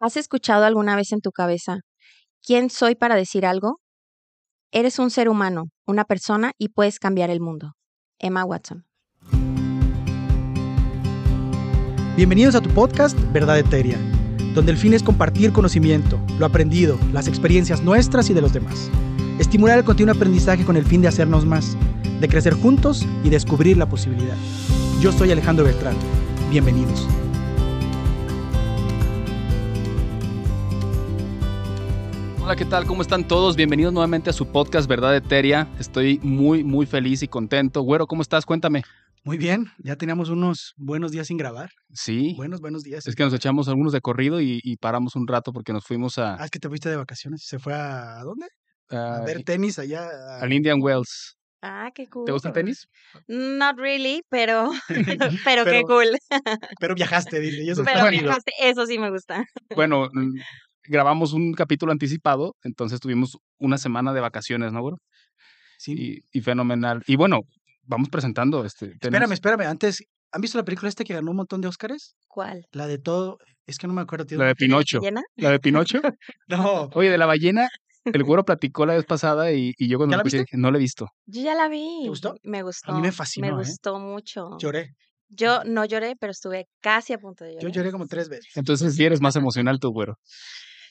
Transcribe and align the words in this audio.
¿Has 0.00 0.16
escuchado 0.16 0.64
alguna 0.64 0.96
vez 0.96 1.12
en 1.12 1.20
tu 1.20 1.30
cabeza, 1.30 1.78
¿quién 2.42 2.68
soy 2.68 2.94
para 2.94 3.14
decir 3.14 3.46
algo? 3.46 3.78
Eres 4.72 4.98
un 4.98 5.10
ser 5.10 5.28
humano, 5.28 5.66
una 5.86 6.04
persona 6.04 6.52
y 6.58 6.70
puedes 6.70 6.98
cambiar 6.98 7.30
el 7.30 7.40
mundo. 7.40 7.74
Emma 8.18 8.44
Watson. 8.44 8.84
Bienvenidos 12.16 12.54
a 12.54 12.60
tu 12.60 12.70
podcast 12.70 13.18
Verdad 13.32 13.58
Eteria, 13.58 13.98
donde 14.54 14.72
el 14.72 14.78
fin 14.78 14.94
es 14.94 15.02
compartir 15.02 15.52
conocimiento, 15.52 16.20
lo 16.38 16.46
aprendido, 16.46 16.98
las 17.12 17.28
experiencias 17.28 17.82
nuestras 17.82 18.30
y 18.30 18.34
de 18.34 18.40
los 18.40 18.52
demás. 18.52 18.90
Estimular 19.38 19.78
el 19.78 19.84
continuo 19.84 20.14
aprendizaje 20.14 20.64
con 20.64 20.76
el 20.76 20.84
fin 20.84 21.02
de 21.02 21.08
hacernos 21.08 21.44
más, 21.46 21.76
de 22.20 22.28
crecer 22.28 22.54
juntos 22.54 23.06
y 23.22 23.30
descubrir 23.30 23.76
la 23.76 23.88
posibilidad. 23.88 24.36
Yo 25.00 25.12
soy 25.12 25.30
Alejandro 25.32 25.64
Beltrán. 25.64 25.96
Bienvenidos. 26.50 27.08
Hola, 32.44 32.56
¿qué 32.56 32.64
tal? 32.66 32.86
¿Cómo 32.86 33.00
están 33.02 33.26
todos? 33.26 33.56
Bienvenidos 33.56 33.92
nuevamente 33.92 34.28
a 34.30 34.32
su 34.32 34.46
podcast 34.52 34.86
Verdad 34.88 35.16
Eteria. 35.16 35.66
Estoy 35.78 36.18
muy, 36.22 36.62
muy 36.62 36.84
feliz 36.84 37.22
y 37.22 37.28
contento. 37.28 37.80
Güero, 37.82 38.06
¿cómo 38.06 38.20
estás? 38.22 38.44
Cuéntame. 38.44 38.82
Muy 39.22 39.38
bien, 39.38 39.68
ya 39.78 39.96
teníamos 39.96 40.28
unos 40.28 40.74
buenos 40.76 41.10
días 41.10 41.26
sin 41.28 41.38
grabar. 41.38 41.70
Sí. 41.94 42.34
Buenos, 42.36 42.60
buenos 42.60 42.82
días. 42.82 43.06
Es 43.06 43.14
que 43.16 43.24
nos 43.24 43.32
echamos 43.32 43.68
algunos 43.68 43.94
de 43.94 44.02
corrido 44.02 44.42
y, 44.42 44.60
y 44.62 44.76
paramos 44.76 45.16
un 45.16 45.26
rato 45.26 45.52
porque 45.52 45.72
nos 45.72 45.84
fuimos 45.86 46.18
a, 46.18 46.34
Ah, 46.34 46.44
es 46.44 46.50
que 46.50 46.58
te 46.58 46.68
fuiste 46.68 46.90
de 46.90 46.96
vacaciones. 46.96 47.44
¿Se 47.46 47.58
fue 47.58 47.72
a, 47.72 48.20
¿a 48.20 48.24
dónde? 48.24 48.46
A 48.90 49.16
a- 49.16 49.24
ver 49.24 49.42
tenis 49.44 49.78
allá. 49.78 50.02
a- 50.06 50.42
al 50.42 50.52
Indian 50.52 50.80
Wells. 50.82 51.38
Ah, 51.62 51.90
qué 51.94 52.06
cool. 52.08 52.26
¿Te 52.26 52.32
gusta 52.32 52.48
el 52.48 52.54
tenis? 52.54 52.86
Not 53.26 53.78
really, 53.78 54.20
pero, 54.28 54.70
pero, 55.46 55.64
qué 55.64 55.82
cool. 55.86 56.08
Pero 56.78 56.94
viajaste, 56.94 57.40
dice. 57.40 57.62
Y 57.64 57.70
eso 57.70 57.82
Pero 57.82 58.10
viajaste, 58.10 58.52
eso 58.60 58.84
sí 58.84 58.98
me 58.98 59.08
gusta. 59.10 59.46
Bueno, 59.74 60.08
mm, 60.12 60.34
grabamos 60.84 61.32
un 61.32 61.52
capítulo 61.52 61.92
anticipado, 61.92 62.54
entonces 62.62 63.00
tuvimos 63.00 63.36
una 63.58 63.78
semana 63.78 64.12
de 64.12 64.20
vacaciones, 64.20 64.72
¿no, 64.72 64.80
güero? 64.80 64.98
Sí. 65.78 66.22
Y, 66.32 66.38
y 66.38 66.40
fenomenal. 66.40 67.02
Y 67.06 67.16
bueno, 67.16 67.40
vamos 67.82 68.08
presentando. 68.08 68.64
Este, 68.64 68.86
tenemos- 68.98 69.02
Espérame, 69.02 69.32
espérame. 69.32 69.60
Antes, 69.70 70.04
¿han 70.32 70.40
visto 70.40 70.56
la 70.58 70.64
película 70.64 70.88
esta 70.88 71.04
que 71.04 71.14
ganó 71.14 71.30
un 71.30 71.36
montón 71.38 71.60
de 71.60 71.68
Óscares? 71.68 72.14
¿Cuál? 72.28 72.66
La 72.72 72.86
de 72.86 72.98
todo. 72.98 73.38
Es 73.66 73.78
que 73.78 73.86
no 73.86 73.92
me 73.94 74.02
acuerdo. 74.02 74.26
La 74.36 74.46
de 74.46 74.54
Pinocho. 74.54 75.00
¿Llena? 75.00 75.22
La 75.36 75.50
de 75.50 75.58
Pinocho. 75.58 76.00
No. 76.48 76.90
Oye, 76.94 77.10
de 77.10 77.18
la 77.18 77.26
ballena, 77.26 77.68
el 78.04 78.22
güero 78.24 78.44
platicó 78.44 78.84
la 78.86 78.94
vez 78.94 79.04
pasada 79.06 79.52
y, 79.52 79.72
y 79.78 79.88
yo 79.88 79.96
cuando 79.98 80.12
¿Ya 80.12 80.16
lo 80.18 80.22
la 80.22 80.28
escuché 80.28 80.38
viste? 80.42 80.56
dije, 80.56 80.60
no 80.62 80.70
la 80.70 80.76
he 80.78 80.80
visto. 80.80 81.08
Yo 81.26 81.42
ya 81.42 81.54
la 81.54 81.68
vi. 81.68 82.06
gustó? 82.06 82.34
Me 82.42 82.62
gustó. 82.62 82.92
me 83.00 83.10
fascinó, 83.12 83.46
¿eh? 83.46 83.50
Me 83.52 83.56
gustó 83.58 83.98
mucho. 83.98 84.58
Lloré. 84.58 84.90
Yo 85.30 85.64
no 85.64 85.84
lloré, 85.86 86.14
pero 86.20 86.30
estuve 86.32 86.66
casi 86.80 87.14
a 87.14 87.18
punto 87.18 87.44
de 87.44 87.52
llorar. 87.54 87.62
Yo 87.64 87.68
lloré 87.70 87.90
como 87.90 88.06
tres 88.06 88.28
veces. 88.28 88.52
Entonces 88.56 88.94
sí 88.94 89.04
eres 89.04 89.20
más 89.22 89.34
emocional 89.36 89.80
tú, 89.80 89.90
güero. 89.90 90.18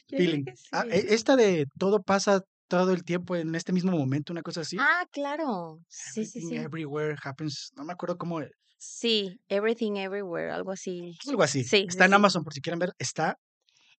Feeling. 0.09 0.45
Ah, 0.71 0.85
e- 0.89 1.13
esta 1.13 1.35
de 1.35 1.65
todo 1.77 2.01
pasa 2.03 2.41
todo 2.67 2.91
el 2.91 3.03
tiempo 3.03 3.35
en 3.35 3.55
este 3.55 3.73
mismo 3.73 3.91
momento, 3.91 4.33
una 4.33 4.41
cosa 4.41 4.61
así. 4.61 4.77
Ah, 4.79 5.05
claro. 5.11 5.79
Sí, 5.87 6.25
sí, 6.25 6.39
Everything 6.39 6.49
sí. 6.49 6.55
Everywhere 6.57 7.15
happens. 7.23 7.71
No 7.75 7.83
me 7.83 7.93
acuerdo 7.93 8.17
cómo. 8.17 8.41
Sí, 8.77 9.39
Everything 9.47 9.95
Everywhere, 9.97 10.51
algo 10.51 10.71
así. 10.71 11.17
Algo 11.27 11.43
así. 11.43 11.63
Sí, 11.63 11.85
Está 11.87 11.89
sí, 11.89 11.97
en 12.05 12.09
sí. 12.11 12.15
Amazon 12.15 12.43
por 12.43 12.53
si 12.53 12.61
quieren 12.61 12.79
ver. 12.79 12.93
Está. 12.97 13.37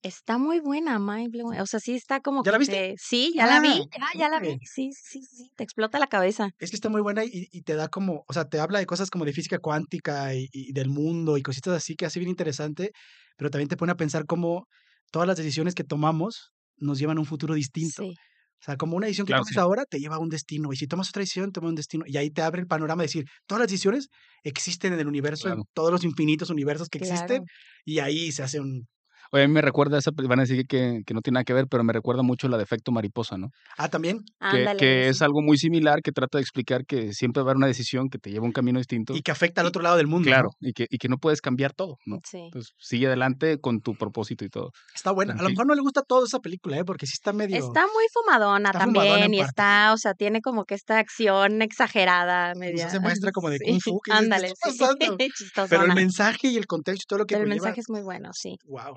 Está 0.03 0.37
muy 0.37 0.61
buena, 0.61 0.99
mind 0.99 1.31
blowing. 1.33 1.61
O 1.61 1.67
sea, 1.67 1.81
sí 1.81 1.95
está 1.95 2.21
como 2.21 2.45
¿Ya 2.45 2.53
la 2.53 2.59
que 2.59 2.61
viste? 2.61 2.75
te- 2.91 2.95
Sí, 2.99 3.33
ya 3.35 3.47
la 3.47 3.61
vi, 3.61 3.69
Ah, 3.95 4.11
ya, 4.13 4.19
ya 4.21 4.29
la 4.29 4.39
vi. 4.41 4.59
Sí, 4.67 4.91
sí, 4.93 5.23
sí, 5.23 5.51
te 5.57 5.65
explota 5.65 5.99
la 5.99 6.09
cabeza. 6.09 6.51
Es 6.59 6.71
que 6.71 6.77
está 6.77 6.91
muy 6.91 7.01
buena 7.01 7.25
y, 7.25 7.49
y 7.51 7.63
te 7.63 7.75
da 7.75 7.89
como. 7.89 8.25
O 8.29 8.33
sea, 8.35 8.45
te 8.45 8.61
habla 8.61 8.79
de 8.81 8.87
cosas 8.87 9.09
como 9.11 9.25
de 9.25 9.33
física 9.33 9.59
cuántica 9.61 10.35
y, 10.35 10.49
y 10.53 10.73
del 10.75 10.91
mundo 10.91 11.39
y 11.39 11.43
cositas 11.43 11.73
así 11.75 11.97
que 11.97 12.05
hace 12.05 12.19
bien 12.19 12.29
interesante. 12.31 12.93
Pero 13.39 13.49
también 13.51 13.69
te 13.69 13.77
pone 13.79 13.93
a 13.93 13.97
pensar 13.97 14.27
cómo 14.27 14.69
todas 15.11 15.29
las 15.29 15.37
decisiones 15.37 15.75
que 15.75 15.85
tomamos 15.85 16.53
nos 16.77 16.99
llevan 16.99 17.19
a 17.19 17.21
un 17.21 17.27
futuro 17.27 17.55
distinto. 17.55 18.03
Sí. 18.03 18.11
O 18.11 18.65
sea, 18.65 18.77
como 18.77 18.97
una 18.97 19.07
decisión 19.07 19.27
que 19.27 19.33
Claro, 19.33 19.43
tomes 19.43 19.55
sí. 19.55 19.61
ahora 19.61 19.85
te 19.85 19.99
lleva 20.01 20.17
a 20.17 20.19
un 20.19 20.31
destino. 20.31 20.73
Y 20.73 20.77
si 20.77 20.87
tomas 20.87 21.11
otra 21.11 21.21
decisión, 21.21 21.53
toma 21.53 21.69
un 21.69 21.75
destino. 21.75 22.05
Y 22.07 22.17
ahí 22.17 22.31
te 22.31 22.41
abre 22.41 22.61
el 22.63 22.67
panorama 22.67 23.03
de 23.03 23.09
decir, 23.09 23.25
todas 23.47 23.61
las 23.61 23.69
decisiones 23.69 24.09
existen 24.43 24.95
en 24.95 25.01
el 25.01 25.07
universo, 25.07 25.51
en 25.51 25.63
todos 25.75 25.93
los 25.93 26.03
infinitos 26.03 26.49
universos 26.49 26.89
que 26.89 26.99
existen. 26.99 27.45
Y 27.85 27.99
ahí 27.99 28.33
se 28.33 28.43
hace 28.43 28.61
un... 28.61 28.87
Oye, 29.33 29.45
a 29.45 29.49
mí 29.49 29.53
me 29.53 29.63
recuerda 29.63 29.99
esa, 29.99 30.11
van 30.15 30.39
a 30.39 30.43
decir 30.43 30.67
que, 30.67 31.03
que 31.07 31.15
no 31.15 31.21
tiene 31.21 31.35
nada 31.35 31.45
que 31.45 31.53
ver, 31.53 31.67
pero 31.69 31.85
me 31.85 31.93
recuerda 31.93 32.23
mucho 32.23 32.49
la 32.49 32.57
de 32.57 32.63
efecto 32.63 32.93
mariposa, 32.93 33.37
¿no? 33.37 33.51
Ah, 33.77 33.89
también. 33.89 34.21
Que, 34.39 34.59
Ándale, 34.59 34.79
que 34.79 35.09
es 35.09 35.23
algo 35.23 35.43
muy 35.43 35.59
similar, 35.59 36.03
que 36.03 36.13
trata 36.13 36.39
de 36.39 36.43
explicar 36.43 36.87
que 36.87 37.13
siempre 37.13 37.43
va 37.43 37.49
a 37.49 37.51
haber 37.51 37.57
una 37.57 37.67
decisión 37.67 38.09
que 38.09 38.19
te 38.19 38.31
lleva 38.31 38.45
a 38.45 38.47
un 38.47 38.53
camino 38.53 38.79
distinto. 38.79 39.15
Y 39.15 39.23
que 39.23 39.31
afecta 39.31 39.61
al 39.61 39.67
otro 39.67 39.83
lado 39.83 39.97
del 39.97 40.07
mundo. 40.07 40.29
¿no? 40.29 40.35
claro, 40.35 40.51
y 40.61 40.73
que, 40.73 40.87
y 40.89 40.99
que 40.99 41.09
no 41.09 41.19
puedes 41.19 41.41
cambiar 41.41 41.73
todo, 41.73 41.99
¿no? 42.07 42.19
Sí. 42.25 42.39
Entonces 42.39 42.73
sigue 42.79 43.07
adelante 43.07 43.59
con 43.61 43.81
tu 43.81 43.95
propósito 43.95 44.45
y 44.45 44.49
todo. 44.49 44.71
Está 44.95 45.11
buena. 45.11 45.33
En 45.33 45.41
A 45.41 45.43
lo 45.43 45.49
mejor 45.51 45.67
no 45.67 45.75
le 45.75 45.81
gusta 45.81 46.03
todo 46.03 46.25
esa 46.25 46.41
película, 46.41 46.79
¿eh? 46.79 46.85
Porque 46.85 47.07
sí 47.07 47.13
está 47.15 47.33
medio... 47.33 47.57
Está 47.57 47.83
muy 47.83 48.05
fumadona 48.13 48.71
está 48.71 48.79
también 48.79 49.35
y 49.35 49.41
está, 49.41 49.93
o 49.93 49.97
sea, 49.97 50.15
tiene 50.15 50.41
como 50.41 50.65
que 50.65 50.75
esta 50.75 50.99
acción 50.99 51.63
exagerada, 51.63 52.55
media. 52.55 52.87
hace 52.87 53.01
muestra 53.01 53.33
como 53.33 53.51
de 53.51 53.59
sí, 53.65 53.65
Kung 53.65 53.81
Fu. 53.81 54.01
que 54.01 54.11
dices, 54.11 54.19
¿qué 54.19 54.25
Ándale, 54.25 54.49
sí. 54.49 55.49
Pero 55.69 55.85
el 55.85 55.95
mensaje 55.95 56.49
y 56.49 56.57
el 56.57 56.67
contexto 56.67 57.03
y 57.05 57.09
todo 57.09 57.19
lo 57.21 57.27
que 57.27 57.35
el 57.35 57.43
conlleva, 57.43 57.55
mensaje 57.55 57.81
es 57.81 57.91
muy 57.91 58.03
bueno, 58.03 58.31
sí. 58.33 58.57
Wow. 58.65 58.97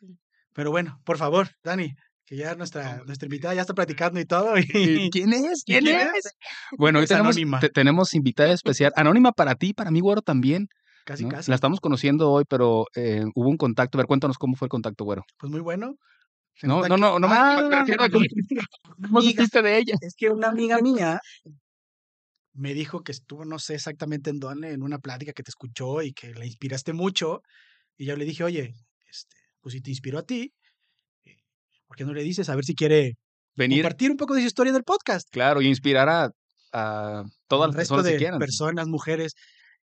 Sí. 0.00 0.18
Pero 0.54 0.70
bueno, 0.70 1.00
por 1.04 1.18
favor, 1.18 1.48
Dani, 1.62 1.94
que 2.26 2.36
ya 2.36 2.54
nuestra, 2.56 3.02
nuestra 3.04 3.26
invitada 3.26 3.54
ya 3.54 3.60
está 3.62 3.74
platicando 3.74 4.18
y 4.20 4.24
todo. 4.24 4.58
Y... 4.58 4.64
¿Y 4.74 5.10
¿Quién 5.10 5.32
es? 5.32 5.62
¿Quién 5.64 5.86
es? 5.86 6.08
Bueno, 6.76 6.98
hoy 6.98 7.04
Es 7.04 7.08
tenemos, 7.10 7.36
te- 7.60 7.70
tenemos 7.70 8.14
invitada 8.14 8.52
especial, 8.52 8.92
anónima 8.96 9.32
para 9.32 9.54
ti, 9.54 9.72
para 9.72 9.90
mí, 9.90 10.00
güero, 10.00 10.20
también. 10.22 10.68
Casi, 11.04 11.24
¿no? 11.24 11.30
casi. 11.30 11.50
La 11.50 11.54
estamos 11.54 11.80
conociendo 11.80 12.30
hoy, 12.30 12.44
pero 12.48 12.84
eh, 12.94 13.22
hubo 13.34 13.48
un 13.48 13.56
contacto. 13.56 13.96
A 13.96 14.00
ver, 14.00 14.06
cuéntanos 14.06 14.36
cómo 14.36 14.56
fue 14.56 14.66
el 14.66 14.70
contacto, 14.70 15.04
güero. 15.04 15.24
Pues 15.38 15.50
muy 15.50 15.60
bueno. 15.60 15.94
No, 16.62 16.86
no, 16.88 16.96
no, 16.96 17.18
no 17.20 17.28
Ah, 17.30 17.62
me 17.70 17.76
refiero 17.78 18.02
a 18.02 18.10
cómo- 18.10 18.24
¿Cómo 19.06 19.18
amiga. 19.20 19.32
supiste 19.32 19.62
de 19.62 19.78
ella? 19.78 19.94
Es 20.00 20.14
que 20.16 20.28
una 20.28 20.48
amiga 20.48 20.78
mía 20.80 21.20
me 22.52 22.74
dijo 22.74 23.02
que 23.02 23.12
estuvo, 23.12 23.44
no 23.44 23.58
sé 23.58 23.74
exactamente 23.76 24.30
en 24.30 24.40
dónde, 24.40 24.72
en 24.72 24.82
una 24.82 24.98
plática 24.98 25.32
que 25.32 25.42
te 25.44 25.50
escuchó 25.50 26.02
y 26.02 26.12
que 26.12 26.34
la 26.34 26.44
inspiraste 26.44 26.92
mucho. 26.92 27.42
Y 27.96 28.06
yo 28.06 28.16
le 28.16 28.24
dije, 28.24 28.42
oye, 28.44 28.74
este, 29.08 29.36
pues 29.68 29.74
si 29.74 29.80
te 29.80 29.90
inspiró 29.90 30.18
a 30.18 30.22
ti, 30.22 30.52
eh, 31.24 31.36
¿por 31.86 31.96
qué 31.96 32.04
no 32.04 32.12
le 32.14 32.22
dices 32.22 32.48
a 32.48 32.54
ver 32.56 32.64
si 32.64 32.74
quiere 32.74 33.14
Venir, 33.56 33.82
compartir 33.82 34.10
un 34.10 34.16
poco 34.16 34.34
de 34.34 34.40
su 34.40 34.46
historia 34.46 34.70
en 34.70 34.76
el 34.76 34.84
podcast? 34.84 35.28
claro, 35.30 35.60
y 35.62 35.66
inspirar 35.66 36.08
a, 36.08 36.30
a 36.72 37.24
todas 37.48 37.68
las 37.68 37.76
resto 37.76 37.94
personas 37.96 38.04
de 38.04 38.12
que 38.12 38.18
quieran. 38.18 38.38
personas, 38.38 38.86
mujeres. 38.88 39.34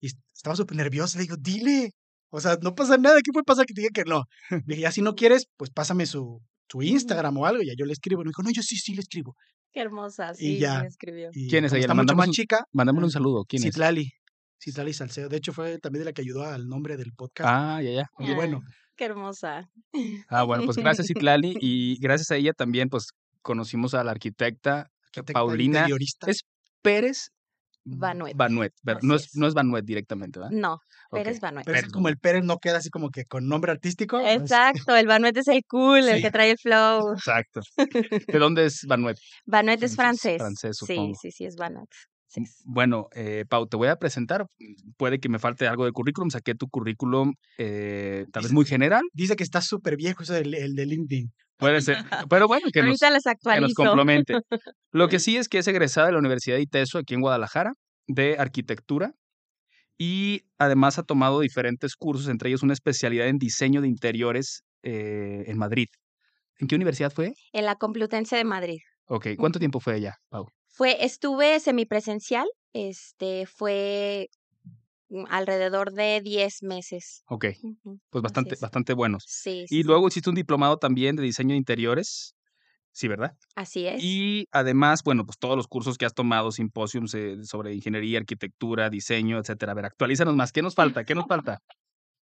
Y 0.01 0.07
est- 0.07 0.19
estaba 0.35 0.55
súper 0.55 0.77
nerviosa. 0.77 1.17
Le 1.17 1.23
digo, 1.23 1.35
dile. 1.39 1.91
O 2.31 2.39
sea, 2.39 2.57
no 2.61 2.73
pasa 2.75 2.97
nada. 2.97 3.17
¿Qué 3.23 3.31
puede 3.31 3.43
pasar 3.43 3.65
que 3.65 3.73
te 3.73 3.81
diga 3.81 3.91
que 3.93 4.09
no? 4.09 4.23
Le 4.65 4.75
dije, 4.75 4.81
ya 4.81 4.91
si 4.91 5.01
no 5.01 5.13
quieres, 5.15 5.47
pues 5.57 5.71
pásame 5.71 6.05
su, 6.05 6.41
su 6.69 6.81
Instagram 6.81 7.35
o 7.37 7.45
algo. 7.45 7.61
Y 7.63 7.67
ya 7.67 7.73
yo 7.77 7.85
le 7.85 7.93
escribo. 7.93 8.21
Y 8.21 8.25
me 8.25 8.29
dijo, 8.29 8.43
no, 8.43 8.49
yo 8.51 8.61
sí, 8.61 8.75
sí 8.77 8.93
le 8.95 9.01
escribo. 9.01 9.35
Qué 9.73 9.81
hermosa, 9.81 10.31
Y 10.33 10.35
sí, 10.35 10.45
sí 10.55 10.59
ya. 10.59 10.81
me 10.81 10.87
escribió. 10.87 11.29
Y 11.33 11.49
¿Quién 11.49 11.65
es 11.65 11.73
ella? 11.73 11.81
Está 11.81 11.93
mucho 11.95 12.15
más 12.15 12.27
un- 12.27 12.33
chica. 12.33 12.63
Mándame 12.71 13.03
un 13.03 13.11
saludo. 13.11 13.43
¿Quién 13.45 13.63
es? 13.63 13.69
Citlali. 13.73 14.11
Citlali 14.61 14.93
Salcedo. 14.93 15.29
De 15.29 15.37
hecho, 15.37 15.53
fue 15.53 15.79
también 15.79 16.01
de 16.01 16.05
la 16.05 16.13
que 16.13 16.21
ayudó 16.21 16.43
al 16.43 16.67
nombre 16.67 16.97
del 16.97 17.11
podcast. 17.13 17.47
Ah, 17.49 17.81
ya, 17.81 17.91
ya. 17.91 18.05
Muy 18.19 18.33
bueno. 18.35 18.61
Qué 18.99 19.05
hermosa. 19.05 19.69
Ah, 20.27 20.43
bueno, 20.43 20.65
pues 20.65 20.75
gracias, 20.75 21.09
Itlali. 21.09 21.55
Y 21.61 21.97
gracias 22.01 22.31
a 22.31 22.35
ella 22.35 22.51
también, 22.51 22.89
pues 22.89 23.11
conocimos 23.41 23.93
a 23.93 24.03
la 24.03 24.11
arquitecta 24.11 24.89
Arquitecta, 25.05 25.31
Paulina 25.31 25.87
es 26.27 26.41
Pérez. 26.81 27.29
Vanuet. 27.85 28.35
¿verdad? 28.83 29.01
No 29.01 29.15
es, 29.15 29.27
es. 29.27 29.35
no 29.35 29.47
es 29.47 29.53
Vanuet 29.53 29.85
directamente, 29.85 30.37
¿verdad? 30.37 30.51
No. 30.51 30.79
Pérez 31.11 31.39
Banuet. 31.39 31.65
Pero 31.65 31.77
es 31.79 31.87
como 31.87 32.09
el 32.09 32.17
Pérez 32.17 32.43
no 32.43 32.57
queda 32.57 32.79
así 32.79 32.89
como 32.89 33.09
que 33.09 33.23
con 33.23 33.47
nombre 33.47 33.71
artístico. 33.71 34.19
pues, 34.19 34.41
Exacto, 34.41 34.93
el 34.97 35.07
Banuet 35.07 35.37
es 35.37 35.47
el 35.47 35.63
cool, 35.65 36.03
Sí. 36.03 36.09
el 36.09 36.21
que 36.21 36.29
trae 36.29 36.51
el 36.51 36.57
flow. 36.57 37.13
Exacto. 37.13 37.61
¿De 38.27 38.37
dónde 38.37 38.65
es 38.65 38.83
Vanuet? 38.85 39.17
Banuet 39.45 39.81
es 39.81 39.95
Francés, 39.95 40.37
francés. 40.39 40.77
francés, 40.77 40.77
sí, 40.77 40.85
supongo. 40.93 41.15
sí, 41.21 41.31
sí, 41.31 41.45
es 41.45 41.55
Banuet. 41.55 41.89
Sí. 42.29 42.43
Bueno, 42.63 43.09
eh, 43.13 43.45
Pau, 43.49 43.67
te 43.67 43.75
voy 43.75 43.87
a 43.87 43.97
presentar. 43.97 44.45
Puede 44.97 45.19
que 45.19 45.29
me 45.29 45.39
falte 45.39 45.67
algo 45.67 45.85
de 45.85 45.91
currículum. 45.91 46.29
Saqué 46.29 46.53
tu 46.53 46.67
currículum, 46.69 47.33
eh, 47.57 48.25
tal 48.31 48.43
vez 48.43 48.51
muy 48.53 48.65
general. 48.65 49.01
Dice 49.13 49.35
que 49.35 49.43
está 49.43 49.61
súper 49.61 49.97
viejo 49.97 50.23
eso 50.23 50.33
del 50.33 50.53
el 50.53 50.75
de 50.75 50.85
LinkedIn. 50.85 51.33
Puede 51.57 51.81
ser. 51.81 51.97
Pero 52.29 52.47
bueno, 52.47 52.67
que 52.71 52.83
nos, 52.83 52.99
que 52.99 53.61
nos 53.61 53.73
complemente. 53.73 54.35
Lo 54.91 55.09
que 55.09 55.19
sí 55.19 55.37
es 55.37 55.49
que 55.49 55.57
es 55.57 55.67
egresada 55.67 56.07
de 56.07 56.13
la 56.13 56.19
Universidad 56.19 56.55
de 56.55 56.61
ITESO 56.61 56.99
aquí 56.99 57.15
en 57.15 57.21
Guadalajara, 57.21 57.73
de 58.07 58.37
arquitectura. 58.37 59.11
Y 59.97 60.43
además 60.57 60.97
ha 60.97 61.03
tomado 61.03 61.41
diferentes 61.41 61.95
cursos, 61.95 62.29
entre 62.29 62.49
ellos 62.49 62.63
una 62.63 62.73
especialidad 62.73 63.27
en 63.27 63.37
diseño 63.37 63.81
de 63.81 63.89
interiores 63.89 64.63
eh, 64.83 65.43
en 65.47 65.57
Madrid. 65.57 65.87
¿En 66.59 66.67
qué 66.67 66.75
universidad 66.75 67.11
fue? 67.11 67.33
En 67.51 67.65
la 67.65 67.75
Complutense 67.75 68.37
de 68.37 68.45
Madrid. 68.45 68.79
Ok, 69.07 69.29
¿cuánto 69.37 69.59
tiempo 69.59 69.81
fue 69.81 69.97
ella, 69.97 70.15
Pau? 70.29 70.47
Fue, 70.69 71.03
estuve 71.03 71.59
semipresencial, 71.59 72.47
este, 72.73 73.45
fue 73.45 74.29
mm, 75.09 75.25
alrededor 75.29 75.91
de 75.91 76.21
10 76.21 76.63
meses. 76.63 77.23
Ok, 77.27 77.45
pues 78.09 78.21
bastante, 78.21 78.55
bastante 78.59 78.93
buenos. 78.93 79.23
Sí, 79.27 79.65
sí, 79.67 79.75
Y 79.75 79.81
sí, 79.81 79.83
luego 79.83 80.07
hiciste 80.07 80.29
un 80.29 80.35
diplomado 80.35 80.77
también 80.77 81.15
de 81.15 81.23
diseño 81.23 81.51
de 81.51 81.57
interiores. 81.57 82.35
Sí, 82.91 83.07
¿verdad? 83.07 83.37
así 83.55 83.85
es. 83.85 84.03
Y 84.03 84.47
además, 84.51 85.03
bueno, 85.03 85.25
pues 85.25 85.37
todos 85.37 85.55
los 85.55 85.67
cursos 85.67 85.97
que 85.97 86.05
has 86.05 86.13
tomado, 86.13 86.51
simposiums 86.51 87.13
eh, 87.13 87.37
sobre 87.43 87.73
ingeniería, 87.75 88.19
arquitectura, 88.19 88.89
diseño, 88.89 89.37
etcétera. 89.37 89.73
A 89.73 89.75
ver, 89.75 89.85
actualízanos 89.85 90.35
más. 90.35 90.51
¿Qué 90.51 90.61
nos 90.61 90.75
falta? 90.75 91.03
¿Qué 91.03 91.15
nos 91.15 91.27
falta? 91.27 91.59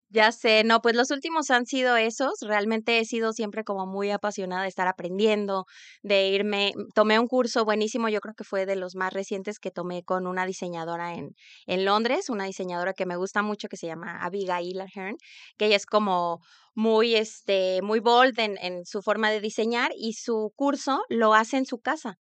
Ya 0.09 0.31
sé, 0.31 0.63
no, 0.63 0.81
pues 0.81 0.95
los 0.95 1.11
últimos 1.11 1.49
han 1.51 1.65
sido 1.65 1.97
esos. 1.97 2.33
Realmente 2.41 2.99
he 2.99 3.05
sido 3.05 3.33
siempre 3.33 3.63
como 3.63 3.85
muy 3.85 4.11
apasionada 4.11 4.61
de 4.63 4.67
estar 4.69 4.87
aprendiendo, 4.87 5.65
de 6.03 6.27
irme. 6.29 6.73
Tomé 6.93 7.19
un 7.19 7.27
curso 7.27 7.65
buenísimo, 7.65 8.07
yo 8.07 8.21
creo 8.21 8.35
que 8.35 8.43
fue 8.43 8.65
de 8.65 8.75
los 8.75 8.95
más 8.95 9.11
recientes 9.13 9.59
que 9.59 9.71
tomé 9.71 10.03
con 10.03 10.27
una 10.27 10.45
diseñadora 10.45 11.15
en, 11.15 11.35
en 11.65 11.85
Londres, 11.85 12.29
una 12.29 12.45
diseñadora 12.45 12.93
que 12.93 13.05
me 13.05 13.15
gusta 13.17 13.41
mucho 13.41 13.67
que 13.67 13.77
se 13.77 13.87
llama 13.87 14.19
Abigail 14.23 14.79
Ahern, 14.81 15.17
que 15.57 15.65
ella 15.65 15.75
es 15.75 15.85
como 15.87 16.39
muy, 16.75 17.15
este, 17.15 17.81
muy 17.81 17.99
bold 17.99 18.39
en, 18.39 18.57
en 18.59 18.85
su 18.85 19.01
forma 19.01 19.31
de 19.31 19.41
diseñar 19.41 19.91
y 19.97 20.13
su 20.13 20.53
curso 20.55 21.03
lo 21.09 21.33
hace 21.33 21.57
en 21.57 21.65
su 21.65 21.79
casa. 21.79 22.19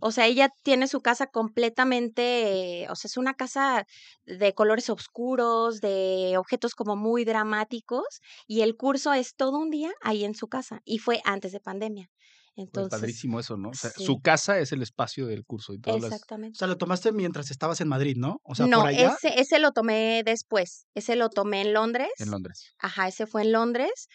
O 0.00 0.10
sea, 0.10 0.26
ella 0.26 0.50
tiene 0.62 0.86
su 0.86 1.00
casa 1.00 1.26
completamente, 1.26 2.86
o 2.90 2.94
sea, 2.94 3.08
es 3.08 3.16
una 3.16 3.34
casa 3.34 3.86
de 4.24 4.54
colores 4.54 4.90
oscuros, 4.90 5.80
de 5.80 6.34
objetos 6.38 6.74
como 6.74 6.96
muy 6.96 7.24
dramáticos, 7.24 8.20
y 8.46 8.60
el 8.60 8.76
curso 8.76 9.12
es 9.12 9.34
todo 9.34 9.58
un 9.58 9.70
día 9.70 9.92
ahí 10.02 10.24
en 10.24 10.34
su 10.34 10.48
casa, 10.48 10.80
y 10.84 10.98
fue 10.98 11.20
antes 11.24 11.52
de 11.52 11.60
pandemia. 11.60 12.10
Pues 12.56 12.68
Entonces, 12.68 13.00
padrísimo 13.00 13.38
eso, 13.38 13.58
¿no? 13.58 13.68
O 13.68 13.74
sea, 13.74 13.90
sí. 13.90 14.06
su 14.06 14.18
casa 14.20 14.58
es 14.58 14.72
el 14.72 14.80
espacio 14.82 15.26
del 15.26 15.44
curso 15.44 15.74
y 15.74 15.78
todas 15.78 16.00
las... 16.00 16.10
O 16.10 16.14
exactamente. 16.14 16.58
sea, 16.58 16.66
lo 16.66 16.78
tomaste 16.78 17.12
mientras 17.12 17.50
estabas 17.50 17.82
en 17.82 17.88
Madrid, 17.88 18.16
¿no? 18.16 18.40
O 18.44 18.54
sea, 18.54 18.66
no, 18.66 18.78
por 18.78 18.86
allá. 18.86 19.14
ese, 19.14 19.38
ese 19.38 19.58
lo 19.58 19.72
tomé 19.72 20.22
después, 20.24 20.86
ese 20.94 21.16
lo 21.16 21.28
tomé 21.28 21.60
en 21.60 21.74
Londres. 21.74 22.08
en 22.16 22.30
Londres. 22.30 22.72
Ajá, 22.78 23.08
ese 23.08 23.26
fue 23.26 23.42
en 23.42 23.52
Londres. 23.52 24.08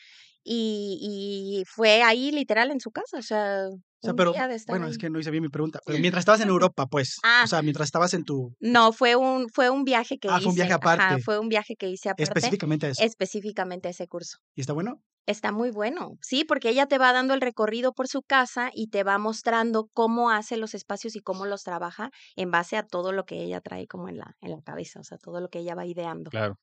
Y, 0.44 0.97
y 1.00 1.65
fue 1.65 2.01
ahí 2.01 2.31
literal 2.31 2.71
en 2.71 2.80
su 2.80 2.89
casa, 2.89 3.19
o 3.19 3.21
sea, 3.21 3.68
O 4.03 4.07
sea, 4.07 4.13
pero 4.15 4.33
bueno, 4.68 4.86
ahí. 4.86 4.92
es 4.92 4.98
que 4.98 5.09
no 5.09 5.19
hice 5.19 5.30
bien 5.31 5.44
mi 5.44 5.50
pregunta. 5.50 5.80
Pero 5.86 6.00
mientras 6.00 6.21
estabas 6.21 6.42
en 6.42 6.50
Europa, 6.50 6.88
pues. 6.88 7.18
Ah. 7.24 7.42
O 7.44 7.48
sea, 7.48 7.62
mientras 7.62 7.88
estabas 7.88 8.13
en 8.15 8.24
tu. 8.24 8.56
No, 8.59 8.92
fue 8.94 9.15
un, 9.15 9.48
fue 9.50 9.69
un 9.69 9.83
viaje 9.83 10.18
que 10.18 10.27
Ah, 10.27 10.33
hice. 10.38 10.44
fue 10.44 10.50
un 10.50 10.56
viaje 10.56 10.74
Ajá, 10.74 10.77
aparte. 10.77 11.21
fue 11.21 11.39
un 11.39 11.50
viaje 11.50 11.75
que 11.75 11.88
hice 11.89 12.09
aparte. 12.09 12.24
Específicamente 12.24 12.88
a 12.88 12.89
eso. 12.89 13.03
específicamente 13.03 13.89
ese 13.89 14.07
curso. 14.07 14.38
¿Y 14.56 14.62
está 14.62 14.74
bueno? 14.74 15.01
Está 15.27 15.51
muy 15.51 15.69
bueno, 15.69 16.13
sí, 16.24 16.44
porque 16.45 16.69
ella 16.69 16.88
te 16.88 16.98
va 16.98 17.13
dando 17.13 17.36
el 17.36 17.42
recorrido 17.42 17.94
por 17.94 18.07
su 18.07 18.24
casa 18.24 18.71
y 18.74 18.88
te 18.88 19.03
va 19.03 19.19
mostrando 19.19 19.88
cómo 19.94 20.31
hace 20.31 20.57
los 20.57 20.74
espacios 20.74 21.15
y 21.15 21.19
cómo 21.19 21.45
los 21.45 21.62
trabaja 21.62 22.09
en 22.36 22.50
base 22.50 22.75
a 22.75 22.81
todo 22.83 23.12
lo 23.12 23.24
que 23.24 23.44
ella 23.44 23.62
trae 23.62 23.86
como 23.86 24.09
en 24.09 24.18
la, 24.18 24.33
en 24.42 24.50
la 24.50 24.62
cabeza, 24.63 25.00
o 25.00 25.04
sea, 25.04 25.19
todo 25.19 25.39
lo 25.39 25.47
que 25.50 25.59
ella 25.59 25.75
va 25.75 25.86
ideando. 25.86 26.31
Claro. 26.31 26.56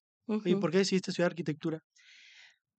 ¿Y 0.44 0.56
por 0.56 0.73
qué 0.73 0.79
decidiste 0.79 1.12
estudiar 1.12 1.31
arquitectura? 1.31 1.79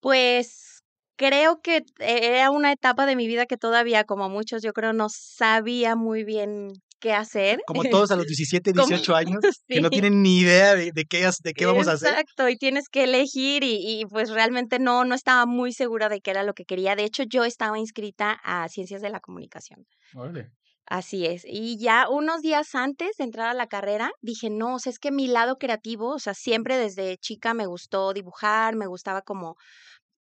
Pues 0.01 0.78
creo 1.19 1.59
que 1.61 1.83
era 1.99 2.49
una 2.49 2.71
etapa 2.71 3.05
de 3.05 3.17
mi 3.17 3.27
vida 3.27 3.45
que 3.45 3.57
todavía, 3.57 4.05
como 4.05 4.29
muchos, 4.29 4.63
yo 4.63 4.71
creo, 4.71 4.93
no 4.93 5.07
sabía 5.09 5.97
muy 5.97 6.23
bien 6.23 6.69
qué 7.01 7.11
hacer. 7.13 7.59
Como 7.67 7.83
todos 8.07 8.11
a 8.11 8.15
los 8.15 8.25
17, 8.25 8.71
Como- 8.73 8.87
18 8.87 9.15
años, 9.15 9.39
que 9.67 9.81
no 9.81 9.89
tienen 9.89 10.23
ni 10.23 10.39
idea 10.39 10.75
de, 10.75 10.91
de 10.93 11.05
qué, 11.05 11.25
has- 11.25 11.41
de 11.43 11.53
qué 11.53 11.65
vamos 11.65 11.89
a 11.89 11.93
hacer. 11.93 12.09
Exacto, 12.09 12.47
y 12.47 12.55
tienes 12.55 12.87
que 12.89 13.03
elegir 13.03 13.63
y, 13.65 13.75
y, 14.01 14.05
pues 14.05 14.29
realmente 14.29 14.79
no, 14.79 15.03
no 15.03 15.13
estaba 15.13 15.45
muy 15.45 15.73
segura 15.73 16.07
de 16.07 16.21
qué 16.21 16.31
era 16.31 16.43
lo 16.43 16.53
que 16.53 16.63
quería. 16.63 16.95
De 16.95 17.03
hecho, 17.03 17.23
yo 17.23 17.43
estaba 17.43 17.77
inscrita 17.77 18.39
a 18.43 18.69
Ciencias 18.69 19.01
de 19.01 19.09
la 19.09 19.19
Comunicación. 19.19 19.85
Órale. 20.15 20.51
Así 20.85 21.27
es. 21.27 21.43
Y 21.45 21.77
ya 21.79 22.09
unos 22.09 22.41
días 22.41 22.73
antes 22.73 23.11
de 23.17 23.23
entrar 23.25 23.49
a 23.49 23.53
la 23.53 23.67
carrera, 23.67 24.09
dije, 24.21 24.49
no, 24.49 24.75
o 24.75 24.79
sea, 24.79 24.89
es 24.91 24.97
que 24.97 25.11
mi 25.11 25.27
lado 25.27 25.57
creativo, 25.57 26.15
o 26.15 26.19
sea, 26.19 26.33
siempre 26.33 26.77
desde 26.79 27.17
chica 27.17 27.53
me 27.53 27.67
gustó 27.67 28.11
dibujar, 28.11 28.75
me 28.75 28.87
gustaba 28.87 29.21
como, 29.21 29.55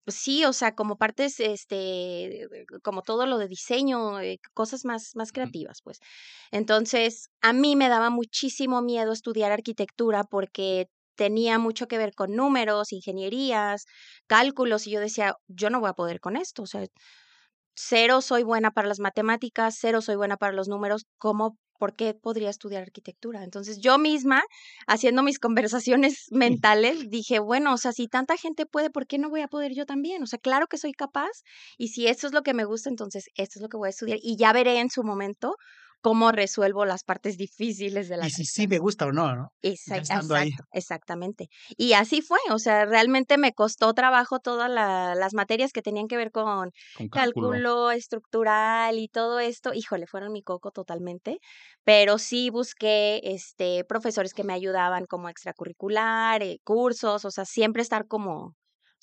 sí, 0.07 0.45
o 0.45 0.53
sea, 0.53 0.75
como 0.75 0.97
partes, 0.97 1.41
este, 1.41 2.49
como 2.83 3.03
todo 3.03 3.27
lo 3.27 3.39
de 3.39 3.49
diseño, 3.49 4.21
eh, 4.21 4.39
cosas 4.55 4.85
más, 4.85 5.13
más 5.17 5.33
creativas, 5.33 5.81
pues. 5.83 5.99
Entonces, 6.53 7.31
a 7.43 7.53
mí 7.53 7.77
me 7.77 7.89
daba 7.89 8.11
muchísimo 8.11 8.83
miedo 8.83 9.13
estudiar 9.13 9.53
arquitectura 9.53 10.25
porque 10.25 10.89
tenía 11.17 11.59
mucho 11.59 11.89
que 11.89 11.99
ver 11.99 12.15
con 12.15 12.35
números, 12.37 12.93
ingenierías, 12.93 13.87
cálculos, 14.27 14.87
y 14.87 14.91
yo 14.93 15.01
decía, 15.01 15.35
yo 15.49 15.71
no 15.71 15.81
voy 15.81 15.91
a 15.91 15.95
poder 15.95 16.21
con 16.21 16.37
esto, 16.37 16.63
o 16.63 16.67
sea, 16.67 16.87
cero 17.75 18.21
soy 18.23 18.43
buena 18.43 18.71
para 18.73 18.89
las 18.89 19.01
matemáticas, 19.01 19.77
cero 19.81 20.01
soy 20.03 20.17
buena 20.17 20.37
para 20.37 20.53
los 20.53 20.69
números, 20.69 21.07
¿cómo, 21.19 21.59
por 21.79 21.95
qué 21.95 22.15
podría 22.15 22.51
estudiar 22.51 22.83
arquitectura? 22.83 23.45
Entonces 23.45 23.79
yo 23.79 23.99
misma, 23.99 24.43
haciendo 24.87 25.23
mis 25.23 25.39
conversaciones 25.41 26.27
mentales, 26.31 27.09
dije, 27.11 27.39
bueno, 27.39 27.75
o 27.75 27.79
sea, 27.79 27.93
si 27.93 28.09
tanta 28.09 28.37
gente 28.37 28.67
puede, 28.67 28.91
¿por 28.91 29.07
qué 29.07 29.19
no 29.19 29.31
voy 29.31 29.43
a 29.43 29.49
poder 29.49 29.73
yo 29.75 29.87
también? 29.87 30.23
O 30.23 30.27
sea, 30.27 30.39
claro 30.39 30.67
que 30.67 30.79
soy 30.79 30.93
capaz 30.93 31.31
y 31.79 31.89
si 31.89 32.07
esto 32.07 32.27
es 32.27 32.33
lo 32.33 32.43
que 32.43 32.55
me 32.55 32.65
gusta, 32.65 32.89
entonces 32.89 33.27
esto 33.35 33.59
es 33.59 33.63
lo 33.63 33.69
que 33.69 33.77
voy 33.77 33.89
a 33.89 33.91
estudiar 33.91 34.19
y 34.23 34.37
ya 34.37 34.53
veré 34.53 34.79
en 34.81 34.91
su 34.91 35.03
momento 35.03 35.57
cómo 36.01 36.33
resuelvo 36.33 36.85
las 36.87 37.05
partes 37.05 37.37
difíciles 37.39 38.09
de 38.09 38.17
la 38.19 38.27
Y 38.27 38.31
si 38.31 38.45
sí 38.45 38.69
me 38.69 38.79
gusta 38.79 39.07
o 39.07 39.13
no, 39.13 39.35
¿no? 39.35 39.53
Exact- 39.63 40.05
estando 40.05 40.35
ahí. 40.35 40.51
exactamente. 40.71 41.49
Y 41.77 41.95
así 41.95 42.21
fue, 42.23 42.39
o 42.51 42.59
sea, 42.59 42.85
realmente 42.85 43.39
me 43.39 43.53
costó 43.53 43.95
trabajo 43.95 44.39
todas 44.39 44.71
la- 44.71 45.15
las 45.15 45.35
materias 45.35 45.73
que 45.73 45.83
tenían 45.83 46.07
que 46.09 46.17
ver 46.17 46.31
con 46.31 46.71
Con 46.97 47.09
cálculo. 47.09 47.55
cálculo 47.55 47.91
estructural 47.91 48.99
y 48.99 49.09
todo 49.09 49.41
esto, 49.41 49.73
híjole, 49.75 50.07
fueron 50.07 50.33
mi 50.33 50.43
coco 50.43 50.71
totalmente, 50.71 51.39
pero 51.85 52.19
sí 52.19 52.51
busqué 52.51 53.21
este 53.25 53.85
profesores 53.85 54.35
que 54.35 54.45
me 54.45 54.53
ayudaban 54.53 55.07
como 55.07 55.29
extracurricular, 55.31 56.43
eh, 56.43 56.59
cursos, 56.63 57.25
o 57.25 57.31
sea, 57.31 57.45
siempre 57.47 57.83
estar 57.83 58.07
como 58.07 58.55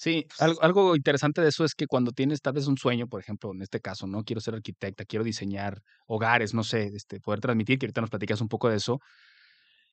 Sí, 0.04 0.26
algo, 0.38 0.62
algo 0.62 0.96
interesante 0.98 1.40
de 1.42 1.48
eso 1.48 1.64
es 1.64 1.76
que 1.76 1.88
cuando 1.88 2.12
tienes 2.12 2.42
tal 2.42 2.54
vez 2.54 2.68
un 2.68 2.78
sueño, 2.78 3.08
por 3.08 3.22
ejemplo, 3.22 3.52
en 3.54 3.62
este 3.62 3.80
caso, 3.80 4.06
¿no? 4.06 4.24
Quiero 4.26 4.42
ser 4.42 4.54
arquitecta, 4.56 5.06
quiero 5.06 5.24
diseñar 5.24 5.82
hogares, 6.08 6.54
no 6.54 6.64
sé, 6.66 6.88
este, 6.94 7.22
poder 7.22 7.40
transmitir, 7.40 7.80
que 7.80 7.86
ahorita 7.86 8.02
nos 8.02 8.10
platicas 8.10 8.42
un 8.42 8.50
poco 8.50 8.70
de 8.70 8.76
eso. 8.78 9.00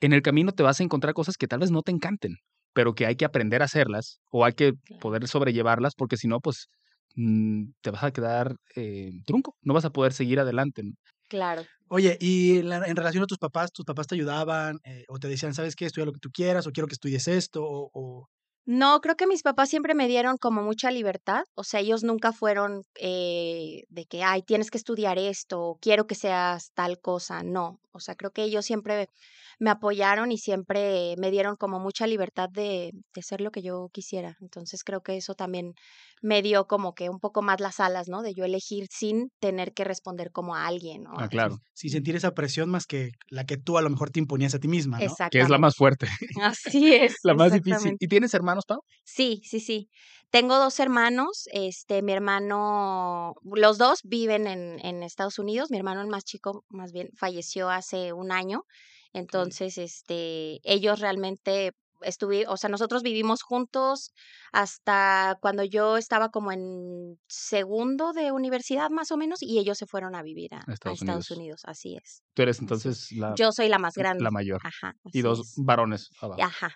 En 0.00 0.12
el 0.12 0.22
camino 0.22 0.52
te 0.52 0.62
vas 0.64 0.80
a 0.80 0.84
encontrar 0.84 1.14
cosas 1.14 1.36
que 1.36 1.48
tal 1.48 1.60
vez 1.60 1.70
no 1.70 1.82
te 1.82 1.92
encanten, 1.92 2.36
pero 2.74 2.94
que 2.94 3.06
hay 3.06 3.16
que 3.16 3.24
aprender 3.26 3.62
a 3.62 3.66
hacerlas 3.66 4.20
o 4.30 4.44
hay 4.44 4.54
que 4.54 4.74
poder 5.00 5.28
sobrellevarlas, 5.28 5.94
porque 5.96 6.16
si 6.18 6.28
no, 6.28 6.40
pues 6.40 6.68
mm, 7.16 7.66
te 7.82 7.90
vas 7.90 8.04
a 8.04 8.12
quedar 8.12 8.56
eh, 8.76 9.12
trunco, 9.26 9.56
no 9.62 9.74
vas 9.74 9.84
a 9.86 9.90
poder 9.92 10.12
seguir 10.14 10.40
adelante. 10.40 10.82
¿no? 10.84 10.92
claro. 11.28 11.68
Oye, 11.88 12.16
y 12.20 12.62
la- 12.62 12.86
en 12.86 12.96
relación 12.96 13.24
a 13.24 13.26
tus 13.26 13.38
papás, 13.38 13.72
¿tus 13.72 13.84
papás 13.84 14.06
te 14.06 14.14
ayudaban 14.14 14.78
eh, 14.84 15.04
o 15.08 15.18
te 15.18 15.28
decían, 15.28 15.54
sabes 15.54 15.74
qué, 15.76 15.86
estudia 15.86 16.06
lo 16.06 16.12
que 16.12 16.20
tú 16.20 16.30
quieras 16.32 16.66
o 16.66 16.70
quiero 16.72 16.86
que 16.86 16.94
estudies 16.94 17.26
esto 17.28 17.62
o, 17.64 17.90
o- 17.92 18.28
No, 18.72 19.00
creo 19.00 19.16
que 19.16 19.26
mis 19.26 19.42
papás 19.42 19.68
siempre 19.68 19.96
me 19.96 20.06
dieron 20.06 20.36
como 20.38 20.62
mucha 20.62 20.92
libertad, 20.92 21.42
o 21.56 21.64
sea, 21.64 21.80
ellos 21.80 22.04
nunca 22.04 22.32
fueron 22.32 22.84
eh, 23.00 23.82
de 23.88 24.06
que, 24.06 24.22
ay, 24.22 24.42
tienes 24.42 24.70
que 24.70 24.78
estudiar 24.78 25.18
esto, 25.18 25.76
quiero 25.80 26.06
que 26.06 26.14
seas 26.14 26.70
tal 26.72 27.00
cosa, 27.00 27.42
no, 27.42 27.80
o 27.90 27.98
sea, 27.98 28.14
creo 28.14 28.30
que 28.30 28.44
ellos 28.44 28.64
siempre 28.64 29.08
me 29.58 29.70
apoyaron 29.70 30.30
y 30.30 30.38
siempre 30.38 31.16
me 31.18 31.32
dieron 31.32 31.56
como 31.56 31.80
mucha 31.80 32.06
libertad 32.06 32.48
de, 32.48 32.92
de 33.12 33.22
ser 33.22 33.40
lo 33.40 33.50
que 33.50 33.62
yo 33.62 33.88
quisiera, 33.92 34.36
entonces 34.40 34.84
creo 34.84 35.00
que 35.02 35.16
eso 35.16 35.34
también 35.34 35.74
me 36.20 36.42
dio 36.42 36.66
como 36.66 36.94
que 36.94 37.08
un 37.08 37.18
poco 37.18 37.42
más 37.42 37.60
las 37.60 37.80
alas, 37.80 38.08
¿no? 38.08 38.22
De 38.22 38.34
yo 38.34 38.44
elegir 38.44 38.86
sin 38.90 39.30
tener 39.40 39.72
que 39.72 39.84
responder 39.84 40.30
como 40.32 40.54
a 40.54 40.66
alguien, 40.66 41.04
¿no? 41.04 41.12
Ah, 41.16 41.28
claro, 41.28 41.58
sin 41.72 41.90
sentir 41.90 42.16
esa 42.16 42.32
presión 42.32 42.70
más 42.70 42.86
que 42.86 43.12
la 43.28 43.44
que 43.44 43.56
tú 43.56 43.78
a 43.78 43.82
lo 43.82 43.90
mejor 43.90 44.10
te 44.10 44.20
imponías 44.20 44.54
a 44.54 44.58
ti 44.58 44.68
misma, 44.68 44.98
¿no? 44.98 45.14
Que 45.30 45.40
es 45.40 45.48
la 45.48 45.58
más 45.58 45.76
fuerte, 45.76 46.06
Así 46.42 46.94
es. 46.94 47.16
la 47.22 47.34
más 47.34 47.52
difícil. 47.52 47.96
¿Y 47.98 48.08
tienes 48.08 48.34
hermanos, 48.34 48.64
Pau? 48.66 48.80
Sí, 49.04 49.40
sí, 49.44 49.60
sí. 49.60 49.88
Tengo 50.30 50.58
dos 50.58 50.78
hermanos, 50.78 51.48
este, 51.52 52.02
mi 52.02 52.12
hermano, 52.12 53.34
los 53.42 53.78
dos 53.78 54.00
viven 54.04 54.46
en, 54.46 54.78
en 54.84 55.02
Estados 55.02 55.40
Unidos, 55.40 55.70
mi 55.70 55.76
hermano 55.78 56.02
el 56.02 56.06
más 56.06 56.24
chico, 56.24 56.64
más 56.68 56.92
bien, 56.92 57.08
falleció 57.16 57.68
hace 57.68 58.12
un 58.12 58.30
año, 58.30 58.62
entonces, 59.12 59.78
este, 59.78 60.60
ellos 60.62 61.00
realmente 61.00 61.72
estuve, 62.02 62.46
o 62.48 62.56
sea, 62.56 62.70
nosotros 62.70 63.02
vivimos 63.02 63.42
juntos 63.42 64.12
hasta 64.52 65.38
cuando 65.40 65.62
yo 65.64 65.96
estaba 65.96 66.30
como 66.30 66.50
en 66.52 67.18
segundo 67.28 68.12
de 68.12 68.32
universidad 68.32 68.90
más 68.90 69.10
o 69.12 69.16
menos, 69.16 69.42
y 69.42 69.58
ellos 69.58 69.78
se 69.78 69.86
fueron 69.86 70.14
a 70.14 70.22
vivir 70.22 70.54
a, 70.54 70.58
a 70.66 70.72
Estados 70.72 71.02
Unidos. 71.02 71.30
Unidos. 71.30 71.60
así 71.64 71.96
es. 71.96 72.22
Tú 72.34 72.42
eres 72.42 72.58
entonces 72.60 73.12
la, 73.12 73.34
Yo 73.36 73.52
soy 73.52 73.68
la 73.68 73.78
más 73.78 73.94
grande. 73.94 74.22
la 74.24 74.30
mayor 74.30 74.60
Ajá. 74.64 74.94
y 75.12 75.22
dos 75.22 75.40
es. 75.40 75.54
varones 75.56 76.10
abajo. 76.20 76.42
Ajá, 76.42 76.74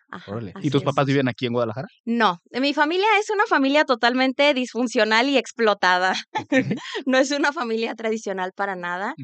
¿Y 0.60 0.70
tus 0.70 0.82
es. 0.82 0.84
papás 0.84 1.06
viven 1.06 1.28
aquí 1.28 1.46
en 1.46 1.52
Guadalajara? 1.52 1.88
No, 2.04 2.40
mi 2.60 2.74
familia 2.74 3.06
es 3.20 3.30
una 3.30 3.46
familia 3.46 3.84
totalmente 3.84 4.54
disfuncional 4.54 5.28
y 5.28 5.36
explotada. 5.38 6.14
no 7.06 7.18
es 7.18 7.30
una 7.30 7.52
familia 7.52 7.94
tradicional 7.94 8.52
para 8.54 8.76
nada. 8.76 9.14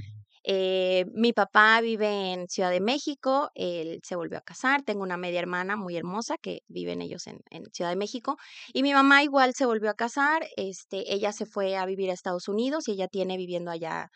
Eh, 0.43 1.05
mi 1.13 1.33
papá 1.33 1.81
vive 1.83 2.33
en 2.33 2.49
Ciudad 2.49 2.71
de 2.71 2.81
México, 2.81 3.51
él 3.55 4.01
se 4.03 4.17
volvió 4.17 4.39
a 4.39 4.41
casar, 4.41 4.83
tengo 4.83 5.03
una 5.03 5.19
media 5.19 5.41
hermana 5.41 5.77
muy 5.77 5.97
hermosa 5.97 6.37
que 6.41 6.61
viven 6.69 7.03
ellos 7.03 7.27
en, 7.27 7.41
en 7.51 7.65
Ciudad 7.73 7.91
de 7.91 7.97
México 7.97 8.37
y 8.73 8.83
mi 8.83 8.95
mamá 8.95 9.23
igual 9.23 9.53
se 9.55 9.67
volvió 9.67 9.91
a 9.91 9.95
casar, 9.95 10.47
este, 10.57 11.13
ella 11.13 11.33
se 11.33 11.45
fue 11.45 11.77
a 11.77 11.85
vivir 11.85 12.11
a 12.11 12.15
Estados 12.15 12.49
Unidos 12.49 12.89
y 12.89 12.93
ella 12.93 13.09
tiene 13.09 13.37
viviendo 13.37 13.71
allá, 13.71 14.09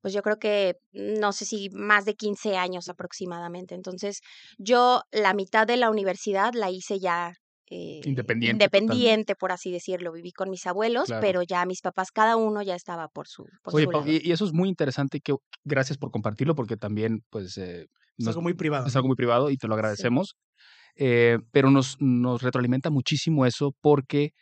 pues 0.00 0.14
yo 0.14 0.22
creo 0.22 0.38
que 0.38 0.76
no 0.92 1.32
sé 1.32 1.44
si 1.44 1.70
más 1.70 2.04
de 2.04 2.14
15 2.14 2.56
años 2.56 2.88
aproximadamente. 2.88 3.74
Entonces 3.74 4.20
yo 4.58 5.02
la 5.12 5.34
mitad 5.34 5.66
de 5.66 5.76
la 5.76 5.90
universidad 5.90 6.52
la 6.54 6.70
hice 6.70 6.98
ya 7.00 7.34
eh, 7.70 8.00
Independiente 8.04 8.64
independiente, 8.64 9.36
por 9.36 9.52
así 9.52 9.70
decirlo. 9.70 10.12
Viví 10.12 10.32
con 10.32 10.50
mis 10.50 10.66
abuelos, 10.66 11.06
Claro. 11.06 11.20
pero 11.22 11.42
ya 11.42 11.64
mis 11.66 11.80
papás, 11.80 12.10
cada 12.10 12.36
uno 12.36 12.62
ya 12.62 12.74
estaba 12.74 13.08
por 13.08 13.28
su, 13.28 13.44
por 13.62 13.74
Oye, 13.74 13.84
su 13.84 13.90
Pau, 13.90 14.00
lado. 14.02 14.12
y, 14.12 14.20
y 14.28 14.32
eso 14.32 14.44
es 14.44 14.52
muy 14.52 14.68
interesante 14.68 15.18
y 15.18 15.20
que 15.20 15.34
gracias 15.64 15.96
por 15.96 16.10
compartirlo 16.10 16.54
porque 16.54 16.76
también, 16.76 17.22
pues, 17.30 17.56
eh, 17.58 17.82
Es 17.82 18.26
nos- 18.26 18.28
algo 18.28 18.42
muy 18.42 18.54
privado. 18.54 18.86
es 18.86 18.96
algo 18.96 19.08
muy 19.08 19.16
privado 19.16 19.50
y 19.50 19.56
te 19.56 19.68
lo 19.68 19.74
agradecemos. 19.74 20.34
eh, 20.96 21.38
pero 21.52 21.70
nos, 21.70 21.96
nos 22.00 22.42
retroalimenta 22.42 22.90
muchísimo 22.90 23.46
eso 23.46 23.72
porque 23.80 24.32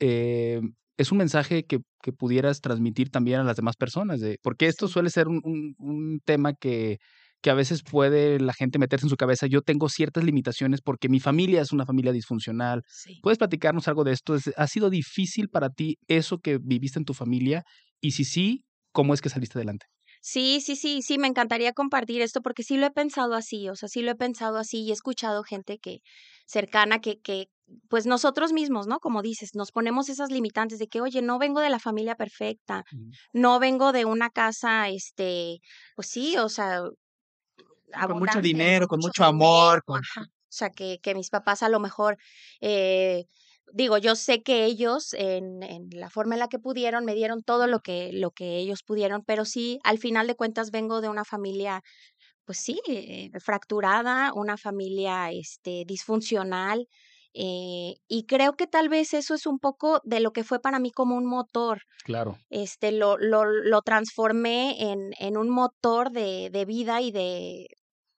es 0.00 1.12
un 1.12 1.18
mensaje 1.18 1.64
que, 1.64 1.78
que, 2.02 2.12
pudieras 2.12 2.60
transmitir 2.60 3.10
también 3.10 3.40
a 3.40 3.44
las 3.44 3.56
demás 3.56 3.76
personas, 3.76 4.20
de, 4.20 4.38
porque 4.42 4.66
esto 4.66 4.88
suele 4.88 5.10
ser 5.10 5.28
un, 5.28 5.40
un, 5.44 5.74
un 5.78 6.20
tema 6.24 6.54
que 6.54 6.98
que 7.40 7.50
a 7.50 7.54
veces 7.54 7.82
puede 7.82 8.40
la 8.40 8.52
gente 8.52 8.78
meterse 8.78 9.06
en 9.06 9.10
su 9.10 9.16
cabeza, 9.16 9.46
yo 9.46 9.62
tengo 9.62 9.88
ciertas 9.88 10.24
limitaciones 10.24 10.80
porque 10.82 11.08
mi 11.08 11.20
familia 11.20 11.60
es 11.60 11.72
una 11.72 11.86
familia 11.86 12.12
disfuncional. 12.12 12.82
Sí. 12.88 13.18
¿Puedes 13.22 13.38
platicarnos 13.38 13.88
algo 13.88 14.04
de 14.04 14.12
esto? 14.12 14.36
¿Ha 14.56 14.66
sido 14.66 14.90
difícil 14.90 15.48
para 15.48 15.70
ti 15.70 15.98
eso 16.08 16.38
que 16.38 16.58
viviste 16.58 16.98
en 16.98 17.04
tu 17.04 17.14
familia? 17.14 17.62
Y 18.00 18.12
si 18.12 18.24
sí, 18.24 18.64
¿cómo 18.92 19.14
es 19.14 19.20
que 19.20 19.28
saliste 19.28 19.58
adelante? 19.58 19.86
Sí, 20.20 20.60
sí, 20.60 20.74
sí, 20.76 21.02
sí, 21.02 21.18
me 21.18 21.28
encantaría 21.28 21.72
compartir 21.72 22.22
esto 22.22 22.42
porque 22.42 22.62
sí 22.64 22.76
lo 22.76 22.86
he 22.86 22.90
pensado 22.90 23.34
así, 23.34 23.68
o 23.68 23.76
sea, 23.76 23.88
sí 23.88 24.02
lo 24.02 24.10
he 24.10 24.16
pensado 24.16 24.58
así 24.58 24.82
y 24.82 24.90
he 24.90 24.92
escuchado 24.92 25.44
gente 25.44 25.78
que 25.78 26.00
cercana 26.46 27.00
que, 27.00 27.20
que 27.20 27.46
pues 27.88 28.06
nosotros 28.06 28.52
mismos, 28.52 28.86
¿no? 28.86 28.98
Como 28.98 29.22
dices, 29.22 29.50
nos 29.54 29.70
ponemos 29.70 30.08
esas 30.08 30.30
limitantes 30.30 30.78
de 30.78 30.88
que, 30.88 31.00
oye, 31.00 31.22
no 31.22 31.38
vengo 31.38 31.60
de 31.60 31.70
la 31.70 31.78
familia 31.78 32.16
perfecta, 32.16 32.84
no 33.32 33.58
vengo 33.60 33.92
de 33.92 34.06
una 34.06 34.30
casa, 34.30 34.88
este, 34.88 35.58
pues 35.94 36.08
sí, 36.08 36.36
o 36.38 36.48
sea, 36.48 36.82
con 38.06 38.18
mucho 38.18 38.40
dinero, 38.40 38.86
con 38.86 38.98
mucho, 38.98 39.08
mucho 39.08 39.24
amor. 39.24 39.82
Con... 39.84 40.00
Ajá. 40.00 40.28
O 40.48 40.52
sea, 40.52 40.70
que, 40.70 40.98
que 41.02 41.14
mis 41.14 41.28
papás 41.30 41.62
a 41.62 41.68
lo 41.68 41.78
mejor, 41.78 42.16
eh, 42.60 43.26
digo, 43.72 43.98
yo 43.98 44.16
sé 44.16 44.42
que 44.42 44.64
ellos, 44.64 45.12
en, 45.12 45.62
en, 45.62 45.90
la 45.92 46.08
forma 46.08 46.34
en 46.34 46.40
la 46.40 46.48
que 46.48 46.58
pudieron, 46.58 47.04
me 47.04 47.14
dieron 47.14 47.42
todo 47.42 47.66
lo 47.66 47.80
que, 47.80 48.10
lo 48.14 48.30
que 48.30 48.56
ellos 48.56 48.82
pudieron, 48.82 49.22
pero 49.24 49.44
sí, 49.44 49.78
al 49.84 49.98
final 49.98 50.26
de 50.26 50.36
cuentas 50.36 50.70
vengo 50.70 51.02
de 51.02 51.10
una 51.10 51.24
familia, 51.24 51.82
pues 52.46 52.58
sí, 52.58 52.80
eh, 52.88 53.30
fracturada, 53.40 54.32
una 54.34 54.56
familia 54.56 55.30
este, 55.30 55.84
disfuncional. 55.86 56.88
Eh, 57.34 57.96
y 58.08 58.24
creo 58.24 58.54
que 58.54 58.66
tal 58.66 58.88
vez 58.88 59.12
eso 59.12 59.34
es 59.34 59.46
un 59.46 59.58
poco 59.58 60.00
de 60.02 60.18
lo 60.20 60.32
que 60.32 60.44
fue 60.44 60.60
para 60.60 60.78
mí 60.78 60.90
como 60.90 61.14
un 61.14 61.26
motor. 61.26 61.82
Claro. 62.04 62.38
Este, 62.48 62.90
lo, 62.90 63.18
lo, 63.18 63.44
lo 63.44 63.82
transformé 63.82 64.90
en, 64.90 65.12
en 65.20 65.36
un 65.36 65.50
motor 65.50 66.10
de, 66.10 66.48
de 66.50 66.64
vida 66.64 67.02
y 67.02 67.12
de, 67.12 67.68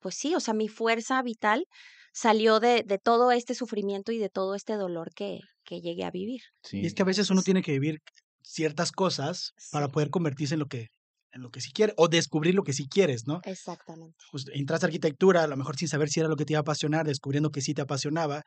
pues 0.01 0.15
sí, 0.15 0.35
o 0.35 0.39
sea, 0.39 0.53
mi 0.53 0.67
fuerza 0.67 1.21
vital 1.21 1.65
salió 2.13 2.59
de, 2.59 2.83
de 2.85 2.97
todo 2.97 3.31
este 3.31 3.55
sufrimiento 3.55 4.11
y 4.11 4.17
de 4.17 4.29
todo 4.29 4.55
este 4.55 4.73
dolor 4.73 5.13
que, 5.15 5.39
que 5.63 5.79
llegué 5.79 6.03
a 6.03 6.11
vivir. 6.11 6.41
Sí. 6.63 6.81
Y 6.81 6.85
es 6.85 6.93
que 6.93 7.03
a 7.03 7.05
veces 7.05 7.29
uno 7.29 7.41
tiene 7.41 7.61
que 7.61 7.71
vivir 7.71 7.99
ciertas 8.43 8.91
cosas 8.91 9.53
sí. 9.57 9.69
para 9.71 9.87
poder 9.87 10.09
convertirse 10.09 10.55
en 10.55 10.59
lo 10.59 10.65
que 10.65 10.87
en 11.33 11.41
lo 11.41 11.49
que 11.49 11.61
sí 11.61 11.71
quiere 11.71 11.93
o 11.95 12.09
descubrir 12.09 12.55
lo 12.55 12.63
que 12.63 12.73
sí 12.73 12.87
quieres, 12.89 13.25
¿no? 13.25 13.39
Exactamente. 13.45 14.17
Pues 14.31 14.45
entraste 14.53 14.85
a 14.85 14.87
arquitectura, 14.87 15.43
a 15.43 15.47
lo 15.47 15.55
mejor 15.55 15.77
sin 15.77 15.87
saber 15.87 16.09
si 16.09 16.19
era 16.19 16.27
lo 16.27 16.35
que 16.35 16.43
te 16.43 16.51
iba 16.53 16.59
a 16.59 16.61
apasionar, 16.61 17.05
descubriendo 17.05 17.51
que 17.51 17.61
sí 17.61 17.73
te 17.73 17.81
apasionaba 17.81 18.43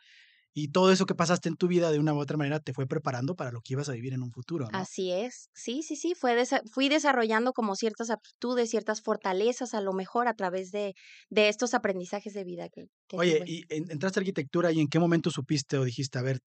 y 0.56 0.68
todo 0.68 0.92
eso 0.92 1.04
que 1.04 1.16
pasaste 1.16 1.48
en 1.48 1.56
tu 1.56 1.66
vida 1.66 1.90
de 1.90 1.98
una 1.98 2.14
u 2.14 2.18
otra 2.18 2.36
manera 2.36 2.60
te 2.60 2.72
fue 2.72 2.86
preparando 2.86 3.34
para 3.34 3.50
lo 3.50 3.60
que 3.60 3.72
ibas 3.72 3.88
a 3.88 3.92
vivir 3.92 4.14
en 4.14 4.22
un 4.22 4.30
futuro. 4.30 4.68
¿no? 4.70 4.78
Así 4.78 5.10
es, 5.10 5.48
sí, 5.52 5.82
sí, 5.82 5.96
sí, 5.96 6.14
fue 6.14 6.36
desa 6.36 6.62
fui 6.70 6.88
desarrollando 6.88 7.52
como 7.52 7.74
ciertas 7.74 8.08
aptitudes, 8.10 8.70
ciertas 8.70 9.02
fortalezas 9.02 9.74
a 9.74 9.80
lo 9.80 9.92
mejor 9.92 10.28
a 10.28 10.34
través 10.34 10.70
de, 10.70 10.94
de 11.28 11.48
estos 11.48 11.74
aprendizajes 11.74 12.34
de 12.34 12.44
vida 12.44 12.68
que... 12.68 12.86
que 13.08 13.16
Oye, 13.16 13.40
tuve. 13.40 13.50
y 13.50 13.64
entraste 13.68 14.20
a 14.20 14.22
arquitectura 14.22 14.70
y 14.70 14.80
en 14.80 14.88
qué 14.88 15.00
momento 15.00 15.30
supiste 15.30 15.76
o 15.76 15.84
dijiste, 15.84 16.18
a 16.18 16.22
ver, 16.22 16.38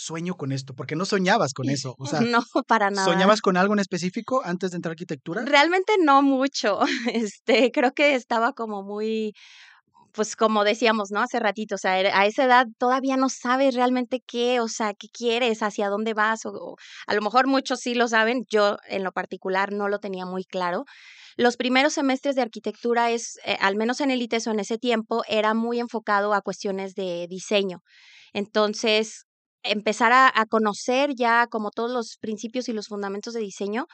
sueño 0.00 0.34
con 0.34 0.52
esto, 0.52 0.74
porque 0.74 0.96
no 0.96 1.04
soñabas 1.04 1.52
con 1.52 1.68
eso, 1.68 1.94
o 1.98 2.06
sea, 2.20 2.20
no, 2.20 2.42
para 2.66 2.90
nada. 2.90 3.04
¿Soñabas 3.04 3.40
con 3.40 3.56
algo 3.56 3.74
en 3.74 3.80
específico 3.80 4.42
antes 4.44 4.70
de 4.70 4.76
entrar 4.76 4.90
a 4.90 4.94
arquitectura? 4.94 5.44
Realmente 5.44 5.94
no 6.02 6.22
mucho, 6.22 6.80
este, 7.12 7.70
creo 7.72 7.92
que 7.92 8.14
estaba 8.14 8.52
como 8.52 8.82
muy, 8.82 9.32
pues 10.12 10.36
como 10.36 10.64
decíamos, 10.64 11.10
¿no? 11.10 11.20
Hace 11.20 11.38
ratito, 11.40 11.76
o 11.76 11.78
sea, 11.78 11.92
a 11.92 12.26
esa 12.26 12.44
edad 12.44 12.66
todavía 12.78 13.16
no 13.16 13.28
sabes 13.28 13.74
realmente 13.74 14.20
qué, 14.26 14.60
o 14.60 14.68
sea, 14.68 14.94
qué 14.94 15.08
quieres, 15.08 15.62
hacia 15.62 15.88
dónde 15.88 16.14
vas, 16.14 16.46
o, 16.46 16.50
o, 16.50 16.76
a 17.06 17.14
lo 17.14 17.22
mejor 17.22 17.46
muchos 17.46 17.80
sí 17.80 17.94
lo 17.94 18.08
saben, 18.08 18.44
yo 18.50 18.76
en 18.88 19.04
lo 19.04 19.12
particular 19.12 19.72
no 19.72 19.88
lo 19.88 19.98
tenía 19.98 20.26
muy 20.26 20.44
claro. 20.44 20.84
Los 21.36 21.56
primeros 21.56 21.94
semestres 21.94 22.36
de 22.36 22.42
arquitectura 22.42 23.10
es, 23.10 23.38
eh, 23.44 23.56
al 23.60 23.76
menos 23.76 24.00
en 24.00 24.10
el 24.10 24.22
ITESO 24.22 24.50
en 24.50 24.60
ese 24.60 24.78
tiempo, 24.78 25.22
era 25.28 25.54
muy 25.54 25.80
enfocado 25.80 26.34
a 26.34 26.42
cuestiones 26.42 26.94
de 26.94 27.26
diseño. 27.28 27.82
Entonces, 28.32 29.26
empezar 29.62 30.12
a, 30.12 30.30
a, 30.34 30.46
conocer 30.46 31.14
ya 31.14 31.46
como 31.46 31.70
todos 31.70 31.90
los 31.90 32.16
principios 32.18 32.68
y 32.68 32.72
los 32.72 32.88
fundamentos 32.88 33.34
de 33.34 33.40
diseño 33.40 33.86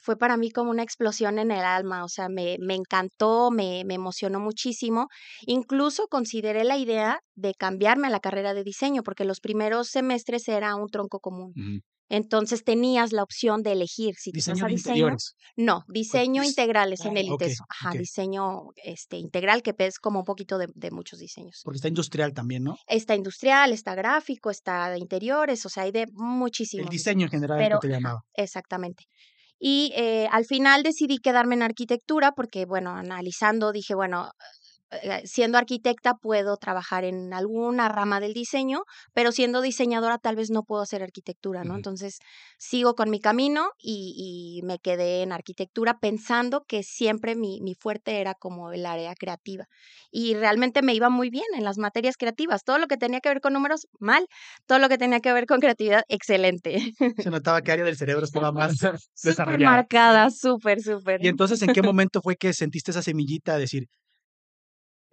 fue 0.00 0.16
para 0.16 0.36
mí 0.36 0.50
como 0.50 0.70
una 0.70 0.82
explosión 0.82 1.38
en 1.38 1.50
el 1.50 1.64
alma, 1.64 2.04
o 2.04 2.08
sea, 2.08 2.28
me, 2.28 2.56
me 2.60 2.74
encantó, 2.74 3.50
me, 3.50 3.84
me, 3.84 3.94
emocionó 3.94 4.40
muchísimo. 4.40 5.08
Incluso 5.46 6.08
consideré 6.08 6.64
la 6.64 6.76
idea 6.76 7.20
de 7.34 7.54
cambiarme 7.54 8.08
a 8.08 8.10
la 8.10 8.20
carrera 8.20 8.54
de 8.54 8.64
diseño, 8.64 9.02
porque 9.02 9.24
los 9.24 9.40
primeros 9.40 9.88
semestres 9.88 10.48
era 10.48 10.74
un 10.76 10.88
tronco 10.88 11.20
común. 11.20 11.52
Entonces 12.08 12.62
tenías 12.62 13.12
la 13.12 13.22
opción 13.22 13.62
de 13.62 13.72
elegir 13.72 14.14
si 14.16 14.30
te 14.30 14.38
vas 14.38 14.62
a 14.62 14.66
diseño. 14.66 15.16
No, 15.56 15.84
diseño 15.88 16.42
pues, 16.42 16.50
integral 16.50 16.92
es 16.92 17.04
en 17.04 17.16
el 17.16 17.30
okay, 17.30 17.48
ITESO. 17.48 17.64
Ajá, 17.68 17.88
okay. 17.88 18.00
diseño 18.00 18.70
este, 18.84 19.16
integral 19.16 19.62
que 19.62 19.74
es 19.78 19.98
como 19.98 20.20
un 20.20 20.24
poquito 20.24 20.58
de, 20.58 20.68
de, 20.74 20.90
muchos 20.90 21.18
diseños. 21.18 21.62
Porque 21.64 21.76
está 21.76 21.88
industrial 21.88 22.32
también, 22.32 22.62
¿no? 22.62 22.76
Está 22.86 23.14
industrial, 23.14 23.72
está 23.72 23.94
gráfico, 23.94 24.50
está 24.50 24.90
de 24.90 24.98
interiores, 24.98 25.66
o 25.66 25.68
sea, 25.68 25.84
hay 25.84 25.92
de 25.92 26.06
muchísimos. 26.12 26.86
El 26.86 26.90
diseño 26.90 27.24
en 27.26 27.30
general 27.30 27.58
pero, 27.58 27.80
que 27.80 27.88
te 27.88 27.94
llamaba. 27.94 28.20
Exactamente. 28.34 29.04
Y 29.58 29.92
eh, 29.96 30.28
al 30.30 30.44
final 30.44 30.82
decidí 30.82 31.18
quedarme 31.18 31.54
en 31.54 31.62
arquitectura 31.62 32.32
porque, 32.32 32.66
bueno, 32.66 32.90
analizando 32.90 33.72
dije, 33.72 33.94
bueno, 33.94 34.30
siendo 35.24 35.58
arquitecta 35.58 36.14
puedo 36.14 36.56
trabajar 36.56 37.04
en 37.04 37.32
alguna 37.32 37.88
rama 37.88 38.20
del 38.20 38.32
diseño, 38.34 38.82
pero 39.12 39.32
siendo 39.32 39.60
diseñadora 39.60 40.18
tal 40.18 40.36
vez 40.36 40.50
no 40.50 40.62
puedo 40.62 40.82
hacer 40.82 41.02
arquitectura, 41.02 41.64
¿no? 41.64 41.70
Uh 41.70 41.74
-huh. 41.74 41.76
Entonces 41.78 42.18
sigo 42.58 42.94
con 42.94 43.10
mi 43.10 43.20
camino 43.20 43.70
y, 43.78 44.60
y, 44.60 44.66
me 44.66 44.78
quedé 44.78 45.22
en 45.22 45.32
arquitectura 45.32 45.98
pensando 46.00 46.64
que 46.66 46.82
siempre 46.82 47.34
mi, 47.36 47.60
mi, 47.60 47.74
fuerte 47.74 48.20
era 48.20 48.34
como 48.34 48.72
el 48.72 48.86
área 48.86 49.14
creativa. 49.14 49.64
Y 50.10 50.34
realmente 50.34 50.82
me 50.82 50.94
iba 50.94 51.10
muy 51.10 51.30
bien 51.30 51.46
en 51.56 51.64
las 51.64 51.78
materias 51.78 52.16
creativas. 52.16 52.62
Todo 52.64 52.78
lo 52.78 52.86
que 52.86 52.96
tenía 52.96 53.20
que 53.20 53.28
ver 53.28 53.40
con 53.40 53.52
números, 53.52 53.86
mal. 53.98 54.26
Todo 54.66 54.78
lo 54.78 54.88
que 54.88 54.98
tenía 54.98 55.20
que 55.20 55.32
ver 55.32 55.46
con 55.46 55.60
creatividad, 55.60 56.02
excelente. 56.08 56.92
Se 57.18 57.30
notaba 57.30 57.60
que 57.62 57.72
área 57.72 57.84
del 57.84 57.96
cerebro 57.96 58.24
estaba 58.46 58.52
más 58.52 58.76
desarrollada. 59.22 59.76
marcada, 59.76 60.30
súper, 60.30 60.80
súper. 60.80 61.24
Y 61.24 61.28
entonces, 61.28 61.60
¿en 61.62 61.72
qué 61.72 61.82
momento 61.82 62.20
fue 62.22 62.36
que 62.36 62.52
sentiste 62.52 62.92
esa 62.92 63.02
semillita 63.02 63.54
de 63.54 63.60
decir, 63.60 63.88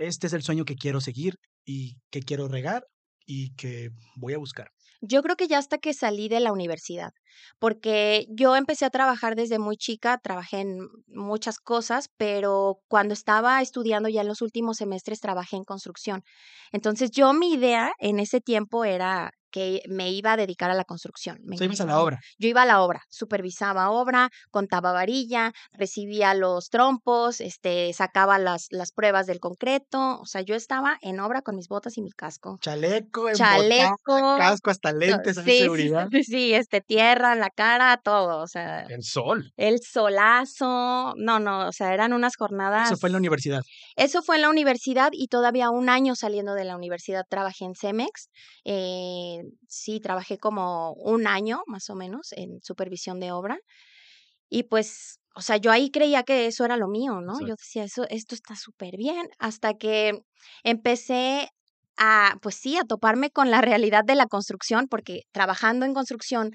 este 0.07 0.27
es 0.27 0.33
el 0.33 0.43
sueño 0.43 0.65
que 0.65 0.75
quiero 0.75 1.01
seguir 1.01 1.35
y 1.65 1.97
que 2.09 2.21
quiero 2.21 2.47
regar 2.47 2.85
y 3.25 3.53
que 3.55 3.91
voy 4.15 4.33
a 4.33 4.37
buscar? 4.37 4.69
Yo 5.01 5.21
creo 5.21 5.35
que 5.35 5.47
ya 5.47 5.57
hasta 5.57 5.77
que 5.77 5.93
salí 5.93 6.29
de 6.29 6.39
la 6.39 6.51
universidad, 6.51 7.11
porque 7.59 8.25
yo 8.29 8.55
empecé 8.55 8.85
a 8.85 8.89
trabajar 8.89 9.35
desde 9.35 9.59
muy 9.59 9.77
chica, 9.77 10.17
trabajé 10.17 10.61
en 10.61 10.87
muchas 11.07 11.59
cosas, 11.59 12.09
pero 12.17 12.79
cuando 12.87 13.13
estaba 13.13 13.61
estudiando 13.61 14.09
ya 14.09 14.21
en 14.21 14.27
los 14.27 14.41
últimos 14.41 14.77
semestres 14.77 15.19
trabajé 15.19 15.55
en 15.55 15.63
construcción. 15.63 16.23
Entonces 16.71 17.11
yo 17.11 17.33
mi 17.33 17.53
idea 17.53 17.93
en 17.99 18.19
ese 18.19 18.41
tiempo 18.41 18.85
era 18.85 19.31
que 19.53 19.83
me 19.87 20.11
iba 20.11 20.33
a 20.33 20.37
dedicar 20.37 20.71
a 20.71 20.73
la 20.73 20.83
construcción. 20.83 21.37
Me 21.43 21.55
ibas 21.57 21.79
a 21.79 21.85
la 21.85 22.01
obra. 22.01 22.19
Yo 22.39 22.49
iba 22.49 22.63
a 22.63 22.65
la 22.65 22.81
obra, 22.81 23.03
supervisaba 23.09 23.91
obra, 23.91 24.31
contaba 24.49 24.91
varilla, 24.91 25.53
recibía 25.73 26.33
los 26.33 26.69
trompos, 26.69 27.39
este, 27.39 27.93
sacaba 27.93 28.39
las, 28.39 28.65
las 28.71 28.91
pruebas 28.91 29.27
del 29.27 29.39
concreto, 29.39 30.19
o 30.19 30.25
sea, 30.25 30.41
yo 30.41 30.55
estaba 30.55 30.97
en 31.03 31.19
obra 31.19 31.43
con 31.43 31.55
mis 31.55 31.67
botas 31.67 31.99
y 31.99 32.01
mi 32.01 32.09
casco. 32.09 32.57
Chaleco, 32.61 33.31
chaleco, 33.33 33.95
botas, 34.07 34.39
casco, 34.39 34.71
hasta 34.71 34.91
lentes, 34.91 35.37
sí, 35.45 35.59
seguridad. 35.59 36.07
Sí, 36.11 36.23
sí, 36.23 36.53
este, 36.55 36.81
tierra 36.81 37.22
en 37.31 37.39
la 37.39 37.49
cara, 37.49 38.01
todo, 38.03 38.41
o 38.41 38.47
sea. 38.47 38.81
El 38.89 39.03
sol. 39.03 39.53
El 39.55 39.79
solazo, 39.79 41.13
no, 41.15 41.39
no, 41.39 41.69
o 41.69 41.71
sea, 41.71 41.93
eran 41.93 42.11
unas 42.11 42.35
jornadas. 42.35 42.91
Eso 42.91 42.97
fue 42.97 43.07
en 43.07 43.13
la 43.13 43.19
universidad. 43.19 43.61
Eso 43.95 44.21
fue 44.21 44.35
en 44.35 44.41
la 44.41 44.49
universidad 44.49 45.11
y 45.13 45.27
todavía 45.27 45.69
un 45.69 45.87
año 45.89 46.15
saliendo 46.15 46.53
de 46.53 46.65
la 46.65 46.75
universidad 46.75 47.23
trabajé 47.29 47.63
en 47.63 47.75
Cemex. 47.75 48.29
Eh, 48.65 49.43
sí, 49.67 50.01
trabajé 50.01 50.37
como 50.37 50.93
un 50.93 51.27
año 51.27 51.61
más 51.67 51.89
o 51.89 51.95
menos 51.95 52.33
en 52.33 52.59
supervisión 52.61 53.21
de 53.21 53.31
obra. 53.31 53.57
Y 54.49 54.63
pues, 54.63 55.19
o 55.35 55.41
sea, 55.41 55.57
yo 55.57 55.71
ahí 55.71 55.89
creía 55.89 56.23
que 56.23 56.47
eso 56.47 56.65
era 56.65 56.77
lo 56.77 56.87
mío, 56.87 57.21
¿no? 57.21 57.33
Exacto. 57.33 57.47
Yo 57.47 57.55
decía, 57.55 57.83
eso, 57.83 58.05
esto 58.09 58.35
está 58.35 58.55
súper 58.55 58.97
bien, 58.97 59.29
hasta 59.39 59.73
que 59.75 60.19
empecé 60.63 61.49
a, 61.97 62.35
pues 62.41 62.55
sí, 62.55 62.77
a 62.77 62.83
toparme 62.83 63.29
con 63.29 63.51
la 63.51 63.61
realidad 63.61 64.03
de 64.05 64.15
la 64.15 64.27
construcción, 64.27 64.87
porque 64.87 65.21
trabajando 65.31 65.85
en 65.85 65.93
construcción 65.93 66.51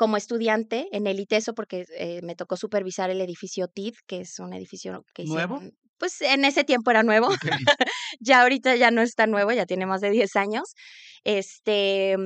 como 0.00 0.16
estudiante 0.16 0.88
en 0.92 1.06
el 1.06 1.20
ITESO, 1.20 1.52
porque 1.52 1.84
eh, 1.98 2.22
me 2.22 2.34
tocó 2.34 2.56
supervisar 2.56 3.10
el 3.10 3.20
edificio 3.20 3.68
TID, 3.68 3.92
que 4.06 4.22
es 4.22 4.38
un 4.38 4.54
edificio 4.54 5.04
que 5.12 5.24
¿Nuevo? 5.24 5.56
Hicieron, 5.56 5.78
pues 5.98 6.22
en 6.22 6.46
ese 6.46 6.64
tiempo 6.64 6.90
era 6.90 7.02
nuevo, 7.02 7.26
okay. 7.26 7.50
ya 8.18 8.40
ahorita 8.40 8.76
ya 8.76 8.90
no 8.90 9.02
está 9.02 9.26
nuevo, 9.26 9.52
ya 9.52 9.66
tiene 9.66 9.84
más 9.84 10.00
de 10.00 10.08
10 10.08 10.36
años. 10.36 10.72
Este, 11.22 12.16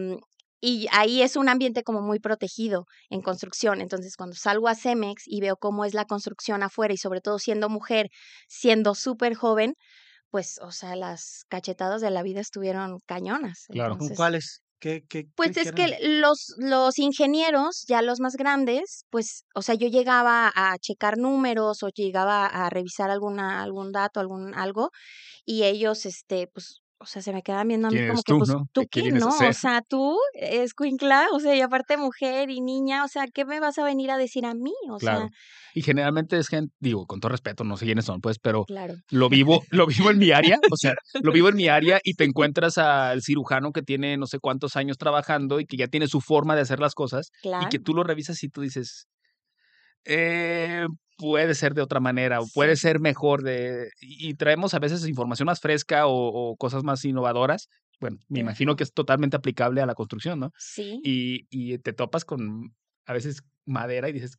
y 0.61 0.87
ahí 0.93 1.23
es 1.23 1.35
un 1.35 1.49
ambiente 1.49 1.83
como 1.83 2.01
muy 2.01 2.21
protegido 2.21 2.85
en 3.11 3.23
construcción. 3.23 3.81
Entonces, 3.81 4.15
cuando 4.15 4.37
salgo 4.37 4.69
a 4.69 4.77
Cemex 4.77 5.25
y 5.27 5.41
veo 5.41 5.57
cómo 5.57 5.85
es 5.85 5.95
la 5.95 6.05
construcción 6.05 6.63
afuera 6.63 6.95
y 6.95 6.97
sobre 6.97 7.21
todo 7.21 7.41
siendo 7.41 7.69
mujer, 7.69 8.07
siendo 8.47 8.95
súper 8.95 9.35
joven, 9.35 9.75
pues, 10.31 10.61
o 10.63 10.71
sea, 10.71 10.95
las 10.95 11.45
cachetadas 11.49 12.01
de 12.01 12.13
la 12.13 12.23
vida 12.23 12.41
estuvieron 12.41 13.01
cañonas. 13.05 13.65
Claro. 13.69 13.95
¿Con 13.95 14.05
Entonces, 14.05 14.17
cuáles? 14.17 14.64
¿Qué, 14.85 15.03
qué, 15.09 15.31
Pues 15.37 15.57
qué- 15.57 15.61
es 15.63 15.73
que 15.73 15.97
los, 16.21 16.55
los 16.59 16.99
ingenieros, 16.99 17.85
ya 17.89 18.03
los 18.03 18.21
más 18.21 18.37
grandes, 18.37 19.05
pues, 19.11 19.47
o 19.55 19.63
sea, 19.63 19.75
yo 19.75 19.89
llegaba 19.89 20.53
a 20.55 20.79
checar 20.79 21.19
números 21.19 21.83
o 21.83 21.89
llegaba 21.89 22.47
a 22.47 22.71
revisar 22.71 23.11
alguna, 23.11 23.63
algún 23.63 23.91
dato, 23.93 24.21
algún 24.21 24.55
algo, 24.55 24.91
y 25.47 25.65
ellos, 25.65 26.07
este, 26.07 26.49
pues, 26.49 26.83
o 27.05 27.07
sea, 27.07 27.23
se 27.23 27.33
me 27.33 27.43
quedaban 27.43 27.69
viendo 27.69 27.89
a 27.89 27.91
mí 27.91 27.99
¿Quién 27.99 28.09
como 28.09 28.23
que, 28.23 28.33
tú, 28.33 28.39
pues, 28.39 28.49
no? 28.51 28.67
¿tú 28.73 28.83
¿Qué- 28.91 29.13
no? 29.13 29.29
O 29.29 29.53
sea, 29.53 29.83
tú, 29.83 30.19
escuincla, 30.35 31.29
o 31.33 31.39
sea, 31.41 31.55
y 31.55 31.61
aparte 31.61 31.97
mujer 31.97 32.51
y 32.51 32.61
niña, 32.61 33.05
o 33.05 33.09
sea, 33.09 33.27
¿qué 33.33 33.45
me 33.45 33.61
vas 33.61 33.79
a 33.79 33.85
venir 33.85 34.11
a 34.11 34.17
decir 34.19 34.47
a 34.47 34.55
mí? 34.55 34.73
O 34.91 34.99
Claro. 34.99 35.21
sea, 35.21 35.29
Y 35.75 35.83
generalmente 35.83 36.39
es 36.39 36.49
gente, 36.49 36.73
digo, 36.81 37.07
con 37.07 37.21
todo 37.21 37.31
respeto, 37.31 37.63
no 37.65 37.77
sé 37.77 37.85
quiénes 37.85 38.05
son, 38.07 38.21
pues, 38.21 38.39
pero 38.39 38.65
claro. 38.67 38.95
lo 39.11 39.29
vivo, 39.29 39.63
lo 39.71 39.87
vivo 39.87 40.11
en 40.11 40.19
mi 40.19 40.31
área, 40.33 40.59
o 40.71 40.77
sea, 40.77 40.95
lo 41.23 41.33
vivo 41.33 41.49
en 41.49 41.57
mi 41.57 41.69
área 41.69 42.01
y 42.03 42.15
te 42.15 42.25
encuentras 42.25 42.79
al 42.79 43.23
cirujano 43.23 43.73
que 43.73 43.83
tiene 43.83 44.17
no 44.17 44.27
sé 44.27 44.39
cuántos 44.41 44.77
años 44.77 44.97
trabajando 44.99 45.61
y 45.61 45.67
que 45.67 45.77
ya 45.77 45.89
tiene 45.89 46.07
su 46.09 46.21
forma 46.21 46.55
de 46.57 46.63
hacer 46.63 46.81
las 46.81 46.95
cosas 46.95 47.31
y 47.37 47.43
Claro. 47.43 47.69
que 47.71 47.79
tú 47.81 47.93
lo 47.95 48.03
revisas 48.05 48.43
y 48.43 48.49
tú 48.49 48.61
dices, 48.63 49.07
eh, 50.05 50.87
puede 51.17 51.55
ser 51.55 51.75
de 51.75 51.83
otra 51.83 52.01
manera 52.01 52.41
o 52.41 52.47
puede 52.53 52.77
ser 52.77 53.01
mejor 53.01 53.43
de 53.43 53.91
y 54.01 54.35
traemos 54.35 54.75
a 54.75 54.79
veces 54.79 55.07
información 55.07 55.47
más 55.47 55.61
fresca 55.61 56.07
o, 56.07 56.29
o 56.29 56.57
cosas 56.57 56.85
más 56.85 57.05
innovadoras. 57.05 57.69
Bueno, 58.01 58.19
me 58.29 58.41
imagino 58.41 58.77
que 58.77 58.83
es 58.83 58.93
totalmente 58.93 59.37
aplicable 59.37 59.81
a 59.81 59.87
la 59.87 59.95
construcción, 59.95 60.41
¿no? 60.41 60.51
Sí. 60.59 61.01
Y, 61.05 61.47
y 61.49 61.79
te 61.79 61.93
topas 61.93 62.25
con 62.25 62.75
a 63.07 63.13
veces 63.13 63.43
madera 63.65 64.09
y 64.09 64.13
dices, 64.13 64.37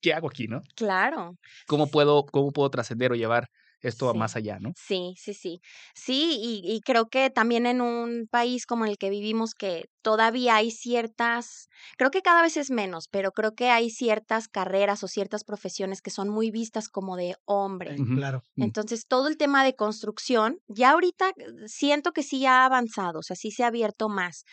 ¿qué 0.00 0.12
hago 0.12 0.28
aquí, 0.28 0.46
no? 0.46 0.60
Claro. 0.76 1.36
¿Cómo 1.66 1.90
puedo, 1.90 2.26
cómo 2.26 2.52
puedo 2.52 2.70
trascender 2.70 3.12
o 3.12 3.16
llevar 3.16 3.48
esto 3.88 4.08
a 4.10 4.14
Sí. 4.14 4.14
más 4.14 4.36
allá, 4.36 4.58
no? 4.60 4.74
Sí, 4.76 5.14
sí, 5.18 5.34
sí. 5.34 5.60
Sí, 5.94 6.38
y, 6.42 6.62
y 6.74 6.80
creo 6.80 7.06
que 7.08 7.30
también 7.30 7.66
en 7.66 7.80
un 7.80 8.26
país 8.30 8.66
como 8.66 8.84
el 8.86 8.98
que 8.98 9.10
vivimos, 9.10 9.54
que 9.54 9.86
todavía 10.02 10.56
hay 10.56 10.70
ciertas, 10.72 11.68
creo 11.96 12.10
que 12.10 12.22
cada 12.22 12.42
vez 12.42 12.56
es 12.56 12.70
menos, 12.70 13.08
pero 13.08 13.32
creo 13.32 13.54
que 13.54 13.70
hay 13.70 13.90
ciertas 13.90 14.48
carreras 14.48 15.04
o 15.04 15.08
ciertas 15.08 15.44
profesiones 15.44 16.02
que 16.02 16.10
son 16.10 16.28
muy 16.28 16.50
vistas 16.50 16.88
como 16.88 17.16
de 17.16 17.36
hombre. 17.44 18.02
Claro. 18.14 18.42
Mm. 18.56 18.64
Entonces, 18.64 19.06
todo 19.08 19.28
el 19.28 19.36
tema 19.38 19.64
de 19.64 19.76
construcción, 19.76 20.58
ya 20.68 20.90
ahorita 20.92 21.30
eh, 21.30 21.68
siento 21.68 22.12
que 22.12 22.22
sí 22.22 22.46
ha 22.46 22.64
avanzado, 22.66 23.20
o 23.20 23.22
sea, 23.22 23.36
sí 23.36 23.50
se 23.52 23.64
ha 23.64 23.68
abierto 23.68 24.08
más, 24.08 24.44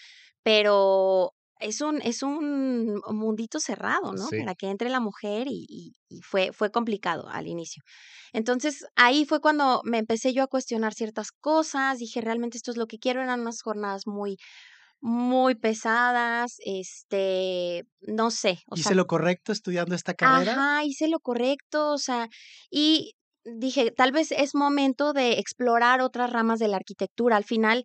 pero 0.44 1.34
es 1.62 1.82
un, 1.82 2.02
es 2.02 2.24
un 2.24 3.02
mundito 3.10 3.60
cerrado, 3.60 4.14
¿no? 4.14 4.28
Sí. 4.28 4.38
Para 4.38 4.56
que 4.56 4.68
entre 4.70 4.90
la 4.90 5.00
mujer 5.00 5.48
y, 5.48 5.66
y- 5.70 5.94
y 6.10 6.22
fue, 6.22 6.52
fue 6.54 6.72
complicado 6.72 7.28
al 7.30 7.48
inicio. 7.48 7.84
Entonces, 8.34 8.86
ahí 8.96 9.26
fue 9.26 9.40
cuando 9.42 9.82
me 9.86 9.98
empecé 10.00 10.34
yo 10.34 10.44
a 10.44 10.48
cuestionar 10.48 10.94
ciertas 10.94 11.32
cosas, 11.32 12.00
dije, 12.00 12.22
realmente 12.22 12.58
esto 12.58 12.72
es 12.72 12.78
lo 12.78 12.88
que 12.88 13.00
quiero, 13.00 13.22
eran 13.22 13.42
unas 13.42 13.62
jornadas 13.62 14.08
muy, 14.08 14.38
muy 15.02 15.56
pesadas, 15.56 16.58
este, 16.66 17.84
no 18.02 18.32
sé, 18.32 18.60
o 18.68 18.78
sea, 18.78 18.92
¿Hice 18.92 18.96
lo 18.96 19.08
correcto 19.08 19.52
estudiando 19.52 19.96
esta 19.96 20.14
carrera? 20.14 20.54
Ajá, 20.54 20.84
hice 20.86 21.08
lo 21.08 21.20
correcto, 21.20 21.92
o 21.94 21.98
sea, 21.98 22.28
y 22.70 23.14
dije, 23.44 23.92
tal 23.92 24.12
vez 24.12 24.32
es 24.32 24.54
momento 24.54 25.14
de 25.14 25.40
explorar 25.40 26.00
otras 26.02 26.32
ramas 26.32 26.60
de 26.60 26.68
la 26.68 26.78
arquitectura. 26.78 27.38
Al 27.38 27.44
final, 27.44 27.84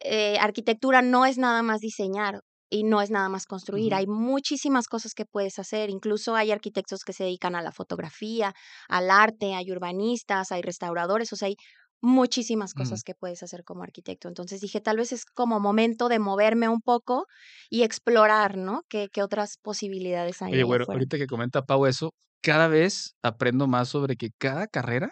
eh, 0.00 0.38
arquitectura 0.40 1.02
no 1.02 1.26
es 1.26 1.38
nada 1.38 1.62
más 1.62 1.80
diseñar 1.80 2.40
y 2.72 2.84
no 2.84 3.02
es 3.02 3.10
nada 3.10 3.28
más 3.28 3.44
construir. 3.44 3.94
Hay 3.94 4.06
muchísimas 4.06 4.88
cosas 4.88 5.12
que 5.12 5.26
puedes 5.26 5.58
hacer. 5.58 5.90
Incluso 5.90 6.34
hay 6.34 6.50
arquitectos 6.50 7.04
que 7.04 7.12
se 7.12 7.24
dedican 7.24 7.54
a 7.54 7.60
la 7.60 7.70
fotografía, 7.70 8.54
al 8.88 9.10
arte, 9.10 9.54
hay 9.54 9.70
urbanistas, 9.70 10.52
hay 10.52 10.62
restauradores, 10.62 11.30
o 11.34 11.36
sea, 11.36 11.48
hay 11.48 11.56
muchísimas 12.00 12.72
cosas 12.72 13.04
que 13.04 13.14
puedes 13.14 13.42
hacer 13.42 13.62
como 13.62 13.82
arquitecto. 13.82 14.26
Entonces 14.26 14.60
dije, 14.62 14.80
tal 14.80 14.96
vez 14.96 15.12
es 15.12 15.26
como 15.26 15.60
momento 15.60 16.08
de 16.08 16.18
moverme 16.18 16.68
un 16.68 16.80
poco 16.80 17.26
y 17.68 17.82
explorar, 17.82 18.56
¿no? 18.56 18.80
¿Qué, 18.88 19.08
qué 19.12 19.22
otras 19.22 19.58
posibilidades 19.62 20.40
hay? 20.40 20.54
Oye, 20.54 20.64
bueno, 20.64 20.84
afuera? 20.84 20.96
ahorita 20.96 21.18
que 21.18 21.26
comenta 21.26 21.62
Pau 21.62 21.84
eso, 21.86 22.14
cada 22.40 22.68
vez 22.68 23.14
aprendo 23.22 23.66
más 23.68 23.90
sobre 23.90 24.16
que 24.16 24.30
cada 24.38 24.66
carrera, 24.66 25.10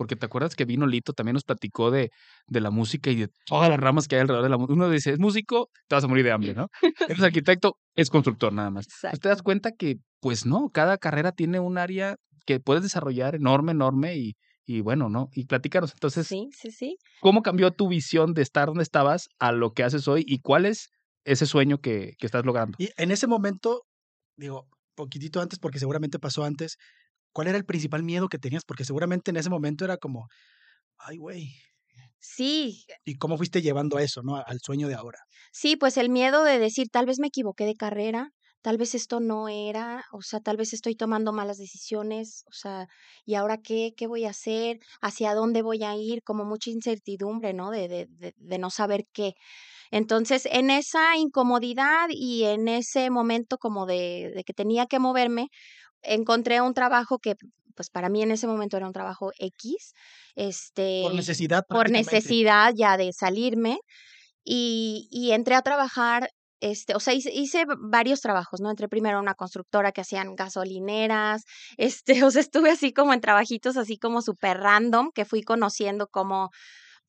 porque 0.00 0.16
te 0.16 0.24
acuerdas 0.24 0.56
que 0.56 0.64
vino 0.64 0.86
Lito, 0.86 1.12
también 1.12 1.34
nos 1.34 1.44
platicó 1.44 1.90
de, 1.90 2.10
de 2.46 2.60
la 2.62 2.70
música 2.70 3.10
y 3.10 3.16
de 3.16 3.28
todas 3.44 3.68
las 3.68 3.78
ramas 3.78 4.08
que 4.08 4.16
hay 4.16 4.22
alrededor 4.22 4.44
de 4.44 4.48
la 4.48 4.56
música. 4.56 4.72
Uno 4.72 4.88
dice, 4.88 5.12
es 5.12 5.18
músico, 5.18 5.68
te 5.88 5.94
vas 5.94 6.02
a 6.04 6.08
morir 6.08 6.24
de 6.24 6.32
hambre, 6.32 6.54
¿no? 6.54 6.68
Eres 7.06 7.22
arquitecto, 7.22 7.76
es 7.94 8.08
constructor 8.08 8.50
nada 8.50 8.70
más. 8.70 8.86
Pues 9.02 9.20
te 9.20 9.28
das 9.28 9.42
cuenta 9.42 9.72
que, 9.72 9.96
pues 10.20 10.46
no, 10.46 10.70
cada 10.72 10.96
carrera 10.96 11.32
tiene 11.32 11.60
un 11.60 11.76
área 11.76 12.16
que 12.46 12.60
puedes 12.60 12.82
desarrollar 12.82 13.34
enorme, 13.34 13.72
enorme 13.72 14.16
y, 14.16 14.36
y 14.64 14.80
bueno, 14.80 15.10
¿no? 15.10 15.28
Y 15.34 15.44
platícanos 15.44 15.92
entonces, 15.92 16.26
Sí, 16.26 16.48
sí, 16.50 16.70
sí. 16.70 16.96
¿cómo 17.20 17.42
cambió 17.42 17.70
tu 17.70 17.86
visión 17.86 18.32
de 18.32 18.40
estar 18.40 18.68
donde 18.68 18.84
estabas 18.84 19.28
a 19.38 19.52
lo 19.52 19.72
que 19.72 19.82
haces 19.82 20.08
hoy 20.08 20.24
y 20.26 20.38
cuál 20.38 20.64
es 20.64 20.88
ese 21.26 21.44
sueño 21.44 21.76
que, 21.76 22.14
que 22.18 22.24
estás 22.24 22.46
logrando? 22.46 22.74
Y 22.78 22.88
en 22.96 23.10
ese 23.10 23.26
momento, 23.26 23.82
digo, 24.38 24.66
poquitito 24.94 25.42
antes, 25.42 25.58
porque 25.58 25.78
seguramente 25.78 26.18
pasó 26.18 26.44
antes, 26.44 26.78
¿cuál 27.32 27.48
era 27.48 27.58
el 27.58 27.64
principal 27.66 28.02
miedo 28.02 28.28
que 28.28 28.38
tenías? 28.38 28.64
Porque 28.64 28.84
seguramente 28.84 29.30
en 29.30 29.36
ese 29.38 29.50
momento 29.50 29.84
era 29.84 29.96
como, 29.98 30.28
ay, 30.98 31.18
güey. 31.18 31.50
Sí, 32.20 32.86
¿Y 33.04 33.16
cómo 33.18 33.36
fuiste 33.36 33.60
llevando 33.60 33.98
a 33.98 34.02
eso, 34.02 34.22
no? 34.22 34.36
Al 34.36 34.60
sueño 34.60 34.88
de 34.88 34.94
ahora. 34.94 35.18
sí, 35.52 35.76
pues 35.76 35.96
el 35.96 36.10
miedo 36.10 36.44
de 36.44 36.58
decir, 36.58 36.88
tal 36.90 37.06
vez 37.06 37.18
me 37.18 37.28
equivoqué 37.28 37.64
de 37.66 37.74
carrera, 37.74 38.30
tal 38.62 38.76
vez 38.78 38.94
esto 38.94 39.20
no 39.20 39.48
era, 39.48 40.04
o 40.12 40.22
sea, 40.22 40.40
tal 40.40 40.56
vez 40.56 40.72
estoy 40.72 40.94
tomando 40.96 41.32
malas 41.32 41.56
decisiones, 41.58 42.44
o 42.48 42.52
sea, 42.52 42.86
¿y 43.24 43.34
ahora 43.34 43.58
qué? 43.58 43.92
¿Qué 43.96 44.06
voy 44.06 44.24
a 44.26 44.30
hacer? 44.30 44.78
¿Hacia 45.00 45.34
dónde 45.34 45.62
voy 45.62 45.82
a 45.84 45.94
ir? 45.96 46.22
Como 46.22 46.44
mucha 46.44 46.70
incertidumbre, 46.70 47.54
¿no? 47.54 47.70
De, 47.70 47.88
de, 47.88 48.06
de, 48.10 48.34
de 48.36 48.58
no 48.58 48.70
saber 48.70 49.04
qué. 49.12 49.32
Entonces, 49.90 50.46
en 50.50 50.70
esa 50.70 51.16
incomodidad 51.18 52.08
y 52.10 52.44
en 52.44 52.68
ese 52.68 53.10
momento 53.10 53.58
como 53.58 53.86
de, 53.86 54.32
de 54.34 54.44
que 54.44 54.54
tenía 54.54 54.86
que 54.86 54.98
moverme, 55.00 55.48
encontré 56.02 56.60
un 56.60 56.74
trabajo 56.74 57.18
que, 57.18 57.36
pues 57.74 57.90
para 57.90 58.08
mí 58.08 58.22
en 58.22 58.30
ese 58.30 58.46
momento 58.46 58.76
era 58.76 58.86
un 58.86 58.92
trabajo 58.92 59.32
X, 59.38 59.92
este, 60.34 61.02
Por 61.04 61.14
necesidad. 61.14 61.66
por 61.68 61.90
necesidad 61.90 62.72
ya 62.74 62.96
de 62.96 63.12
salirme 63.12 63.78
y, 64.44 65.08
y 65.10 65.32
entré 65.32 65.54
a 65.54 65.62
trabajar, 65.62 66.30
este, 66.60 66.94
o 66.94 67.00
sea, 67.00 67.14
hice, 67.14 67.32
hice 67.32 67.64
varios 67.78 68.20
trabajos, 68.20 68.60
¿no? 68.60 68.70
Entré 68.70 68.88
primero 68.88 69.18
a 69.18 69.20
una 69.20 69.34
constructora 69.34 69.92
que 69.92 70.02
hacían 70.02 70.34
gasolineras, 70.36 71.44
este, 71.78 72.24
o 72.24 72.30
sea, 72.30 72.40
estuve 72.42 72.70
así 72.70 72.92
como 72.92 73.12
en 73.14 73.20
trabajitos 73.20 73.76
así 73.76 73.98
como 73.98 74.22
súper 74.22 74.58
random, 74.58 75.10
que 75.14 75.24
fui 75.24 75.42
conociendo 75.42 76.06
como, 76.08 76.50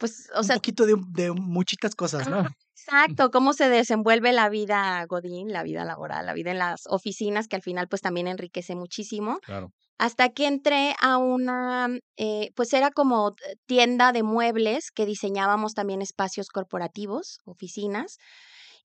pues, 0.01 0.31
o 0.33 0.39
un 0.39 0.43
sea, 0.43 0.55
poquito 0.55 0.87
de, 0.87 0.95
de 1.09 1.31
muchitas 1.31 1.93
cosas, 1.93 2.27
¿no? 2.27 2.43
Exacto, 2.75 3.29
cómo 3.29 3.53
se 3.53 3.69
desenvuelve 3.69 4.33
la 4.33 4.49
vida 4.49 5.05
Godín, 5.05 5.53
la 5.53 5.61
vida 5.61 5.85
laboral, 5.85 6.25
la 6.25 6.33
vida 6.33 6.49
en 6.49 6.57
las 6.57 6.87
oficinas, 6.87 7.47
que 7.47 7.55
al 7.55 7.61
final 7.61 7.87
pues 7.87 8.01
también 8.01 8.27
enriquece 8.27 8.75
muchísimo. 8.75 9.37
Claro. 9.43 9.71
Hasta 9.99 10.29
que 10.29 10.47
entré 10.47 10.95
a 10.99 11.17
una, 11.17 11.87
eh, 12.17 12.49
pues 12.55 12.73
era 12.73 12.89
como 12.89 13.35
tienda 13.67 14.11
de 14.11 14.23
muebles 14.23 14.89
que 14.89 15.05
diseñábamos 15.05 15.75
también 15.75 16.01
espacios 16.01 16.47
corporativos, 16.49 17.37
oficinas, 17.45 18.17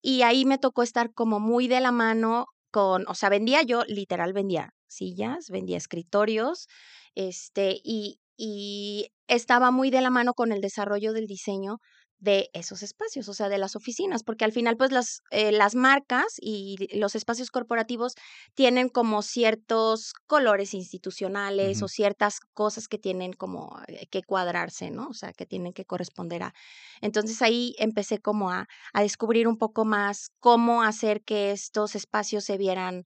y 0.02 0.20
ahí 0.20 0.44
me 0.44 0.58
tocó 0.58 0.82
estar 0.82 1.14
como 1.14 1.40
muy 1.40 1.66
de 1.66 1.80
la 1.80 1.92
mano 1.92 2.44
con, 2.70 3.08
o 3.08 3.14
sea, 3.14 3.30
vendía 3.30 3.62
yo, 3.62 3.84
literal 3.86 4.34
vendía 4.34 4.74
sillas, 4.86 5.46
vendía 5.48 5.78
escritorios, 5.78 6.66
este, 7.14 7.80
y, 7.82 8.18
y 8.36 9.08
estaba 9.28 9.70
muy 9.70 9.90
de 9.90 10.00
la 10.02 10.10
mano 10.10 10.34
con 10.34 10.52
el 10.52 10.60
desarrollo 10.60 11.12
del 11.12 11.26
diseño 11.26 11.78
de 12.18 12.48
esos 12.54 12.82
espacios, 12.82 13.28
o 13.28 13.34
sea, 13.34 13.50
de 13.50 13.58
las 13.58 13.76
oficinas, 13.76 14.22
porque 14.24 14.46
al 14.46 14.52
final, 14.52 14.76
pues 14.78 14.90
las, 14.90 15.20
eh, 15.30 15.52
las 15.52 15.74
marcas 15.74 16.36
y 16.40 16.76
los 16.98 17.14
espacios 17.14 17.50
corporativos 17.50 18.14
tienen 18.54 18.88
como 18.88 19.20
ciertos 19.20 20.14
colores 20.26 20.72
institucionales 20.72 21.82
o 21.82 21.88
ciertas 21.88 22.40
cosas 22.54 22.88
que 22.88 22.98
tienen 22.98 23.34
como 23.34 23.78
eh, 23.88 24.06
que 24.10 24.22
cuadrarse, 24.22 24.90
¿no? 24.90 25.08
O 25.08 25.14
sea, 25.14 25.32
que 25.34 25.44
tienen 25.44 25.74
que 25.74 25.84
corresponder 25.84 26.42
a. 26.44 26.54
Entonces 27.02 27.42
ahí 27.42 27.74
empecé 27.78 28.18
como 28.18 28.50
a, 28.50 28.66
a 28.94 29.02
descubrir 29.02 29.46
un 29.46 29.58
poco 29.58 29.84
más 29.84 30.30
cómo 30.40 30.82
hacer 30.82 31.22
que 31.22 31.50
estos 31.52 31.94
espacios 31.94 32.44
se 32.44 32.56
vieran 32.56 33.04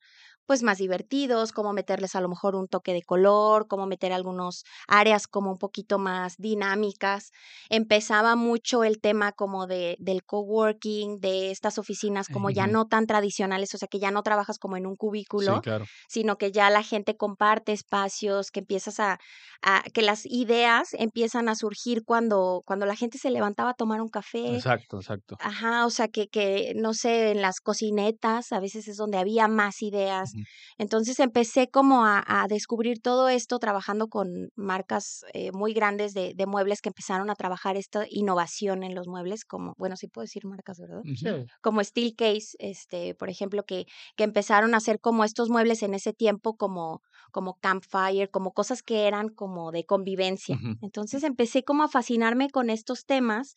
pues 0.50 0.64
más 0.64 0.78
divertidos, 0.78 1.52
cómo 1.52 1.72
meterles 1.72 2.16
a 2.16 2.20
lo 2.20 2.28
mejor 2.28 2.56
un 2.56 2.66
toque 2.66 2.92
de 2.92 3.02
color, 3.02 3.68
cómo 3.68 3.86
meter 3.86 4.12
algunos 4.12 4.64
áreas 4.88 5.28
como 5.28 5.52
un 5.52 5.58
poquito 5.58 6.00
más 6.00 6.34
dinámicas. 6.38 7.30
Empezaba 7.68 8.34
mucho 8.34 8.82
el 8.82 9.00
tema 9.00 9.30
como 9.30 9.68
de 9.68 9.94
del 10.00 10.24
coworking, 10.24 11.20
de 11.20 11.52
estas 11.52 11.78
oficinas 11.78 12.28
como 12.28 12.50
ya 12.50 12.66
no 12.66 12.86
tan 12.86 13.06
tradicionales, 13.06 13.72
o 13.74 13.78
sea, 13.78 13.86
que 13.86 14.00
ya 14.00 14.10
no 14.10 14.24
trabajas 14.24 14.58
como 14.58 14.76
en 14.76 14.86
un 14.86 14.96
Sí, 15.36 15.60
cubículo, 15.60 15.60
claro. 15.60 15.90
sino 16.08 16.36
que 16.36 16.50
ya 16.50 16.68
la 16.70 16.82
gente 16.82 17.16
comparte 17.16 17.70
espacios, 17.72 18.50
que 18.50 18.58
empiezas 18.60 18.98
a, 18.98 19.20
a 19.62 19.84
que 19.94 20.02
las 20.02 20.26
ideas 20.26 20.88
empiezan 20.94 21.48
a 21.48 21.54
surgir 21.54 22.02
cuando 22.04 22.62
cuando 22.66 22.86
la 22.86 22.96
gente 22.96 23.18
se 23.18 23.30
levantaba 23.30 23.70
a 23.70 23.74
tomar 23.74 24.00
un 24.00 24.08
café, 24.08 24.56
Exacto, 24.56 24.98
exacto. 24.98 25.40
Ajá, 25.42 25.86
o 25.86 25.90
sea, 25.90 26.08
que 26.08 26.28
que, 26.28 26.74
no 26.76 26.92
sé, 26.92 27.30
en 27.30 27.40
las 27.40 27.60
cocinetas 27.60 28.52
a 28.52 28.60
veces 28.60 28.88
es 28.88 28.96
donde 28.98 29.16
había 29.18 29.48
más 29.48 29.80
ideas, 29.82 30.34
Entonces 30.78 31.18
empecé 31.20 31.68
como 31.70 32.04
a, 32.04 32.22
a 32.26 32.46
descubrir 32.48 33.00
todo 33.00 33.28
esto 33.28 33.58
trabajando 33.58 34.08
con 34.08 34.50
marcas 34.56 35.24
eh, 35.32 35.52
muy 35.52 35.72
grandes 35.72 36.14
de, 36.14 36.32
de 36.34 36.46
muebles 36.46 36.80
que 36.80 36.88
empezaron 36.90 37.30
a 37.30 37.34
trabajar 37.34 37.76
esta 37.76 38.04
innovación 38.08 38.82
en 38.82 38.94
los 38.94 39.06
muebles, 39.08 39.44
como, 39.44 39.74
bueno, 39.78 39.96
sí 39.96 40.08
puedo 40.08 40.24
decir 40.24 40.44
marcas, 40.46 40.78
¿verdad? 40.78 41.02
Ujú. 41.04 41.46
como 41.60 41.82
Steelcase, 41.84 42.56
este, 42.58 43.14
por 43.14 43.28
ejemplo, 43.30 43.64
que, 43.64 43.86
que 44.16 44.24
empezaron 44.24 44.74
a 44.74 44.78
hacer 44.78 45.00
como 45.00 45.24
estos 45.24 45.48
muebles 45.50 45.82
en 45.82 45.94
ese 45.94 46.12
tiempo, 46.12 46.56
como, 46.56 47.02
como 47.32 47.54
campfire, 47.60 48.28
como 48.28 48.52
cosas 48.52 48.82
que 48.82 49.06
eran 49.06 49.28
como 49.28 49.72
de 49.72 49.84
convivencia. 49.84 50.62
Entonces 50.80 51.22
empecé 51.22 51.62
como 51.62 51.82
a 51.84 51.88
fascinarme 51.88 52.50
con 52.50 52.70
estos 52.70 53.04
temas 53.04 53.54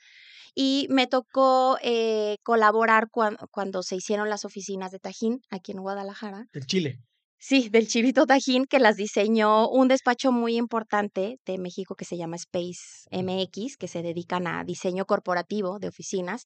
y 0.56 0.88
me 0.90 1.08
tocó 1.08 1.78
eh, 1.82 2.38
colaborar 2.44 3.10
cuan- 3.12 3.38
cuando 3.52 3.84
se 3.84 3.96
hicieron 3.96 4.30
las 4.30 4.46
oficinas 4.46 4.92
de 4.92 5.00
Tajín 5.00 5.42
aquí 5.50 5.72
en 5.74 5.82
Guadalajara. 5.82 6.48
El 6.54 6.66
Chile. 6.66 7.04
Sí, 7.40 7.68
del 7.70 7.88
Chivito 7.90 8.26
Tajín, 8.26 8.66
que 8.66 8.80
las 8.80 8.96
diseñó 8.96 9.68
un 9.70 9.90
despacho 9.90 10.32
muy 10.32 10.56
importante 10.56 11.40
de 11.46 11.58
México 11.58 11.96
que 11.96 12.06
se 12.06 12.16
llama 12.18 12.38
Space 12.38 13.06
MX, 13.12 13.76
que 13.78 13.90
se 13.90 14.02
dedican 14.02 14.48
a 14.48 14.64
diseño 14.64 15.06
corporativo 15.06 15.78
de 15.80 15.90
oficinas. 15.90 16.46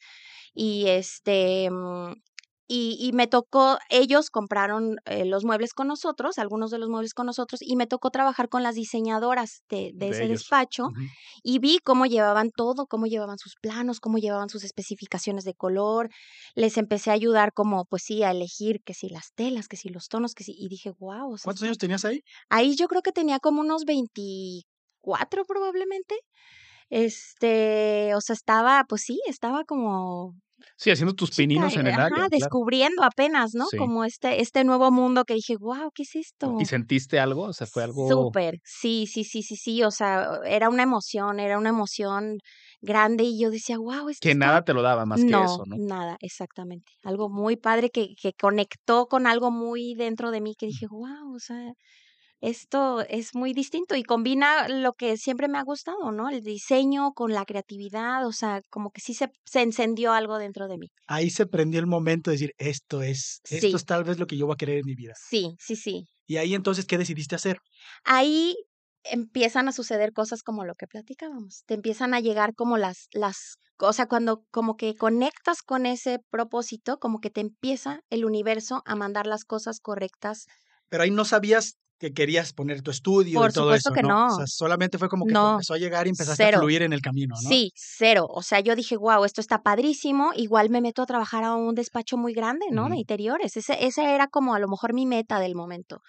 Y 0.54 0.88
este. 0.88 1.70
Y, 2.68 2.98
y 3.00 3.14
me 3.14 3.28
tocó, 3.28 3.78
ellos 3.90 4.30
compraron 4.30 4.98
eh, 5.06 5.24
los 5.26 5.46
muebles 5.46 5.74
con 5.74 5.88
nosotros, 5.88 6.38
algunos 6.38 6.70
de 6.70 6.80
los 6.80 6.90
muebles 6.90 7.14
con 7.14 7.26
nosotros, 7.26 7.62
y 7.62 7.76
me 7.78 7.88
tocó 7.88 8.10
trabajar 8.12 8.50
con 8.50 8.62
las 8.64 8.76
diseñadoras 8.76 9.64
de, 9.70 9.92
de 9.96 10.10
De 10.10 10.10
ese 10.10 10.24
ellos. 10.26 10.40
despacho 10.42 10.90
y 11.44 11.60
vi 11.60 11.80
cómo 11.84 12.06
llevaban 12.06 12.52
todo, 12.52 12.86
cómo 12.88 13.06
llevaban 13.06 13.38
sus 13.38 13.56
planos, 13.62 14.00
cómo 14.00 14.18
llevaban 14.18 14.50
sus 14.50 14.64
especificaciones 14.64 15.44
de 15.46 15.54
color. 15.54 16.10
Les 16.56 16.78
empecé 16.78 17.10
a 17.12 17.14
ayudar 17.14 17.54
como, 17.54 17.86
pues 17.86 18.04
sí, 18.04 18.24
a 18.24 18.32
elegir 18.32 18.82
que 18.84 18.94
si 18.94 19.10
las 19.10 19.32
telas, 19.34 19.68
que 19.68 19.78
si 19.78 19.90
los 19.90 20.08
tonos, 20.10 20.34
que 20.34 20.44
si, 20.44 20.54
y 20.58 20.68
dije, 20.68 20.92
wow, 21.00 21.34
o 21.34 21.38
sea, 21.38 21.46
¿Cuántos 21.46 21.64
años 21.64 21.78
tenías 21.78 22.04
ahí? 22.06 22.22
ahí 22.50 22.76
yo 22.76 22.88
creo 22.88 23.02
que 23.02 23.12
tenía 23.12 23.40
como 23.40 23.62
unos 23.62 23.86
24 23.86 25.46
probablemente. 25.46 26.16
Este, 26.90 28.14
o 28.16 28.22
sea, 28.22 28.34
estaba, 28.34 28.86
pues 28.88 29.02
sí, 29.04 29.22
estaba 29.28 29.64
como 29.66 30.36
Sí, 30.76 30.92
haciendo 30.92 31.14
tus 31.14 31.30
chica, 31.30 31.44
pininos 31.44 31.76
en 31.76 31.88
el 31.88 31.94
ajá, 31.94 32.06
área. 32.06 32.16
claro. 32.16 32.30
descubriendo 32.32 33.04
apenas, 33.04 33.54
¿no? 33.54 33.66
Sí. 33.68 33.78
Como 33.78 34.04
este, 34.04 34.42
este 34.42 34.64
nuevo 34.64 34.92
mundo 34.92 35.24
que 35.24 35.34
dije, 35.34 35.56
wow, 35.60 35.92
¿qué 35.94 36.04
es 36.04 36.16
esto? 36.16 36.56
¿Y 36.60 36.66
sentiste 36.66 37.20
algo? 37.20 37.44
O 37.44 37.54
sea, 37.54 37.68
fue 37.68 37.84
algo. 37.84 38.08
Súper, 38.10 38.60
sí, 38.64 39.06
sí, 39.08 39.24
sí, 39.24 39.42
sí, 39.44 39.56
sí, 39.56 39.84
o 39.84 39.92
sea, 39.92 40.40
era 40.46 40.70
una 40.70 40.84
emoción, 40.84 41.40
era 41.40 41.58
una 41.58 41.70
emoción 41.70 42.38
grande 42.82 43.24
y 43.24 43.40
yo 43.42 43.50
decía, 43.50 43.78
wow, 43.78 44.10
esto 44.10 44.20
Que 44.22 44.32
está... 44.32 44.46
nada 44.46 44.64
te 44.64 44.74
lo 44.74 44.82
daba 44.82 45.06
más 45.06 45.22
que 45.22 45.30
eso, 45.30 45.64
¿no? 45.66 45.76
nada, 45.78 46.18
exactamente. 46.22 46.92
Algo 47.04 47.30
muy 47.30 47.56
padre 47.58 47.90
que, 47.90 48.10
que 48.22 48.34
conectó 48.34 49.08
con 49.08 49.28
algo 49.28 49.52
muy 49.52 49.96
dentro 49.96 50.32
de 50.32 50.42
mí 50.42 50.54
que 50.58 50.68
dije, 50.68 50.88
wow, 50.90 51.36
o 51.36 51.40
sea, 51.40 51.74
esto 52.42 53.02
es 53.08 53.34
muy 53.36 53.54
distinto 53.54 53.96
y 53.96 54.04
combina 54.04 54.68
lo 54.68 54.94
que 54.94 55.18
siempre 55.18 55.48
me 55.48 55.58
ha 55.58 55.64
gustado, 55.64 56.12
¿no? 56.12 56.30
El 56.30 56.42
diseño 56.42 57.12
con 57.14 57.34
la 57.34 57.46
creatividad, 57.46 58.26
o 58.26 58.32
sea, 58.32 58.62
como 58.70 58.92
que 58.92 59.02
sí 59.02 59.14
se, 59.14 59.30
se 59.46 59.62
encendió 59.62 60.14
algo 60.14 60.38
dentro 60.38 60.68
de 60.68 60.78
mí. 60.78 60.88
Ahí 61.08 61.30
se 61.30 61.46
prendió 61.46 61.80
el 61.80 61.88
momento 61.88 62.30
de 62.30 62.36
decir, 62.36 62.54
esto 62.58 63.02
es, 63.02 63.42
Sí. 63.44 63.58
esto 63.58 63.78
es 63.78 63.86
tal 63.86 64.04
vez 64.04 64.20
lo 64.20 64.28
que 64.28 64.38
yo 64.38 64.46
voy 64.46 64.54
a 64.54 64.58
querer 64.58 64.80
en 64.80 64.86
mi 64.86 64.96
vida. 64.96 65.14
Sí, 65.18 65.56
sí, 65.60 65.76
sí. 65.76 66.06
Y 66.26 66.38
ahí 66.38 66.54
entonces, 66.54 66.86
¿qué 66.86 66.98
decidiste 66.98 67.36
hacer? 67.36 67.60
ahí 68.04 68.56
empiezan 69.04 69.68
a 69.70 69.72
suceder 69.72 70.12
cosas 70.12 70.44
como 70.44 70.66
lo 70.66 70.76
que 70.76 70.88
platicábamos. 70.88 71.64
Te 71.66 71.76
empiezan 71.76 72.14
a 72.14 72.20
llegar 72.20 72.54
como 72.56 72.78
las, 72.78 73.08
las, 73.14 73.56
o 73.80 73.94
sea, 73.94 74.08
cuando 74.08 74.44
como 74.52 74.76
que 74.76 74.96
conectas 74.96 75.62
con 75.64 75.86
ese 75.86 76.20
propósito, 76.30 76.98
como 77.00 77.20
que 77.20 77.30
te 77.30 77.40
empieza 77.42 78.02
el 78.10 78.26
universo 78.26 78.82
a 78.86 78.96
mandar 78.96 79.26
las 79.26 79.46
cosas 79.46 79.80
correctas. 79.80 80.46
Pero 80.90 81.04
ahí 81.04 81.12
no 81.12 81.24
sabías 81.24 81.78
que 82.00 82.14
querías 82.14 82.54
poner 82.54 82.82
tu 82.82 82.92
estudio 82.92 83.40
Por 83.40 83.50
y 83.50 83.54
todo 83.54 83.66
supuesto 83.66 83.90
eso, 83.90 83.96
que 83.96 84.02
¿no? 84.04 84.26
O 84.26 84.28
no. 84.30 84.36
sea, 84.38 84.48
solamente 84.48 84.98
fue 84.98 85.10
como 85.10 85.26
que 85.26 85.34
No. 85.34 85.54
empezó 85.54 85.74
a 85.74 85.78
llegar 85.78 86.06
y 86.08 86.12
empezaste 86.12 86.44
Cero. 86.44 86.58
a 86.58 86.62
fluir 86.62 86.82
en 86.84 86.94
el 86.94 87.02
camino, 87.02 87.36
¿no? 87.42 87.50
Sí, 87.50 87.72
cero. 87.76 88.28
O 88.30 88.42
sea, 88.44 88.60
yo 88.60 88.76
dije, 88.76 88.98
wow, 88.98 89.26
esto 89.26 89.42
está 89.42 89.64
padrísimo. 89.64 90.32
Igual 90.36 90.70
me 90.70 90.82
meto 90.82 91.02
a 91.02 91.06
trabajar 91.06 91.44
a 91.44 91.56
un 91.56 91.74
despacho 91.76 92.18
muy 92.18 92.34
grande, 92.34 92.68
¿no? 92.72 92.90
De 92.90 92.98
interiores. 92.98 93.58
Ese, 93.58 93.86
ese 93.86 94.14
era 94.14 94.28
como 94.28 94.54
a 94.54 94.60
lo 94.60 94.68
mejor 94.68 94.94
mi 94.94 95.06
meta 95.06 95.40
del 95.40 95.56
momento. 95.56 96.02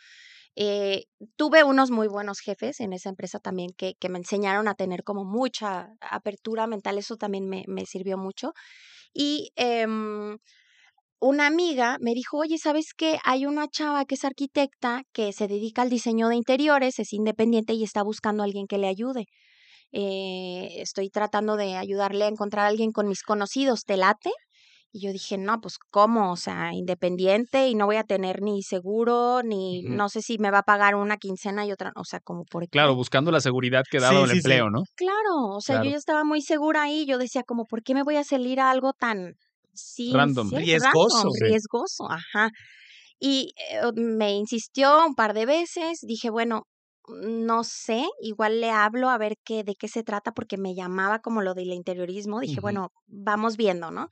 Eh, 0.57 1.05
tuve 1.37 1.63
unos 1.65 1.91
muy 1.91 2.09
buenos 2.09 2.41
jefes 2.41 2.81
en 2.81 2.93
esa 2.93 3.09
empresa 3.11 3.39
también 3.39 3.71
que, 3.77 3.95
que 4.01 4.09
me 4.09 4.19
enseñaron 4.19 4.67
a 4.69 4.75
tener 4.75 5.05
como 5.05 5.25
mucha 5.25 5.89
apertura 6.01 6.67
mental. 6.67 6.99
Eso 6.99 7.17
también 7.17 7.49
me, 7.49 7.65
me 7.69 7.87
sirvió 7.87 8.19
mucho. 8.19 8.53
Y 9.15 9.53
em, 9.57 10.37
una 11.21 11.47
amiga 11.47 11.97
me 12.01 12.15
dijo, 12.15 12.39
oye, 12.39 12.59
¿sabes 12.59 12.93
qué? 12.97 13.19
Hay 13.25 13.47
una 13.47 13.69
chava 13.69 14.05
que 14.05 14.15
es 14.17 14.25
arquitecta 14.25 15.03
que 15.13 15.33
se 15.33 15.49
dedica 15.49 15.83
al 15.83 15.91
diseño 15.91 16.29
de 16.29 16.37
interiores, 16.37 16.99
es 16.99 17.13
independiente 17.13 17.73
y 17.75 17.85
está 17.85 18.03
buscando 18.03 18.43
a 18.43 18.47
alguien 18.47 18.67
que 18.67 18.79
le 18.79 18.89
ayude. 18.89 19.27
Eh, 19.93 20.81
estoy 20.83 21.11
tratando 21.11 21.57
de 21.57 21.77
ayudarle 21.77 22.25
a 22.25 22.29
encontrar 22.29 22.67
a 22.67 22.69
alguien 22.69 22.93
con 22.93 23.09
mis 23.09 23.23
conocidos, 23.23 23.85
¿te 23.85 23.97
late? 23.97 24.31
Y 24.93 25.01
yo 25.07 25.13
dije, 25.13 25.39
no, 25.39 25.61
pues 25.61 25.79
cómo, 25.91 26.33
o 26.33 26.37
sea, 26.37 26.73
independiente 26.75 27.69
y 27.69 27.75
no 27.75 27.87
voy 27.87 27.97
a 27.97 28.05
tener 28.05 28.43
ni 28.43 28.63
seguro, 28.63 29.43
ni 29.45 29.83
no 29.85 30.09
sé 30.09 30.23
si 30.23 30.39
me 30.39 30.51
va 30.51 30.59
a 30.61 30.63
pagar 30.65 30.95
una 30.97 31.17
quincena 31.19 31.67
y 31.67 31.73
otra, 31.73 31.93
o 31.97 32.05
sea, 32.05 32.21
como 32.21 32.45
por 32.45 32.69
qué. 32.69 32.69
Claro, 32.71 32.95
buscando 32.95 33.31
la 33.31 33.41
seguridad 33.41 33.85
que 33.91 34.01
daba 34.01 34.21
Sí, 34.21 34.25
el 34.25 34.31
sí, 34.31 34.41
sí. 34.43 34.61
empleo, 34.61 34.71
¿no? 34.71 34.85
Claro, 34.95 35.57
o 35.57 35.61
sea, 35.61 35.77
Claro. 35.77 35.85
yo 35.85 35.91
ya 35.91 35.97
estaba 35.97 36.25
muy 36.25 36.43
segura 36.43 36.83
ahí, 36.83 37.07
yo 37.07 37.19
decía 37.19 37.43
como, 37.45 37.65
¿por 37.67 37.83
qué 37.83 37.95
me 37.95 38.03
voy 38.03 38.17
a 38.17 38.25
salir 38.25 38.61
a 38.61 38.71
algo 38.71 38.93
tan 38.93 39.35
sí, 39.79 40.13
Random. 40.13 40.49
sí, 40.49 40.57
Riesgoso. 40.57 41.17
random, 41.17 41.33
riesgoso, 41.41 42.11
ajá. 42.11 42.51
Y 43.21 43.55
eh, 43.71 43.93
me 43.95 44.33
insistió 44.35 45.07
un 45.07 45.15
par 45.15 45.35
de 45.35 45.47
veces, 45.47 46.01
dije, 46.03 46.31
bueno, 46.31 46.65
no 47.09 47.65
sé, 47.65 48.07
igual 48.21 48.61
le 48.61 48.71
hablo 48.71 49.09
a 49.09 49.19
ver 49.19 49.37
qué, 49.45 49.65
de 49.65 49.75
qué 49.75 49.89
se 49.89 50.03
trata, 50.03 50.33
porque 50.33 50.59
me 50.59 50.75
llamaba 50.75 51.21
como 51.21 51.43
lo 51.43 51.55
del 51.55 51.73
interiorismo, 51.73 52.41
dije, 52.41 52.61
bueno, 52.61 52.91
vamos 53.07 53.57
viendo, 53.57 53.91
¿no? 53.91 54.09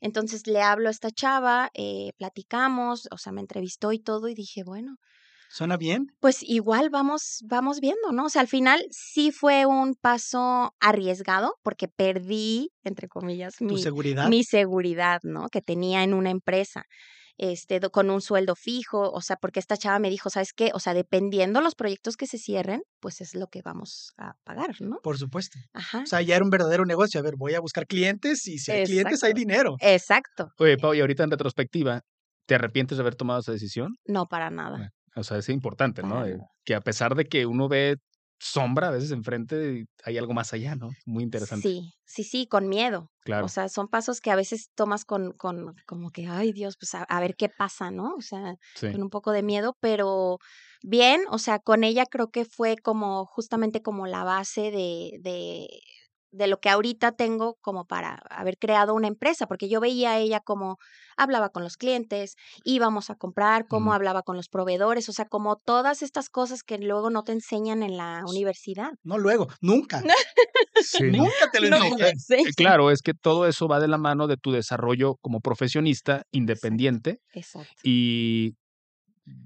Entonces 0.00 0.46
le 0.46 0.60
hablo 0.62 0.88
a 0.88 0.92
esta 0.92 1.10
chava, 1.10 1.70
eh, 1.74 2.10
platicamos, 2.18 3.08
o 3.10 3.18
sea, 3.18 3.32
me 3.32 3.40
entrevistó 3.40 3.92
y 3.92 3.98
todo, 3.98 4.28
y 4.28 4.34
dije, 4.34 4.62
bueno, 4.64 4.96
¿Suena 5.54 5.76
bien? 5.76 6.08
pues 6.18 6.42
igual 6.42 6.90
vamos, 6.90 7.44
vamos 7.44 7.78
viendo, 7.78 8.10
¿no? 8.10 8.24
O 8.24 8.28
sea, 8.28 8.40
al 8.40 8.48
final 8.48 8.84
sí 8.90 9.30
fue 9.30 9.66
un 9.66 9.94
paso 9.94 10.74
arriesgado 10.80 11.54
porque 11.62 11.86
perdí, 11.86 12.72
entre 12.82 13.06
comillas, 13.06 13.54
¿Tu 13.54 13.64
mi, 13.64 13.80
seguridad? 13.80 14.28
mi 14.28 14.42
seguridad, 14.42 15.20
¿no? 15.22 15.46
Que 15.52 15.62
tenía 15.62 16.02
en 16.02 16.12
una 16.12 16.30
empresa, 16.30 16.82
este, 17.36 17.78
con 17.92 18.10
un 18.10 18.20
sueldo 18.20 18.56
fijo, 18.56 19.12
o 19.12 19.20
sea, 19.20 19.36
porque 19.36 19.60
esta 19.60 19.76
chava 19.76 20.00
me 20.00 20.10
dijo, 20.10 20.28
¿sabes 20.28 20.52
qué? 20.52 20.72
O 20.74 20.80
sea, 20.80 20.92
dependiendo 20.92 21.60
los 21.60 21.76
proyectos 21.76 22.16
que 22.16 22.26
se 22.26 22.38
cierren, 22.38 22.82
pues 22.98 23.20
es 23.20 23.36
lo 23.36 23.46
que 23.46 23.62
vamos 23.62 24.12
a 24.16 24.34
pagar, 24.42 24.74
¿no? 24.80 24.98
Por 25.04 25.18
supuesto. 25.18 25.56
Ajá. 25.72 26.00
O 26.02 26.06
sea, 26.06 26.20
ya 26.20 26.34
era 26.34 26.44
un 26.44 26.50
verdadero 26.50 26.84
negocio. 26.84 27.20
A 27.20 27.22
ver, 27.22 27.34
voy 27.38 27.54
a 27.54 27.60
buscar 27.60 27.86
clientes 27.86 28.44
y 28.48 28.58
si 28.58 28.72
hay 28.72 28.86
clientes 28.86 29.22
hay 29.22 29.34
dinero. 29.34 29.76
Exacto. 29.78 30.48
Oye, 30.58 30.76
Pau, 30.78 30.94
y 30.94 31.00
ahorita 31.00 31.22
en 31.22 31.30
retrospectiva, 31.30 32.00
¿te 32.46 32.56
arrepientes 32.56 32.98
de 32.98 33.02
haber 33.02 33.14
tomado 33.14 33.38
esa 33.38 33.52
decisión? 33.52 33.94
No, 34.04 34.26
para 34.26 34.50
nada. 34.50 34.90
O 35.16 35.22
sea, 35.22 35.38
es 35.38 35.48
importante, 35.48 36.02
¿no? 36.02 36.26
Eh, 36.26 36.38
que 36.64 36.74
a 36.74 36.80
pesar 36.80 37.14
de 37.14 37.26
que 37.26 37.46
uno 37.46 37.68
ve 37.68 37.98
sombra 38.40 38.88
a 38.88 38.90
veces 38.90 39.10
enfrente, 39.10 39.86
hay 40.04 40.18
algo 40.18 40.34
más 40.34 40.52
allá, 40.52 40.74
¿no? 40.74 40.90
Muy 41.06 41.22
interesante. 41.24 41.66
Sí, 41.66 41.92
sí, 42.04 42.24
sí, 42.24 42.46
con 42.46 42.68
miedo. 42.68 43.10
Claro. 43.20 43.46
O 43.46 43.48
sea, 43.48 43.68
son 43.68 43.88
pasos 43.88 44.20
que 44.20 44.30
a 44.30 44.36
veces 44.36 44.68
tomas 44.74 45.04
con, 45.04 45.32
con 45.32 45.74
como 45.86 46.10
que, 46.10 46.26
ay 46.26 46.52
Dios, 46.52 46.76
pues 46.78 46.94
a, 46.94 47.04
a 47.04 47.20
ver 47.20 47.36
qué 47.36 47.48
pasa, 47.48 47.90
¿no? 47.90 48.14
O 48.16 48.20
sea, 48.20 48.56
sí. 48.74 48.90
con 48.92 49.02
un 49.02 49.10
poco 49.10 49.32
de 49.32 49.42
miedo, 49.42 49.76
pero 49.80 50.38
bien, 50.82 51.22
o 51.30 51.38
sea, 51.38 51.58
con 51.58 51.84
ella 51.84 52.04
creo 52.06 52.28
que 52.30 52.44
fue 52.44 52.76
como 52.76 53.24
justamente 53.24 53.82
como 53.82 54.06
la 54.06 54.24
base 54.24 54.70
de, 54.70 55.18
de, 55.22 55.66
de 56.34 56.46
lo 56.46 56.58
que 56.58 56.68
ahorita 56.70 57.12
tengo 57.12 57.56
como 57.60 57.86
para 57.86 58.20
haber 58.30 58.58
creado 58.58 58.94
una 58.94 59.08
empresa, 59.08 59.46
porque 59.46 59.68
yo 59.68 59.80
veía 59.80 60.12
a 60.12 60.18
ella 60.18 60.40
como 60.40 60.78
hablaba 61.16 61.50
con 61.50 61.62
los 61.62 61.76
clientes, 61.76 62.34
íbamos 62.64 63.08
a 63.10 63.14
comprar, 63.14 63.66
cómo 63.68 63.92
hablaba 63.92 64.22
con 64.22 64.36
los 64.36 64.48
proveedores, 64.48 65.08
o 65.08 65.12
sea, 65.12 65.26
como 65.26 65.56
todas 65.56 66.02
estas 66.02 66.28
cosas 66.28 66.62
que 66.62 66.78
luego 66.78 67.10
no 67.10 67.22
te 67.22 67.32
enseñan 67.32 67.82
en 67.82 67.96
la 67.96 68.22
universidad. 68.26 68.90
No 69.02 69.18
luego, 69.18 69.48
nunca. 69.60 70.02
Nunca 71.00 71.50
te 71.52 71.60
lo 71.60 71.70
No, 71.70 71.76
enseñan. 71.84 72.18
sí. 72.18 72.34
Eh, 72.34 72.52
Claro, 72.56 72.90
es 72.90 73.00
que 73.02 73.14
todo 73.14 73.46
eso 73.46 73.68
va 73.68 73.80
de 73.80 73.88
la 73.88 73.98
mano 73.98 74.26
de 74.26 74.36
tu 74.36 74.52
desarrollo 74.52 75.16
como 75.20 75.40
profesionista 75.40 76.22
independiente 76.32 77.20
Exacto. 77.32 77.68
y 77.82 78.54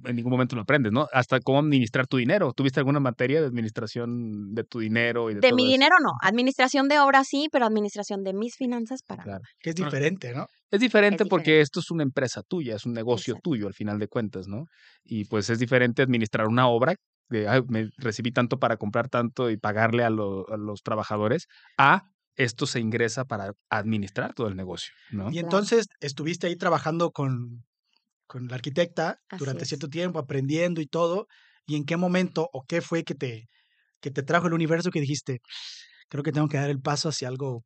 en 0.04 0.16
ningún 0.16 0.30
momento 0.32 0.56
lo 0.56 0.62
aprendes, 0.62 0.92
¿no? 0.92 1.06
Hasta 1.12 1.40
cómo 1.40 1.60
administrar 1.60 2.06
tu 2.06 2.16
dinero. 2.18 2.52
¿Tuviste 2.52 2.80
alguna 2.80 3.00
materia 3.00 3.40
de 3.40 3.46
administración 3.46 4.54
de 4.54 4.64
tu 4.64 4.80
dinero 4.80 5.30
y 5.30 5.34
de, 5.34 5.42
De 5.42 5.48
todo 5.48 5.56
mi 5.56 5.66
eso? 5.68 5.72
dinero 5.72 5.96
no, 6.02 6.12
administración 6.22 6.86
de 6.88 6.98
obra 6.98 7.24
sí, 7.24 7.48
pero 7.50 7.64
administración 7.66 8.22
de 8.24 8.34
mis 8.34 8.56
finanzas 8.56 9.02
para 9.02 9.24
Claro. 9.24 9.38
nada. 9.38 9.48
Que 9.60 9.70
es 9.70 9.76
No. 9.76 9.86
diferente, 9.86 10.32
¿no? 10.34 10.46
Es 10.70 10.80
diferente 10.80 11.24
Es 11.24 11.28
porque 11.28 11.60
diferente. 11.60 11.62
esto 11.62 11.80
es 11.80 11.90
una 11.90 12.02
empresa 12.04 12.42
tuya, 12.42 12.76
es 12.76 12.86
un 12.86 12.92
negocio 12.92 13.34
Exacto. 13.34 13.42
tuyo 13.42 13.66
al 13.66 13.74
final 13.74 13.98
de 13.98 14.08
cuentas, 14.08 14.48
¿no? 14.48 14.66
Y 15.04 15.24
pues 15.26 15.50
es 15.50 15.58
diferente 15.58 16.02
administrar 16.02 16.46
una 16.48 16.68
obra 16.68 16.94
de, 17.30 17.48
"Ay, 17.48 17.62
me 17.68 17.90
recibí 17.98 18.32
tanto 18.32 18.58
para 18.58 18.76
comprar 18.76 19.08
tanto 19.08 19.50
y 19.50 19.56
pagarle 19.58 20.04
a, 20.04 20.10
lo- 20.10 20.48
a 20.52 20.56
los 20.58 20.82
trabajadores, 20.82 21.46
a 21.78 22.04
esto 22.36 22.66
se 22.66 22.80
ingresa 22.80 23.24
para 23.24 23.52
administrar 23.70 24.34
todo 24.34 24.48
el 24.48 24.56
negocio, 24.56 24.92
¿no? 25.10 25.30
Y 25.30 25.38
entonces 25.40 25.86
estuviste 26.00 26.46
ahí 26.46 26.56
trabajando 26.56 27.10
con, 27.10 27.64
con 28.28 28.48
la 28.48 28.56
arquitecta 28.56 29.20
Así 29.30 29.56
durante 29.56 29.64
es. 29.64 29.66
cierto 29.66 29.88
tiempo, 29.90 30.20
aprendiendo 30.20 30.80
y 30.82 30.88
todo. 30.88 31.28
¿Y 31.66 31.76
en 31.76 31.86
qué 31.86 31.96
momento 31.98 32.50
o 32.54 32.64
qué 32.66 32.82
fue 32.82 33.04
que 33.04 33.16
te, 33.16 33.48
que 34.00 34.10
te 34.12 34.22
trajo 34.24 34.48
el 34.48 34.54
universo 34.54 34.90
que 34.92 35.00
dijiste, 35.02 35.40
creo 36.10 36.24
que 36.24 36.32
tengo 36.32 36.48
que 36.48 36.58
dar 36.58 36.70
el 36.70 36.80
paso 36.82 37.10
hacia 37.10 37.28
algo, 37.28 37.64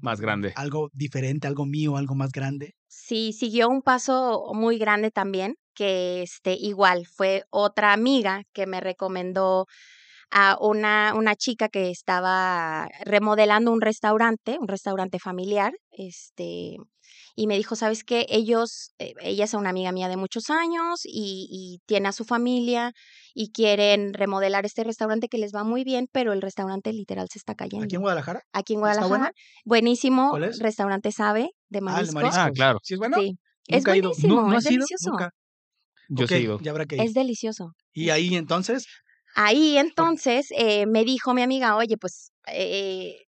Más 0.00 0.20
grande. 0.20 0.56
algo 0.62 0.90
diferente, 0.92 1.46
algo 1.46 1.66
mío, 1.66 1.96
algo 1.96 2.16
más 2.16 2.32
grande? 2.32 2.74
Sí, 2.88 3.32
siguió 3.32 3.68
un 3.68 3.82
paso 3.82 4.52
muy 4.54 4.78
grande 4.78 5.10
también, 5.10 5.56
que 5.74 6.22
este 6.22 6.52
igual 6.54 7.06
fue 7.06 7.44
otra 7.50 7.92
amiga 7.92 8.42
que 8.52 8.66
me 8.66 8.80
recomendó 8.80 9.66
a 10.30 10.56
una, 10.60 11.14
una 11.14 11.34
chica 11.36 11.68
que 11.68 11.90
estaba 11.90 12.88
remodelando 13.04 13.72
un 13.72 13.80
restaurante, 13.80 14.58
un 14.60 14.68
restaurante 14.68 15.18
familiar, 15.18 15.72
este, 15.92 16.76
y 17.36 17.46
me 17.46 17.56
dijo, 17.56 17.76
¿sabes 17.76 18.02
qué? 18.04 18.26
Ellos, 18.28 18.90
eh, 18.98 19.14
ella 19.22 19.44
es 19.44 19.54
una 19.54 19.70
amiga 19.70 19.92
mía 19.92 20.08
de 20.08 20.16
muchos 20.16 20.50
años 20.50 21.02
y, 21.04 21.46
y 21.50 21.80
tiene 21.86 22.08
a 22.08 22.12
su 22.12 22.24
familia 22.24 22.92
y 23.34 23.52
quieren 23.52 24.14
remodelar 24.14 24.66
este 24.66 24.82
restaurante 24.84 25.28
que 25.28 25.38
les 25.38 25.52
va 25.54 25.62
muy 25.64 25.84
bien, 25.84 26.08
pero 26.10 26.32
el 26.32 26.42
restaurante 26.42 26.92
literal 26.92 27.28
se 27.30 27.38
está 27.38 27.54
cayendo. 27.54 27.84
¿Aquí 27.84 27.94
en 27.96 28.02
Guadalajara? 28.02 28.42
Aquí 28.52 28.72
en 28.74 28.80
¿Está 28.80 29.06
Guadalajara. 29.06 29.08
bueno? 29.08 29.30
Buenísimo. 29.64 30.30
¿Cuál 30.30 30.44
es? 30.44 30.58
Restaurante 30.58 31.12
Sabe 31.12 31.50
de 31.68 31.78
Ah, 31.78 31.82
mariscos. 31.82 32.34
Ah, 32.36 32.50
claro. 32.52 32.78
¿Sí 32.82 32.94
es 32.94 32.98
bueno? 32.98 33.16
Sí. 33.20 33.38
Es 33.68 33.78
Nunca 33.78 33.90
buenísimo, 33.92 34.34
¿No- 34.42 34.48
no 34.48 34.58
es 34.58 34.64
delicioso. 34.64 35.10
Nunca. 35.10 35.30
Yo 36.08 36.24
Ok, 36.24 36.30
sí 36.30 36.38
digo. 36.38 36.58
Ya 36.62 36.70
habrá 36.70 36.86
que 36.86 36.96
ir. 36.96 37.02
Es 37.02 37.14
delicioso. 37.14 37.72
Y 37.92 38.10
ahí 38.10 38.36
entonces, 38.36 38.86
Ahí 39.38 39.76
entonces 39.76 40.46
eh, 40.56 40.86
me 40.86 41.04
dijo 41.04 41.34
mi 41.34 41.42
amiga, 41.42 41.76
oye, 41.76 41.98
pues 41.98 42.32
eh, 42.50 43.18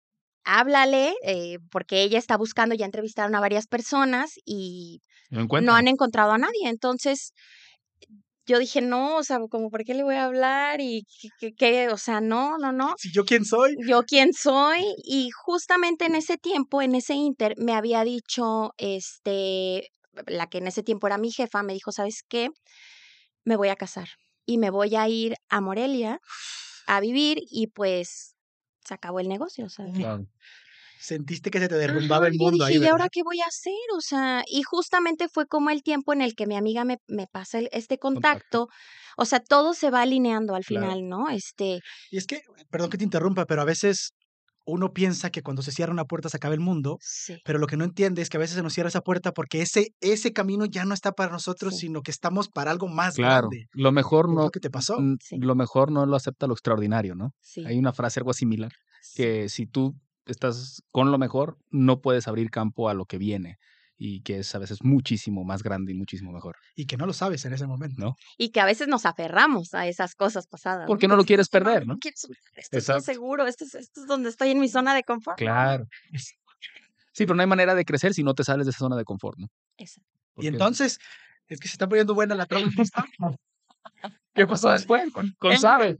háblale, 0.43 1.15
eh, 1.23 1.59
porque 1.71 2.03
ella 2.03 2.19
está 2.19 2.39
buscando, 2.39 2.75
ya 2.75 2.87
entrevistaron 2.87 3.35
a 3.35 3.41
varias 3.41 3.67
personas 3.67 4.33
y 4.47 5.03
no 5.31 5.75
han 5.75 5.87
encontrado 5.87 6.33
a 6.33 6.39
nadie. 6.39 6.67
Entonces 6.67 7.35
yo 8.47 8.59
dije, 8.59 8.81
no, 8.81 9.17
o 9.17 9.23
sea, 9.23 9.39
como, 9.51 9.69
¿por 9.69 9.85
qué 9.85 9.93
le 9.93 10.03
voy 10.03 10.15
a 10.15 10.25
hablar? 10.25 10.81
Y 10.81 11.07
qué? 11.59 11.91
o 11.91 11.99
sea, 11.99 12.23
no, 12.23 12.57
no, 12.57 12.73
no. 12.73 12.95
si 12.97 13.13
yo 13.13 13.27
quién 13.27 13.45
soy, 13.45 13.77
Yo 13.87 14.03
quién 14.05 14.33
soy 14.33 14.83
y 15.05 15.29
justamente 15.45 16.07
en 16.07 16.15
ese 16.15 16.39
tiempo, 16.39 16.81
en 16.81 16.95
ese 16.95 17.13
inter, 17.17 17.53
me 17.59 17.75
había 17.75 18.03
dicho, 18.03 18.73
este, 18.79 19.91
la 20.27 20.47
que 20.47 20.57
en 20.57 20.69
ese 20.69 20.83
tiempo 20.83 21.07
era 21.07 21.19
mi 21.19 21.31
jefa, 21.33 21.63
me 21.63 21.75
dijo, 21.75 21.93
¿sabes 21.93 22.23
qué? 22.27 22.49
Me 23.45 23.57
voy 23.57 23.69
a 23.69 23.77
casar 23.77 24.09
y 24.49 24.59
me 24.59 24.71
voy 24.71 24.97
a 24.97 25.09
ir 25.09 25.37
a 25.51 25.61
Morelia 25.63 26.21
a 26.89 27.01
vivir 27.01 27.39
y 27.51 27.69
pues 27.69 28.35
se 28.87 28.95
acabó 28.95 29.21
el 29.21 29.29
negocio, 29.29 29.67
o 29.67 29.71
sea. 29.71 29.87
Claro. 29.95 30.27
sentiste 31.01 31.51
que 31.51 31.61
se 31.61 31.69
te 31.69 31.77
derrumbaba 31.77 32.27
Ajá, 32.27 32.33
el 32.33 32.39
mundo 32.39 32.65
dije, 32.65 32.65
ahí, 32.65 32.77
¿y 32.79 32.87
ahora 32.87 33.09
qué 33.13 33.23
voy 33.25 33.41
a 33.41 33.47
hacer? 33.47 33.75
O 33.97 34.01
sea, 34.01 34.45
y 34.49 34.63
justamente 34.63 35.29
fue 35.29 35.47
como 35.47 35.71
el 35.71 35.83
tiempo 35.83 36.13
en 36.13 36.23
el 36.23 36.35
que 36.35 36.47
mi 36.47 36.57
amiga 36.57 36.85
me, 36.85 36.99
me 37.09 37.27
pasa 37.27 37.59
el- 37.61 37.69
este 37.73 37.99
Contacto. 38.13 38.67
contacto. 38.67 38.69
O 39.17 39.25
sea, 39.27 39.41
todo 39.41 39.75
se 39.75 39.91
va 39.91 40.03
alineando 40.03 40.55
al 40.55 40.65
Claro. 40.65 40.87
final, 40.87 41.09
¿no? 41.09 41.29
Este, 41.31 41.81
Y 42.11 42.17
es 42.19 42.27
que, 42.27 42.43
perdón 42.71 42.91
que 42.91 42.99
te 42.99 43.05
interrumpa, 43.05 43.45
pero 43.47 43.63
a 43.63 43.65
veces 43.65 44.13
uno 44.69 44.93
piensa 44.93 45.31
que 45.31 45.43
cuando 45.43 45.63
se 45.63 45.73
cierra 45.73 45.93
una 45.93 46.05
puerta 46.05 46.29
se 46.29 46.37
acaba 46.37 46.55
el 46.55 46.61
mundo, 46.61 46.99
sí. 47.01 47.41
pero 47.45 47.59
lo 47.59 47.67
que 47.67 47.77
no 47.77 47.85
entiende 47.85 48.23
es 48.23 48.29
que 48.29 48.37
a 48.37 48.41
veces 48.41 48.57
se 48.57 48.63
nos 48.63 48.73
cierra 48.75 48.89
esa 48.89 49.01
puerta 49.01 49.33
porque 49.33 49.63
ese, 49.63 49.95
ese 50.01 50.33
camino 50.33 50.65
ya 50.67 50.85
no 50.85 50.95
está 50.95 51.13
para 51.13 51.33
nosotros, 51.33 51.75
Sí. 51.75 51.87
sino 51.87 52.03
que 52.03 52.11
estamos 52.11 52.49
para 52.49 52.71
algo 52.71 52.87
más 52.89 53.15
Claro. 53.17 53.49
grande. 53.49 53.67
Lo 53.73 53.93
mejor 53.93 54.27
¿Qué 54.27 54.33
es 54.33 54.37
no. 54.37 54.43
lo 54.45 54.51
que 54.51 54.61
te 54.61 54.71
pasó? 54.71 54.99
Sí. 55.23 55.39
Lo 55.39 55.55
mejor 55.55 55.91
no 55.91 56.05
lo 56.07 56.17
acepta 56.17 56.47
lo 56.47 56.53
extraordinario, 56.55 57.15
¿no? 57.15 57.33
Hay 57.67 57.79
una 57.79 57.93
frase 57.93 58.21
algo 58.21 58.33
similar. 58.33 58.73
que 59.15 59.49
si 59.49 59.67
tú 59.67 59.95
estás 60.27 60.83
con 60.93 61.11
lo 61.11 61.19
mejor, 61.19 61.57
no 61.71 62.01
puedes 62.03 62.29
abrir 62.29 62.51
campo 62.51 62.89
a 62.91 62.95
lo 62.95 63.07
que 63.07 63.17
viene 63.17 63.57
y 63.99 64.23
que 64.23 64.39
es 64.39 64.55
a 64.55 64.59
veces 64.59 64.79
muchísimo 64.83 65.45
más 65.45 65.63
grande 65.63 65.93
y 65.93 65.95
muchísimo 65.97 66.31
mejor, 66.33 66.57
Y 66.77 66.87
que 66.87 66.97
no 66.97 67.05
lo 67.05 67.13
sabes 67.13 67.45
en 67.45 67.53
ese 67.53 67.67
momento. 67.67 67.97
¿no? 67.99 68.15
Y 68.37 68.51
que 68.51 68.61
a 68.61 68.65
veces 68.65 68.87
nos 68.89 69.05
aferramos 69.05 69.75
a 69.75 69.87
esas 69.89 70.15
cosas 70.15 70.47
pasadas. 70.47 70.87
Porque 70.87 71.09
no 71.09 71.17
lo 71.17 71.25
quieres 71.25 71.47
"Es 71.47 71.51
perder, 71.51 71.87
¿no? 71.87 71.97
Esto 72.03 72.33
es 72.57 72.73
Exacto. 72.73 73.03
seguro, 73.03 73.47
esto 73.47 73.65
es, 73.65 73.75
esto 73.75 74.01
es 74.03 74.07
donde 74.07 74.29
estoy 74.29 74.51
en 74.51 74.61
mi 74.61 74.69
zona 74.69 74.95
de 74.95 75.03
confort. 75.03 75.37
Claro. 75.39 75.85
Sí, 77.13 77.25
pero 77.27 77.35
no 77.35 77.43
hay 77.43 77.49
manera 77.49 77.75
de 77.75 77.85
crecer 77.85 78.15
si 78.15 78.23
no 78.23 78.35
te 78.35 78.45
sales 78.45 78.67
de 78.67 78.71
esa 78.71 78.79
zona 78.79 78.97
de 78.97 79.05
confort, 79.05 79.39
¿no? 79.39 79.49
Eso. 79.77 80.01
Y 80.37 80.47
entonces, 80.47 80.99
es 81.49 81.59
que 81.59 81.67
se 81.67 81.73
está 81.75 81.89
poniendo 81.89 82.15
buena 82.15 82.37
la 82.37 82.47
trama. 82.47 82.71
¿Qué 84.35 84.47
pasó 84.47 84.71
después 84.71 85.13
con, 85.13 85.35
con 85.39 85.59
Sabe? 85.59 85.97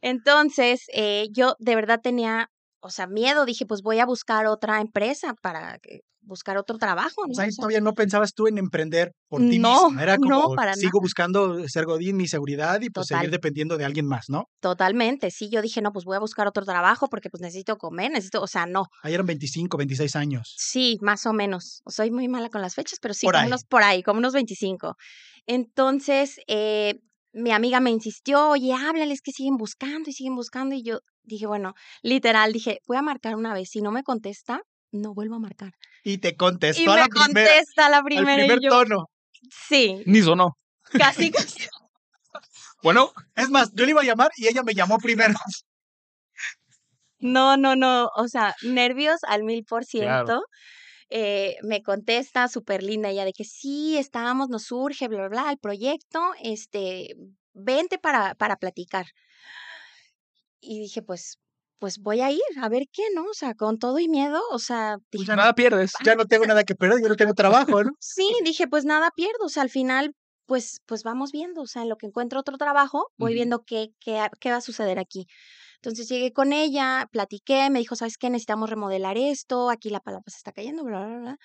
Entonces, 0.00 0.84
eh, 0.94 1.26
yo 1.32 1.56
de 1.58 1.74
verdad 1.74 2.00
tenía, 2.00 2.48
o 2.80 2.90
sea, 2.90 3.06
miedo. 3.06 3.44
Dije, 3.44 3.66
pues 3.66 3.82
voy 3.82 3.98
a 4.00 4.06
buscar 4.06 4.46
otra 4.46 4.80
empresa 4.80 5.34
para 5.42 5.78
buscar 6.20 6.58
otro 6.58 6.76
trabajo, 6.76 7.24
¿no? 7.26 7.32
O 7.32 7.34
sea, 7.34 7.44
ahí 7.44 7.50
todavía 7.54 7.80
no 7.80 7.92
pensabas 7.92 8.32
tú 8.34 8.48
en 8.48 8.58
emprender 8.58 9.12
por 9.28 9.40
ti 9.42 9.58
No, 9.60 9.86
misma. 9.88 10.02
Era 10.02 10.16
no, 10.20 10.42
como, 10.42 10.54
para 10.56 10.74
sigo 10.74 11.00
buscando 11.00 11.66
ser 11.68 11.84
godín, 11.84 12.16
mi 12.16 12.26
seguridad 12.26 12.80
y 12.80 12.90
pues 12.90 13.06
seguir 13.06 13.30
dependiendo 13.30 13.76
de 13.78 13.84
alguien 13.84 14.06
más, 14.06 14.24
¿no? 14.28 14.44
totalmente. 14.60 15.30
Sí, 15.30 15.48
yo 15.50 15.62
dije, 15.62 15.80
no, 15.80 15.92
pues 15.92 16.04
voy 16.04 16.16
a 16.16 16.20
buscar 16.20 16.48
otro 16.48 16.64
trabajo 16.64 17.06
porque 17.08 17.30
pues 17.30 17.40
necesito 17.40 17.76
comer, 17.76 18.10
necesito, 18.10 18.42
o 18.42 18.48
sea, 18.48 18.66
no. 18.66 18.86
Ahí 19.02 19.14
eran 19.14 19.26
25, 19.26 19.76
26 19.76 20.16
años. 20.16 20.54
Sí, 20.58 20.98
más 21.00 21.26
o 21.26 21.32
menos. 21.32 21.82
Soy 21.86 22.10
muy 22.10 22.26
mala 22.26 22.48
con 22.48 22.60
las 22.60 22.74
fechas, 22.74 22.98
pero 23.00 23.14
sí, 23.14 23.26
Por 23.26 23.34
como 23.34 23.42
ahí. 23.42 23.48
unos 23.48 23.64
por 23.64 23.82
ahí, 23.84 24.02
como 24.02 24.18
unos 24.18 24.32
25. 24.32 24.94
Entonces, 25.46 26.40
eh, 26.48 26.94
mi 27.32 27.52
amiga 27.52 27.80
me 27.80 27.90
insistió, 27.90 28.48
oye, 28.48 28.72
háblales 28.74 29.20
que 29.22 29.30
siguen 29.32 29.56
buscando 29.56 30.10
y 30.10 30.12
siguen 30.12 30.34
buscando. 30.34 30.74
Y 30.74 30.82
yo 30.82 30.98
dije, 31.26 31.46
bueno, 31.46 31.74
literal, 32.02 32.52
dije, 32.52 32.80
voy 32.86 32.96
a 32.96 33.02
marcar 33.02 33.34
una 33.36 33.52
vez. 33.54 33.68
Si 33.70 33.80
no 33.82 33.92
me 33.92 34.02
contesta, 34.02 34.62
no 34.92 35.12
vuelvo 35.14 35.34
a 35.36 35.38
marcar. 35.40 35.72
Y 36.02 36.18
te 36.18 36.36
contestó 36.36 36.82
y 36.82 36.86
a 36.86 36.90
me 36.94 36.96
la 37.00 37.08
primera, 37.08 37.50
contesta 37.50 37.88
la 37.90 37.96
al 37.98 38.04
primera. 38.04 38.36
primer 38.44 38.58
y 38.58 38.64
yo, 38.64 38.70
tono. 38.70 39.06
sí, 39.50 40.02
Ni 40.06 40.22
sonó. 40.22 40.56
casi, 40.92 41.30
casi. 41.30 41.58
Bueno, 42.82 43.10
Es 43.34 43.48
más, 43.50 43.72
yo 43.72 43.84
le 43.84 43.90
iba 43.92 44.02
a 44.02 44.04
llamar 44.04 44.30
y 44.36 44.46
ella 44.46 44.62
me 44.62 44.74
llamó 44.74 44.98
primero. 44.98 45.34
No, 47.18 47.56
no, 47.56 47.76
no. 47.76 48.10
O 48.16 48.28
sea, 48.28 48.54
nervios 48.62 49.20
al 49.26 49.42
mil 49.42 49.64
por 49.64 49.84
ciento. 49.84 50.42
Eh, 51.08 51.56
me 51.62 51.82
contesta 51.82 52.46
súper 52.48 52.82
linda 52.82 53.08
ella 53.08 53.24
de 53.24 53.32
que 53.32 53.44
sí, 53.44 53.96
estábamos, 53.96 54.48
nos 54.48 54.64
surge, 54.64 55.08
bla, 55.08 55.18
bla, 55.20 55.28
bla, 55.28 55.50
el 55.50 55.58
proyecto, 55.58 56.20
este, 56.42 57.14
vente 57.54 57.98
para, 57.98 58.34
para 58.34 58.56
platicar. 58.56 59.06
Y 60.60 60.80
dije, 60.80 61.02
pues, 61.02 61.38
pues 61.78 61.98
voy 61.98 62.20
a 62.20 62.30
ir, 62.30 62.40
a 62.62 62.68
ver 62.68 62.84
qué, 62.90 63.02
¿no? 63.14 63.24
O 63.24 63.34
sea, 63.34 63.54
con 63.54 63.78
todo 63.78 63.98
y 63.98 64.08
miedo, 64.08 64.40
o 64.50 64.58
sea, 64.58 64.96
Pues 65.10 65.26
ya 65.26 65.36
nada 65.36 65.54
pierdes. 65.54 65.92
Ya 66.04 66.14
no 66.14 66.26
tengo 66.26 66.46
nada 66.46 66.64
que 66.64 66.74
perder, 66.74 67.02
yo 67.02 67.08
no 67.08 67.16
tengo 67.16 67.34
trabajo, 67.34 67.84
¿no? 67.84 67.92
sí, 68.00 68.28
dije, 68.44 68.66
pues 68.66 68.84
nada 68.84 69.10
pierdo, 69.14 69.44
o 69.44 69.48
sea, 69.48 69.62
al 69.62 69.70
final, 69.70 70.12
pues, 70.46 70.80
pues 70.86 71.02
vamos 71.02 71.32
viendo, 71.32 71.62
o 71.62 71.66
sea, 71.66 71.82
en 71.82 71.88
lo 71.88 71.96
que 71.96 72.06
encuentro 72.06 72.40
otro 72.40 72.56
trabajo, 72.56 73.08
voy 73.18 73.34
viendo 73.34 73.64
qué, 73.64 73.88
qué, 74.00 74.26
qué 74.40 74.50
va 74.50 74.56
a 74.56 74.60
suceder 74.60 74.98
aquí. 74.98 75.26
Entonces 75.76 76.08
llegué 76.08 76.32
con 76.32 76.52
ella, 76.52 77.08
platiqué, 77.12 77.68
me 77.70 77.78
dijo, 77.78 77.96
¿sabes 77.96 78.16
qué? 78.16 78.30
Necesitamos 78.30 78.70
remodelar 78.70 79.18
esto, 79.18 79.70
aquí 79.70 79.90
la 79.90 80.00
palabra 80.00 80.24
se 80.28 80.38
está 80.38 80.52
cayendo, 80.52 80.84
bla, 80.84 81.06
bla, 81.06 81.18
bla. 81.18 81.36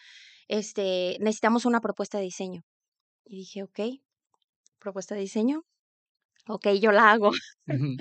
Este, 0.47 1.17
necesitamos 1.19 1.65
una 1.65 1.81
propuesta 1.81 2.17
de 2.17 2.25
diseño. 2.25 2.61
Y 3.25 3.37
dije, 3.37 3.63
ok, 3.63 3.79
propuesta 4.79 5.15
de 5.15 5.21
diseño. 5.21 5.63
Ok, 6.47 6.69
yo 6.79 6.91
la 6.91 7.11
hago. 7.11 7.29
Ujú. 7.67 7.97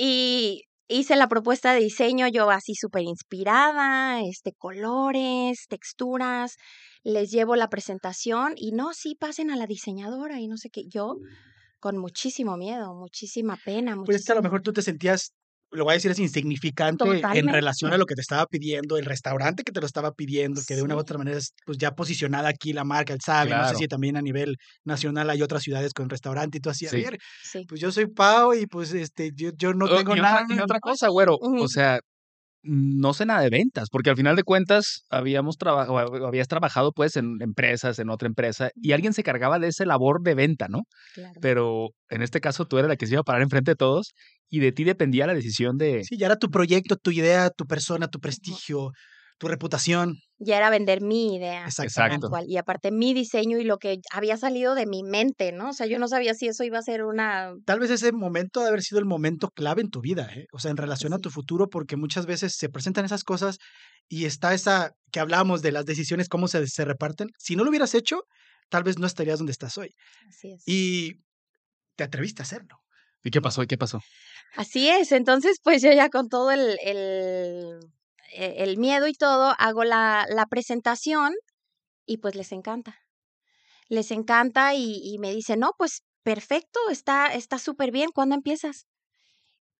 Y 0.00 0.62
hice 0.86 1.16
la 1.16 1.26
propuesta 1.26 1.72
de 1.72 1.80
diseño, 1.80 2.28
yo 2.28 2.48
así 2.50 2.76
súper 2.76 3.02
inspirada, 3.02 4.22
este, 4.22 4.52
colores, 4.52 5.66
texturas, 5.68 6.54
les 7.02 7.32
llevo 7.32 7.56
la 7.56 7.68
presentación 7.68 8.52
y 8.54 8.70
no, 8.70 8.92
sí, 8.94 9.16
pasen 9.18 9.50
a 9.50 9.56
la 9.56 9.66
diseñadora 9.66 10.38
y 10.38 10.46
no 10.46 10.56
sé 10.56 10.70
qué. 10.70 10.82
Yo 10.88 11.16
con 11.80 11.98
muchísimo 11.98 12.56
miedo, 12.56 12.94
muchísima 12.94 13.58
pena. 13.64 13.96
Pues 14.04 14.30
a 14.30 14.36
lo 14.36 14.42
mejor 14.42 14.62
tú 14.62 14.72
te 14.72 14.82
sentías, 14.82 15.32
lo 15.70 15.84
voy 15.84 15.92
a 15.92 15.94
decir, 15.94 16.10
es 16.10 16.18
insignificante 16.18 17.04
en 17.34 17.48
relación 17.48 17.92
a 17.92 17.98
lo 17.98 18.06
que 18.06 18.14
te 18.14 18.20
estaba 18.22 18.46
pidiendo, 18.46 18.96
el 18.96 19.04
restaurante 19.04 19.62
que 19.64 19.72
te 19.72 19.80
lo 19.80 19.86
estaba 19.86 20.12
pidiendo, 20.12 20.62
que 20.66 20.74
de 20.76 20.82
una 20.82 20.96
u 20.96 20.98
otra 20.98 21.18
manera 21.18 21.36
es 21.38 21.54
pues 21.66 21.78
ya 21.78 21.94
posicionada 21.94 22.48
aquí 22.48 22.72
la 22.72 22.84
marca, 22.84 23.12
el 23.12 23.20
sabe, 23.20 23.50
no 23.50 23.64
sé 23.64 23.70
Claro. 23.70 23.78
si 23.80 23.88
también 23.88 24.16
a 24.16 24.22
nivel 24.22 24.56
nacional 24.84 25.30
hay 25.30 25.42
otras 25.42 25.62
ciudades 25.62 25.92
con 25.92 26.08
restaurante 26.08 26.58
y 26.58 26.60
tú 26.60 26.70
así, 26.70 26.86
a 26.86 26.90
Sí. 26.90 26.96
ver, 27.02 27.18
Sí. 27.42 27.64
pues 27.68 27.80
yo 27.80 27.92
soy 27.92 28.06
Pau 28.06 28.54
y 28.54 28.66
pues 28.66 28.92
este, 28.94 29.30
yo, 29.34 29.50
yo 29.56 29.74
no 29.74 29.86
Oh, 29.86 29.96
tengo 29.98 30.16
y 30.16 30.20
nada. 30.20 30.42
Otra, 30.44 30.56
y 30.56 30.60
otra 30.60 30.80
cosa, 30.80 31.08
güero. 31.08 31.36
O 31.40 31.68
sea, 31.68 32.00
no 32.62 33.14
sé 33.14 33.26
nada 33.26 33.40
de 33.40 33.50
ventas, 33.50 33.88
porque 33.90 34.10
al 34.10 34.16
final 34.16 34.36
de 34.36 34.42
cuentas 34.42 35.04
habíamos 35.10 35.56
trabajado, 35.56 36.26
habías 36.26 36.48
trabajado 36.48 36.92
pues 36.92 37.16
en 37.16 37.36
empresas, 37.40 37.98
en 37.98 38.10
otra 38.10 38.28
empresa, 38.28 38.70
y 38.74 38.92
alguien 38.92 39.12
se 39.12 39.22
cargaba 39.22 39.58
de 39.58 39.68
esa 39.68 39.84
labor 39.84 40.22
de 40.22 40.34
venta, 40.34 40.66
¿no? 40.68 40.82
Claro. 41.14 41.34
Pero 41.40 41.88
en 42.10 42.22
este 42.22 42.40
caso 42.40 42.66
tú 42.66 42.78
eras 42.78 42.88
la 42.88 42.96
que 42.96 43.06
se 43.06 43.14
iba 43.14 43.20
a 43.20 43.24
parar 43.24 43.42
enfrente 43.42 43.72
de 43.72 43.76
todos 43.76 44.12
y 44.50 44.60
de 44.60 44.72
ti 44.72 44.84
dependía 44.84 45.26
la 45.26 45.34
decisión 45.34 45.76
de... 45.76 46.04
Sí, 46.04 46.16
ya 46.18 46.26
era 46.26 46.36
tu 46.36 46.50
proyecto, 46.50 46.96
tu 46.96 47.10
idea, 47.10 47.50
tu 47.50 47.64
persona, 47.66 48.08
tu 48.08 48.18
prestigio, 48.18 48.92
tu 49.38 49.48
reputación. 49.48 50.16
Ya 50.40 50.56
era 50.56 50.70
vender 50.70 51.00
mi 51.00 51.34
idea. 51.36 51.66
Cual. 52.28 52.46
Y 52.48 52.56
aparte 52.58 52.92
mi 52.92 53.12
diseño 53.12 53.58
y 53.58 53.64
lo 53.64 53.78
que 53.78 54.00
había 54.12 54.36
salido 54.36 54.74
de 54.74 54.86
mi 54.86 55.02
mente, 55.02 55.50
¿no? 55.50 55.70
O 55.70 55.72
sea, 55.72 55.86
yo 55.86 55.98
no 55.98 56.06
sabía 56.06 56.34
si 56.34 56.46
eso 56.46 56.62
iba 56.62 56.78
a 56.78 56.82
ser 56.82 57.04
una... 57.04 57.54
Tal 57.64 57.80
vez 57.80 57.90
ese 57.90 58.12
momento 58.12 58.60
de 58.60 58.68
haber 58.68 58.82
sido 58.82 59.00
el 59.00 59.04
momento 59.04 59.50
clave 59.50 59.82
en 59.82 59.90
tu 59.90 60.00
vida, 60.00 60.28
¿eh? 60.32 60.46
o 60.52 60.60
sea, 60.60 60.70
en 60.70 60.76
relación 60.76 61.12
a 61.12 61.18
tu 61.18 61.30
futuro, 61.30 61.68
porque 61.68 61.96
muchas 61.96 62.26
veces 62.26 62.54
se 62.54 62.68
presentan 62.68 63.04
esas 63.04 63.24
cosas 63.24 63.58
y 64.08 64.26
está 64.26 64.54
esa 64.54 64.92
que 65.10 65.20
hablábamos 65.20 65.60
de 65.60 65.72
las 65.72 65.84
decisiones, 65.84 66.28
cómo 66.28 66.46
se, 66.46 66.66
se 66.68 66.84
reparten. 66.84 67.28
Si 67.38 67.56
no 67.56 67.64
lo 67.64 67.70
hubieras 67.70 67.94
hecho, 67.94 68.22
tal 68.68 68.84
vez 68.84 68.98
no 68.98 69.06
estarías 69.06 69.38
donde 69.38 69.52
estás 69.52 69.76
hoy. 69.76 69.94
Así 70.28 70.52
es. 70.52 70.62
Y 70.66 71.14
te 71.96 72.04
atreviste 72.04 72.42
a 72.42 72.44
hacerlo. 72.44 72.78
¿Y 73.24 73.30
qué 73.30 73.40
pasó? 73.40 73.62
¿Y 73.62 73.66
qué 73.66 73.76
pasó? 73.76 74.00
Así 74.56 74.88
es, 74.88 75.12
entonces 75.12 75.58
pues 75.62 75.82
yo 75.82 75.92
ya 75.92 76.08
con 76.08 76.28
todo 76.28 76.50
el, 76.50 76.78
el, 76.82 77.80
el 78.34 78.78
miedo 78.78 79.06
y 79.08 79.14
todo, 79.14 79.54
hago 79.58 79.84
la, 79.84 80.26
la 80.28 80.46
presentación 80.46 81.34
y 82.06 82.18
pues 82.18 82.34
les 82.34 82.52
encanta. 82.52 82.98
Les 83.88 84.10
encanta 84.10 84.74
y, 84.74 85.00
y 85.02 85.18
me 85.18 85.34
dicen, 85.34 85.60
no, 85.60 85.72
pues 85.78 86.02
perfecto, 86.22 86.78
está 86.90 87.26
está 87.34 87.58
súper 87.58 87.90
bien, 87.90 88.10
¿cuándo 88.12 88.34
empiezas? 88.34 88.86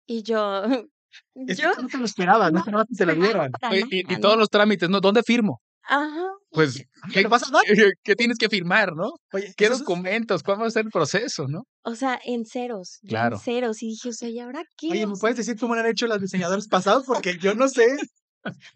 Y 0.06 0.22
yo, 0.22 0.62
Es 1.34 1.58
yo, 1.58 1.72
no 1.74 1.88
te 1.88 1.98
lo 1.98 2.04
esperabas, 2.04 2.52
no 2.52 2.64
no, 2.70 2.84
te 2.84 3.06
lo 3.06 3.12
Oye, 3.70 3.84
y, 3.90 4.00
y 4.00 4.02
nada, 4.04 4.20
todos 4.20 4.38
los 4.38 4.48
trámites, 4.48 4.88
¿no? 4.88 5.00
¿Dónde 5.00 5.22
firmo? 5.22 5.60
Ajá. 5.82 6.26
Pues, 6.50 6.84
¿qué, 7.12 7.22
¿Lo 7.22 7.28
vas 7.28 7.48
a 7.48 7.50
dar? 7.50 7.62
qué 8.02 8.14
tienes 8.14 8.38
que 8.38 8.48
firmar, 8.48 8.94
no? 8.94 9.12
Oye, 9.32 9.52
¿Qué 9.56 9.68
documentos? 9.68 10.42
¿Cuál 10.42 10.60
va 10.60 10.66
a 10.66 10.70
ser 10.70 10.84
el 10.86 10.90
proceso, 10.90 11.46
no? 11.48 11.64
O 11.82 11.94
sea, 11.94 12.18
en 12.24 12.44
ceros, 12.46 12.98
Claro. 13.06 13.36
en 13.36 13.42
ceros. 13.42 13.82
Y 13.82 13.88
dije, 13.88 14.08
o 14.10 14.12
sea, 14.12 14.28
¿y 14.28 14.38
ahora 14.38 14.62
qué? 14.76 14.88
Oye, 14.90 15.06
¿me 15.06 15.14
puedes 15.18 15.36
decir 15.36 15.58
cómo 15.58 15.74
lo 15.74 15.80
han 15.80 15.86
hecho 15.86 16.06
los 16.06 16.20
diseñadores 16.20 16.68
pasados? 16.68 17.04
Porque 17.06 17.38
yo 17.38 17.54
no 17.54 17.68
sé. 17.68 17.96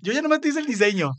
Yo 0.00 0.12
ya 0.12 0.22
nomás 0.22 0.40
te 0.40 0.48
hice 0.48 0.60
el 0.60 0.66
diseño. 0.66 1.10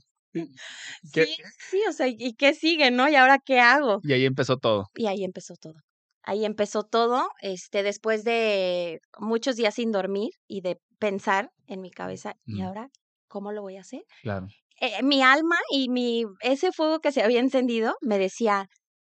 ¿Qué- 1.12 1.26
sí, 1.26 1.36
sí, 1.70 1.82
o 1.88 1.94
sea, 1.94 2.08
¿y 2.08 2.34
qué 2.36 2.54
sigue, 2.54 2.90
no? 2.92 3.08
¿Y 3.10 3.16
ahora 3.16 3.40
qué 3.44 3.60
hago? 3.60 4.00
Y 4.04 4.14
ahí 4.14 4.26
empezó 4.26 4.58
todo. 4.58 4.90
Y 4.96 5.06
ahí 5.08 5.24
empezó 5.24 5.56
todo. 5.56 5.76
Ahí 6.24 6.46
empezó 6.46 6.84
todo, 6.84 7.28
este, 7.42 7.84
después 7.84 8.24
de 8.24 9.00
muchos 9.20 9.56
días 9.58 9.76
sin 9.76 9.92
dormir 9.92 10.32
y 10.48 10.62
de 10.62 10.78
pensar 10.98 11.50
en 11.68 11.82
mi 11.82 11.92
cabeza, 11.92 12.34
¿y 12.46 12.62
Mm. 12.62 12.66
ahora 12.66 12.88
cómo 13.28 13.52
lo 13.52 13.62
voy 13.62 13.76
a 13.78 13.82
hacer? 13.82 14.02
Claro. 14.22 14.48
Eh, 14.80 15.04
mi 15.04 15.22
alma 15.22 15.58
y 15.72 15.90
mi 15.90 16.24
ese 16.42 16.72
fuego 16.72 17.00
que 17.00 17.12
se 17.12 17.22
había 17.22 17.40
encendido 17.42 17.96
me 18.02 18.18
decía, 18.18 18.68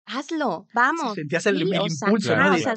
hazlo, 0.05 0.63
Sí, 0.67 0.71
vamos. 0.73 1.15
sentías 1.15 1.45
el, 1.47 1.57
Sí, 1.57 1.61
el 1.63 1.79
o 1.79 1.89
sea, 1.89 2.07
impulso, 2.07 2.35
¿no? 2.35 2.55
o 2.55 2.57
sea, 2.57 2.73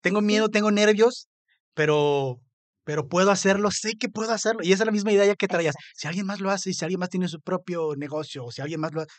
tengo 0.00 0.20
miedo, 0.20 0.48
tengo 0.48 0.70
nervios, 0.72 1.28
pero, 1.74 2.40
pero 2.88 3.06
puedo 3.06 3.30
hacerlo, 3.30 3.70
sé 3.70 3.98
que 3.98 4.08
puedo 4.08 4.32
hacerlo. 4.32 4.60
Y 4.62 4.72
esa 4.72 4.84
es 4.84 4.86
la 4.86 4.92
misma 4.92 5.12
idea 5.12 5.34
que 5.36 5.46
traías. 5.46 5.74
Si 5.94 6.08
alguien 6.08 6.24
más 6.24 6.40
lo 6.40 6.50
hace, 6.50 6.70
y 6.70 6.72
si 6.72 6.86
alguien 6.86 6.98
más 6.98 7.10
tiene 7.10 7.28
su 7.28 7.38
propio 7.42 7.94
negocio, 7.98 8.46
o 8.46 8.50
si 8.50 8.62
alguien 8.62 8.80
más 8.80 8.94
lo 8.94 9.02
hace, 9.02 9.10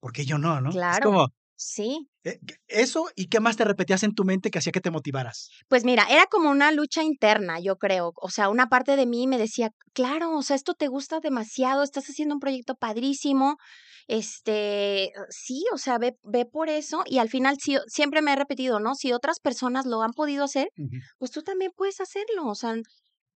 ¿por 0.00 0.10
qué 0.14 0.24
yo 0.24 0.38
no, 0.38 0.58
no? 0.62 0.70
Es 0.70 0.76
Claro. 0.76 1.04
como, 1.04 1.28
Sí. 1.54 2.08
eh, 2.24 2.38
eso 2.66 3.08
y 3.14 3.26
qué 3.26 3.38
más 3.40 3.58
te 3.58 3.66
repetías 3.66 4.04
en 4.04 4.14
tu 4.14 4.24
mente 4.24 4.50
que 4.50 4.58
hacía 4.58 4.72
que 4.72 4.80
te 4.80 4.90
motivaras. 4.90 5.50
Pues 5.68 5.84
mira, 5.84 6.06
era 6.08 6.24
como 6.30 6.48
una 6.50 6.72
lucha 6.72 7.02
interna, 7.02 7.60
yo 7.60 7.76
creo. 7.76 8.12
O 8.22 8.30
sea, 8.30 8.48
una 8.48 8.68
parte 8.68 8.96
de 8.96 9.04
mí 9.04 9.26
me 9.26 9.36
decía, 9.36 9.68
claro, 9.92 10.34
o 10.34 10.42
sea, 10.42 10.56
esto 10.56 10.72
te 10.72 10.88
gusta 10.88 11.20
demasiado, 11.20 11.82
estás 11.82 12.06
haciendo 12.08 12.34
un 12.36 12.40
proyecto 12.40 12.74
padrísimo. 12.74 13.58
Este, 14.06 15.10
sí, 15.28 15.64
o 15.74 15.76
sea, 15.76 15.98
ve, 15.98 16.14
ve 16.22 16.46
por 16.46 16.70
eso. 16.70 17.02
Y 17.06 17.18
al 17.18 17.28
final 17.28 17.58
siempre 17.86 18.22
me 18.22 18.32
he 18.32 18.36
repetido, 18.36 18.80
¿no? 18.80 18.94
Si 18.94 19.12
otras 19.12 19.38
personas 19.40 19.84
lo 19.84 20.00
han 20.00 20.12
podido 20.14 20.44
hacer, 20.44 20.68
pues 21.18 21.30
tú 21.30 21.42
también 21.42 21.70
puedes 21.76 22.00
hacerlo. 22.00 22.46
O 22.46 22.54
sea, 22.54 22.74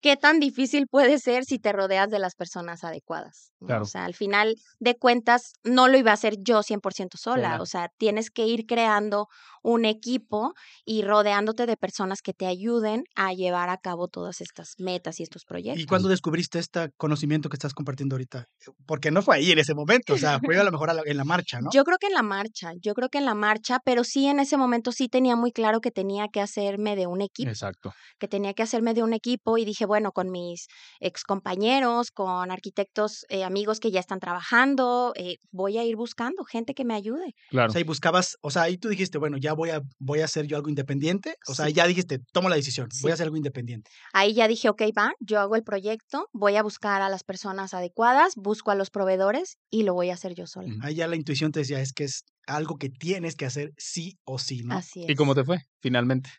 ¿qué 0.03 0.17
tan 0.17 0.41
difícil 0.41 0.85
puede 0.87 1.17
ser 1.17 1.45
si 1.45 1.59
te 1.59 1.71
rodeas 1.71 2.09
de 2.09 2.19
las 2.19 2.35
personas 2.35 2.83
adecuadas? 2.83 3.53
¿no? 3.61 3.67
Claro. 3.67 3.83
O 3.83 3.87
sea, 3.87 4.03
al 4.03 4.13
final 4.13 4.55
de 4.79 4.95
cuentas, 4.95 5.53
no 5.63 5.87
lo 5.87 5.97
iba 5.97 6.11
a 6.11 6.15
hacer 6.15 6.35
yo 6.41 6.61
100% 6.61 7.17
sola. 7.17 7.61
O 7.61 7.65
sea, 7.65 7.87
tienes 7.97 8.29
que 8.29 8.45
ir 8.45 8.65
creando 8.67 9.29
un 9.63 9.85
equipo 9.85 10.53
y 10.85 11.03
rodeándote 11.03 11.65
de 11.65 11.77
personas 11.77 12.21
que 12.21 12.33
te 12.33 12.45
ayuden 12.45 13.05
a 13.15 13.31
llevar 13.31 13.69
a 13.69 13.77
cabo 13.77 14.09
todas 14.09 14.41
estas 14.41 14.73
metas 14.77 15.21
y 15.21 15.23
estos 15.23 15.45
proyectos. 15.45 15.81
¿Y 15.81 15.85
cuándo 15.85 16.09
descubriste 16.09 16.59
este 16.59 16.91
conocimiento 16.97 17.47
que 17.47 17.55
estás 17.55 17.73
compartiendo 17.73 18.15
ahorita? 18.15 18.47
Porque 18.85 19.09
no 19.09 19.21
fue 19.21 19.37
ahí 19.37 19.51
en 19.51 19.59
ese 19.59 19.73
momento, 19.73 20.15
o 20.15 20.17
sea, 20.17 20.39
fue 20.43 20.59
a 20.59 20.65
lo 20.65 20.71
mejor 20.71 20.91
en 21.05 21.17
la 21.17 21.23
marcha, 21.23 21.61
¿no? 21.61 21.69
Yo 21.71 21.85
creo 21.85 21.97
que 21.97 22.07
en 22.07 22.13
la 22.13 22.23
marcha, 22.23 22.73
yo 22.81 22.93
creo 22.93 23.07
que 23.07 23.19
en 23.19 23.25
la 23.25 23.35
marcha, 23.35 23.79
pero 23.85 24.03
sí 24.03 24.27
en 24.27 24.41
ese 24.41 24.57
momento 24.57 24.91
sí 24.91 25.07
tenía 25.07 25.37
muy 25.37 25.53
claro 25.53 25.79
que 25.79 25.91
tenía 25.91 26.27
que 26.27 26.41
hacerme 26.41 26.97
de 26.97 27.07
un 27.07 27.21
equipo. 27.21 27.49
Exacto. 27.49 27.93
que 28.19 28.27
tenía 28.27 28.53
que 28.53 28.63
hacerme 28.63 28.93
de 28.93 29.03
un 29.03 29.13
equipo 29.13 29.57
y 29.57 29.63
dije, 29.63 29.85
bueno, 29.93 30.11
con 30.11 30.31
mis 30.31 30.65
ex 30.99 31.23
compañeros, 31.23 32.09
con 32.09 32.49
arquitectos, 32.49 33.25
eh, 33.29 33.43
amigos 33.43 33.79
que 33.79 33.91
ya 33.91 33.99
están 33.99 34.19
trabajando, 34.19 35.13
eh, 35.15 35.37
voy 35.51 35.77
a 35.77 35.83
ir 35.83 35.95
buscando 35.95 36.43
gente 36.45 36.73
que 36.73 36.83
me 36.83 36.95
ayude. 36.95 37.27
O 37.27 37.49
Claro. 37.51 37.71
sea, 37.71 37.79
y 37.81 37.83
buscabas, 37.83 38.37
o 38.41 38.49
sea, 38.49 38.63
ahí 38.63 38.77
tú 38.79 38.89
dijiste, 38.89 39.19
bueno, 39.19 39.37
ya 39.37 39.53
voy 39.53 39.69
a, 39.69 39.81
voy 39.99 40.21
a 40.21 40.25
hacer 40.25 40.47
yo 40.47 40.57
algo 40.57 40.69
independiente. 40.69 41.35
O 41.47 41.53
sea, 41.53 41.67
Sí. 41.67 41.73
ya 41.73 41.85
dijiste, 41.85 42.17
tomo 42.31 42.49
la 42.49 42.55
decisión, 42.55 42.87
voy 43.03 43.11
a 43.11 43.13
hacer 43.13 43.25
algo 43.25 43.37
independiente. 43.37 43.91
Ahí 44.13 44.33
ya 44.33 44.47
dije, 44.47 44.67
ok, 44.69 44.81
va, 44.97 45.13
yo 45.19 45.39
hago 45.39 45.55
el 45.55 45.63
proyecto, 45.63 46.27
voy 46.33 46.55
a 46.55 46.63
buscar 46.63 47.03
a 47.03 47.09
las 47.09 47.23
personas 47.23 47.75
adecuadas, 47.75 48.33
busco 48.35 48.71
a 48.71 48.75
los 48.75 48.89
proveedores 48.89 49.57
y 49.69 49.83
lo 49.83 49.93
voy 49.93 50.09
a 50.09 50.15
hacer 50.15 50.33
yo 50.33 50.47
sola. 50.47 50.73
Ahí 50.81 50.95
ya 50.95 51.07
la 51.07 51.15
intuición 51.15 51.51
te 51.51 51.59
decía, 51.59 51.79
es 51.81 51.93
que 51.93 52.05
es 52.05 52.23
algo 52.47 52.77
que 52.77 52.89
tienes 52.89 53.35
que 53.35 53.45
hacer 53.45 53.73
sí 53.77 54.17
o 54.25 54.39
sí, 54.39 54.63
¿no? 54.63 54.75
Así 54.75 55.03
es. 55.03 55.09
¿Y 55.11 55.15
cómo 55.15 55.35
te 55.35 55.43
fue, 55.43 55.59
finalmente? 55.81 56.31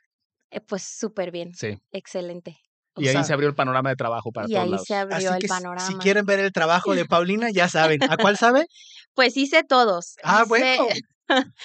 Eh, 0.51 0.61
pues 0.61 0.83
súper 0.83 1.31
bien, 1.33 1.53
Sí. 1.55 1.79
excelente. 1.93 2.59
O 2.97 3.01
Y 3.03 3.09
ahí 3.09 3.13
sea, 3.15 3.25
se 3.25 3.33
abrió 3.33 3.49
el 3.49 3.55
panorama 3.55 3.91
de 3.91 3.97
trabajo 3.97 4.31
para 4.33 4.47
y 4.49 4.53
todos 4.53 4.65
ahí 4.65 4.71
lados. 4.71 4.87
se 4.87 4.95
abrió 4.95 5.17
Así 5.17 5.27
el 5.27 5.35
que 5.35 5.41
si- 5.49 5.49
panorama. 5.49 5.87
si 5.87 5.95
quieren 5.97 6.25
ver 6.27 6.39
el 6.41 6.53
trabajo 6.53 6.95
de 6.95 7.05
Paulina, 7.07 7.49
ya 7.53 7.69
saben. 7.69 8.01
¿A 8.09 8.17
cuál 8.17 8.37
sabe? 8.37 8.67
Pues 9.15 9.37
hice 9.37 9.63
todos. 9.65 10.17
Ah, 10.23 10.41
hice- 10.43 10.49
bueno. 10.49 10.87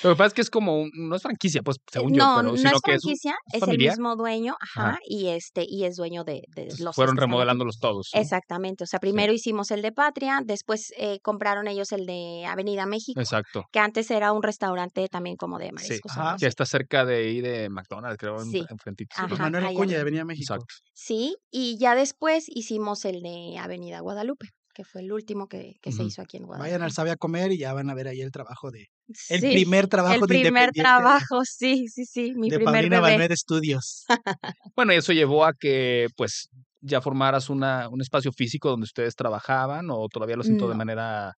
Lo 0.04 0.12
que 0.12 0.16
pasa 0.16 0.26
es 0.28 0.34
que 0.34 0.42
es 0.42 0.50
como, 0.50 0.82
un- 0.82 0.92
no 0.96 1.16
es 1.16 1.22
franquicia, 1.22 1.62
pues, 1.62 1.78
según 1.92 2.14
yo, 2.14 2.24
no, 2.24 2.36
pero 2.38 2.52
no 2.52 2.58
sino 2.58 2.70
es 2.72 2.82
que 2.82 2.92
es, 2.94 3.04
un- 3.04 3.10
franquicia, 3.10 3.36
es 3.54 3.62
es, 3.62 3.68
el 3.68 3.78
mismo 3.78 4.16
dueño, 4.16 4.56
ajá, 4.60 4.90
Ajá. 4.92 5.00
y 5.06 5.28
este, 5.28 5.66
y 5.68 5.84
es 5.84 5.96
dueño 5.98 6.24
de, 6.24 6.34
de 6.56 6.62
Entonces, 6.64 6.80
los 6.80 6.96
fueron 6.96 7.18
remodelándolos 7.18 7.80
todos. 7.80 8.10
¿no? 8.14 8.22
Exactamente, 8.22 8.84
o 8.84 8.88
sea, 8.88 9.00
primero 9.00 9.34
hicimos 9.34 9.72
el 9.72 9.82
de 9.82 9.92
Patria, 9.92 10.42
después 10.44 10.94
eh, 10.98 11.20
compraron 11.22 11.68
ellos 11.68 11.92
el 11.92 12.06
de 12.06 12.46
Avenida 12.48 12.86
México, 12.86 13.20
Exacto. 13.20 13.66
que 13.72 13.80
antes 13.80 14.10
era 14.12 14.32
un 14.32 14.44
restaurante 14.44 15.08
también 15.10 15.36
como 15.36 15.58
de 15.60 15.68
Sí, 15.68 15.72
mariscos. 15.74 16.12
ajá, 16.14 16.22
algo 16.30 16.40
que 16.40 16.48
está 16.48 16.66
cerca 16.66 17.06
de 17.06 17.16
ahí 17.18 17.42
de 17.42 17.70
McDonald's, 17.70 18.18
creo, 18.18 18.42
en- 18.42 18.52
Sí. 18.52 18.66
enfrentito. 18.70 19.10
Ajá, 19.18 19.28
Pues 19.28 19.40
Manuel 19.40 19.66
Acuña 19.66 19.96
de. 19.96 20.02
Avenida 20.02 20.26
México. 20.26 20.54
Exacto. 20.54 20.74
Sí, 20.94 21.36
y 21.52 21.78
ya 21.80 21.96
después 21.96 22.46
hicimos 22.48 23.04
el 23.06 23.22
de 23.22 23.58
Avenida 23.60 24.00
Guadalupe, 24.00 24.48
que 24.74 24.84
fue 24.84 25.02
el 25.02 25.12
último 25.12 25.48
que, 25.48 25.76
que 25.82 25.92
se 25.92 26.04
hizo 26.04 26.22
aquí 26.22 26.38
en 26.38 26.44
Vayan 26.44 26.58
Guadalajara. 26.60 26.86
al 26.86 26.92
Sabe 26.92 27.12
a 27.12 27.16
comer 27.18 27.52
y 27.52 27.58
ya 27.58 27.74
van 27.74 27.90
a 27.90 27.94
ver 27.94 28.08
ahí 28.08 28.22
el 28.22 28.32
trabajo 28.32 28.72
de. 28.72 28.88
El 29.30 29.42
Sí, 29.42 29.52
primer 29.52 29.88
trabajo 29.88 30.16
el 30.16 30.22
de 30.22 30.28
primer 30.42 30.72
trabajo, 30.72 31.42
sí, 31.46 31.88
sí, 31.88 32.06
sí, 32.06 32.34
mi 32.36 32.50
de 32.50 32.58
primer 32.58 32.74
Paulina 32.74 33.02
bebé. 33.02 33.12
Banuet 33.14 33.36
Studios. 33.36 34.06
Bueno, 34.76 34.94
y 34.94 34.98
eso 34.98 35.14
llevó 35.14 35.46
a 35.46 35.54
que, 35.54 36.08
pues, 36.16 36.50
ya 36.82 37.02
formaras 37.02 37.50
una, 37.50 37.90
un 37.90 38.02
espacio 38.02 38.32
físico 38.32 38.70
donde 38.70 38.86
ustedes 38.86 39.16
trabajaban 39.16 39.88
o 39.90 40.08
todavía 40.08 40.36
lo 40.38 40.44
siento 40.44 40.70
de 40.70 40.76
manera... 40.76 41.34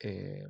eh, 0.00 0.42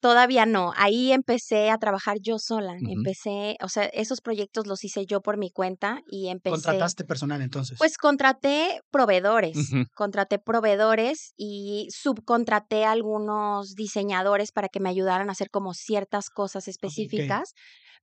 Todavía 0.00 0.46
no, 0.46 0.72
ahí 0.76 1.12
empecé 1.12 1.70
a 1.70 1.78
trabajar 1.78 2.18
yo 2.20 2.38
sola, 2.38 2.76
empecé, 2.88 3.56
o 3.62 3.68
sea, 3.68 3.84
esos 3.86 4.20
proyectos 4.20 4.68
los 4.68 4.84
hice 4.84 5.06
yo 5.06 5.20
por 5.20 5.38
mi 5.38 5.50
cuenta 5.50 6.02
y 6.08 6.28
empecé. 6.28 6.54
Contrataste 6.54 7.04
personal 7.04 7.42
entonces. 7.42 7.78
Pues 7.78 7.98
contraté 7.98 8.80
proveedores, 8.92 9.58
contraté 9.94 10.38
proveedores 10.38 11.32
y 11.36 11.88
subcontraté 11.90 12.84
a 12.84 12.92
algunos 12.92 13.74
diseñadores 13.74 14.52
para 14.52 14.68
que 14.68 14.78
me 14.78 14.88
ayudaran 14.88 15.30
a 15.30 15.32
hacer 15.32 15.50
como 15.50 15.74
ciertas 15.74 16.30
cosas 16.30 16.68
específicas, 16.68 17.54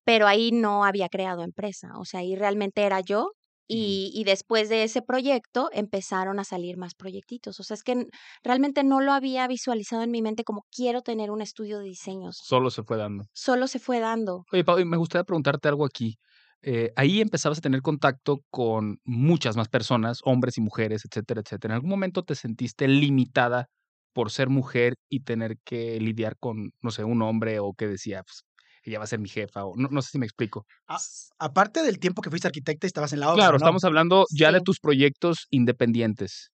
pero 0.04 0.28
ahí 0.28 0.52
no 0.52 0.84
había 0.84 1.08
creado 1.08 1.44
empresa, 1.44 1.98
o 1.98 2.04
sea, 2.04 2.20
ahí 2.20 2.36
realmente 2.36 2.84
era 2.84 3.00
yo 3.00 3.32
y, 3.68 4.12
y 4.14 4.24
después 4.24 4.70
de 4.70 4.84
ese 4.84 5.02
proyecto 5.02 5.70
empezaron 5.74 6.40
a 6.40 6.44
salir 6.44 6.78
más 6.78 6.94
proyectitos, 6.96 7.60
o 7.60 7.64
sea, 7.64 7.76
es 7.76 7.84
que 7.84 8.06
realmente 8.44 8.84
no 8.84 9.02
lo 9.02 9.14
había 9.14 9.48
visualizado 9.48 10.04
en 10.04 10.12
mi 10.12 10.22
mente 10.22 10.44
como 10.44 10.66
quiero 10.72 11.02
tener 11.02 11.32
un 11.32 11.42
estudio 11.42 11.80
de 11.80 11.86
diseños, 11.86 12.38
solo 12.44 12.70
se 12.70 12.84
fue 12.84 12.98
dando. 12.98 13.26
solo 13.34 13.68
se 13.68 13.80
fue 13.80 14.00
dando. 14.00 14.46
Oye, 14.52 14.64
Pau, 14.64 14.80
y 14.80 14.86
me 14.86 14.98
gustaría 14.98 15.24
preguntarte 15.24 15.68
algo 15.68 15.86
aquí. 15.86 16.18
Eh, 16.62 16.92
ahí 16.96 17.22
empezabas 17.22 17.60
a 17.60 17.62
tener 17.62 17.82
contacto 17.82 18.42
con 18.50 19.00
muchas 19.04 19.56
más 19.56 19.68
personas, 19.70 20.20
hombres 20.24 20.58
y 20.58 20.62
mujeres, 20.62 21.04
etcétera, 21.06 21.42
etcétera. 21.42 21.74
¿En 21.74 21.76
algún 21.76 21.92
momento 21.92 22.24
te 22.24 22.34
sentiste 22.36 22.88
limitada 22.88 23.68
por 24.14 24.32
ser 24.32 24.50
mujer 24.50 24.96
y 25.10 25.22
tener 25.22 25.58
que 25.64 26.00
lidiar 26.00 26.38
con, 26.40 26.72
no 26.82 26.92
sé, 26.92 27.04
un 27.04 27.22
hombre 27.22 27.60
o 27.60 27.74
que 27.74 27.88
decía, 27.88 28.24
pues, 28.24 28.46
ella 28.90 29.00
va 29.00 29.06
a 29.06 29.08
ser 29.08 29.20
mi 29.20 29.30
jefa? 29.30 29.66
O 29.66 29.76
no, 29.76 29.88
no 29.90 30.02
sé 30.02 30.12
si 30.12 30.20
me 30.20 30.26
explico. 30.26 30.66
A- 30.88 31.00
aparte 31.40 31.82
del 31.84 32.00
tiempo 32.00 32.22
que 32.22 32.30
fuiste 32.30 32.48
arquitecta 32.48 32.86
y 32.86 32.90
estabas 32.90 33.14
en 33.14 33.20
la 33.20 33.28
obra. 33.32 33.36
Claro, 33.44 33.52
¿no? 33.54 33.58
estamos 33.58 33.84
hablando 33.84 34.26
ya 34.32 34.52
de 34.52 34.62
tus 34.62 34.80
proyectos 34.80 35.48
independientes. 35.50 36.52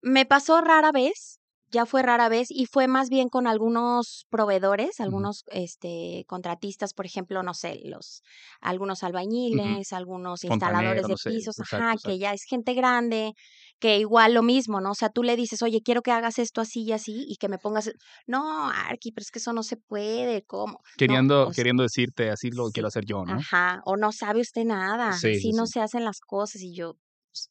Me 0.00 0.26
pasó 0.26 0.60
rara 0.60 0.90
vez, 0.92 1.38
ya 1.72 1.86
fue 1.86 2.02
rara 2.02 2.28
vez 2.28 2.50
y 2.50 2.66
fue 2.66 2.86
más 2.88 3.08
bien 3.08 3.28
con 3.28 3.46
algunos 3.46 4.26
proveedores, 4.30 5.00
algunos 5.00 5.44
este 5.48 6.24
contratistas, 6.28 6.94
por 6.94 7.06
ejemplo, 7.06 7.42
no 7.42 7.54
sé, 7.54 7.80
los 7.84 8.22
algunos 8.60 9.02
albañiles, 9.02 9.92
algunos 9.92 10.44
instaladores 10.44 11.06
Fontanero, 11.06 11.08
de 11.08 11.16
no 11.16 11.16
sé. 11.16 11.30
pisos, 11.30 11.56
Exacto, 11.56 11.90
ajá, 11.90 11.96
exacto. 11.96 12.12
que 12.12 12.18
ya 12.18 12.32
es 12.32 12.44
gente 12.44 12.74
grande, 12.74 13.32
que 13.80 13.98
igual 13.98 14.34
lo 14.34 14.42
mismo, 14.42 14.80
¿no? 14.80 14.92
O 14.92 14.94
sea, 14.94 15.08
tú 15.10 15.22
le 15.22 15.36
dices: 15.36 15.62
"Oye, 15.62 15.80
quiero 15.82 16.02
que 16.02 16.12
hagas 16.12 16.38
esto 16.38 16.60
así 16.60 16.82
y 16.84 16.92
así", 16.92 17.24
y 17.28 17.36
que 17.36 17.48
me 17.48 17.58
pongas, 17.58 17.90
no, 18.26 18.68
Arqui, 18.70 19.12
pero 19.12 19.22
es 19.22 19.30
que 19.30 19.38
eso 19.38 19.52
no 19.52 19.62
se 19.62 19.76
puede, 19.76 20.44
¿cómo? 20.44 20.78
No, 21.06 21.16
Queriendo, 21.16 21.48
o 21.48 21.52
queriendo 21.52 21.82
decirte, 21.82 22.30
así 22.30 22.50
lo 22.50 22.70
quiero 22.70 22.88
hacer 22.88 23.04
yo, 23.04 23.26
¿no? 23.26 23.44
ajá, 23.44 23.82
o 23.84 23.96
no 23.96 24.12
sabe 24.12 24.40
usted 24.40 24.64
nada, 24.64 25.16
Sí, 25.18 25.34
así 25.34 25.52
sí, 25.52 25.52
no 25.52 25.66
se 25.66 25.80
hacen 25.80 26.04
las 26.04 26.20
cosas, 26.20 26.62
y 26.62 26.74
yo, 26.74 26.94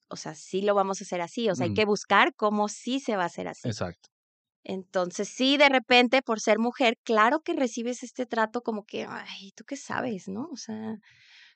o 0.10 0.16
sea, 0.18 0.36
sí 0.36 0.62
lo 0.62 0.76
vamos 0.76 1.02
a 1.02 1.04
hacer 1.06 1.22
así, 1.22 1.50
o 1.50 1.56
sea, 1.56 1.66
hay 1.66 1.72
Ujú. 1.72 1.74
que 1.74 1.86
buscar 1.86 2.34
cómo 2.36 2.70
sí 2.70 3.00
se 3.00 3.16
va 3.18 3.24
a 3.24 3.28
hacer 3.28 3.48
así. 3.48 3.72
Exacto. 3.72 4.10
Entonces, 4.64 5.28
sí, 5.30 5.58
de 5.58 5.70
repente, 5.70 6.22
por 6.22 6.40
ser 6.40 6.60
mujer, 6.60 6.96
claro 7.04 7.42
que 7.42 7.54
recibes 7.54 8.04
este 8.04 8.26
trato 8.28 8.62
como 8.62 8.86
que, 8.86 9.06
ay, 9.10 9.52
¿tú 9.56 9.64
qué 9.66 9.76
sabes, 9.78 10.28
no? 10.28 10.50
O 10.52 10.58
sea, 10.58 10.98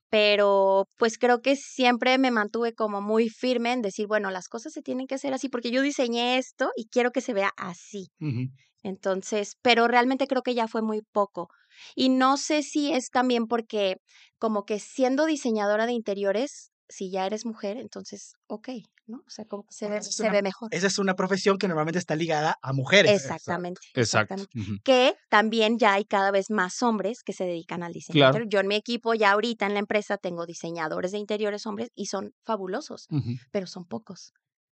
pero, 0.10 0.86
pues, 0.98 1.18
creo 1.20 1.42
que 1.42 1.56
siempre 1.58 2.18
me 2.20 2.32
mantuve 2.32 2.74
como 2.76 3.02
muy 3.02 3.30
firme 3.30 3.74
en 3.74 3.82
decir, 3.84 4.08
bueno, 4.08 4.32
las 4.32 4.48
cosas 4.50 4.74
se 4.74 4.82
tienen 4.84 5.08
que 5.08 5.16
hacer 5.16 5.34
así, 5.34 5.50
porque 5.50 5.72
yo 5.72 5.82
diseñé 5.84 6.38
esto 6.40 6.72
y 6.78 6.88
quiero 6.90 7.12
que 7.12 7.22
se 7.22 7.34
vea 7.34 7.52
así. 7.58 8.10
Ujú. 8.20 8.50
Entonces, 8.84 9.58
pero 9.62 9.88
realmente 9.88 10.28
creo 10.28 10.44
que 10.44 10.54
ya 10.56 10.68
fue 10.68 10.82
muy 10.82 11.02
poco. 11.12 11.50
Y 11.96 12.10
no 12.10 12.38
sé 12.38 12.64
si 12.64 12.94
es 12.94 13.10
también 13.10 13.48
porque 13.48 13.98
como 14.38 14.64
que 14.66 14.80
siendo 14.80 15.26
diseñadora 15.26 15.86
de 15.88 15.94
interiores, 15.94 16.72
si 16.90 17.12
ya 17.12 17.26
eres 17.26 17.46
mujer, 17.46 17.78
entonces, 17.78 18.34
okey, 18.48 18.86
¿no? 19.08 19.20
O 19.28 19.30
sea, 19.30 19.46
como 19.46 19.64
que 19.66 19.74
se 19.76 19.90
ve 19.90 20.02
se 20.02 20.30
una 20.30 20.30
ve 20.30 20.42
mejor. 20.42 20.72
esa 20.72 20.88
es 20.88 20.98
una 21.00 21.16
profesión 21.16 21.58
que 21.58 21.68
normalmente 21.68 22.00
está 22.00 22.16
ligada 22.16 22.58
a 22.62 22.74
mujeres. 22.74 23.24
Exactamente, 23.24 23.82
Exacto. 23.94 24.44
exactamente. 24.44 24.52
Que 24.84 25.16
también 25.30 25.78
ya 25.78 25.94
hay 25.94 26.06
cada 26.06 26.32
vez 26.32 26.50
más 26.50 26.82
hombres 26.82 27.22
que 27.24 27.34
se 27.34 27.46
dedican 27.46 27.84
al 27.84 27.94
diseño 27.94 28.22
Claro. 28.22 28.24
interior. 28.24 28.50
Yo 28.50 28.60
en 28.60 28.68
mi 28.68 28.76
equipo, 28.76 29.14
ya 29.14 29.32
ahorita 29.32 29.66
en 29.68 29.74
la 29.74 29.80
empresa, 29.80 30.18
tengo 30.18 30.46
diseñadores 30.46 31.12
de 31.12 31.20
interiores 31.20 31.66
hombres 31.68 31.90
y 31.96 32.08
son 32.08 32.34
fabulosos, 32.44 33.10
pero 33.52 33.68
son 33.68 33.86
pocos. 33.86 34.34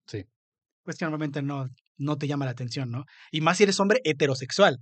Sí. 0.07 0.25
Pues 0.83 0.97
que 0.97 1.05
normalmente 1.05 1.41
no 1.43 1.67
no 1.97 2.17
te 2.17 2.27
llama 2.27 2.45
la 2.45 2.51
atención, 2.51 2.91
¿no? 2.91 3.05
Y 3.31 3.41
más 3.41 3.57
si 3.57 3.63
eres 3.63 3.79
hombre 3.79 4.01
heterosexual. 4.05 4.79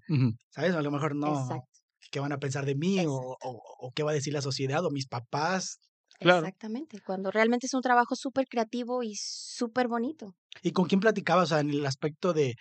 ¿sabes? 0.52 0.76
A 0.76 0.82
lo 0.84 0.92
mejor 0.92 1.16
no, 1.16 1.34
Exacto, 1.34 1.80
¿qué 2.12 2.20
van 2.22 2.32
a 2.34 2.40
pensar 2.40 2.66
de 2.66 2.76
mí? 2.76 3.06
O 3.08 3.14
o 3.42 3.62
o 3.80 3.92
qué 3.94 4.04
va 4.04 4.12
a 4.12 4.16
decir 4.16 4.34
la 4.34 4.42
sociedad 4.44 4.86
o 4.86 4.92
mis 4.92 5.08
papás. 5.08 5.80
Claro. 6.22 6.54
Exactamente, 6.60 7.02
cuando 7.02 7.32
realmente 7.32 7.68
es 7.68 7.74
un 7.76 7.82
trabajo 7.82 8.16
supercreativo 8.16 9.04
y 9.04 9.16
superbonito. 9.16 10.36
¿Y 10.64 10.72
con 10.72 10.86
quién 10.86 11.00
platicabas? 11.00 11.46
O 11.46 11.48
sea, 11.50 11.60
en 11.60 11.70
el 11.72 11.86
aspecto 11.86 12.34
de 12.34 12.56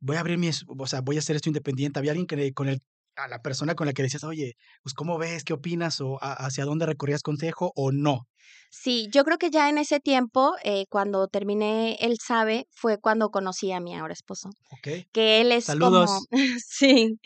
voy 0.00 0.16
a 0.16 0.20
abrir 0.20 0.38
mi 0.38 0.50
o 0.68 0.86
sea, 0.88 1.02
voy 1.02 1.16
a 1.16 1.20
hacer 1.20 1.36
esto 1.36 1.50
independiente, 1.50 2.00
¿había 2.00 2.12
alguien 2.12 2.26
que 2.28 2.52
con 2.54 2.68
el 2.68 2.82
a 3.16 3.28
la 3.28 3.42
persona 3.42 3.74
con 3.76 3.86
la 3.86 3.92
que 3.94 4.02
decías: 4.02 4.24
"Oye, 4.24 4.56
pues, 4.82 4.94
¿cómo 4.94 5.18
ves? 5.18 5.44
¿Qué 5.44 5.52
opinas?", 5.54 6.00
o 6.02 6.18
¿ha 6.22 6.34
hacia 6.34 6.64
dónde 6.66 6.86
recorrías 6.86 7.22
consejo 7.22 7.72
o 7.76 7.92
no? 7.92 8.26
Sí, 8.72 9.08
yo 9.12 9.24
creo 9.24 9.38
que 9.38 9.50
ya 9.50 9.68
en 9.68 9.78
ese 9.78 10.00
tiempo, 10.00 10.54
eh, 10.64 10.86
cuando 10.90 11.28
terminé 11.28 11.94
El 12.00 12.18
Sabe, 12.18 12.66
fue 12.72 12.98
cuando 12.98 13.30
conocí 13.30 13.72
a 13.72 13.80
mi 13.80 13.94
ahora 13.96 14.12
esposo, 14.12 14.50
Okey. 14.70 15.08
que 15.12 15.40
él 15.42 15.52
es 15.52 15.74
como 15.76 16.06
Saludos. 16.06 16.28
sí, 16.66 17.18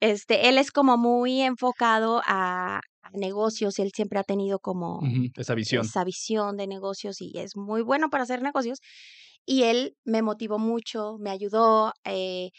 este, 0.00 0.48
él 0.48 0.58
es 0.58 0.72
como 0.72 0.98
muy 0.98 1.42
enfocado 1.42 2.22
a 2.26 2.80
negocios, 3.14 3.78
él 3.78 3.92
siempre 3.94 4.18
ha 4.20 4.24
tenido 4.24 4.58
como. 4.60 5.00
Esa 5.36 5.54
visión. 5.54 5.82
esa 5.82 6.04
visión 6.04 6.56
de 6.56 6.66
negocios 6.68 7.20
y 7.20 7.32
es 7.38 7.56
muy 7.56 7.82
bueno 7.82 8.10
para 8.10 8.24
hacer 8.24 8.42
negocios. 8.42 8.80
Y 9.46 9.64
él 9.64 9.96
me 10.04 10.22
motivó 10.22 10.58
mucho, 10.58 11.16
me 11.20 11.30
ayudó, 11.30 11.92
eh, 12.04 12.50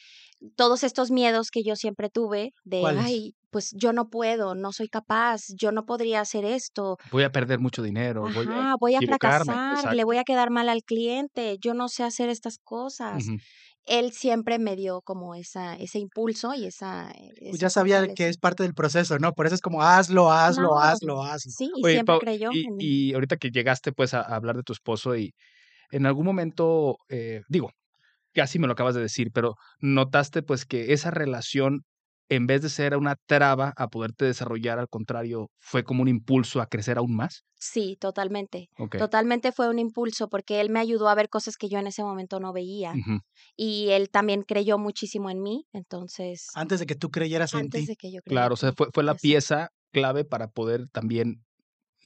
todos 0.55 0.83
estos 0.83 1.11
miedos 1.11 1.51
que 1.51 1.63
yo 1.63 1.75
siempre 1.75 2.09
tuve 2.09 2.53
de. 2.65 2.93
"Ay, 2.97 3.35
pues 3.55 3.71
yo 3.77 3.93
no 3.93 4.09
puedo, 4.09 4.53
no 4.55 4.73
soy 4.73 4.89
capaz, 4.89 5.43
yo 5.57 5.71
no 5.71 5.85
podría 5.85 6.19
hacer 6.21 6.43
esto". 6.45 6.97
Voy 7.03 7.23
a 7.23 7.31
perder 7.31 7.59
mucho 7.59 7.83
dinero, 7.83 8.29
voy 8.31 8.49
a 8.51 8.77
voy 8.79 8.95
fracasar, 9.01 9.93
le 9.93 10.03
voy 10.03 10.17
a 10.17 10.23
quedar 10.23 10.49
mal 10.51 10.69
al 10.69 10.83
cliente, 10.83 11.57
yo 11.59 11.73
no 11.73 11.87
sé 11.89 12.03
hacer 12.03 12.29
estas 12.29 12.57
cosas. 12.57 13.33
Él 13.85 14.11
siempre 14.13 14.59
me 14.59 14.75
dio 14.75 15.01
como 15.01 15.35
esa 15.35 15.75
ese 15.75 15.99
impulso 15.99 16.53
y 16.55 16.65
esa 16.65 17.11
Pues 17.49 17.59
esa 17.59 17.61
ya 17.61 17.69
sabía 17.69 18.07
que 18.09 18.27
es 18.27 18.37
parte 18.37 18.63
del 18.63 18.73
proceso, 18.73 19.17
¿no? 19.19 19.33
Por 19.33 19.45
eso 19.45 19.55
es 19.55 19.61
como 19.61 19.81
hazlo, 19.83 20.31
hazlo, 20.31 20.79
hazlo, 20.79 21.23
hazlo. 21.23 21.53
sí, 21.53 21.71
y 21.75 21.83
Oye, 21.83 22.01
siempre 22.01 22.01
Pau, 22.01 22.19
creyó 22.19 22.49
y 22.49 22.67
en 22.67 22.75
mí. 22.77 22.97
y 23.09 23.13
ahorita 23.13 23.37
que 23.37 23.51
llegaste, 23.51 23.91
pues, 23.91 24.13
a 24.13 24.21
a 24.21 24.35
hablar 24.35 24.55
de 24.57 24.63
tu 24.63 24.73
esposo 24.73 25.15
y 25.15 25.33
en 25.91 26.05
algún 26.07 26.25
momento, 26.25 26.97
eh, 27.09 27.41
digo, 27.49 27.71
casi 28.33 28.59
me 28.59 28.67
lo 28.67 28.73
acabas 28.73 28.95
de 28.95 29.01
decir, 29.01 29.31
pero 29.33 29.55
notaste, 29.81 30.43
pues, 30.43 30.65
que 30.65 30.93
esa 30.93 31.11
relación, 31.11 31.83
en 32.29 32.47
vez 32.47 32.61
de 32.61 32.69
ser 32.69 32.95
una 32.97 33.15
traba 33.27 33.73
a 33.77 33.87
poderte 33.89 34.25
desarrollar, 34.25 34.79
al 34.79 34.89
contrario, 34.89 35.49
fue 35.59 35.83
como 35.83 36.01
un 36.01 36.07
impulso 36.07 36.61
a 36.61 36.67
crecer 36.67 36.97
aún 36.97 37.15
más. 37.15 37.43
Sí, 37.59 37.97
totalmente. 37.99 38.69
Totalmente 38.97 39.51
fue 39.51 39.69
un 39.69 39.79
impulso, 39.79 40.27
porque 40.29 40.61
él 40.61 40.69
me 40.69 40.79
ayudó 40.79 41.09
a 41.09 41.15
ver 41.15 41.29
cosas 41.29 41.55
que 41.57 41.69
yo 41.69 41.79
en 41.79 41.87
ese 41.87 42.03
momento 42.03 42.39
no 42.39 42.53
veía. 42.53 42.93
Y 43.55 43.89
él 43.89 44.09
también 44.09 44.43
creyó 44.43 44.77
muchísimo 44.77 45.29
en 45.29 45.41
mí, 45.41 45.65
entonces 45.73 46.47
Antes 46.55 46.79
de 46.79 46.85
que 46.85 46.95
tú 46.95 47.11
creyeras 47.11 47.53
en 47.53 47.61
antes 47.61 47.81
ti. 47.81 47.87
de 47.87 47.95
que 47.95 48.11
yo 48.11 48.21
creyera 48.21 48.41
Claro, 48.41 48.53
o 48.55 48.57
sea, 48.57 48.73
fue 48.73 48.87
fue 48.93 49.03
la 49.03 49.15
pieza 49.15 49.69
clave 49.91 50.25
para 50.25 50.47
poder 50.49 50.87
también 50.91 51.43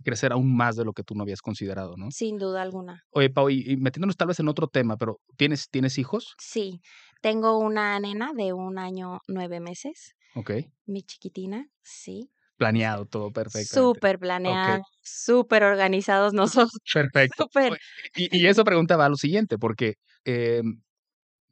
crecer 0.03 0.31
aún 0.33 0.55
más 0.55 0.75
de 0.77 0.85
lo 0.85 0.93
que 0.93 1.03
tú 1.03 1.15
no 1.15 1.23
habías 1.23 1.41
considerado, 1.41 1.95
¿no? 1.97 2.11
Sin 2.11 2.37
duda 2.37 2.61
alguna. 2.61 3.03
Oye, 3.11 3.29
Pau, 3.29 3.49
y 3.49 3.63
y 3.71 3.77
metiéndonos 3.77 4.17
tal 4.17 4.29
vez 4.29 4.39
en 4.39 4.47
otro 4.49 4.67
tema, 4.67 4.97
pero, 4.97 5.19
¿tienes 5.37 5.69
tienes 5.69 5.97
hijos? 5.97 6.35
Sí, 6.39 6.81
tengo 7.21 7.57
una 7.59 7.99
nena 7.99 8.33
de 8.33 8.53
1 8.53 8.77
año 8.79 9.19
9 9.27 9.59
meses, 9.59 10.15
Okey. 10.35 10.71
mi 10.87 11.03
chiquitina, 11.03 11.69
sí. 11.83 12.31
Planeado 12.59 13.05
todo 13.05 13.31
perfectamente. 13.31 14.01
Superplaneado, 14.03 14.83
Okey. 14.83 14.83
superorganizados 15.01 16.33
nosotros, 16.33 16.71
Perfecto. 16.93 17.45
súper 17.53 17.79
y 18.15 18.37
y 18.37 18.47
eso 18.47 18.63
pregunta 18.63 18.97
va 18.97 19.05
a 19.05 19.09
lo 19.09 19.15
siguiente, 19.17 19.57
porque, 19.57 19.95
em, 20.25 20.81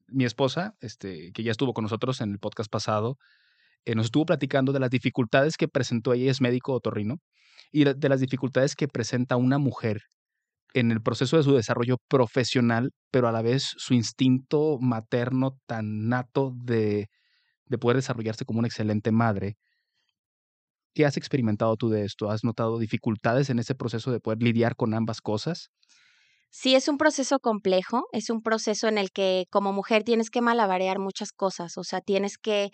mi 0.07 0.25
esposa, 0.25 0.75
este, 0.81 1.31
que 1.33 1.43
ya 1.43 1.51
estuvo 1.51 1.73
con 1.73 1.83
nosotros 1.83 2.21
en 2.21 2.31
el 2.33 2.39
podcast 2.39 2.71
pasado, 2.71 3.17
eh, 3.85 3.95
nos 3.95 4.07
estuvo 4.07 4.25
platicando 4.27 4.73
de 4.73 4.79
las 4.81 4.91
dificultades 4.91 5.57
que 5.57 5.67
presentó, 5.69 6.13
ella 6.13 6.31
es 6.31 6.41
médico 6.41 6.73
otorrino, 6.73 7.17
y 7.71 7.85
de 7.85 8.09
las 8.09 8.21
dificultades 8.21 8.75
que 8.75 8.87
presenta 8.89 9.37
una 9.37 9.59
mujer 9.59 10.03
en 10.73 10.91
el 10.91 11.01
proceso 11.01 11.37
de 11.37 11.43
su 11.43 11.53
desarrollo 11.55 11.97
profesional, 12.07 12.91
pero 13.11 13.27
a 13.27 13.31
la 13.31 13.41
vez 13.41 13.73
su 13.77 13.93
instinto 13.93 14.77
materno 14.79 15.57
tan 15.67 16.09
nato 16.09 16.53
de 16.55 17.09
de 17.67 17.77
poder 17.77 17.97
desarrollarse 17.97 18.45
como 18.45 18.59
una 18.59 18.67
excelente 18.67 19.11
madre. 19.11 19.57
¿Qué 20.93 21.05
has 21.05 21.15
experimentado 21.15 21.77
tú 21.77 21.89
de 21.89 22.03
esto? 22.03 22.29
¿Has 22.29 22.43
notado 22.43 22.79
dificultades 22.79 23.49
en 23.49 23.59
ese 23.59 23.75
proceso 23.75 24.11
de 24.11 24.19
poder 24.19 24.41
lidiar 24.41 24.75
con 24.75 24.93
ambas 24.93 25.21
cosas? 25.21 25.69
Sí, 26.49 26.75
es 26.75 26.87
un 26.87 26.97
proceso 26.97 27.39
complejo, 27.39 28.07
es 28.13 28.29
un 28.29 28.41
proceso 28.41 28.87
en 28.87 28.97
el 28.97 29.11
que 29.11 29.45
como 29.51 29.73
mujer 29.73 30.03
tienes 30.03 30.29
que 30.29 30.41
malabarear 30.41 30.97
muchas 30.97 31.31
cosas, 31.31 31.77
o 31.77 31.83
sea, 31.83 32.01
tienes 32.01 32.37
que, 32.37 32.69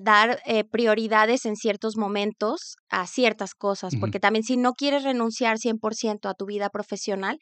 dar, 0.00 0.40
eh, 0.46 0.64
prioridades 0.64 1.46
en 1.46 1.56
ciertos 1.56 1.96
momentos 1.96 2.76
a 2.90 3.06
ciertas 3.06 3.54
cosas, 3.54 3.96
porque 3.96 4.20
también 4.20 4.44
si 4.44 4.56
no 4.56 4.74
quieres 4.74 5.04
renunciar 5.04 5.58
100% 5.58 6.28
a 6.28 6.34
tu 6.34 6.46
vida 6.46 6.70
profesional, 6.70 7.38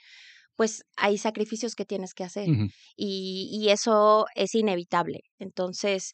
pues 0.57 0.85
hay 0.97 1.19
sacrificios 1.19 1.75
que 1.75 1.85
tienes 1.87 2.15
que 2.15 2.25
hacer, 2.25 2.53
y 2.97 3.49
y 3.53 3.71
eso 3.71 4.27
es 4.37 4.55
inevitable. 4.55 5.21
Entonces, 5.39 6.13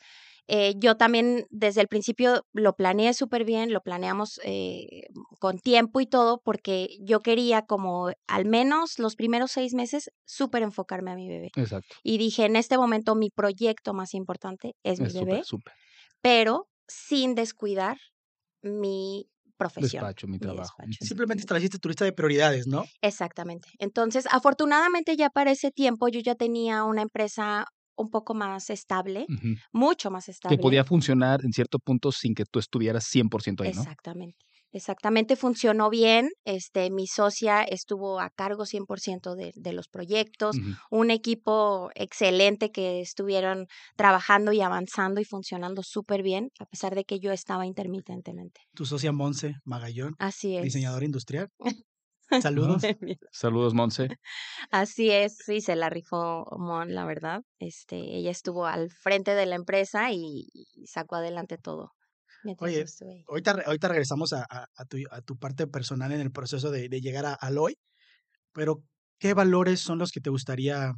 eh, 0.48 0.74
yo 0.78 0.96
también 0.96 1.46
desde 1.50 1.80
el 1.82 1.88
principio 1.88 2.42
lo 2.52 2.74
planeé 2.74 3.14
superbién, 3.14 3.72
lo 3.72 3.80
planeamos, 3.82 4.40
eh, 4.44 5.04
con 5.40 5.58
tiempo 5.58 6.00
y 6.00 6.06
todo, 6.06 6.40
porque 6.44 6.96
yo 7.00 7.20
quería 7.22 7.62
como 7.62 8.10
al 8.26 8.44
menos 8.46 8.98
los 8.98 9.16
primeros 9.16 9.52
6 9.52 9.74
meses 9.74 10.10
superenfocarme 10.24 11.12
a 11.12 11.16
mi 11.16 11.28
bebé. 11.28 11.50
Exacto. 11.56 11.96
Y 12.02 12.18
dije: 12.18 12.44
"En 12.46 12.56
este 12.56 12.78
momento 12.78 13.14
mi 13.16 13.30
proyecto 13.30 13.94
más 13.94 14.14
importante 14.14 14.74
es 14.84 15.00
mi 15.00 15.10
Es 15.10 15.14
bebé", 15.14 15.42
súper, 15.42 15.44
súper. 15.44 15.72
pero 16.22 16.68
sin 16.88 17.34
descuidar 17.34 17.98
mi 18.62 19.28
profesión, 19.56 20.12
Despacho, 20.14 20.26
mi 20.28 20.38
mi 20.38 20.58
trabajo. 20.58 20.58
despacho. 20.58 21.02
Simplemente 21.02 21.40
estableciste 21.42 21.78
tu 21.78 21.88
lista 21.88 22.04
de 22.04 22.12
prioridades, 22.12 22.66
¿no? 22.66 22.92
Exactamente. 23.02 23.68
Entonces, 23.78 24.26
afortunadamente, 24.30 25.16
ya 25.16 25.30
para 25.30 25.50
ese 25.52 25.70
tiempo 25.70 26.08
yo 26.08 26.20
ya 26.20 26.34
tenía 26.34 26.84
una 26.84 27.02
empresa 27.02 27.66
un 27.96 28.10
poco 28.10 28.34
más 28.34 28.70
estable, 28.70 29.26
mucho 29.72 30.10
más 30.10 30.24
Que 30.26 30.32
estable. 30.32 30.58
podía 30.58 30.84
funcionar 30.84 31.40
en 31.44 31.52
cierto 31.52 31.78
punto 31.78 32.12
sin 32.12 32.34
que 32.34 32.44
tú 32.44 32.58
estuvieras 32.58 33.04
100% 33.04 33.62
ahí, 33.64 33.72
¿no? 33.72 33.80
Exactamente, 33.80 34.38
exactamente, 34.72 35.36
funcionó 35.36 35.88
bien, 35.90 36.28
este, 36.44 36.90
mi 36.90 37.06
socia 37.06 37.62
estuvo 37.62 38.20
a 38.20 38.30
cargo 38.30 38.64
100% 38.66 39.34
de 39.34 39.52
de 39.54 39.72
los 39.72 39.88
proyectos, 39.88 40.56
un 40.90 41.10
equipo 41.10 41.90
excelente 41.94 42.70
que 42.70 43.00
estuvieron 43.00 43.66
trabajando 43.96 44.52
y 44.52 44.60
avanzando 44.60 45.20
y 45.20 45.24
funcionando 45.24 45.82
superbién, 45.82 46.50
a 46.58 46.66
pesar 46.66 46.94
de 46.94 47.04
que 47.04 47.18
yo 47.18 47.32
estaba 47.32 47.64
intermitentemente. 47.66 48.60
Tu 48.74 48.84
socia 48.84 49.12
Monse 49.12 49.54
Magallón, 49.64 50.14
Así 50.18 50.56
es. 50.56 50.64
diseñadora 50.64 51.04
industrial. 51.04 51.48
Saludos. 52.40 52.82
Saludos, 53.32 53.74
Monse. 53.74 54.08
Así 54.70 55.10
es, 55.10 55.36
sí, 55.44 55.60
se 55.60 55.76
la 55.76 55.90
rifó 55.90 56.46
Mon, 56.58 56.94
la 56.94 57.04
verdad. 57.04 57.42
Este, 57.58 57.96
ella 57.96 58.30
estuvo 58.30 58.66
al 58.66 58.90
frente 58.90 59.34
de 59.34 59.46
la 59.46 59.54
empresa 59.56 60.10
y, 60.12 60.48
y 60.52 60.86
sacó 60.86 61.16
adelante 61.16 61.58
todo. 61.58 61.92
Oye, 62.58 62.82
estuve 62.82 63.12
ahí. 63.12 63.24
ahorita, 63.28 63.62
ahorita 63.66 63.88
regresamos 63.88 64.32
a, 64.32 64.46
a- 64.48 64.66
a 64.74 64.84
tu, 64.84 64.98
a 65.10 65.20
tu 65.22 65.36
parte 65.38 65.66
personal 65.66 66.12
en 66.12 66.20
el 66.20 66.30
proceso 66.32 66.70
de, 66.70 66.88
de 66.88 67.00
llegar 67.00 67.26
a 67.26 67.34
Aloy, 67.34 67.76
pero 68.52 68.82
¿qué 69.18 69.34
valores 69.34 69.80
son 69.80 69.98
los 69.98 70.12
que 70.12 70.20
te 70.20 70.30
gustaría 70.30 70.92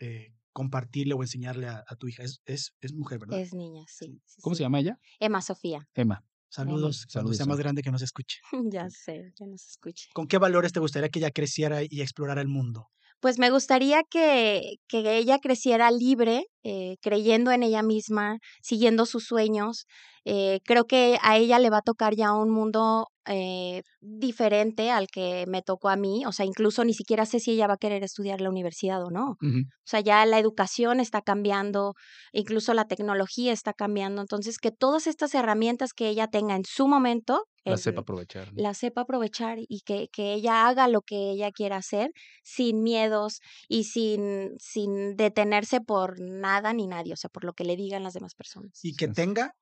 eh, 0.00 0.34
compartirle 0.52 1.14
o 1.14 1.22
enseñarle 1.22 1.68
a, 1.68 1.84
a 1.86 1.96
tu 1.96 2.08
hija? 2.08 2.24
Es, 2.24 2.40
es, 2.46 2.74
es 2.80 2.94
mujer, 2.94 3.20
¿verdad? 3.20 3.40
Es 3.40 3.54
niña, 3.54 3.84
sí. 3.88 4.20
sí, 4.26 4.42
¿Cómo 4.42 4.54
sí. 4.54 4.58
se 4.58 4.64
llama 4.64 4.80
ella? 4.80 4.98
Emma 5.20 5.42
Sofía. 5.42 5.88
Emma. 5.94 6.24
Saludos, 6.50 7.06
cuando 7.12 7.32
Saludos, 7.32 7.36
sea 7.36 7.46
más 7.46 7.58
grande 7.58 7.82
que 7.82 7.90
nos 7.90 8.02
escuche. 8.02 8.38
ya 8.72 8.88
sé, 8.90 9.32
que 9.36 9.46
nos 9.46 9.66
escuche. 9.66 10.08
¿Con 10.14 10.26
qué 10.26 10.38
valores 10.38 10.72
te 10.72 10.80
gustaría 10.80 11.08
que 11.08 11.18
ella 11.18 11.30
creciera 11.30 11.82
y 11.82 12.00
explorara 12.00 12.40
el 12.40 12.48
mundo? 12.48 12.88
Pues 13.20 13.38
me 13.38 13.50
gustaría 13.50 14.02
que, 14.08 14.76
que 14.88 15.18
ella 15.18 15.38
creciera 15.40 15.90
libre, 15.90 16.44
eh, 16.62 16.96
creyendo 17.02 17.50
en 17.50 17.62
ella 17.64 17.82
misma, 17.82 18.38
siguiendo 18.62 19.06
sus 19.06 19.24
sueños. 19.24 19.86
Eh, 20.24 20.60
creo 20.64 20.84
que 20.84 21.18
a 21.22 21.36
ella 21.38 21.58
le 21.58 21.70
va 21.70 21.78
a 21.78 21.82
tocar 21.82 22.14
ya 22.14 22.34
un 22.34 22.50
mundo 22.50 23.08
eh, 23.26 23.82
diferente 24.00 24.90
al 24.90 25.06
que 25.08 25.46
me 25.48 25.62
tocó 25.62 25.88
a 25.88 25.96
mí. 25.96 26.24
O 26.26 26.32
sea, 26.32 26.46
incluso 26.46 26.84
ni 26.84 26.94
siquiera 26.94 27.26
sé 27.26 27.40
si 27.40 27.52
ella 27.52 27.66
va 27.66 27.74
a 27.74 27.78
querer 27.78 28.04
estudiar 28.04 28.40
la 28.40 28.50
universidad 28.50 29.02
o 29.02 29.10
no. 29.10 29.36
O 29.40 29.86
sea, 29.86 30.00
ya 30.00 30.24
la 30.26 30.38
educación 30.38 31.00
está 31.00 31.22
cambiando, 31.22 31.94
incluso 32.32 32.74
la 32.74 32.84
tecnología 32.86 33.52
está 33.52 33.72
cambiando. 33.72 34.20
Entonces, 34.20 34.58
que 34.58 34.70
todas 34.70 35.06
estas 35.06 35.34
herramientas 35.34 35.92
que 35.94 36.08
ella 36.08 36.28
tenga 36.28 36.56
en 36.56 36.64
su 36.64 36.88
momento, 36.88 37.44
La 37.70 37.76
sepa 37.76 38.00
aprovechar. 38.02 38.52
¿no? 38.52 38.62
la 38.62 38.74
sepa 38.74 39.02
aprovechar 39.02 39.58
y 39.60 39.80
que, 39.80 40.08
que 40.12 40.34
ella 40.34 40.66
haga 40.66 40.88
lo 40.88 41.02
que 41.02 41.30
ella 41.30 41.52
quiera 41.52 41.76
hacer 41.76 42.12
sin 42.42 42.82
miedos 42.82 43.40
y 43.68 43.84
sin, 43.84 44.54
sin 44.58 45.16
detenerse 45.16 45.80
por 45.80 46.20
nada 46.20 46.72
ni 46.72 46.86
nadie, 46.86 47.12
o 47.12 47.16
sea, 47.16 47.30
por 47.30 47.44
lo 47.44 47.52
que 47.52 47.64
le 47.64 47.76
digan 47.76 48.02
las 48.02 48.14
demás 48.14 48.34
personas. 48.34 48.78
Y 48.82 48.94
que 48.96 49.08
tenga 49.08 49.52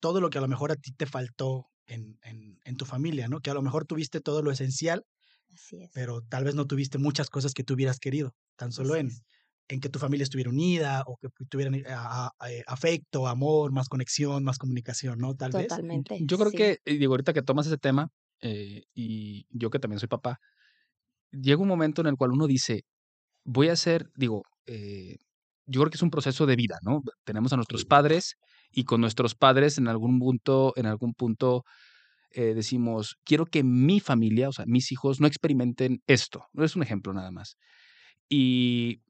todo 0.00 0.20
lo 0.20 0.30
que 0.30 0.38
a 0.38 0.40
lo 0.40 0.48
mejor 0.48 0.72
a 0.72 0.76
ti 0.76 0.92
te 0.92 1.06
faltó 1.06 1.70
en, 1.86 2.18
en, 2.22 2.58
en 2.64 2.76
tu 2.76 2.84
familia, 2.84 3.28
¿no? 3.28 3.40
Que 3.40 3.50
a 3.50 3.54
lo 3.54 3.62
mejor 3.62 3.86
tuviste 3.86 4.20
todo 4.20 4.42
lo 4.42 4.50
esencial, 4.50 5.04
Así 5.54 5.82
es. 5.82 5.90
pero 5.92 6.22
tal 6.22 6.44
vez 6.44 6.54
no 6.54 6.66
tuviste 6.66 6.98
muchas 6.98 7.30
cosas 7.30 7.54
que 7.54 7.64
tú 7.64 7.74
hubieras 7.74 7.98
querido, 7.98 8.34
tan 8.56 8.72
solo 8.72 8.94
así 8.94 9.00
en, 9.00 9.06
es. 9.08 9.22
En 9.68 9.80
que 9.80 9.88
tu 9.88 9.98
familia 9.98 10.24
estuviera 10.24 10.50
unida 10.50 11.02
o 11.06 11.16
que 11.16 11.28
tuvieran 11.48 11.74
eh, 11.74 11.84
a- 11.88 12.30
a- 12.38 12.50
eh, 12.50 12.62
afecto, 12.66 13.26
amor, 13.26 13.72
más 13.72 13.88
conexión, 13.88 14.44
más 14.44 14.58
comunicación, 14.58 15.18
¿no? 15.18 15.34
Tal 15.34 15.52
vez. 15.52 15.68
Totalmente. 15.68 16.18
Yo 16.22 16.38
creo 16.38 16.50
sí. 16.50 16.56
que, 16.56 16.78
digo, 16.86 17.12
ahorita 17.14 17.32
que 17.32 17.42
tomas 17.42 17.66
ese 17.66 17.78
tema, 17.78 18.08
eh, 18.40 18.82
y 18.94 19.46
yo 19.50 19.70
que 19.70 19.78
también 19.78 20.00
soy 20.00 20.08
papá, 20.08 20.38
llega 21.30 21.60
un 21.62 21.68
momento 21.68 22.00
en 22.02 22.08
el 22.08 22.16
cual 22.16 22.32
uno 22.32 22.46
dice, 22.46 22.82
voy 23.44 23.68
a 23.68 23.72
hacer, 23.74 24.08
digo, 24.16 24.42
eh, 24.66 25.16
yo 25.66 25.80
creo 25.80 25.90
que 25.90 25.96
es 25.96 26.02
un 26.02 26.10
proceso 26.10 26.46
de 26.46 26.56
vida, 26.56 26.78
¿no? 26.82 27.02
Tenemos 27.24 27.52
a 27.52 27.56
nuestros 27.56 27.84
padres 27.86 28.34
y 28.70 28.84
con 28.84 29.00
nuestros 29.00 29.34
padres 29.34 29.78
en 29.78 29.88
algún 29.88 30.18
punto, 30.18 30.72
en 30.76 30.86
algún 30.86 31.14
punto 31.14 31.64
eh, 32.32 32.54
decimos, 32.54 33.16
quiero 33.24 33.46
que 33.46 33.64
mi 33.64 34.00
familia, 34.00 34.48
o 34.48 34.52
sea, 34.52 34.64
mis 34.68 34.92
hijos, 34.92 35.20
no 35.20 35.26
experimenten 35.26 36.00
esto. 36.06 36.46
Es 36.54 36.76
un 36.76 36.82
ejemplo 36.82 37.12
nada 37.12 37.30
más. 37.30 37.56
Y 38.28 39.02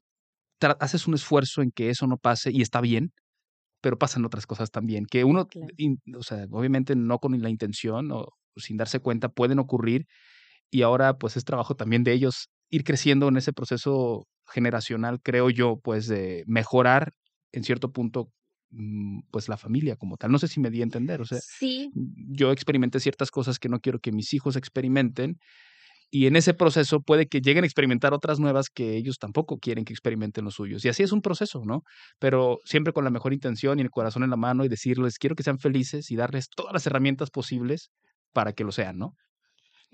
haces 0.79 1.07
un 1.07 1.13
esfuerzo 1.15 1.61
en 1.61 1.71
que 1.71 1.89
eso 1.89 2.07
no 2.07 2.17
pase 2.17 2.51
y 2.51 2.61
está 2.61 2.81
bien, 2.81 3.11
pero 3.81 3.97
pasan 3.99 4.25
otras 4.25 4.47
cosas 4.47 4.71
también, 4.71 5.05
que 5.05 5.23
uno, 5.23 5.47
Claro. 5.47 5.73
in- 5.77 6.01
o 6.17 6.23
sea, 6.23 6.45
obviamente 6.51 6.95
no 6.95 7.19
con 7.19 7.39
la 7.41 7.49
intención 7.49 8.11
o 8.11 8.27
sin 8.57 8.77
darse 8.77 8.99
cuenta, 8.99 9.29
pueden 9.29 9.59
ocurrir 9.59 10.05
y 10.71 10.81
ahora 10.83 11.17
pues 11.17 11.37
es 11.37 11.45
trabajo 11.45 11.75
también 11.75 12.03
de 12.03 12.13
ellos 12.13 12.49
ir 12.71 12.83
creciendo 12.83 13.27
en 13.29 13.37
ese 13.37 13.53
proceso 13.53 14.27
generacional, 14.47 15.21
creo 15.23 15.49
yo, 15.49 15.79
pues 15.83 16.07
de 16.07 16.43
mejorar 16.47 17.13
en 17.53 17.63
cierto 17.63 17.91
punto 17.93 18.31
mm, 18.71 19.21
pues 19.31 19.49
la 19.49 19.57
familia 19.57 19.95
como 19.97 20.17
tal. 20.17 20.31
No 20.31 20.39
sé 20.39 20.47
si 20.47 20.59
me 20.59 20.69
di 20.71 20.81
a 20.81 20.83
entender, 20.83 21.21
o 21.21 21.25
sea, 21.25 21.39
Sí, 21.41 21.91
yo 21.93 22.51
experimenté 22.51 22.99
ciertas 22.99 23.31
cosas 23.31 23.59
que 23.59 23.69
no 23.69 23.79
quiero 23.79 23.99
que 23.99 24.11
mis 24.11 24.33
hijos 24.33 24.55
experimenten 24.55 25.39
y 26.15 26.27
en 26.27 26.37
ese 26.37 26.53
proceso 26.53 27.01
puede 27.01 27.27
que 27.27 27.41
lleguen 27.41 27.65
a 27.65 27.67
experimentar 27.67 28.13
otras 28.13 28.39
nuevas 28.39 28.69
que 28.69 28.95
ellos 28.95 29.17
tampoco 29.19 29.57
quieren 29.57 29.83
que 29.83 29.91
experimenten 29.91 30.45
los 30.45 30.53
suyos. 30.53 30.85
Y 30.85 30.87
así 30.87 31.03
es 31.03 31.11
un 31.11 31.21
proceso, 31.21 31.63
¿no? 31.65 31.81
Pero 32.19 32.59
siempre 32.63 32.93
con 32.93 33.03
la 33.03 33.09
mejor 33.09 33.33
intención 33.33 33.79
y 33.79 33.81
el 33.81 33.89
corazón 33.89 34.23
en 34.23 34.29
la 34.29 34.37
mano 34.37 34.63
y 34.63 34.69
decirles, 34.69 35.17
quiero 35.17 35.35
que 35.35 35.43
sean 35.43 35.59
felices 35.59 36.11
y 36.11 36.15
darles 36.15 36.47
todas 36.47 36.71
las 36.71 36.87
herramientas 36.87 37.31
posibles 37.31 37.91
para 38.31 38.53
que 38.53 38.63
lo 38.63 38.71
sean, 38.71 38.97
¿no? 38.97 39.11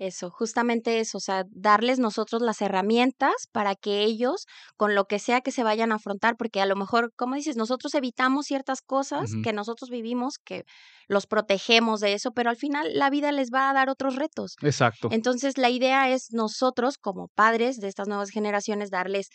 Eso, 0.02 0.30
justamente 0.30 0.98
eso, 0.98 1.18
o 1.18 1.20
sea, 1.20 1.44
darles 1.52 2.00
nosotros 2.00 2.42
las 2.42 2.60
herramientas 2.60 3.46
para 3.52 3.76
que 3.76 4.02
ellos, 4.02 4.46
con 4.76 4.96
lo 4.96 5.04
que 5.04 5.20
sea 5.20 5.42
que 5.42 5.52
se 5.52 5.62
vayan 5.62 5.92
a 5.92 5.94
afrontar, 5.94 6.34
porque 6.36 6.60
a 6.60 6.66
lo 6.66 6.74
mejor, 6.74 7.12
como 7.14 7.36
dices, 7.36 7.56
nosotros 7.56 7.94
evitamos 7.94 8.46
ciertas 8.46 8.80
cosas 8.82 9.30
que 9.44 9.52
nosotros 9.52 9.90
vivimos, 9.90 10.38
que 10.44 10.64
los 11.06 11.28
protegemos 11.28 12.00
de 12.00 12.14
eso, 12.14 12.32
pero 12.32 12.50
al 12.50 12.56
final 12.56 12.88
la 12.94 13.10
vida 13.10 13.30
les 13.30 13.50
va 13.54 13.70
a 13.70 13.74
dar 13.74 13.88
otros 13.88 14.16
retos. 14.16 14.56
Exacto. 14.60 15.08
Entonces, 15.12 15.56
la 15.56 15.70
idea 15.70 16.10
es 16.10 16.32
nosotros, 16.32 16.98
como 16.98 17.28
padres 17.36 17.76
de 17.76 17.86
estas 17.86 18.08
nuevas 18.08 18.30
generaciones, 18.30 18.90
darles 18.90 19.28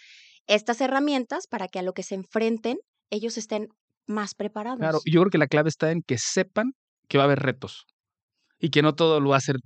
estas 0.47 0.81
herramientas 0.81 1.47
para 1.47 1.69
que 1.69 1.79
a 1.79 1.81
lo 1.81 1.93
que 1.93 2.03
se 2.03 2.15
enfrenten, 2.15 2.75
ellos 3.09 3.37
estén 3.37 3.69
más 4.05 4.35
preparados. 4.35 4.79
Claro, 4.79 4.99
y 5.05 5.13
yo 5.13 5.21
creo 5.21 5.31
que 5.31 5.37
la 5.37 5.47
clave 5.47 5.69
está 5.69 5.91
en 5.91 6.01
que 6.01 6.17
sepan 6.17 6.73
que 7.07 7.17
va 7.17 7.23
a 7.23 7.27
haber 7.27 7.39
retos 7.39 7.85
y 8.59 8.69
que 8.69 8.81
no 8.81 8.93
todo 8.93 9.19
lo 9.19 9.29
va 9.29 9.35
a 9.35 9.37
hacer, 9.39 9.57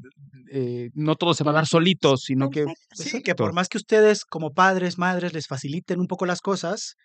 eh, 0.51 0.89
no 0.93 1.15
todo 1.15 1.33
se 1.33 1.43
va 1.43 1.51
a 1.51 1.55
dar 1.55 1.67
solito, 1.67 2.17
sino 2.17 2.49
que... 2.49 2.65
Sí, 2.93 3.21
que 3.21 3.35
por 3.35 3.53
más 3.53 3.69
que 3.69 3.77
ustedes 3.77 4.25
como 4.25 4.53
padres, 4.53 4.97
madres, 4.97 5.33
les 5.33 5.47
faciliten 5.47 5.99
un 5.99 6.07
poco 6.07 6.25
las 6.25 6.41
cosas, 6.41 6.95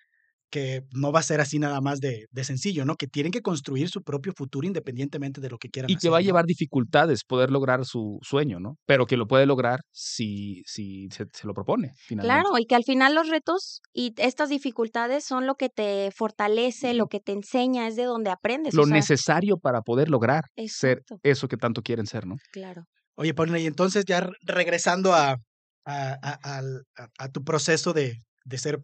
que 0.50 0.82
no 0.92 1.12
va 1.12 1.20
a 1.20 1.22
ser 1.22 1.40
así 1.40 1.58
nada 1.58 1.80
más 1.80 2.00
de, 2.00 2.26
de 2.30 2.44
sencillo, 2.44 2.84
¿no? 2.84 2.96
Que 2.96 3.06
tienen 3.06 3.32
que 3.32 3.42
construir 3.42 3.88
su 3.88 4.02
propio 4.02 4.32
futuro 4.36 4.66
independientemente 4.66 5.40
de 5.40 5.50
lo 5.50 5.58
que 5.58 5.68
quieran 5.68 5.90
Y 5.90 5.96
que 5.96 6.08
va 6.08 6.18
a 6.18 6.20
¿no? 6.20 6.24
llevar 6.24 6.44
dificultades 6.46 7.24
poder 7.24 7.50
lograr 7.50 7.84
su 7.84 8.18
sueño, 8.22 8.60
¿no? 8.60 8.76
Pero 8.86 9.06
que 9.06 9.16
lo 9.16 9.26
puede 9.26 9.46
lograr 9.46 9.80
si, 9.92 10.62
si 10.66 11.08
se, 11.10 11.26
se 11.32 11.46
lo 11.46 11.54
propone, 11.54 11.92
finalmente. 11.98 12.42
Claro, 12.42 12.58
y 12.58 12.66
que 12.66 12.74
al 12.74 12.84
final 12.84 13.14
los 13.14 13.28
retos 13.28 13.80
y 13.92 14.14
estas 14.18 14.48
dificultades 14.48 15.24
son 15.24 15.46
lo 15.46 15.54
que 15.56 15.68
te 15.68 16.10
fortalece, 16.14 16.94
lo 16.94 17.06
que 17.06 17.20
te 17.20 17.32
enseña, 17.32 17.86
es 17.88 17.96
de 17.96 18.04
donde 18.04 18.30
aprendes. 18.30 18.74
Lo 18.74 18.82
o 18.82 18.86
sea, 18.86 18.94
necesario 18.96 19.58
para 19.58 19.82
poder 19.82 20.08
lograr 20.08 20.44
ser 20.68 21.02
eso 21.22 21.48
que 21.48 21.56
tanto 21.56 21.82
quieren 21.82 22.06
ser, 22.06 22.26
¿no? 22.26 22.36
Claro. 22.52 22.84
Oye, 23.16 23.34
Paulina, 23.34 23.58
y 23.58 23.66
entonces 23.66 24.04
ya 24.06 24.20
re- 24.20 24.32
regresando 24.42 25.12
a, 25.14 25.30
a, 25.32 26.18
a- 26.22 26.56
al- 26.58 26.82
a- 26.96 27.08
a 27.18 27.28
tu 27.30 27.42
proceso 27.44 27.92
de, 27.92 28.22
de 28.44 28.58
ser 28.58 28.80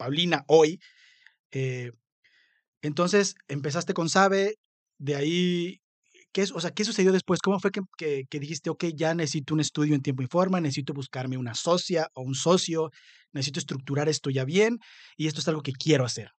Paulina 0.00 0.44
hoy, 0.48 0.80
eh, 1.52 1.92
entonces 2.82 3.34
empezaste 3.48 3.94
con 3.94 4.08
Sabe, 4.08 4.56
de 4.98 5.16
ahí, 5.16 5.80
¿qué, 6.32 6.44
o 6.54 6.60
sea, 6.60 6.70
¿qué 6.72 6.84
sucedió 6.84 7.12
después? 7.12 7.40
¿Cómo 7.42 7.60
fue 7.60 7.70
que, 7.72 7.80
que- 7.98 8.24
que 8.30 8.40
dijiste, 8.40 8.70
ok, 8.70 8.86
ya 8.94 9.14
necesito 9.14 9.54
un 9.54 9.60
estudio 9.60 9.94
en 9.94 10.02
tiempo 10.02 10.22
y 10.22 10.26
forma, 10.28 10.60
necesito 10.60 10.94
buscarme 10.94 11.36
una 11.38 11.54
socia 11.54 12.08
o 12.14 12.22
un 12.22 12.34
socio, 12.34 12.90
necesito 13.32 13.60
estructurar 13.60 14.08
esto 14.08 14.30
ya 14.30 14.44
bien 14.44 14.78
y 15.16 15.26
esto 15.28 15.40
es 15.40 15.48
algo 15.48 15.62
que 15.62 15.72
quiero 15.72 16.04
hacer? 16.04 16.30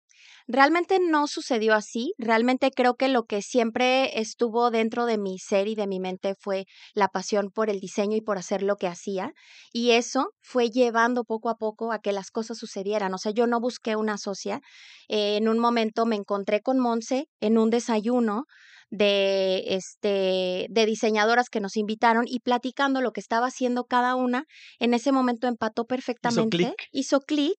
Realmente 0.47 0.99
no 0.99 1.27
sucedió 1.27 1.73
así. 1.73 2.13
Realmente 2.17 2.71
creo 2.71 2.95
que 2.95 3.07
lo 3.07 3.23
que 3.23 3.41
siempre 3.41 4.19
estuvo 4.19 4.71
dentro 4.71 5.05
de 5.05 5.17
mi 5.17 5.39
ser 5.39 5.67
y 5.67 5.75
de 5.75 5.87
mi 5.87 5.99
mente 5.99 6.35
fue 6.39 6.65
la 6.93 7.07
pasión 7.07 7.49
por 7.51 7.69
el 7.69 7.79
diseño 7.79 8.15
y 8.15 8.21
por 8.21 8.37
hacer 8.37 8.63
lo 8.63 8.75
que 8.75 8.87
hacía. 8.87 9.33
Y 9.71 9.91
eso 9.91 10.31
fue 10.41 10.69
llevando 10.69 11.23
poco 11.23 11.49
a 11.49 11.55
poco 11.55 11.91
a 11.91 11.99
que 11.99 12.11
las 12.11 12.31
cosas 12.31 12.57
sucedieran. 12.57 13.13
O 13.13 13.17
sea, 13.17 13.31
yo 13.31 13.47
no 13.47 13.59
busqué 13.59 13.95
una 13.95 14.17
socia. 14.17 14.61
Eh, 15.07 15.37
en 15.37 15.47
un 15.47 15.59
momento 15.59 16.05
me 16.05 16.15
encontré 16.15 16.61
con 16.61 16.79
Monse 16.79 17.27
en 17.39 17.57
un 17.57 17.69
desayuno 17.69 18.45
de 18.91 19.63
este 19.75 20.67
de 20.69 20.85
diseñadoras 20.85 21.49
que 21.49 21.61
nos 21.61 21.77
invitaron 21.77 22.25
y 22.27 22.41
platicando 22.41 22.99
lo 22.99 23.13
que 23.13 23.21
estaba 23.21 23.47
haciendo 23.47 23.85
cada 23.85 24.15
una 24.15 24.43
en 24.79 24.93
ese 24.93 25.13
momento 25.13 25.47
empató 25.47 25.85
perfectamente 25.85 26.75
hizo 26.91 27.21
clic 27.21 27.55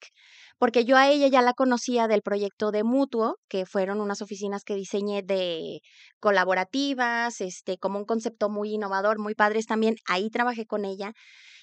porque 0.62 0.84
yo 0.84 0.96
a 0.96 1.10
ella 1.10 1.26
ya 1.26 1.42
la 1.42 1.54
conocía 1.54 2.06
del 2.06 2.22
proyecto 2.22 2.70
de 2.70 2.84
Mutuo, 2.84 3.34
que 3.48 3.66
fueron 3.66 4.00
unas 4.00 4.22
oficinas 4.22 4.62
que 4.62 4.76
diseñé 4.76 5.24
de 5.24 5.80
colaborativas, 6.20 7.40
este, 7.40 7.78
como 7.78 7.98
un 7.98 8.04
concepto 8.04 8.48
muy 8.48 8.74
innovador, 8.74 9.18
muy 9.18 9.34
padres 9.34 9.66
también. 9.66 9.96
Ahí 10.08 10.30
trabajé 10.30 10.64
con 10.64 10.84
ella 10.84 11.14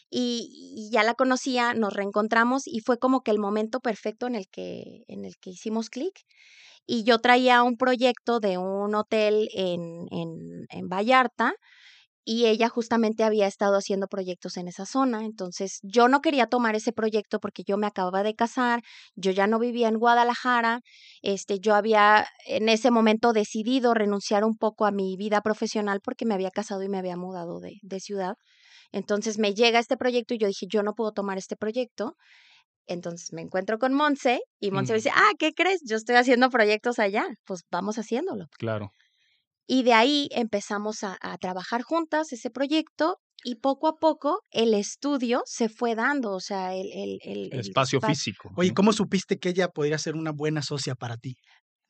y, 0.10 0.76
y 0.76 0.92
ya 0.92 1.04
la 1.04 1.14
conocía, 1.14 1.74
nos 1.74 1.94
reencontramos 1.94 2.64
y 2.68 2.82
fue 2.82 2.98
como 3.00 3.22
que 3.22 3.32
el 3.32 3.40
momento 3.40 3.80
perfecto 3.80 4.28
en 4.28 4.36
el 4.36 4.50
que, 4.52 5.06
en 5.08 5.24
el 5.24 5.38
que 5.40 5.52
hicimos 5.52 5.90
clic. 5.90 6.26
Y 6.86 7.06
yo 7.06 7.20
traía 7.20 7.64
un 7.64 7.78
proyecto 7.78 8.42
de 8.42 8.58
un 8.58 8.96
hotel 8.96 9.48
en, 9.54 10.08
en, 10.12 10.66
en 10.72 10.90
Vallarta 10.90 11.54
y 12.26 12.46
ella 12.46 12.70
justamente 12.70 13.24
había 13.24 13.48
estado 13.48 13.78
haciendo 13.78 14.08
proyectos 14.08 14.58
en 14.58 14.68
esa 14.68 14.86
zona. 14.86 15.26
Entonces 15.26 15.80
yo 15.84 16.08
no 16.08 16.22
quería 16.22 16.48
tomar 16.48 16.76
ese 16.76 16.92
proyecto 16.92 17.40
porque 17.40 17.64
yo 17.66 17.78
me 17.78 17.88
acababa 17.88 18.24
de 18.24 18.36
casar, 18.36 18.82
yo 19.16 19.32
ya 19.32 19.48
no 19.48 19.60
vivía 19.60 19.88
en 19.88 19.98
Guadalajara, 19.98 20.82
este, 21.22 21.60
yo 21.60 21.76
había 21.76 22.28
en 22.48 22.70
ese 22.70 22.92
momento 22.92 23.34
decidido 23.34 23.94
renunciar 23.94 24.44
un 24.44 24.58
poco 24.58 24.86
a 24.86 24.92
mi 24.92 25.16
vida 25.18 25.42
profesional 25.42 26.02
porque 26.04 26.26
me 26.26 26.34
había 26.34 26.52
casado 26.52 26.84
y 26.84 26.90
me 26.90 26.98
había 26.98 27.18
mudado 27.18 27.60
de, 27.60 27.78
de 27.82 28.00
ciudad. 28.00 28.36
Entonces 28.92 29.38
me 29.40 29.54
llega 29.54 29.80
este 29.80 29.98
proyecto 29.98 30.34
y 30.34 30.40
yo 30.40 30.48
dije, 30.48 30.66
yo 30.70 30.84
no 30.84 30.94
puedo 30.94 31.12
tomar 31.12 31.38
este 31.38 31.56
proyecto. 31.56 32.16
Entonces 32.88 33.34
me 33.34 33.42
encuentro 33.42 33.78
con 33.78 33.94
Monse 33.94 34.40
y 34.60 34.72
Monse 34.72 34.94
me 34.94 34.98
dice, 34.98 35.12
ah, 35.14 35.32
¿qué 35.38 35.52
crees? 35.54 35.82
Yo 35.88 35.96
estoy 35.96 36.16
haciendo 36.16 36.50
proyectos 36.50 36.98
allá, 37.00 37.28
pues 37.46 37.62
vamos 37.72 37.98
haciéndolo. 38.00 38.48
Claro. 38.58 38.92
Y 39.72 39.84
de 39.84 39.94
ahí 39.94 40.28
empezamos 40.32 41.04
a, 41.04 41.16
a, 41.22 41.38
trabajar 41.38 41.84
juntas 41.84 42.34
ese 42.34 42.50
proyecto 42.50 43.20
y 43.44 43.58
poco 43.58 43.88
a 43.88 44.00
poco 44.00 44.40
el 44.50 44.74
estudio 44.74 45.44
se 45.46 45.70
fue 45.70 45.94
dando, 45.94 46.32
o 46.32 46.40
sea, 46.40 46.74
el, 46.74 46.88
el, 46.92 47.20
el, 47.22 47.50
el 47.54 47.60
espacio 47.60 48.02
físico. 48.02 48.50
Oye, 48.58 48.74
¿cómo 48.74 48.94
supiste 48.94 49.38
que 49.38 49.50
ella 49.50 49.68
podría 49.68 50.00
ser 50.00 50.16
una 50.16 50.32
buena 50.32 50.64
socia 50.64 50.96
para 50.96 51.18
ti? 51.18 51.36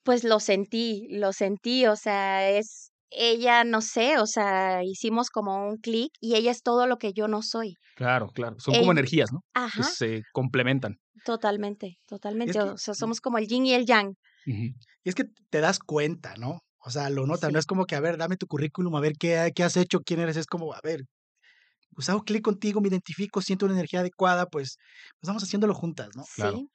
Pues 0.03 0.25
lo 0.25 0.41
sentí, 0.41 1.07
lo 1.09 1.31
sentí, 1.31 1.85
o 1.85 1.95
sea, 1.95 2.49
es 2.49 2.91
ella, 3.11 3.63
no 3.63 3.79
sé, 3.79 4.19
o 4.19 4.27
sea, 4.27 4.83
hicimos 4.83 5.29
como 5.29 5.65
un 5.65 5.77
clic 5.77 6.11
y 6.19 6.35
ella 6.35 6.51
es 6.51 6.63
todo 6.63 6.85
lo 6.85 6.97
que 6.97 7.13
yo 7.13 7.29
no 7.29 7.41
soy. 7.41 7.75
Claro, 7.95 8.27
claro, 8.33 8.59
son 8.59 8.75
como 8.75 8.91
energías, 8.91 9.31
¿no? 9.31 9.39
Ajá, 9.53 9.83
Que 9.83 9.89
se 9.89 10.23
complementan. 10.33 10.97
totalmente, 11.23 11.97
totalmente. 12.05 12.51
que- 12.51 12.59
o 12.59 12.77
sea, 12.77 12.93
somos 12.93 13.21
como 13.21 13.37
el 13.37 13.47
yin 13.47 13.65
y 13.65 13.73
el 13.73 13.85
yang. 13.85 14.15
Y 14.45 14.73
es 15.05 15.15
que 15.15 15.23
te 15.49 15.61
das 15.61 15.79
cuenta, 15.79 16.35
¿no? 16.37 16.59
O 16.81 16.89
sea, 16.91 17.09
lo 17.09 17.25
notas, 17.27 17.49
Sí. 17.49 17.53
no 17.53 17.59
es 17.59 17.65
como 17.65 17.85
que, 17.85 17.95
a 17.95 17.99
ver, 18.01 18.17
dame 18.17 18.37
tu 18.37 18.47
currículum, 18.47 18.95
a 18.95 19.01
ver 19.01 19.13
qué, 19.19 19.51
qué 19.55 19.63
has 19.63 19.77
hecho, 19.77 19.99
quién 20.01 20.19
eres, 20.21 20.37
es 20.37 20.47
como, 20.47 20.73
a 20.73 20.79
ver, 20.83 21.01
pues 21.95 22.09
hago 22.09 22.23
clic 22.23 22.41
contigo, 22.43 22.81
me 22.81 22.87
identifico, 22.89 23.41
siento 23.41 23.65
una 23.65 23.75
energía 23.75 24.01
adecuada, 24.01 24.45
pues, 24.47 24.77
pues 25.19 25.27
vamos 25.27 25.43
haciéndolo 25.43 25.73
juntas, 25.73 26.09
¿no? 26.15 26.23
Claro. 26.35 26.57
Sí. 26.57 26.69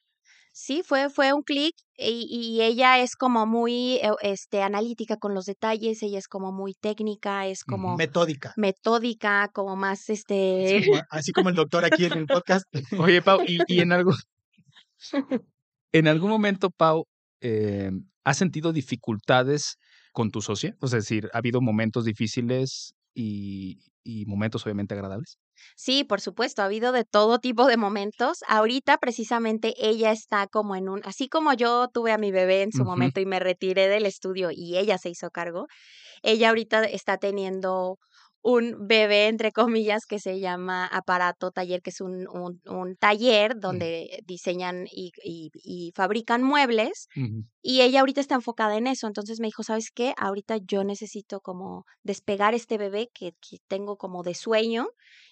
Sí, 0.57 0.83
fue, 0.87 1.11
fue 1.11 1.33
un 1.33 1.43
clic 1.43 1.75
y, 1.97 2.29
y 2.31 2.63
ella 2.63 3.01
es 3.01 3.17
como 3.17 3.45
muy 3.45 3.95
eh, 3.97 4.11
este, 4.23 4.63
analítica 4.63 5.17
con 5.17 5.35
los 5.35 5.47
detalles, 5.47 6.01
ella 6.05 6.17
es 6.19 6.29
como 6.29 6.53
muy 6.53 6.75
técnica, 6.75 7.49
es 7.49 7.65
como 7.65 7.97
Metódica. 7.97 8.53
metódica, 8.57 9.49
como 9.53 9.75
más 9.75 10.03
Así 10.03 10.13
este... 10.13 10.85
como, 10.87 11.03
así 11.11 11.33
como 11.33 11.49
el 11.49 11.57
doctor 11.57 11.85
aquí 11.85 12.05
en 12.05 12.13
el 12.13 12.27
podcast. 12.27 12.67
Oye, 13.11 13.21
Pau, 13.21 13.41
y, 13.45 13.59
y 13.67 13.81
en 13.81 13.91
algo. 13.91 14.13
en 15.93 16.07
algún 16.09 16.31
momento, 16.31 16.71
Pau, 16.71 17.07
eh, 17.41 17.91
¿has 18.25 18.39
sentido 18.39 18.73
dificultades 18.73 19.77
con 20.15 20.31
tu 20.31 20.41
socia? 20.41 20.77
O 20.81 20.89
sea, 20.89 20.99
es 21.01 21.05
decir, 21.05 21.29
¿ha 21.35 21.39
habido 21.39 21.61
momentos 21.61 22.07
difíciles 22.07 22.95
y, 23.15 23.81
y 24.03 24.27
momentos 24.27 24.65
obviamente 24.65 24.95
agradables? 24.95 25.39
Sí, 25.77 26.05
por 26.05 26.21
supuesto, 26.21 26.62
ha 26.62 26.67
habido 26.67 26.93
de 26.93 27.05
todo 27.05 27.39
tipo 27.39 27.67
de 27.67 27.77
momentos. 27.77 28.39
Ahorita 28.49 28.99
precisamente 28.99 29.75
ella 29.79 30.11
está 30.12 30.47
como 30.47 30.77
en 30.77 30.89
un, 30.89 31.01
así 31.05 31.29
como 31.29 31.53
yo 31.55 31.89
tuve 31.93 32.12
a 32.12 32.19
mi 32.19 32.33
bebé 32.33 32.62
en 32.62 32.73
su 32.73 32.85
momento 32.85 33.21
y 33.21 33.27
me 33.27 33.41
retiré 33.41 33.89
del 33.89 34.07
estudio 34.07 34.51
y 34.53 34.77
ella 34.79 34.99
se 34.99 35.11
hizo 35.11 35.31
cargo, 35.31 35.67
ella 36.23 36.51
ahorita 36.51 36.85
está 36.85 37.19
teniendo 37.19 37.99
un 38.45 38.87
bebé, 38.87 39.29
entre 39.29 39.53
comillas, 39.53 40.05
que 40.07 40.19
se 40.21 40.39
llama 40.39 40.87
Aparato 40.87 41.51
Taller, 41.51 41.81
que 41.83 41.91
es 41.91 42.01
un, 42.03 42.29
un, 42.29 42.61
un 42.67 42.95
taller 42.97 43.55
donde 43.59 44.21
diseñan 44.27 44.87
y, 44.93 45.13
y, 45.25 45.51
y 45.55 45.93
fabrican 45.97 46.43
muebles. 46.43 47.09
Y 47.63 47.81
ella 47.81 48.01
ahorita 48.01 48.21
está 48.21 48.35
enfocada 48.35 48.77
en 48.77 48.87
eso. 48.87 49.07
Entonces 49.07 49.41
me 49.41 49.47
dijo, 49.49 49.63
¿sabes 49.63 49.91
qué? 49.95 50.13
Ahorita 50.19 50.59
yo 50.59 50.85
necesito 50.85 51.41
como 51.41 51.85
despegar 52.03 52.55
este 52.55 52.77
bebé 52.77 53.09
que, 53.15 53.33
que 53.41 53.57
tengo 53.67 53.97
como 53.97 54.23
de 54.23 54.35
sueño 54.35 54.89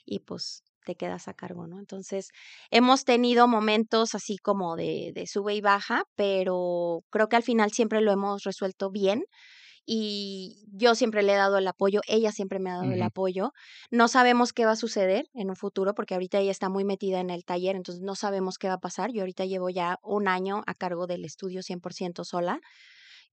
y 0.07 0.21
pues 0.21 0.63
te 0.87 0.95
quedas 0.97 1.29
a 1.29 1.35
cargo, 1.35 1.67
¿no? 1.67 1.79
Entonces 1.79 2.29
hemos 2.71 3.05
tenido 3.05 3.47
momentos 3.47 4.15
así 4.15 4.39
como 4.39 4.75
de, 4.77 5.13
de 5.15 5.27
sube 5.27 5.55
y 5.55 5.61
baja, 5.61 6.05
pero 6.17 7.01
creo 7.11 7.29
que 7.29 7.37
al 7.37 7.43
final 7.43 7.71
siempre 7.73 8.01
lo 8.01 8.11
hemos 8.11 8.43
resuelto 8.45 8.91
bien. 8.91 9.23
Y 9.85 10.65
yo 10.73 10.95
siempre 10.95 11.23
le 11.23 11.33
he 11.33 11.37
dado 11.37 11.59
el 11.59 11.67
apoyo, 11.67 12.01
ella 12.07 12.31
siempre 12.31 12.61
me 12.61 12.71
ha 12.71 12.75
dado 12.75 12.93
el 12.93 13.03
apoyo. 13.03 13.53
No 13.91 14.07
sabemos 14.07 14.53
qué 14.53 14.65
va 14.65 14.73
a 14.73 14.77
suceder 14.77 15.27
en 15.35 15.51
un 15.51 15.57
futuro, 15.57 15.95
porque 15.95 16.15
ahorita 16.15 16.39
ella 16.39 16.53
está 16.53 16.69
muy 16.69 16.85
metida 16.85 17.21
en 17.21 17.31
el 17.31 17.45
taller, 17.45 17.75
entonces 17.75 18.03
no 18.03 18.15
sabemos 18.15 18.59
qué 18.59 18.69
va 18.69 18.75
a 18.75 18.81
pasar. 18.81 19.11
Yo 19.13 19.23
ahorita 19.23 19.45
llevo 19.45 19.71
ya 19.71 19.99
un 20.03 20.29
año 20.29 20.63
a 20.67 20.75
cargo 20.75 21.07
del 21.07 21.25
estudio 21.25 21.63
100% 21.63 22.25
sola, 22.25 22.61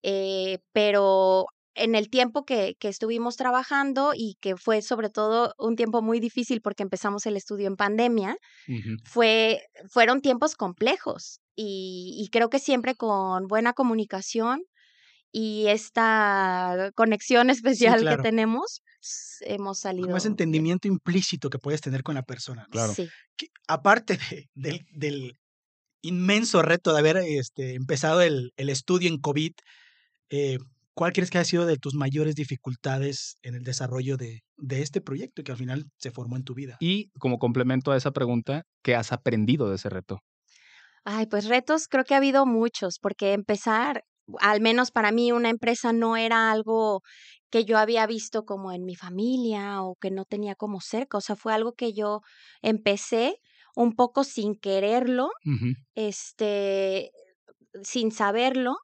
eh, 0.02 0.60
pero 0.72 1.46
en 1.76 1.96
el 1.96 2.10
tiempo 2.10 2.46
que, 2.46 2.76
que 2.80 2.88
estuvimos 2.90 3.38
trabajando 3.38 4.12
y 4.16 4.38
que 4.42 4.58
fue 4.58 4.82
sobre 4.82 5.10
todo 5.10 5.54
un 5.58 5.76
tiempo 5.76 6.02
muy 6.02 6.20
difícil 6.20 6.62
porque 6.62 6.84
empezamos 6.84 7.26
el 7.26 7.38
estudio 7.38 7.68
en 7.68 7.76
pandemia, 7.76 8.38
fue, 9.06 9.62
fueron 9.88 10.22
tiempos 10.22 10.56
complejos 10.56 11.40
y, 11.56 12.18
y 12.20 12.30
creo 12.30 12.50
que 12.50 12.60
siempre 12.60 12.96
con 12.96 13.48
buena 13.48 13.74
comunicación 13.74 14.64
y 15.32 15.68
esta 15.68 16.92
conexión 16.96 17.50
especial 17.50 18.02
claro. 18.02 18.18
que 18.24 18.30
tenemos, 18.30 18.82
hemos 19.42 19.80
salido. 19.80 20.08
Como 20.08 20.18
ese 20.18 20.28
bien. 20.30 20.34
entendimiento 20.34 20.88
implícito 20.88 21.50
que 21.50 21.60
puedes 21.60 21.82
tener 21.82 22.04
con 22.04 22.16
la 22.16 22.24
persona. 22.24 22.64
¿no? 22.64 22.70
Claro. 22.70 22.94
Sí. 22.94 23.08
Que, 23.38 23.48
aparte 23.68 24.18
de- 24.18 24.50
del, 24.56 24.86
del 24.92 25.34
inmenso 26.02 26.62
reto 26.62 26.94
de 26.94 27.00
haber 27.00 27.18
este, 27.18 27.76
empezado 27.76 28.22
el, 28.22 28.52
el 28.58 28.70
estudio 28.70 29.10
en 29.10 29.20
COVID, 29.20 29.52
eh, 30.30 30.58
¿cuál 30.94 31.14
crees 31.14 31.30
que 31.30 31.38
ha 31.38 31.44
sido 31.46 31.66
de 31.66 31.78
tus 31.78 31.94
mayores 31.94 32.36
dificultades 32.36 33.38
en 33.42 33.56
el 33.56 33.64
desarrollo 33.64 34.18
de, 34.18 34.42
de 34.58 34.82
este 34.82 35.02
proyecto 35.02 35.44
que 35.44 35.52
al 35.52 35.58
final 35.58 35.86
se 35.98 36.12
formó 36.12 36.36
en 36.38 36.44
tu 36.44 36.54
vida? 36.56 36.78
Y 36.80 37.10
como 37.20 37.38
complemento 37.38 37.92
a 37.92 37.98
esa 37.98 38.12
pregunta, 38.12 38.64
¿qué 38.84 38.96
has 38.96 39.12
aprendido 39.12 39.70
de 39.70 39.76
ese 39.76 39.90
reto? 39.90 40.20
Ay, 41.06 41.26
pues 41.28 41.46
retos 41.46 41.88
creo 41.88 42.04
que 42.04 42.14
ha 42.14 42.18
habido 42.18 42.46
muchos, 42.46 43.00
porque 43.00 43.34
empezar, 43.34 44.04
al 44.40 44.62
menos 44.62 44.92
para 44.92 45.12
mí, 45.12 45.32
una 45.32 45.50
empresa 45.50 45.94
no 45.94 46.18
era 46.18 46.52
algo 46.52 47.02
que 47.50 47.66
yo 47.66 47.78
había 47.78 48.06
visto 48.08 48.46
como 48.46 48.72
en 48.72 48.86
mi 48.86 48.96
familia 48.96 49.82
o 49.84 49.96
que 49.96 50.12
no 50.12 50.26
tenía 50.26 50.56
como 50.56 50.82
cerca, 50.82 51.18
o 51.18 51.22
sea, 51.22 51.36
fue 51.36 51.54
algo 51.54 51.74
que 51.74 51.94
yo 51.94 52.22
empecé 52.62 53.38
un 53.76 53.96
poco 53.96 54.24
sin 54.24 54.56
quererlo, 54.56 55.30
este, 55.96 57.12
sin 57.84 58.12
saberlo, 58.12 58.78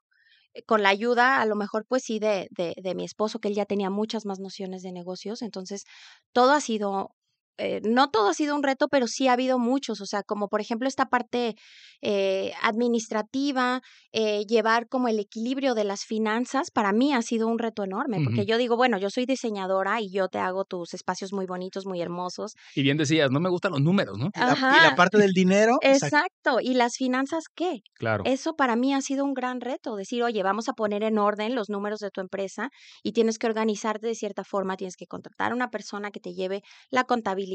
eh, 0.54 0.62
con 0.64 0.82
la 0.82 0.90
ayuda, 0.90 1.40
a 1.40 1.46
lo 1.46 1.56
mejor, 1.56 1.86
pues 1.88 2.04
sí, 2.04 2.18
de, 2.18 2.48
de, 2.50 2.74
de 2.82 2.94
mi 2.94 3.04
esposo, 3.04 3.38
que 3.40 3.48
él 3.48 3.54
ya 3.54 3.66
tenía 3.66 3.90
muchas 3.90 4.26
más 4.26 4.40
nociones 4.40 4.82
de 4.82 4.92
negocios. 4.92 5.42
Entonces, 5.42 5.84
todo 6.32 6.52
ha 6.52 6.60
sido, 6.60 7.10
eh, 7.58 7.80
no 7.84 8.10
todo 8.10 8.28
ha 8.28 8.34
sido 8.34 8.54
un 8.54 8.62
reto, 8.62 8.88
pero 8.88 9.06
sí 9.06 9.28
ha 9.28 9.32
habido 9.32 9.58
muchos. 9.58 10.00
O 10.00 10.06
sea, 10.06 10.22
como 10.22 10.48
por 10.48 10.60
ejemplo 10.60 10.88
esta 10.88 11.06
parte 11.06 11.54
eh, 12.02 12.52
administrativa, 12.62 13.80
eh, 14.12 14.44
llevar 14.46 14.88
como 14.88 15.08
el 15.08 15.18
equilibrio 15.18 15.74
de 15.74 15.84
las 15.84 16.04
finanzas, 16.04 16.70
para 16.70 16.92
mí 16.92 17.12
ha 17.12 17.22
sido 17.22 17.48
un 17.48 17.58
reto 17.58 17.84
enorme, 17.84 18.18
porque 18.24 18.46
yo 18.46 18.58
digo, 18.58 18.76
bueno, 18.76 18.98
yo 18.98 19.10
soy 19.10 19.26
diseñadora 19.26 20.00
y 20.00 20.10
yo 20.10 20.28
te 20.28 20.38
hago 20.38 20.64
tus 20.64 20.94
espacios 20.94 21.32
muy 21.32 21.46
bonitos, 21.46 21.86
muy 21.86 22.00
hermosos. 22.00 22.54
Y 22.74 22.82
bien 22.82 22.96
decías, 22.96 23.30
no 23.30 23.40
me 23.40 23.48
gustan 23.50 23.72
los 23.72 23.80
números, 23.80 24.18
¿no? 24.18 24.30
Y 24.34 24.40
la, 24.40 24.52
y 24.52 24.80
la 24.80 24.88
Ajá. 24.88 24.96
parte 24.96 25.18
del 25.18 25.32
dinero, 25.32 25.78
exacto, 25.82 26.16
Exacto. 26.16 26.60
¿Y 26.60 26.74
las 26.74 26.96
finanzas 26.96 27.44
qué? 27.54 27.80
Claro. 27.94 28.24
Eso 28.26 28.54
para 28.54 28.76
mí 28.76 28.94
ha 28.94 29.00
sido 29.00 29.24
un 29.24 29.34
gran 29.34 29.60
reto, 29.60 29.96
decir, 29.96 30.22
oye, 30.22 30.42
vamos 30.42 30.68
a 30.68 30.72
poner 30.72 31.02
en 31.02 31.18
orden 31.18 31.54
los 31.54 31.68
números 31.68 32.00
de 32.00 32.10
tu 32.10 32.20
empresa 32.20 32.70
y 33.02 33.12
tienes 33.12 33.38
que 33.38 33.46
organizarte 33.46 34.06
de 34.06 34.14
cierta 34.14 34.44
forma, 34.44 34.76
tienes 34.76 34.96
que 34.96 35.06
contratar 35.06 35.52
a 35.52 35.54
una 35.54 35.70
persona 35.70 36.10
que 36.10 36.20
te 36.20 36.32
lleve 36.34 36.62
la 36.90 37.04
contabilidad, 37.04 37.45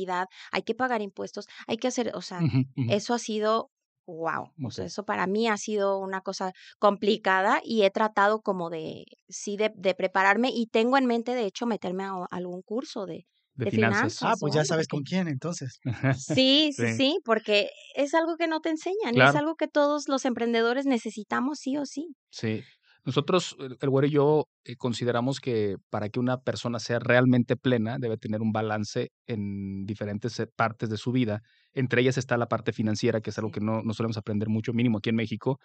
hay 0.52 0.64
que 0.64 0.76
pagar 0.76 1.02
impuestos, 1.02 1.48
hay 1.68 1.78
que 1.78 1.88
hacer, 1.88 2.12
o 2.16 2.22
sea, 2.22 2.46
eso 2.88 3.14
ha 3.14 3.20
sido, 3.20 3.72
wow, 4.08 4.54
o 4.62 4.72
sea, 4.72 4.86
Ok. 4.86 4.86
eso 4.86 5.04
para 5.06 5.28
mí 5.28 5.48
ha 5.48 5.58
sido 5.58 6.00
una 6.00 6.22
cosa 6.22 6.52
complicada 6.80 7.62
y 7.64 7.84
he 7.84 7.92
tratado 7.92 8.42
como 8.42 8.70
de, 8.70 9.06
sí, 9.30 9.58
de, 9.58 9.72
de 9.76 9.94
prepararme 9.96 10.50
y 10.54 10.68
tengo 10.68 10.98
en 10.98 11.06
mente, 11.06 11.34
de 11.36 11.46
hecho, 11.46 11.66
meterme 11.68 12.04
a, 12.06 12.10
a 12.12 12.26
algún 12.32 12.62
curso 12.64 13.06
de, 13.06 13.28
De 13.54 13.66
de 13.66 13.72
finanzas. 13.72 14.18
finanzas. 14.18 14.24
ah, 14.24 14.36
pues 14.40 14.54
ya 14.54 14.66
sabes 14.66 14.88
con 14.88 15.04
quién 15.04 15.28
entonces. 15.28 15.80
Sí, 16.14 16.72
sí, 16.74 16.88
Sí. 16.88 16.88
sí, 16.88 17.20
porque 17.26 17.70
es 17.96 18.14
algo 18.14 18.36
que 18.38 18.48
no 18.48 18.60
te 18.62 18.70
enseñan, 18.70 19.18
es 19.18 19.34
algo 19.36 19.56
que 19.56 19.68
todos 19.68 20.08
los 20.08 20.26
emprendedores 20.26 20.86
necesitamos 20.86 21.60
sí 21.60 21.78
o 21.78 21.86
sí. 21.86 22.16
Sí. 22.32 22.66
Nosotros, 23.04 23.58
el 23.60 23.90
güero 23.90 24.08
y 24.08 24.12
yo, 24.12 24.48
eh, 24.64 24.76
consideramos 24.76 25.40
que 25.40 25.78
para 25.90 26.10
que 26.10 26.20
una 26.20 26.38
persona 26.38 26.80
sea 26.80 27.00
realmente 27.00 27.56
plena, 27.56 27.98
debe 27.98 28.18
tener 28.18 28.42
un 28.42 28.52
balance 28.52 29.12
en 29.26 29.86
diferentes 29.86 30.40
eh, 30.40 30.48
partes 30.48 30.90
de 30.90 30.98
su 30.98 31.12
vida. 31.12 31.42
Entre 31.74 32.02
ellas 32.02 32.20
está 32.20 32.38
la 32.38 32.48
parte 32.48 32.74
financiera, 32.74 33.20
que 33.22 33.32
es 33.32 33.38
algo 33.40 33.50
que 33.50 33.60
no, 33.60 33.82
no 33.82 33.94
solemos 33.94 34.18
aprender 34.18 34.50
mucho, 34.50 34.72
mínimo 34.74 35.00
aquí 35.00 35.10
en 35.10 35.16
México. 35.16 35.60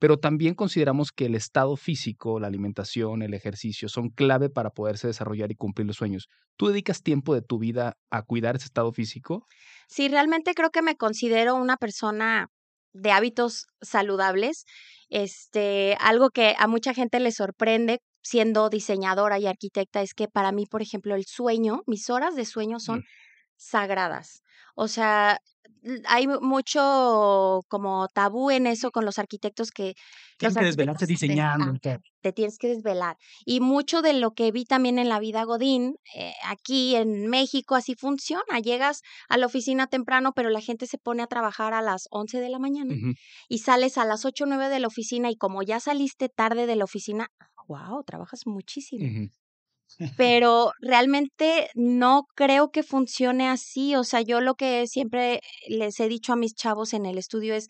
Pero 0.00 0.18
también 0.18 0.54
consideramos 0.54 1.12
que 1.12 1.26
el 1.26 1.36
estado 1.36 1.76
físico, 1.76 2.40
la 2.40 2.48
alimentación, 2.48 3.22
el 3.22 3.34
ejercicio 3.34 3.88
son 3.88 4.08
clave 4.08 4.50
para 4.50 4.70
poderse 4.70 5.06
desarrollar 5.06 5.52
y 5.52 5.54
cumplir 5.54 5.86
los 5.86 5.96
sueños. 5.96 6.28
¿Tú 6.56 6.66
dedicas 6.66 7.02
tiempo 7.02 7.34
de 7.34 7.42
tu 7.42 7.58
vida 7.58 7.96
a 8.10 8.22
cuidar 8.22 8.56
ese 8.56 8.64
estado 8.64 8.92
físico? 8.92 9.46
Sí, 9.86 10.08
realmente 10.08 10.54
creo 10.54 10.70
que 10.70 10.82
me 10.82 10.96
considero 10.96 11.54
una 11.54 11.76
persona 11.76 12.48
de 12.92 13.10
hábitos 13.12 13.66
saludables. 13.80 14.64
Este, 15.08 15.96
algo 16.00 16.30
que 16.30 16.54
a 16.58 16.66
mucha 16.66 16.94
gente 16.94 17.20
le 17.20 17.32
sorprende 17.32 18.00
siendo 18.22 18.68
diseñadora 18.70 19.38
y 19.38 19.46
arquitecta 19.46 20.02
es 20.02 20.14
que 20.14 20.28
para 20.28 20.52
mí, 20.52 20.66
por 20.66 20.82
ejemplo, 20.82 21.14
el 21.14 21.24
sueño, 21.26 21.82
mis 21.86 22.08
horas 22.10 22.34
de 22.36 22.44
sueño 22.44 22.78
son. 22.80 23.02
Sagradas. 23.64 24.42
O 24.74 24.88
sea, 24.88 25.38
hay 26.06 26.26
mu- 26.26 26.40
mucho 26.40 27.60
como 27.68 28.08
tabú 28.08 28.50
en 28.50 28.66
eso 28.66 28.90
con 28.90 29.04
los 29.04 29.18
arquitectos 29.18 29.70
que 29.70 29.94
Tienen 30.36 30.54
los 30.54 30.56
que 30.56 30.64
desvelarse 30.64 31.06
arquitectos 31.06 31.24
te- 31.24 31.42
diseñando. 31.46 31.58
ah, 31.58 31.72
te 32.22 32.32
tienes 32.32 32.58
que 32.58 32.68
desvelar. 32.68 33.16
Y 33.44 33.60
mucho 33.60 34.00
de 34.02 34.12
lo 34.14 34.32
que 34.32 34.52
vi 34.52 34.64
también 34.64 34.98
en 34.98 35.08
la 35.08 35.18
vida 35.18 35.44
Godín, 35.44 35.96
eh, 36.16 36.34
aquí 36.44 36.94
en 36.96 37.26
México, 37.28 37.74
así 37.74 37.94
funciona. 37.96 38.60
Llegas 38.62 39.02
a 39.28 39.36
la 39.38 39.46
oficina 39.46 39.88
temprano, 39.88 40.32
pero 40.34 40.48
la 40.50 40.60
gente 40.60 40.86
se 40.86 40.98
pone 40.98 41.22
a 41.22 41.26
trabajar 41.26 41.74
a 41.74 41.82
las 41.82 42.06
11 42.10 42.40
de 42.40 42.48
la 42.50 42.58
mañana 42.60 42.96
y 43.48 43.58
sales 43.58 43.98
a 43.98 44.04
las 44.04 44.24
8 44.24 44.44
o 44.44 44.46
9 44.46 44.68
de 44.68 44.80
la 44.80 44.86
oficina 44.88 45.30
y 45.30 45.36
como 45.36 45.62
ya 45.62 45.80
saliste 45.80 46.28
tarde 46.28 46.66
de 46.66 46.76
la 46.76 46.84
oficina, 46.84 47.28
wow, 47.68 48.02
trabajas 48.04 48.46
muchísimo. 48.46 49.12
Pero 50.16 50.72
realmente 50.80 51.70
no 51.74 52.26
creo 52.34 52.70
que 52.70 52.82
funcione 52.82 53.48
así. 53.48 53.96
O 53.96 54.04
sea, 54.04 54.20
yo 54.20 54.40
lo 54.40 54.54
que 54.54 54.86
siempre 54.86 55.40
les 55.68 56.00
he 56.00 56.08
dicho 56.08 56.32
a 56.32 56.36
mis 56.36 56.54
chavos 56.54 56.92
en 56.92 57.06
el 57.06 57.18
estudio 57.18 57.54
es, 57.54 57.68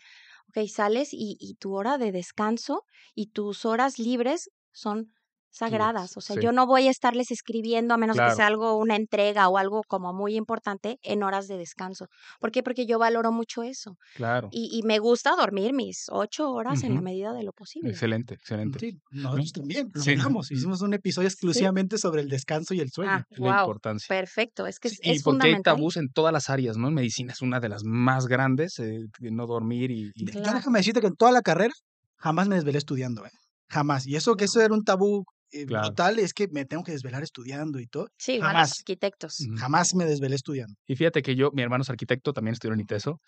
ok, 0.48 0.66
sales 0.68 1.12
y, 1.12 1.36
y 1.40 1.54
tu 1.54 1.74
hora 1.74 1.98
de 1.98 2.12
descanso 2.12 2.84
y 3.14 3.28
tus 3.28 3.64
horas 3.64 3.98
libres 3.98 4.50
son 4.72 5.12
sagradas. 5.52 6.16
O 6.16 6.20
sea, 6.20 6.34
sí. 6.36 6.42
yo 6.42 6.50
no 6.50 6.66
voy 6.66 6.88
a 6.88 6.90
estarles 6.90 7.30
escribiendo 7.30 7.94
a 7.94 7.96
menos 7.98 8.16
Claro. 8.16 8.30
que 8.32 8.36
sea 8.36 8.46
algo, 8.46 8.76
una 8.76 8.96
entrega 8.96 9.48
o 9.48 9.58
algo 9.58 9.82
como 9.86 10.12
muy 10.12 10.34
importante 10.36 10.98
en 11.02 11.22
horas 11.22 11.46
de 11.46 11.58
descanso. 11.58 12.06
¿Por 12.40 12.50
qué? 12.50 12.62
Porque 12.62 12.86
yo 12.86 12.98
valoro 12.98 13.30
mucho 13.32 13.62
eso. 13.62 13.96
Claro. 14.16 14.48
Y, 14.50 14.70
y 14.72 14.82
me 14.82 14.98
gusta 14.98 15.36
dormir 15.36 15.72
mis 15.74 16.06
ocho 16.10 16.50
horas 16.50 16.82
en 16.82 16.94
la 16.94 17.00
medida 17.02 17.32
de 17.32 17.42
lo 17.44 17.52
posible. 17.52 17.90
Excelente, 17.90 18.34
excelente. 18.34 18.78
Sí, 18.78 18.98
nosotros 19.10 19.52
también 19.52 19.90
lo 19.92 20.00
Sí. 20.02 20.12
Hicimos 20.52 20.80
un 20.82 20.94
episodio 20.94 21.28
exclusivamente 21.28 21.98
sobre 21.98 22.22
el 22.22 22.28
descanso 22.28 22.74
y 22.74 22.80
el 22.80 22.90
sueño. 22.90 23.12
Ah, 23.12 23.26
La 23.30 23.38
wow. 23.52 23.60
importancia. 23.60 24.06
Perfecto. 24.08 24.66
Es 24.66 24.80
que 24.80 24.88
es, 24.88 24.94
Sí, 24.94 25.00
y 25.04 25.10
es 25.12 25.22
porque 25.22 25.36
hay 25.36 25.50
fundamental. 25.52 25.74
tabús 25.76 25.96
en 25.96 26.08
todas 26.10 26.32
las 26.32 26.48
áreas, 26.50 26.76
¿no? 26.76 26.88
En 26.88 26.94
medicina 26.94 27.32
es 27.32 27.42
una 27.42 27.60
de 27.60 27.68
las 27.68 27.82
más 27.84 28.26
grandes, 28.26 28.78
eh, 28.78 29.00
de 29.18 29.30
no 29.30 29.46
dormir 29.46 29.90
y... 29.90 30.10
y- 30.14 30.26
Ya 30.26 30.40
Claro. 30.40 30.58
déjame 30.58 30.78
decirte 30.78 31.00
que 31.00 31.06
en 31.08 31.16
toda 31.16 31.30
la 31.32 31.42
carrera 31.42 31.74
jamás 32.16 32.48
me 32.48 32.54
desvelé 32.54 32.78
estudiando, 32.78 33.26
¿eh? 33.26 33.30
Jamás. 33.68 34.06
Y 34.06 34.16
eso 34.16 34.34
que 34.34 34.44
eso 34.44 34.60
era 34.60 34.74
un 34.74 34.84
tabú 34.84 35.24
eh, 35.52 35.66
Claro. 35.66 35.88
brutal, 35.88 36.18
es 36.18 36.34
que 36.34 36.48
me 36.48 36.64
tengo 36.64 36.82
que 36.84 36.92
desvelar 36.92 37.22
estudiando 37.22 37.78
y 37.80 37.86
todo. 37.86 38.08
Sí, 38.18 38.34
igual 38.34 38.52
Jamás. 38.52 38.70
los 38.70 38.78
arquitectos. 38.80 39.40
Ujú. 39.40 39.56
Jamás 39.56 39.94
me 39.94 40.04
desvelé 40.06 40.34
estudiando. 40.36 40.74
Y 40.86 40.96
fíjate 40.96 41.22
que 41.22 41.36
yo, 41.36 41.50
mi 41.52 41.62
hermano 41.62 41.82
es 41.82 41.90
arquitecto, 41.90 42.32
también 42.32 42.52
estudió 42.54 42.74
en 42.74 42.80
ITESO, 42.80 43.20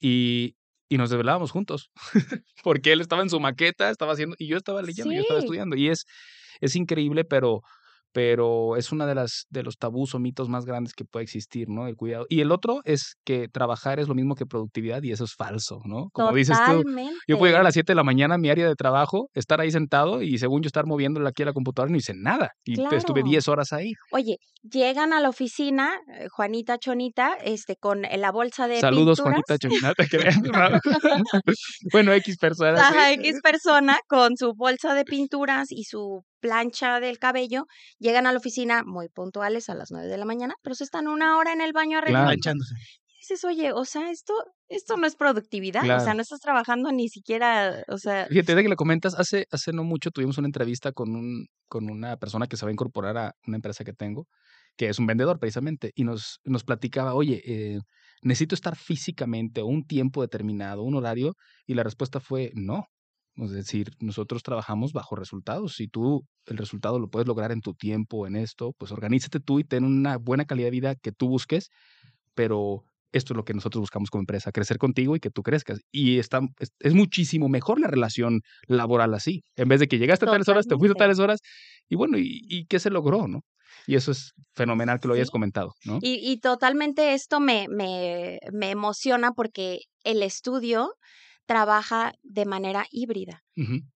y, 0.00 0.56
y 0.88 0.96
nos 0.98 1.10
desvelábamos 1.10 1.50
juntos, 1.50 1.90
porque 2.64 2.92
él 2.92 3.00
estaba 3.00 3.22
en 3.22 3.30
su 3.30 3.40
maqueta, 3.40 3.90
estaba 3.90 4.12
haciendo, 4.12 4.36
y 4.38 4.46
yo 4.48 4.56
estaba 4.56 4.82
leyendo, 4.82 5.12
y 5.12 5.16
yo 5.16 5.22
estaba 5.22 5.40
Sí. 5.40 5.46
estudiando, 5.46 5.76
y 5.76 5.88
es, 5.88 6.04
es 6.60 6.76
increíble, 6.76 7.24
pero, 7.24 7.60
pero 8.12 8.76
es 8.76 8.92
una 8.92 9.06
de 9.06 9.14
las 9.14 9.46
de 9.50 9.62
los 9.62 9.78
tabús 9.78 10.14
o 10.14 10.18
mitos 10.18 10.48
más 10.48 10.64
grandes 10.64 10.94
que 10.94 11.04
puede 11.04 11.24
existir, 11.24 11.68
¿no? 11.68 11.86
El 11.86 11.96
cuidado. 11.96 12.26
Y 12.28 12.40
el 12.40 12.52
otro 12.52 12.80
es 12.84 13.16
que 13.24 13.48
trabajar 13.48 13.98
es 14.00 14.08
lo 14.08 14.14
mismo 14.14 14.34
que 14.34 14.46
productividad, 14.46 15.02
y 15.02 15.12
eso 15.12 15.24
es 15.24 15.34
falso, 15.34 15.80
¿no? 15.84 16.08
Como 16.12 16.32
dices 16.34 16.56
tú, 16.66 16.78
Totalmente. 16.78 17.14
yo 17.26 17.38
puedo 17.38 17.48
llegar 17.50 17.62
a 17.62 17.64
las 17.64 17.74
7 17.74 17.92
de 17.92 17.96
la 17.96 18.04
mañana 18.04 18.34
a 18.34 18.38
mi 18.38 18.50
área 18.50 18.66
de 18.68 18.74
trabajo, 18.74 19.28
estar 19.34 19.60
ahí 19.60 19.70
sentado, 19.70 20.22
y 20.22 20.38
según 20.38 20.62
yo 20.62 20.66
estar 20.66 20.86
moviéndole 20.86 21.28
aquí 21.28 21.42
a 21.42 21.46
la 21.46 21.52
computadora, 21.52 21.90
no 21.90 21.96
hice 21.96 22.12
nada, 22.14 22.50
y 22.64 22.72
estuve 22.72 23.20
Claro. 23.22 23.30
10 23.30 23.48
horas 23.48 23.72
ahí. 23.72 23.92
Oye, 24.12 24.36
llegan 24.62 25.12
a 25.12 25.20
la 25.20 25.28
oficina, 25.28 25.90
eh, 26.08 26.26
Juanita 26.30 26.78
Chonita, 26.78 27.34
este, 27.42 27.76
con 27.76 28.04
eh, 28.04 28.16
la 28.18 28.30
bolsa 28.30 28.68
de 28.68 28.80
Saludos, 28.80 29.18
pinturas. 29.20 29.42
Juanita 29.46 29.58
Chonina, 29.58 29.94
te 29.94 30.08
creas, 30.08 30.36
¿no? 30.42 30.52
bueno, 31.92 32.12
X 32.12 32.36
personas. 32.38 32.80
Ajá, 32.80 33.08
¿sí? 33.08 33.14
X 33.14 33.40
persona 33.42 33.98
con 34.08 34.36
su 34.36 34.52
bolsa 34.54 34.94
de 34.94 35.04
pinturas 35.04 35.70
y 35.70 35.84
su 35.84 36.22
plancha 36.42 37.00
del 37.00 37.18
cabello, 37.18 37.66
llegan 37.98 38.26
a 38.26 38.32
la 38.32 38.38
oficina 38.38 38.82
muy 38.84 39.08
puntuales 39.08 39.70
a 39.70 39.74
las 39.74 39.90
9 39.92 40.08
de 40.08 40.18
la 40.18 40.26
mañana, 40.26 40.54
pero 40.62 40.74
se 40.74 40.84
están 40.84 41.06
una 41.08 41.38
hora 41.38 41.52
en 41.52 41.60
el 41.62 41.72
baño 41.72 42.00
Claro. 42.04 42.28
arreglando. 42.28 42.64
Y 43.06 43.18
dices, 43.20 43.44
oye, 43.44 43.72
o 43.72 43.84
sea, 43.84 44.10
esto, 44.10 44.34
esto 44.68 44.96
no 44.96 45.06
es 45.06 45.14
productividad, 45.14 45.84
o 45.84 46.00
sea, 46.00 46.12
no 46.12 46.22
estás 46.22 46.40
trabajando 46.40 46.90
ni 46.90 47.08
siquiera, 47.08 47.84
o 47.88 47.96
sea, 47.96 48.26
Fíjate, 48.26 48.56
de 48.56 48.62
que 48.64 48.68
le 48.68 48.76
comentas, 48.76 49.14
hace, 49.14 49.46
hace 49.52 49.72
no 49.72 49.84
mucho 49.84 50.10
tuvimos 50.10 50.38
una 50.38 50.48
entrevista 50.48 50.90
con, 50.90 51.14
un, 51.14 51.46
con 51.68 51.88
una 51.88 52.16
persona 52.16 52.48
que 52.48 52.56
se 52.56 52.64
va 52.66 52.70
a 52.70 52.72
incorporar 52.72 53.16
a 53.16 53.32
una 53.46 53.56
empresa 53.58 53.84
que 53.84 53.92
tengo, 53.92 54.26
que 54.76 54.88
es 54.88 54.98
un 54.98 55.06
vendedor 55.06 55.38
precisamente, 55.38 55.92
y 55.94 56.02
nos, 56.02 56.40
nos 56.44 56.64
platicaba, 56.64 57.14
oye, 57.14 57.40
eh, 57.46 57.78
necesito 58.22 58.56
estar 58.56 58.74
físicamente 58.76 59.60
o 59.60 59.66
un 59.66 59.84
tiempo 59.86 60.20
determinado, 60.22 60.82
un 60.82 60.96
horario, 60.96 61.34
y 61.64 61.74
la 61.74 61.84
respuesta 61.84 62.18
fue 62.18 62.50
no. 62.54 62.86
Es 63.36 63.50
decir, 63.52 63.90
nosotros 64.00 64.42
trabajamos 64.42 64.92
bajo 64.92 65.16
resultados. 65.16 65.74
Si 65.76 65.88
tú 65.88 66.26
el 66.46 66.58
resultado 66.58 66.98
lo 66.98 67.08
puedes 67.08 67.26
lograr 67.26 67.50
en 67.52 67.60
tu 67.62 67.74
tiempo, 67.74 68.26
en 68.26 68.36
esto, 68.36 68.72
pues 68.78 68.92
organízate 68.92 69.40
tú 69.40 69.58
y 69.58 69.64
ten 69.64 69.84
una 69.84 70.18
buena 70.18 70.44
calidad 70.44 70.66
de 70.66 70.70
vida 70.72 70.94
que 70.96 71.12
tú 71.12 71.28
busques, 71.28 71.68
pero 72.34 72.84
esto 73.12 73.34
es 73.34 73.36
lo 73.36 73.44
que 73.44 73.52
nosotros 73.54 73.80
buscamos 73.80 74.10
como 74.10 74.22
empresa, 74.22 74.52
crecer 74.52 74.78
contigo 74.78 75.16
y 75.16 75.20
que 75.20 75.30
tú 75.30 75.42
crezcas. 75.42 75.80
Y 75.92 76.18
está, 76.18 76.40
es, 76.58 76.70
es 76.80 76.94
muchísimo 76.94 77.48
mejor 77.48 77.78
la 77.80 77.88
relación 77.88 78.40
laboral 78.68 79.12
así, 79.14 79.42
en 79.56 79.68
vez 79.68 79.80
de 79.80 79.88
que 79.88 79.98
llegaste 79.98 80.24
a 80.24 80.30
tales 80.30 80.48
horas, 80.48 80.66
te 80.66 80.76
fuiste 80.76 80.92
a 80.96 80.98
tales 80.98 81.18
horas, 81.18 81.40
y 81.88 81.96
bueno, 81.96 82.18
¿y, 82.18 82.40
y 82.48 82.64
qué 82.66 82.78
se 82.78 82.90
logró, 82.90 83.28
no? 83.28 83.40
Y 83.86 83.96
eso 83.96 84.12
es 84.12 84.32
fenomenal 84.54 84.98
que 85.00 85.08
lo 85.08 85.14
hayas 85.14 85.28
Sí. 85.28 85.32
comentado, 85.32 85.72
¿no? 85.84 85.98
Y, 86.00 86.20
y 86.22 86.38
totalmente 86.40 87.12
esto 87.14 87.40
me, 87.40 87.66
me, 87.68 88.38
me 88.52 88.70
emociona 88.70 89.32
porque 89.32 89.80
el 90.04 90.22
estudio 90.22 90.92
trabaja 91.46 92.12
de 92.22 92.44
manera 92.46 92.86
híbrida. 92.90 93.42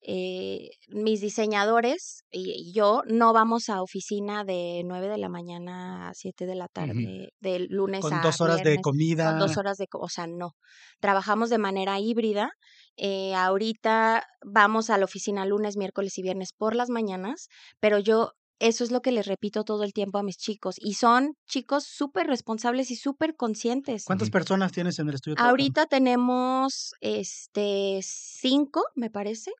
Eh, 0.01 0.69
mis 0.89 1.21
diseñadores 1.21 2.23
y 2.29 2.73
yo 2.73 3.03
no 3.07 3.31
vamos 3.31 3.69
a 3.69 3.81
oficina 3.81 4.43
de 4.43 4.81
9 4.83 5.07
de 5.07 5.17
la 5.17 5.29
mañana 5.29 6.09
a 6.09 6.13
7 6.13 6.45
de 6.45 6.55
la 6.55 6.67
tarde, 6.67 7.29
de 7.39 7.59
lunes 7.69 8.01
Con 8.01 8.13
a 8.13 8.21
dos 8.21 8.41
horas 8.41 8.63
de 8.63 8.81
comida. 8.81 9.29
con 9.29 9.39
dos 9.39 9.57
horas 9.57 9.77
de, 9.77 9.87
o 9.93 10.09
sea, 10.09 10.27
no. 10.27 10.51
Trabajamos 10.99 11.49
de 11.49 11.57
manera 11.57 11.99
híbrida. 11.99 12.51
Eh, 12.97 13.33
ahorita 13.35 14.25
vamos 14.45 14.89
a 14.89 14.97
la 14.97 15.05
oficina 15.05 15.45
lunes, 15.45 15.77
miércoles 15.77 16.17
y 16.17 16.21
viernes 16.21 16.51
por 16.51 16.75
las 16.75 16.89
mañanas, 16.89 17.47
pero 17.79 17.99
yo 17.99 18.31
eso 18.59 18.83
es 18.83 18.91
lo 18.91 19.01
que 19.01 19.11
les 19.11 19.27
repito 19.27 19.63
todo 19.63 19.83
el 19.83 19.93
tiempo 19.93 20.17
a 20.17 20.23
mis 20.23 20.37
chicos 20.37 20.75
y 20.79 20.93
son 20.93 21.35
chicos 21.47 21.85
súper 21.85 22.27
responsables 22.27 22.91
y 22.91 22.95
súper 22.95 23.35
conscientes. 23.35 24.05
¿Cuántas 24.05 24.29
personas 24.29 24.71
tienes 24.71 24.97
en 24.99 25.09
el 25.09 25.15
estudio? 25.15 25.35
Ahorita 25.39 25.85
tenemos 25.85 26.93
este 27.01 27.99
cinco, 28.03 28.83
me 28.95 29.09
parece. 29.09 29.51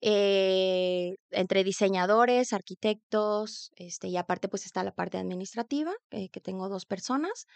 eh, 0.00 1.14
entre 1.30 1.64
diseñadores, 1.64 2.52
arquitectos, 2.52 3.70
este, 3.76 4.08
y 4.08 4.16
aparte 4.16 4.48
pues 4.48 4.66
está 4.66 4.82
la 4.82 4.92
parte 4.92 5.18
administrativa, 5.18 5.92
eh, 6.10 6.28
que 6.30 6.40
tengo 6.40 6.68
dos 6.68 6.86
personas, 6.86 7.46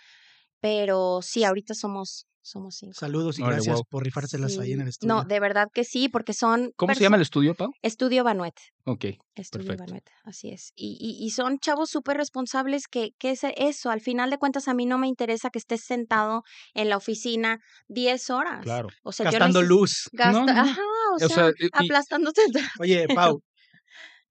pero 0.61 1.21
sí, 1.23 1.45
ahorita 1.45 1.75
somos, 1.75 2.27
somos 2.43 2.77
cinco. 2.77 2.95
Saludos 2.95 3.39
y 3.39 3.43
Órale, 3.43 3.57
gracias 3.57 3.81
por 3.91 4.05
rifárselas 4.05 4.57
ahí 4.59 4.73
en 4.73 4.81
el 4.81 4.87
Sí. 4.87 4.91
estudio. 4.91 5.15
No, 5.15 5.25
de 5.25 5.41
verdad 5.41 5.69
que 5.73 5.85
sí, 5.85 6.09
porque 6.09 6.33
son... 6.33 6.73
¿Cómo 6.77 6.95
se 6.95 7.01
llama 7.03 7.17
el 7.17 7.23
estudio, 7.23 7.55
Pau? 7.55 7.71
Estudio 7.83 8.23
Banuet. 8.25 8.55
Ok, 8.85 9.05
Estudio 9.35 9.67
Perfecto. 9.67 9.85
Banuet, 9.85 10.05
así 10.25 10.51
es. 10.51 10.73
Y, 10.77 10.97
y, 11.01 11.25
y 11.25 11.31
son 11.31 11.59
chavos 11.59 11.91
súper 11.91 12.17
responsables 12.17 12.87
que, 12.89 13.11
que 13.19 13.31
es 13.33 13.41
eso, 13.57 13.91
al 13.91 14.01
final 14.01 14.31
de 14.31 14.39
cuentas 14.39 14.69
a 14.69 14.75
mí 14.75 14.87
no 14.87 14.97
me 14.97 15.09
interesa 15.09 15.51
que 15.51 15.59
estés 15.59 15.83
sentado 15.85 16.43
en 16.73 16.89
la 16.89 16.97
oficina 16.97 17.59
10 17.89 18.31
horas. 18.31 18.63
claro. 18.63 18.89
O 19.03 19.11
sea, 19.13 19.27
yo 19.27 19.33
Gastando 19.33 19.63
luz. 19.63 20.09
Gasta, 20.13 20.33
No, 20.41 20.47
no, 20.47 20.55
no. 20.55 20.61
ajá, 20.71 20.81
o 21.11 21.15
O 21.17 21.19
sea, 21.19 21.29
sea, 21.29 21.51
y- 21.59 21.65
y- 21.67 21.69
aplastándote. 21.73 22.43
Oye, 22.79 23.07
Pau, 23.35 23.43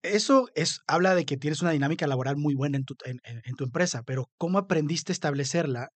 eso 0.04 0.48
es, 0.56 0.80
habla 0.88 1.16
de 1.16 1.26
que 1.26 1.36
tienes 1.38 1.62
una 1.62 1.72
dinámica 1.72 2.08
laboral 2.08 2.38
muy 2.38 2.54
buena 2.56 2.78
en 2.78 2.86
tu, 2.86 2.96
en, 3.06 3.18
en- 3.24 3.42
en 3.44 3.56
tu 3.56 3.64
empresa, 3.64 4.04
pero 4.04 4.30
¿cómo 4.38 4.58
aprendiste 4.60 5.12
a 5.12 5.14
establecerla 5.14 5.90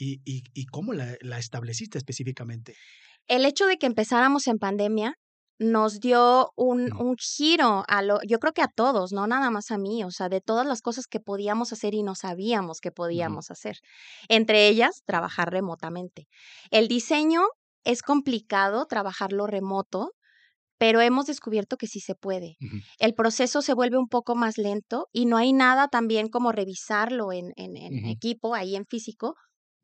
y, 0.00 0.20
y, 0.24 0.42
y 0.54 0.66
cómo 0.66 0.92
la, 0.94 1.16
la 1.20 1.38
estableciste 1.38 1.98
específicamente? 1.98 2.74
El 3.28 3.44
hecho 3.46 3.66
de 3.66 3.76
que 3.78 3.86
empezáramos 3.86 4.46
en 4.46 4.58
pandemia 4.58 5.14
nos 5.58 6.00
dio 6.00 6.50
un, 6.56 6.90
giro 7.18 7.84
a 7.86 8.00
lo, 8.02 8.18
yo 8.26 8.38
creo 8.38 8.54
que 8.54 8.62
a 8.62 8.68
todos, 8.74 9.12
no 9.12 9.26
nada 9.26 9.50
más 9.50 9.70
a 9.70 9.76
mí, 9.76 10.02
o 10.04 10.10
sea, 10.10 10.30
de 10.30 10.40
todas 10.40 10.66
las 10.66 10.80
cosas 10.80 11.06
que 11.06 11.20
podíamos 11.20 11.72
hacer 11.72 11.92
y 11.94 12.02
no 12.02 12.14
sabíamos 12.14 12.80
que 12.80 12.90
podíamos 12.90 13.50
hacer. 13.50 13.76
Entre 14.28 14.68
ellas, 14.68 15.02
trabajar 15.04 15.50
remotamente. 15.52 16.26
El 16.70 16.88
diseño 16.88 17.42
es 17.84 18.02
complicado 18.02 18.86
trabajarlo 18.86 19.46
remoto, 19.46 20.12
pero 20.78 21.00
hemos 21.02 21.26
descubierto 21.26 21.76
que 21.76 21.86
sí 21.86 22.00
se 22.00 22.14
puede. 22.14 22.56
El 22.98 23.14
proceso 23.14 23.60
se 23.62 23.74
vuelve 23.74 23.98
un 23.98 24.08
poco 24.08 24.34
más 24.34 24.56
lento 24.56 25.08
y 25.12 25.26
no 25.26 25.36
hay 25.36 25.52
nada 25.52 25.88
también 25.88 26.28
como 26.28 26.52
revisarlo 26.52 27.32
en, 27.32 27.52
en- 27.56 27.76
en 27.76 27.98
Ujú. 27.98 28.08
equipo, 28.12 28.54
ahí 28.54 28.76
en 28.76 28.86
físico, 28.86 29.34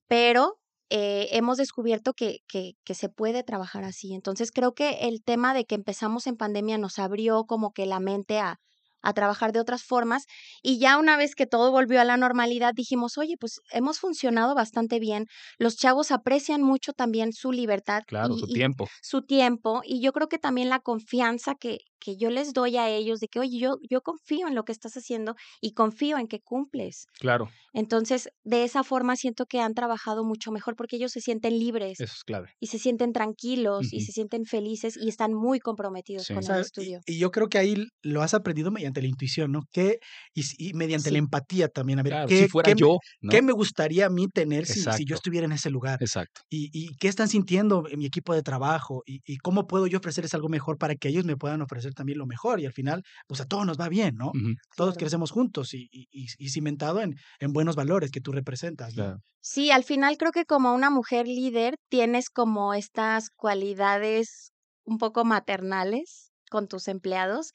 pero 0.09 0.61
eh, 0.91 1.29
hemos 1.33 1.57
descubierto 1.59 2.13
que, 2.15 2.39
que, 2.49 2.73
que 2.85 2.95
se 2.95 3.09
puede 3.09 3.43
trabajar 3.43 3.85
así. 3.85 4.15
Entonces 4.15 4.53
creo 4.53 4.75
que 4.75 4.91
el 5.09 5.23
tema 5.25 5.55
de 5.55 5.65
que 5.65 5.75
empezamos 5.75 6.27
en 6.27 6.37
pandemia 6.37 6.79
nos 6.79 6.99
abrió 6.99 7.45
como 7.45 7.73
que 7.73 7.87
la 7.87 8.01
mente 8.01 8.39
a, 8.39 8.57
a 9.03 9.13
trabajar 9.13 9.53
de 9.53 9.61
otras 9.61 9.83
formas 9.85 10.25
y 10.63 10.79
ya 10.79 10.99
una 10.99 11.17
vez 11.17 11.35
que 11.35 11.47
todo 11.47 11.71
volvió 11.71 12.01
a 12.01 12.05
la 12.05 12.17
normalidad 12.17 12.73
dijimos, 12.75 13.19
oye, 13.19 13.35
pues 13.39 13.61
hemos 13.71 13.99
funcionado 14.01 14.55
bastante 14.55 14.99
bien, 15.01 15.27
los 15.59 15.77
chavos 15.77 16.11
aprecian 16.13 16.63
mucho 16.63 16.93
también 16.93 17.33
su 17.33 17.53
libertad 17.53 18.03
Claro, 18.05 18.37
y- 18.37 18.39
su 18.39 18.49
y 18.59 18.59
tiempo. 18.59 18.91
su 19.03 19.23
tiempo 19.23 19.83
y 19.85 20.01
yo 20.03 20.13
creo 20.13 20.29
que 20.29 20.39
también 20.39 20.69
la 20.69 20.81
confianza 20.81 21.55
que, 21.55 21.79
que 22.07 22.17
yo 22.17 22.31
les 22.31 22.53
doy 22.53 22.77
a 22.77 22.89
ellos 22.89 23.21
de 23.21 23.29
que, 23.29 23.41
oye, 23.41 23.59
yo, 23.59 23.79
yo 23.91 24.01
confío 24.03 24.47
en 24.49 24.55
lo 24.55 24.65
que 24.65 24.73
estás 24.73 24.95
haciendo 24.97 25.35
y 25.61 25.73
confío 25.73 26.19
en 26.19 26.29
que 26.29 26.41
cumples. 26.41 27.07
Claro, 27.19 27.49
Entonces, 27.73 28.29
de 28.45 28.65
esa 28.65 28.85
forma 28.85 29.17
siento 29.17 29.47
que 29.47 29.61
han 29.61 29.75
trabajado 29.75 30.25
mucho 30.25 30.53
mejor 30.53 30.77
porque 30.77 30.97
ellos 30.97 31.13
se 31.13 31.21
sienten 31.21 31.59
libres 31.59 32.01
eso 32.01 32.05
es 32.05 32.25
clave. 32.25 32.51
y 32.61 32.69
se 32.69 32.79
sienten 32.79 33.13
tranquilos 33.13 33.93
y 33.93 34.01
se 34.03 34.13
sienten 34.13 34.45
felices 34.47 34.97
y 34.97 35.09
están 35.09 35.35
muy 35.35 35.59
comprometidos 35.61 36.27
Sí. 36.27 36.35
con 36.35 36.39
O 36.39 36.43
sea, 36.43 36.57
el 36.57 36.63
y- 36.63 36.65
estudio. 36.67 37.01
Y, 37.07 37.19
yo 37.19 37.31
creo 37.31 37.49
que 37.49 37.59
ahí 37.59 37.75
lo 38.03 38.23
has 38.23 38.35
aprendido 38.35 38.71
mediante 38.71 39.03
la 39.03 39.09
intuición, 39.09 39.53
¿no? 39.53 39.63
Que, 39.73 39.99
y, 40.35 40.43
y 40.59 40.73
mediante 40.75 41.11
la 41.11 41.19
empatía 41.19 41.69
también. 41.69 41.99
A 41.99 42.03
ver, 42.03 42.13
Claro, 42.13 42.29
¿qué, 42.29 42.45
si 42.45 42.49
fuera 42.49 42.71
qué 42.71 42.75
me- 42.75 42.81
yo, 42.81 42.99
¿no? 43.21 43.31
¿qué 43.31 43.43
me 43.43 43.53
gustaría 43.53 44.07
a 44.07 44.11
mí 44.11 44.29
tener 44.29 44.67
si, 44.67 44.81
si 44.83 45.05
yo 45.05 45.15
estuviera 45.15 45.45
en 45.47 45.53
ese 45.53 45.71
lugar? 45.71 45.99
Exacto. 46.03 46.43
y, 46.51 46.71
y 46.73 46.97
qué 46.97 47.09
están 47.09 47.29
sintiendo 47.29 47.85
en 47.91 47.99
mi 47.99 48.07
equipo 48.07 48.35
de 48.35 48.43
trabajo 48.43 49.03
y, 49.07 49.21
y 49.27 49.37
cómo 49.39 49.67
puedo 49.67 49.87
yo 49.87 49.99
ofrecerles 49.99 50.35
algo 50.35 50.49
mejor 50.49 50.79
para 50.79 50.95
que 50.97 51.09
ellos 51.09 51.25
me 51.25 51.37
puedan 51.37 51.61
ofrecer 51.63 51.95
también 51.97 52.19
lo 52.19 52.27
mejor 52.27 52.61
y 52.61 52.67
al 52.67 52.73
final 52.73 53.03
pues 53.27 53.41
a 53.41 53.47
todos 53.47 53.67
nos 53.67 53.79
va 53.81 53.89
bien, 53.89 54.15
¿no? 54.17 54.31
Todos 54.77 54.91
Claro. 54.95 55.01
crecemos 55.01 55.31
juntos 55.33 55.75
y, 55.75 55.89
y- 55.91 56.07
y- 56.13 56.27
y 56.39 56.49
cimentado 56.51 57.01
en, 57.03 57.17
en 57.41 57.53
buenos 57.53 57.75
valores 57.77 58.11
que 58.13 58.21
tú 58.21 58.33
representas. 58.33 58.95
¿no? 58.97 59.03
claro. 59.03 59.21
Sí, 59.41 59.71
al 59.71 59.85
final 59.85 60.17
creo 60.19 60.33
que 60.33 60.45
como 60.45 60.75
una 60.75 60.91
mujer 60.91 61.27
líder 61.29 61.77
tienes 61.89 62.31
como 62.31 62.75
estas 62.75 63.31
cualidades 63.31 64.53
un 64.85 64.99
poco 64.99 65.25
maternales 65.25 66.33
con 66.51 66.69
tus 66.69 66.89
empleados 66.89 67.53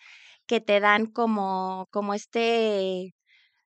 que 0.48 0.62
te 0.62 0.80
dan 0.80 1.06
como, 1.08 1.88
como 1.92 2.14
este, 2.14 3.14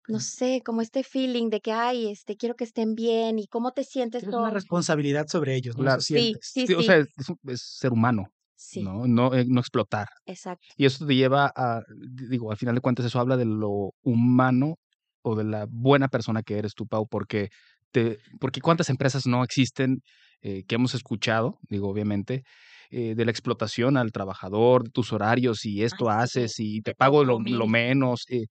no 0.09 0.20
sé, 0.20 0.62
como 0.64 0.83
este 0.83 1.05
feeling 1.05 1.51
de 1.51 1.61
que, 1.61 1.72
ay, 1.72 2.09
este, 2.11 2.37
quiero 2.37 2.57
que 2.57 2.64
estén 2.64 2.95
bien 2.95 3.39
y 3.39 3.47
cómo 3.49 3.72
te 3.72 3.85
sientes 3.85 4.25
todo. 4.25 4.41
una 4.41 4.51
responsabilidad 4.51 5.27
sobre 5.29 5.57
ellos, 5.57 5.77
¿no? 5.77 5.83
Claro. 5.85 6.01
Sí, 6.03 6.14
sientes. 6.14 6.41
sí, 6.53 6.66
Sí, 6.66 6.75
o 6.75 6.83
sea, 6.83 6.97
es, 6.99 7.09
es 7.49 7.62
ser 7.62 7.93
humano, 7.93 8.27
sí, 8.65 8.83
¿no? 8.83 9.07
No, 9.07 9.35
eh, 9.35 9.45
no 9.47 9.61
explotar. 9.61 10.09
exacto. 10.27 10.67
Y 10.77 10.85
eso 10.87 11.07
te 11.07 11.15
lleva 11.15 11.53
a, 11.55 11.83
digo, 12.31 12.51
al 12.51 12.57
final 12.57 12.75
de 12.75 12.81
cuentas, 12.81 13.07
eso 13.07 13.21
habla 13.21 13.37
de 13.37 13.45
lo 13.45 13.93
humano 14.03 14.77
o 15.23 15.37
de 15.37 15.45
la 15.45 15.67
buena 15.71 16.09
persona 16.09 16.43
que 16.43 16.59
eres 16.59 16.75
tú, 16.75 16.87
Pau, 16.87 17.07
porque, 17.09 17.49
te, 17.93 18.19
porque 18.41 18.61
cuántas 18.61 18.91
empresas 18.91 19.27
no 19.27 19.43
existen 19.45 20.01
eh, 20.43 20.65
que 20.67 20.75
hemos 20.75 20.95
escuchado, 20.95 21.59
digo, 21.69 21.89
obviamente, 21.89 22.43
eh, 22.91 23.15
de 23.15 23.25
la 23.25 23.31
explotación 23.31 23.97
al 23.97 24.12
trabajador, 24.12 24.85
de 24.85 24.91
tus 24.91 25.12
horarios 25.12 25.65
y 25.65 25.83
esto 25.83 26.11
Ay, 26.11 26.17
sí, 26.29 26.41
haces 26.41 26.61
y 26.61 26.81
te 26.83 26.95
pago 26.95 27.25
lo, 27.25 27.41
menos. 27.67 28.25
eh, 28.29 28.47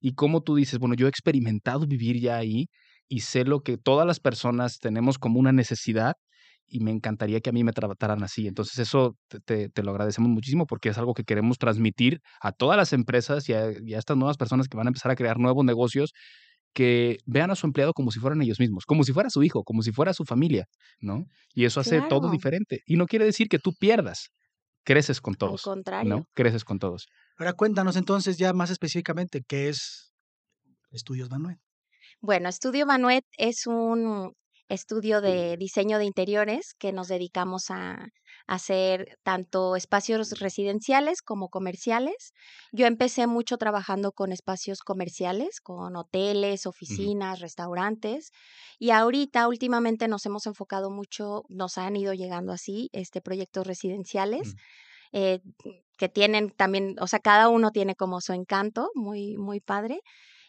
y 0.00 0.14
como 0.14 0.42
tú 0.42 0.54
dices, 0.54 0.78
bueno, 0.78 0.94
yo 0.94 1.06
he 1.06 1.10
experimentado 1.10 1.86
vivir 1.86 2.20
ya 2.20 2.36
ahí 2.36 2.66
y 3.08 3.20
sé 3.20 3.44
lo 3.44 3.60
que 3.60 3.76
todas 3.76 4.06
las 4.06 4.20
personas 4.20 4.78
tenemos 4.78 5.18
como 5.18 5.38
una 5.40 5.52
necesidad 5.52 6.14
y 6.66 6.80
me 6.80 6.90
encantaría 6.90 7.40
que 7.40 7.50
a 7.50 7.52
mí 7.52 7.64
me 7.64 7.72
trataran 7.72 8.22
así. 8.22 8.46
Entonces 8.46 8.78
eso 8.78 9.16
te, 9.28 9.40
te- 9.40 9.68
te 9.68 9.82
lo 9.82 9.90
agradecemos 9.90 10.30
muchísimo 10.30 10.66
porque 10.66 10.88
es 10.90 10.98
algo 10.98 11.14
que 11.14 11.24
queremos 11.24 11.58
transmitir 11.58 12.20
a 12.40 12.52
todas 12.52 12.76
las 12.76 12.92
empresas 12.92 13.48
y 13.48 13.52
a, 13.54 13.72
y 13.84 13.94
a 13.94 13.98
estas 13.98 14.16
nuevas 14.16 14.36
personas 14.36 14.68
que 14.68 14.76
van 14.76 14.86
a 14.86 14.90
empezar 14.90 15.10
a 15.12 15.16
crear 15.16 15.38
nuevos 15.38 15.64
negocios 15.64 16.12
que 16.74 17.18
vean 17.26 17.50
a 17.50 17.54
su 17.54 17.66
empleado 17.66 17.92
como 17.92 18.10
si 18.10 18.18
fueran 18.18 18.40
ellos 18.40 18.58
mismos, 18.58 18.86
como 18.86 19.04
si 19.04 19.12
fuera 19.12 19.28
su 19.28 19.42
hijo, 19.42 19.62
como 19.62 19.82
si 19.82 19.92
fuera 19.92 20.14
su 20.14 20.24
familia, 20.24 20.64
¿no? 21.00 21.26
Y 21.54 21.66
eso 21.66 21.80
hace 21.80 22.00
todo 22.08 22.30
diferente. 22.30 22.80
Y 22.86 22.96
no 22.96 23.06
quiere 23.06 23.26
decir 23.26 23.48
que 23.48 23.58
tú 23.58 23.72
pierdas, 23.78 24.28
creces 24.84 25.20
con 25.20 25.34
Al 25.34 25.38
todos, 25.38 25.62
contrario. 25.62 26.08
¿no? 26.08 26.24
Creces 26.34 26.64
con 26.64 26.78
todos. 26.78 27.08
Ahora 27.36 27.52
cuéntanos 27.52 27.96
entonces 27.96 28.38
ya 28.38 28.54
más 28.54 28.70
específicamente 28.70 29.42
qué 29.46 29.68
es 29.68 30.14
Estudios 30.90 31.30
Manuel. 31.30 31.58
Bueno, 32.22 32.48
Estudio 32.48 32.86
Manuet 32.86 33.24
es 33.36 33.66
un 33.66 34.32
estudio 34.68 35.20
de 35.20 35.56
diseño 35.56 35.98
de 35.98 36.04
interiores 36.04 36.74
que 36.78 36.92
nos 36.92 37.08
dedicamos 37.08 37.70
a, 37.70 38.08
a 38.46 38.54
hacer 38.54 39.18
tanto 39.22 39.76
espacios 39.76 40.38
residenciales 40.38 41.22
como 41.22 41.48
comerciales. 41.48 42.32
Yo 42.72 42.86
empecé 42.86 43.26
mucho 43.26 43.56
trabajando 43.58 44.12
con 44.12 44.32
espacios 44.32 44.80
comerciales, 44.80 45.60
con 45.60 45.96
hoteles, 45.96 46.66
oficinas, 46.66 47.40
restaurantes 47.40 48.30
y 48.78 48.90
ahorita 48.90 49.48
últimamente 49.48 50.08
nos 50.08 50.26
hemos 50.26 50.46
enfocado 50.46 50.90
mucho, 50.90 51.44
nos 51.48 51.78
han 51.78 51.96
ido 51.96 52.12
llegando 52.14 52.52
así, 52.52 52.88
este 52.92 53.20
proyectos 53.20 53.66
residenciales. 53.66 54.54
Mm. 54.54 54.58
eh, 55.14 55.40
que 55.98 56.08
tienen 56.08 56.50
también, 56.50 56.96
o 57.00 57.06
sea, 57.06 57.20
cada 57.20 57.48
uno 57.48 57.70
tiene 57.70 57.94
como 57.94 58.20
su 58.20 58.32
encanto, 58.32 58.90
muy, 58.94 59.36
muy 59.36 59.60
padre. 59.60 60.00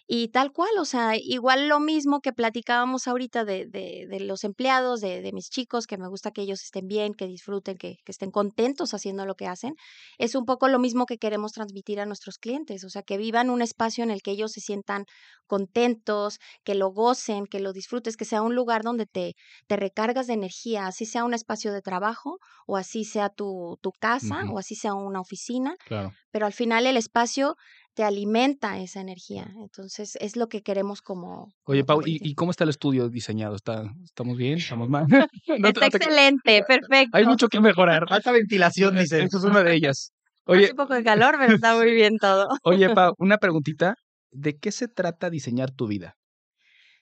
Y 0.06 0.28
tal 0.30 0.52
cual, 0.52 0.72
o 0.80 0.86
sea, 0.86 1.16
igual 1.16 1.68
lo 1.70 1.80
mismo 1.80 2.20
que 2.20 2.34
platicábamos 2.34 3.08
ahorita 3.08 3.46
de, 3.46 3.66
de, 3.66 4.06
de 4.10 4.20
los 4.20 4.44
empleados, 4.44 5.00
de, 5.02 5.22
de 5.22 5.32
mis 5.32 5.50
chicos, 5.50 5.88
que 5.88 5.98
me 5.98 6.10
gusta 6.10 6.32
que 6.32 6.42
ellos 6.42 6.62
estén 6.62 6.88
bien, 6.88 7.14
que 7.14 7.26
disfruten, 7.26 7.78
que, 7.78 7.96
que 8.04 8.12
estén 8.12 8.30
contentos 8.32 8.94
haciendo 8.94 9.26
lo 9.26 9.36
que 9.36 9.48
hacen, 9.48 9.76
es 10.18 10.36
un 10.36 10.46
poco 10.46 10.68
lo 10.68 10.78
mismo 10.80 11.06
que 11.06 11.18
queremos 11.18 11.54
transmitir 11.54 12.00
a 12.02 12.06
nuestros 12.06 12.38
clientes, 12.38 12.84
o 12.84 12.90
sea, 12.90 13.02
que 13.04 13.18
vivan 13.18 13.50
un 13.50 13.62
espacio 13.62 14.04
en 14.04 14.12
el 14.12 14.22
que 14.22 14.32
ellos 14.32 14.52
se 14.52 14.60
sientan 14.62 15.06
contentos, 15.48 16.40
que 16.64 16.76
lo 16.76 16.90
gocen, 16.92 17.46
que 17.46 17.60
lo 17.60 17.74
disfrutes, 17.74 18.18
que 18.18 18.26
sea 18.26 18.42
un 18.42 18.56
lugar 18.56 18.82
donde 18.84 19.06
te, 19.06 19.34
te 19.68 19.76
recargas 19.78 20.28
de 20.28 20.34
energía, 20.34 20.88
así 20.88 21.06
sea 21.06 21.24
un 21.26 21.34
espacio 21.34 21.72
de 21.74 21.82
trabajo 21.82 22.38
o 22.68 22.78
así 22.78 23.04
sea 23.06 23.30
tu, 23.30 23.78
tu 23.82 23.92
casa 23.92 24.44
o 24.52 24.58
así 24.60 24.76
sea 24.76 24.94
una 24.94 25.22
oficina, 25.22 25.76
Claro. 25.86 26.18
pero 26.32 26.46
al 26.46 26.54
final 26.54 26.86
el 26.88 26.98
espacio 26.98 27.56
te 27.94 28.04
alimenta 28.04 28.80
esa 28.80 29.02
energía. 29.02 29.52
Entonces 29.62 30.18
es 30.20 30.36
lo 30.36 30.48
que 30.48 30.62
queremos 30.64 31.02
como... 31.02 31.54
Oye, 31.66 31.84
Pau, 31.84 32.02
¿y, 32.06 32.20
y 32.28 32.34
cómo 32.36 32.52
está 32.52 32.64
el 32.64 32.72
estudio 32.72 33.10
diseñado? 33.10 33.56
¿Está, 33.56 33.84
¿Estamos 34.04 34.38
bien? 34.38 34.58
¿Estamos 34.58 34.90
mal? 34.90 35.06
No 35.08 35.18
Está 35.20 35.28
te- 35.46 35.60
no 35.60 35.72
te- 35.74 35.86
excelente, 35.98 36.64
perfecto. 36.68 37.16
Hay 37.18 37.26
mucho 37.26 37.48
que 37.48 37.60
mejorar. 37.60 38.06
Alta 38.10 38.32
ventilación, 38.32 38.96
dice. 38.96 39.24
Esa 39.24 39.38
es 39.38 39.44
una 39.44 39.64
de 39.64 39.76
ellas. 39.76 40.12
Hace 40.46 40.58
Oye, 40.58 40.70
un 40.72 40.76
poco 40.78 40.94
de 40.94 41.04
calor, 41.04 41.36
pero 41.40 41.54
está 41.56 41.76
muy 41.76 41.92
bien 41.94 42.18
todo. 42.20 42.48
oye, 42.64 42.90
Pau, 42.94 43.14
una 43.18 43.38
preguntita. 43.38 43.96
¿De 44.32 44.58
qué 44.58 44.72
se 44.72 44.88
trata 44.88 45.30
diseñar 45.30 45.70
tu 45.72 45.86
vida? 45.88 46.16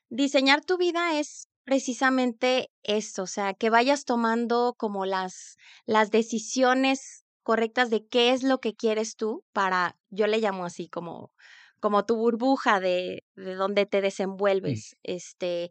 Diseñar 0.10 0.64
tu 0.66 0.78
vida 0.78 1.18
es 1.18 1.48
precisamente 1.64 2.68
esto, 2.84 3.24
o 3.24 3.28
sea, 3.28 3.54
que 3.54 3.70
vayas 3.70 4.04
tomando 4.04 4.74
como 4.78 5.06
las, 5.06 5.56
las 5.86 6.12
decisiones 6.12 7.21
correctas 7.44 7.90
de 7.90 8.08
qué 8.08 8.32
es 8.32 8.44
lo 8.44 8.60
que 8.60 8.76
quieres 8.76 9.16
tú 9.16 9.46
para, 9.54 9.98
yo 10.10 10.28
le 10.28 10.40
llamo 10.40 10.66
así 10.66 10.88
como, 10.90 11.34
como 11.80 12.06
tu 12.06 12.16
burbuja 12.18 12.80
de, 12.80 13.24
de 13.36 13.56
donde 13.56 13.86
te 13.86 14.02
desenvuelves. 14.02 14.96
Este, 15.04 15.70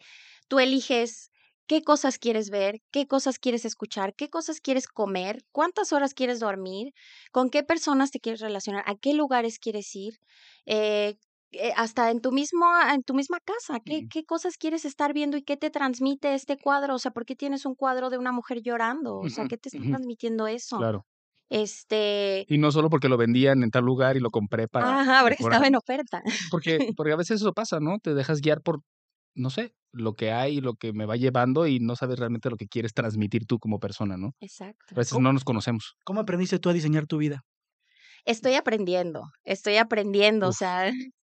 tú 0.48 0.58
eliges 0.60 1.30
qué 1.66 1.82
cosas 1.82 2.18
quieres 2.18 2.50
ver, 2.50 2.80
qué 2.90 3.06
cosas 3.06 3.38
quieres 3.38 3.64
escuchar, 3.64 4.14
qué 4.16 4.28
cosas 4.28 4.60
quieres 4.60 4.88
comer, 4.88 5.44
cuántas 5.52 5.92
horas 5.92 6.14
quieres 6.14 6.40
dormir, 6.40 6.92
con 7.32 7.48
qué 7.50 7.62
personas 7.62 8.10
te 8.10 8.20
quieres 8.20 8.40
relacionar, 8.40 8.82
a 8.86 8.96
qué 8.96 9.14
lugares 9.14 9.58
quieres 9.60 9.94
ir, 9.94 10.14
eh, 10.66 11.16
eh, 11.52 11.72
hasta 11.76 12.10
en 12.10 12.20
tu 12.20 12.32
mismo, 12.32 12.66
en 12.92 13.02
tu 13.02 13.14
misma 13.14 13.38
casa, 13.40 13.80
¿qué, 13.80 14.02
Ujú. 14.02 14.10
qué 14.10 14.24
cosas 14.24 14.56
quieres 14.56 14.84
estar 14.84 15.12
viendo 15.12 15.36
y 15.36 15.42
qué 15.42 15.56
te 15.56 15.70
transmite 15.70 16.34
este 16.34 16.56
cuadro? 16.58 16.94
O 16.94 16.98
sea, 16.98 17.10
¿por 17.12 17.24
qué 17.26 17.36
tienes 17.36 17.66
un 17.66 17.74
cuadro 17.74 18.10
de 18.10 18.18
una 18.18 18.32
mujer 18.32 18.62
llorando? 18.62 19.16
O 19.18 19.28
sea, 19.28 19.46
¿qué 19.46 19.56
te 19.56 19.68
está 19.68 19.84
transmitiendo 19.84 20.46
eso? 20.46 20.86
Claro. 20.86 21.06
Este, 21.51 22.46
Y 22.48 22.59
no 22.59 22.70
solo 22.72 22.88
porque 22.90 23.09
lo 23.09 23.16
vendían 23.16 23.62
en 23.64 23.70
tal 23.70 23.84
lugar 23.84 24.16
y 24.16 24.20
lo 24.20 24.30
compré 24.30 24.68
para 24.68 25.01
ajá, 25.01 25.20
porque 25.22 25.36
mejorar. 25.40 25.57
estaba 25.57 25.66
en 25.66 25.74
oferta. 25.76 26.22
Porque, 26.51 26.78
porque 26.96 27.12
a 27.12 27.16
veces 27.16 27.40
eso 27.40 27.53
pasa, 27.53 27.80
¿no? 27.80 27.98
Te 27.98 28.14
dejas 28.14 28.40
guiar 28.40 28.62
por, 28.62 28.80
no 29.34 29.51
sé, 29.51 29.74
lo 29.92 30.14
que 30.14 30.30
hay, 30.32 30.61
lo 30.61 30.74
que 30.74 30.92
me 30.92 31.07
va 31.07 31.16
llevando 31.16 31.66
y 31.66 31.80
no 31.80 31.96
sabes 31.96 32.18
realmente 32.20 32.51
lo 32.51 32.57
que 32.57 32.68
quieres 32.68 32.94
transmitir 32.94 33.46
tú 33.46 33.59
como 33.59 33.80
persona, 33.80 34.16
¿no? 34.16 34.32
Exacto. 34.40 34.94
A 34.94 34.94
veces 34.94 35.12
¿Cómo? 35.12 35.24
no 35.24 35.32
nos 35.32 35.44
conocemos. 35.44 35.96
¿Cómo 36.05 36.20
aprendiste 36.20 36.59
tú 36.61 36.70
a 36.70 36.72
diseñar 36.72 37.07
tu 37.07 37.18
vida? 37.18 37.42
Estoy 38.24 38.55
aprendiendo, 38.55 39.24
estoy 39.44 39.76
aprendiendo, 39.76 40.48
o 40.48 40.53
sea, 40.53 40.90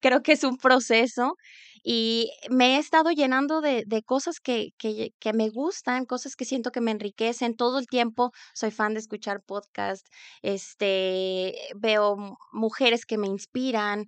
creo 0.00 0.22
que 0.22 0.32
es 0.32 0.44
un 0.44 0.56
proceso 0.56 1.36
y 1.84 2.32
me 2.50 2.76
he 2.76 2.78
estado 2.80 3.10
llenando 3.12 3.60
de, 3.60 3.84
de 3.86 4.02
cosas 4.02 4.40
que, 4.40 4.70
que, 4.78 5.10
que 5.20 5.32
me 5.34 5.50
gustan, 5.50 6.06
cosas 6.06 6.34
que 6.36 6.44
siento 6.46 6.70
que 6.72 6.80
me 6.80 6.90
enriquecen 6.92 7.56
todo 7.56 7.78
el 7.78 7.86
tiempo. 7.86 8.32
Soy 8.54 8.70
fan 8.72 8.94
de 8.94 9.00
escuchar 9.00 9.42
podcast, 9.44 10.06
este, 10.42 11.54
veo 11.76 12.16
mu- 12.16 12.36
mujeres 12.52 13.06
que 13.06 13.18
me 13.18 13.28
inspiran, 13.28 14.06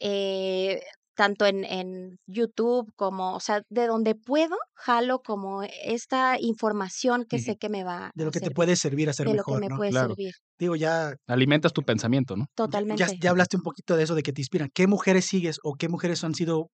eh, 0.00 0.80
tanto 1.14 1.46
en, 1.46 1.64
en 1.64 2.18
YouTube 2.26 2.92
como, 2.96 3.34
o 3.36 3.40
sea, 3.40 3.62
de 3.68 3.86
donde 3.88 4.14
puedo, 4.14 4.56
jalo 4.74 5.20
como 5.20 5.62
esta 5.64 6.36
información 6.40 7.24
que 7.28 7.38
Ujú. 7.38 7.40
sé 7.40 7.56
que 7.56 7.68
me 7.68 7.84
va 7.84 8.12
De 8.14 8.24
lo 8.24 8.30
a 8.30 8.32
que 8.32 8.40
te 8.40 8.50
servir, 8.50 8.52
puede 8.52 8.76
servir 8.76 9.08
a 9.10 9.12
ser 9.12 9.28
de 9.28 9.34
lo 9.34 9.44
que 9.44 9.56
mejor, 9.56 9.58
me 9.58 9.68
¿no? 9.68 9.76
puede 9.76 9.92
Claro. 9.92 10.16
servir, 10.16 10.34
Digo, 10.58 10.76
ya, 10.76 11.14
Alimentas 11.28 11.72
tu 11.72 11.82
pensamiento, 11.82 12.36
¿no? 12.36 12.46
totalmente. 12.54 13.12
ya, 13.12 13.12
ya 13.20 13.30
hablaste 13.30 13.56
un 13.56 13.62
poquito 13.62 13.96
de 13.96 14.04
eso, 14.04 14.14
de 14.16 14.22
que 14.24 14.32
te 14.32 14.40
inspiran. 14.42 14.70
¿Qué 14.74 14.86
mujeres 14.88 15.26
sigues 15.26 15.58
o 15.64 15.74
qué 15.74 15.88
mujeres 15.88 16.24
han 16.24 16.34
sido 16.34 16.70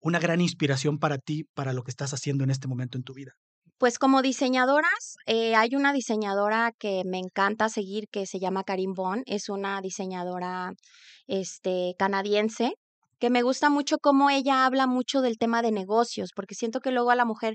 una 0.00 0.18
gran 0.18 0.40
inspiración 0.40 0.98
para 0.98 1.18
ti, 1.18 1.44
para 1.54 1.72
lo 1.72 1.82
que 1.82 1.90
estás 1.90 2.12
haciendo 2.12 2.44
en 2.44 2.50
este 2.50 2.68
momento 2.68 2.98
en 2.98 3.04
tu 3.04 3.14
vida? 3.14 3.32
Pues 3.78 3.98
como 3.98 4.22
diseñadoras, 4.22 5.16
eh, 5.26 5.54
hay 5.54 5.74
una 5.74 5.92
diseñadora 5.92 6.72
que 6.78 7.02
me 7.04 7.18
encanta 7.18 7.68
seguir 7.68 8.08
que 8.10 8.24
se 8.24 8.38
llama 8.38 8.64
Karim 8.64 8.94
Bon, 8.94 9.22
es 9.26 9.48
una 9.50 9.80
diseñadora 9.82 10.72
este, 11.26 11.94
canadiense 11.98 12.72
que 13.18 13.30
me 13.30 13.42
gusta 13.42 13.70
mucho 13.70 13.98
cómo 13.98 14.30
ella 14.30 14.66
habla 14.66 14.86
mucho 14.86 15.20
del 15.20 15.38
tema 15.38 15.62
de 15.62 15.72
negocios, 15.72 16.30
porque 16.34 16.54
siento 16.54 16.80
que 16.80 16.90
luego 16.90 17.10
a 17.10 17.16
la 17.16 17.24
mujer 17.24 17.54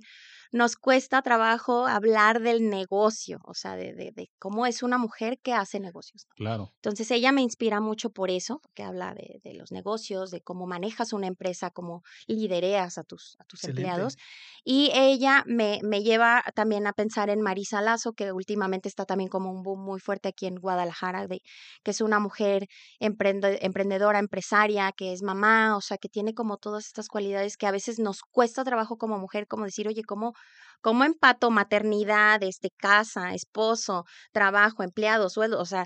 nos 0.51 0.75
cuesta 0.75 1.21
trabajo 1.21 1.87
hablar 1.87 2.41
del 2.41 2.69
negocio, 2.69 3.39
o 3.45 3.53
sea, 3.53 3.75
de, 3.75 3.93
de, 3.93 4.11
de 4.11 4.29
cómo 4.39 4.65
es 4.65 4.83
una 4.83 4.97
mujer 4.97 5.39
que 5.41 5.53
hace 5.53 5.79
negocios. 5.79 6.27
Claro. 6.35 6.71
Entonces 6.75 7.09
ella 7.11 7.31
me 7.31 7.41
inspira 7.41 7.79
mucho 7.79 8.09
por 8.09 8.29
eso, 8.29 8.59
porque 8.61 8.83
habla 8.83 9.13
de, 9.13 9.39
de 9.43 9.53
los 9.53 9.71
negocios, 9.71 10.31
de 10.31 10.41
cómo 10.41 10.67
manejas 10.67 11.13
una 11.13 11.27
empresa, 11.27 11.69
cómo 11.71 12.01
lidereas 12.27 12.97
a 12.97 13.03
tus, 13.03 13.35
a 13.39 13.45
tus 13.45 13.63
Excelente. 13.63 13.81
empleados. 13.81 14.15
Y 14.63 14.91
ella 14.93 15.43
me, 15.47 15.79
me 15.83 16.03
lleva 16.03 16.43
también 16.53 16.85
a 16.85 16.93
pensar 16.93 17.29
en 17.29 17.41
Marisa 17.41 17.81
Lazo, 17.81 18.13
que 18.13 18.31
últimamente 18.31 18.89
está 18.89 19.05
también 19.05 19.29
como 19.29 19.51
un 19.51 19.63
boom 19.63 19.83
muy 19.83 19.99
fuerte 19.99 20.29
aquí 20.29 20.45
en 20.45 20.55
Guadalajara, 20.55 21.27
de, 21.27 21.41
que 21.83 21.91
es 21.91 22.01
una 22.01 22.19
mujer 22.19 22.67
emprende- 22.99 23.57
emprendedora, 23.61 24.19
empresaria, 24.19 24.91
que 24.91 25.13
es 25.13 25.23
mamá, 25.23 25.75
o 25.77 25.81
sea, 25.81 25.97
que 25.97 26.09
tiene 26.09 26.33
como 26.33 26.57
todas 26.57 26.85
estas 26.85 27.07
cualidades 27.07 27.57
que 27.57 27.67
a 27.67 27.71
veces 27.71 27.99
nos 27.99 28.21
cuesta 28.21 28.63
trabajo 28.63 28.97
como 28.97 29.17
mujer, 29.17 29.47
como 29.47 29.65
decir, 29.65 29.87
oye, 29.87 30.03
¿cómo, 30.03 30.33
cómo 30.81 31.03
empato 31.03 31.51
maternidad, 31.51 32.41
este, 32.43 32.69
casa, 32.77 33.33
esposo, 33.33 34.03
trabajo, 34.31 34.83
empleado, 34.83 35.29
sueldo? 35.29 35.59
O 35.59 35.65
sea, 35.65 35.85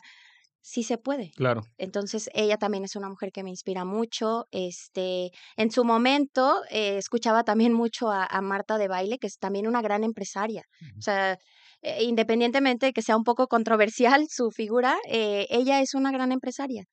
sí 0.62 0.84
se 0.84 0.97
puede. 0.97 1.32
Claro. 1.36 1.62
Entonces, 1.78 2.30
ella 2.34 2.58
también 2.58 2.84
es 2.86 2.95
una 2.95 3.10
mujer 3.10 3.32
que 3.32 3.43
me 3.43 3.51
inspira 3.51 3.86
mucho. 3.86 4.45
Este, 4.51 5.30
en 5.58 5.70
su 5.70 5.86
momento, 5.86 6.62
eh, 6.72 6.97
escuchaba 6.97 7.43
también 7.43 7.74
mucho 7.74 8.10
a, 8.10 8.26
a 8.26 8.41
Marta 8.41 8.78
de 8.78 8.88
Baile, 8.88 9.18
que 9.20 9.28
es 9.28 9.38
también 9.38 9.68
una 9.68 9.82
gran 9.82 10.03
empresaria. 10.03 10.64
O 10.97 11.01
sea, 11.01 11.38
eh, 11.86 12.03
independientemente 12.03 12.88
de 12.88 12.93
que 12.93 13.03
sea 13.03 13.16
un 13.16 13.24
poco 13.24 13.47
controversial 13.47 14.26
su 14.28 14.49
figura, 14.49 14.97
eh, 15.08 15.45
ella 15.51 15.82
es 15.82 15.93
una 15.93 16.12
gran 16.12 16.32
empresaria. 16.32 16.86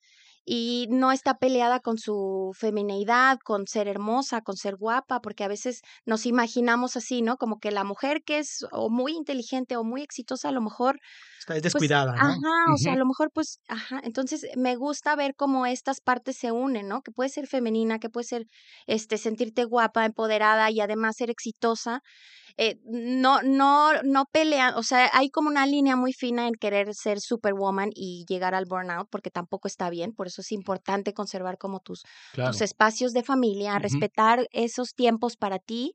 Y 0.45 0.88
no 0.90 1.12
está 1.12 1.38
peleada 1.38 1.80
con 1.80 1.99
su 1.99 2.53
femineidad, 2.59 3.38
con 3.45 3.66
ser 3.66 3.88
hermosa, 3.88 4.43
con 4.43 4.57
ser 4.57 4.76
guapa, 4.76 5.20
porque 5.20 5.45
a 5.45 5.49
veces 5.49 5.82
nos 6.05 6.26
imaginamos 6.26 6.97
así, 6.97 7.22
¿no? 7.22 7.36
Como 7.36 7.59
que 7.61 7.70
la 7.70 7.84
mujer 7.84 8.22
que 8.24 8.38
es 8.38 8.66
o 8.72 8.90
muy 8.90 9.12
inteligente 9.12 9.76
o 9.76 9.84
muy 9.84 10.03
exitosa, 10.03 10.49
a 10.49 10.53
lo 10.53 10.61
mejor 10.61 11.01
Está 11.43 11.57
es 11.57 11.62
pues, 11.70 11.72
descuidada, 11.74 12.16
¿no? 12.18 12.28
Ajá, 12.28 12.72
o 12.74 12.76
sea, 12.76 12.93
a 12.93 12.97
lo 12.97 13.07
mejor 13.07 13.30
pues, 13.32 13.59
ajá, 13.68 14.01
entonces 14.05 14.47
me 14.57 14.76
gusta 14.76 15.16
ver 15.16 15.34
cómo 15.36 15.66
estas 15.66 16.01
partes 16.01 16.36
se 16.36 16.53
unen, 16.53 16.88
¿no? 16.88 17.03
Que 17.03 17.11
puede 17.12 17.30
ser 17.30 17.47
femenina, 17.47 17.99
que 17.99 18.11
puede 18.11 18.24
ser, 18.26 18.47
este, 18.86 19.18
sentirte 19.18 19.64
guapa, 19.64 20.05
empoderada 20.05 20.70
y 20.70 20.80
además 20.80 21.16
ser 21.16 21.30
exitosa. 21.30 22.01
Eh, 22.59 22.76
no, 22.84 23.43
no, 23.43 24.03
no 24.05 24.24
pelea, 24.32 24.74
o 24.76 24.82
sea, 24.82 25.11
hay 25.14 25.30
como 25.30 25.49
una 25.49 25.66
línea 25.66 25.97
muy 25.97 26.12
fina 26.12 26.49
en 26.49 26.55
querer 26.55 26.95
ser 26.95 27.20
superwoman 27.20 27.90
y 27.95 28.24
llegar 28.28 28.55
al 28.55 28.66
burnout, 28.66 29.09
porque 29.11 29.30
tampoco 29.30 29.68
está 29.68 29.90
bien, 29.90 30.12
por 30.14 30.26
eso 30.28 30.43
es 30.43 30.53
importante 30.53 31.14
conservar 31.14 31.59
como 31.59 31.80
tus, 31.80 32.03
Claro. 32.32 32.53
tus 32.53 32.61
espacios 32.62 33.12
de 33.12 33.22
familia, 33.24 33.78
respetar 33.78 34.47
esos 34.53 34.95
tiempos 34.95 35.36
para 35.36 35.59
ti, 35.59 35.93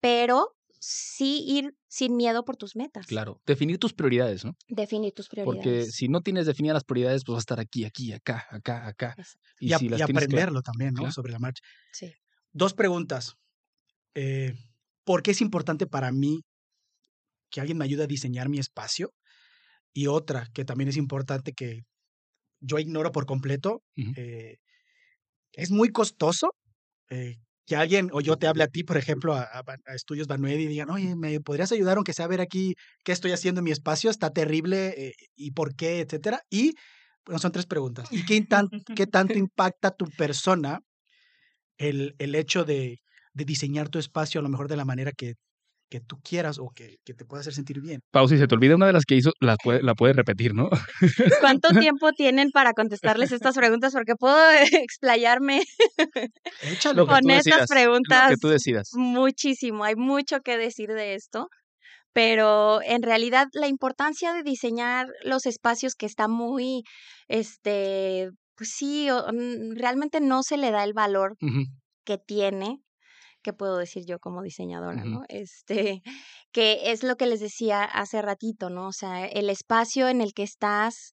pero 0.00 0.48
sí 0.84 1.44
ir 1.46 1.76
sin 1.88 2.16
miedo 2.16 2.44
por 2.44 2.56
tus 2.56 2.74
metas. 2.74 3.06
Claro. 3.06 3.40
Definir 3.46 3.78
tus 3.78 3.92
prioridades, 3.94 4.44
¿no? 4.44 4.56
Definir 4.68 5.12
tus 5.12 5.28
Porque 5.28 5.42
prioridades. 5.60 5.94
si 5.94 6.08
no 6.08 6.22
tienes 6.22 6.44
definidas 6.46 6.74
las 6.74 6.84
prioridades, 6.84 7.22
pues 7.24 7.34
va 7.34 7.38
a 7.38 7.40
estar 7.46 7.60
aquí, 7.60 7.84
aquí, 7.84 8.12
acá, 8.12 8.46
acá, 8.50 8.88
acá. 8.88 9.14
Exacto. 9.16 9.48
Y, 9.60 9.68
Y, 9.68 9.72
a- 9.74 9.78
si 9.78 9.88
las 9.88 10.00
y 10.00 10.04
tienes 10.04 10.06
clara- 10.06 10.24
aprenderlo 10.24 10.62
también, 10.62 10.94
¿no? 10.94 11.00
Claro. 11.02 11.12
Sobre 11.12 11.30
la 11.32 11.38
marcha. 11.38 11.62
Sí. 11.92 12.12
Dos 12.52 12.74
preguntas. 12.74 13.34
Eh, 14.14 14.54
¿Por 15.04 15.22
qué 15.22 15.30
es 15.30 15.40
importante 15.40 15.86
para 15.86 16.10
mí 16.10 16.42
que 17.50 17.60
alguien 17.60 17.78
me 17.78 17.84
ayude 17.84 18.02
a 18.04 18.06
diseñar 18.08 18.48
mi 18.48 18.58
espacio? 18.58 19.12
Y 19.94 20.08
otra, 20.08 20.48
que 20.52 20.64
también 20.64 20.88
es 20.88 20.96
importante 20.96 21.52
que 21.52 21.82
yo 22.60 22.78
ignoro 22.78 23.12
por 23.12 23.24
completo, 23.26 23.82
eh, 24.16 24.56
es 25.52 25.70
muy 25.70 25.90
costoso 25.90 26.54
eh, 27.10 27.36
que 27.72 27.76
alguien 27.76 28.10
o 28.12 28.20
yo 28.20 28.36
te 28.36 28.46
hable 28.46 28.64
a 28.64 28.68
ti, 28.68 28.84
por 28.84 28.96
ejemplo, 28.98 29.34
a, 29.34 29.42
a 29.44 29.62
Ba- 29.62 29.78
a 29.86 29.94
Estudios 29.94 30.26
Banued 30.26 30.58
y 30.58 30.66
digan, 30.66 30.90
oye, 30.90 31.16
¿me 31.16 31.40
podrías 31.40 31.72
ayudar 31.72 31.96
aunque 31.96 32.12
sea 32.12 32.26
a 32.26 32.28
ver 32.28 32.40
aquí 32.42 32.74
qué 33.04 33.12
estoy 33.12 33.32
haciendo 33.32 33.60
en 33.60 33.64
mi 33.64 33.70
espacio? 33.72 34.10
Está 34.10 34.30
terrible 34.30 34.94
eh, 35.08 35.12
y 35.36 35.52
por 35.52 35.74
qué, 35.76 36.00
etcétera. 36.00 36.40
Y 36.50 36.74
bueno, 37.26 37.38
son 37.38 37.52
tres 37.52 37.66
preguntas. 37.66 38.08
¿Y 38.12 38.24
qué, 38.26 38.40
tan- 38.42 38.68
qué 38.94 39.06
tanto 39.06 39.34
impacta 39.38 39.90
tu 39.92 40.06
persona 40.10 40.80
el, 41.78 42.14
el 42.18 42.34
hecho 42.34 42.64
de, 42.64 42.98
de 43.34 43.44
diseñar 43.44 43.88
tu 43.88 43.98
espacio 43.98 44.40
a 44.40 44.42
lo 44.42 44.48
mejor 44.48 44.68
de 44.68 44.76
la 44.76 44.84
manera 44.84 45.12
que, 45.12 45.34
que 45.92 46.00
tú 46.00 46.16
quieras 46.28 46.58
o 46.58 46.70
que, 46.74 46.96
que 47.04 47.12
te 47.12 47.26
pueda 47.26 47.42
hacer 47.42 47.52
sentir 47.52 47.78
bien? 47.82 48.00
Pau, 48.10 48.26
si 48.26 48.38
se 48.38 48.46
te 48.46 48.54
olvida 48.54 48.76
una 48.76 48.86
de 48.86 48.94
las 48.94 49.04
que 49.04 49.14
hizo, 49.14 49.32
la, 49.40 49.56
puede, 49.62 49.82
la 49.82 49.94
puedes 49.94 50.16
repetir, 50.16 50.54
¿no? 50.54 50.70
¿Cuánto 51.40 51.68
tiempo 51.92 52.12
tienen 52.12 52.50
para 52.50 52.72
contestarles 52.72 53.30
estas 53.32 53.54
preguntas? 53.54 53.92
Porque 53.92 54.14
puedo 54.18 54.36
explayarme 54.86 55.60
que 56.62 57.06
con 57.06 57.20
tú 57.20 57.28
estas 57.30 57.44
decidas, 57.44 57.68
Lo 57.68 57.74
preguntas 57.74 58.28
que 58.30 58.36
tú 58.40 58.48
decidas. 58.48 58.88
muchísimo. 58.94 59.84
Hay 59.84 59.96
mucho 59.96 60.40
que 60.40 60.56
decir 60.56 60.88
de 60.88 61.14
esto. 61.14 61.48
Pero 62.14 62.80
en 62.82 63.02
realidad 63.02 63.46
la 63.52 63.68
importancia 63.68 64.32
de 64.34 64.42
diseñar 64.42 65.06
los 65.24 65.46
espacios 65.46 65.94
que 65.94 66.06
está 66.06 66.26
muy, 66.28 66.82
este, 67.28 68.28
pues 68.56 68.70
sí, 68.76 69.08
n- 69.08 69.74
realmente 69.74 70.20
no 70.20 70.42
se 70.42 70.56
le 70.58 70.70
da 70.70 70.84
el 70.84 70.92
valor 70.92 71.36
que 72.04 72.18
tiene, 72.18 72.78
que 73.42 73.52
puedo 73.52 73.76
decir 73.76 74.04
yo 74.06 74.18
como 74.18 74.42
diseñadora. 74.42 75.04
¿no? 75.04 75.24
Este, 75.28 76.02
que 76.52 76.92
es 76.92 77.02
lo 77.02 77.16
que 77.16 77.26
les 77.26 77.40
decía 77.40 77.84
hace 77.84 78.22
ratito, 78.22 78.70
¿no? 78.70 78.88
O 78.88 78.92
sea, 78.92 79.26
el 79.26 79.50
espacio 79.50 80.08
en 80.08 80.20
el 80.20 80.32
que 80.34 80.42
estás 80.42 81.12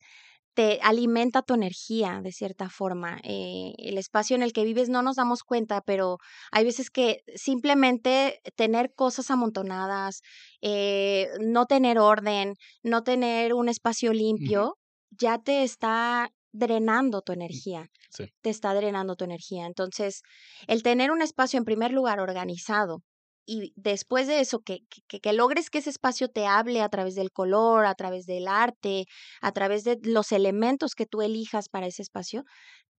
te 0.54 0.80
alimenta 0.82 1.42
tu 1.42 1.54
energía 1.54 2.20
de 2.22 2.32
cierta 2.32 2.70
forma. 2.70 3.20
Eh, 3.24 3.74
el 3.78 3.98
espacio 3.98 4.36
en 4.36 4.44
el 4.44 4.52
que 4.52 4.66
vives 4.66 4.90
no 4.90 5.02
nos 5.02 5.16
damos 5.16 5.44
cuenta, 5.44 5.82
pero 5.82 6.18
hay 6.52 6.66
veces 6.66 6.90
que 6.90 7.22
simplemente 7.36 8.42
tener 8.56 8.94
cosas 8.94 9.32
amontonadas, 9.32 10.22
eh, 10.62 11.30
no 11.40 11.66
tener 11.66 11.98
orden, 11.98 12.56
no 12.84 13.04
tener 13.04 13.54
un 13.54 13.70
espacio 13.70 14.12
limpio, 14.12 14.78
ya 15.12 15.38
te 15.38 15.64
está 15.64 16.30
drenando 16.52 17.22
tu 17.22 17.34
energía 17.34 17.89
Sí. 18.10 18.34
te 18.41 18.50
está 18.50 18.74
drenando 18.74 19.16
tu 19.16 19.26
energía. 19.26 19.66
Entonces, 19.66 20.22
el 20.68 20.84
tener 20.84 21.12
un 21.12 21.22
espacio 21.22 21.58
en 21.58 21.66
primer 21.66 21.91
lugar 21.91 22.20
organizado 22.22 23.04
y 23.45 23.74
después 23.76 24.28
de 24.28 24.39
eso, 24.41 24.60
que, 24.62 24.80
que, 25.08 25.20
que 25.20 25.34
logres 25.34 25.70
que 25.70 25.80
ese 25.80 25.89
espacio 25.89 26.30
te 26.30 26.45
hable 26.45 26.82
a 26.82 26.89
través 26.89 27.16
del 27.16 27.32
color, 27.32 27.86
a 27.86 27.95
través 27.95 28.26
del 28.28 28.47
arte, 28.47 29.06
a 29.41 29.52
través 29.52 29.84
de 29.84 29.97
los 30.04 30.32
elementos 30.32 30.93
que 30.95 31.06
tú 31.08 31.22
elijas 31.22 31.68
para 31.70 31.88
ese 31.88 32.04
espacio, 32.04 32.43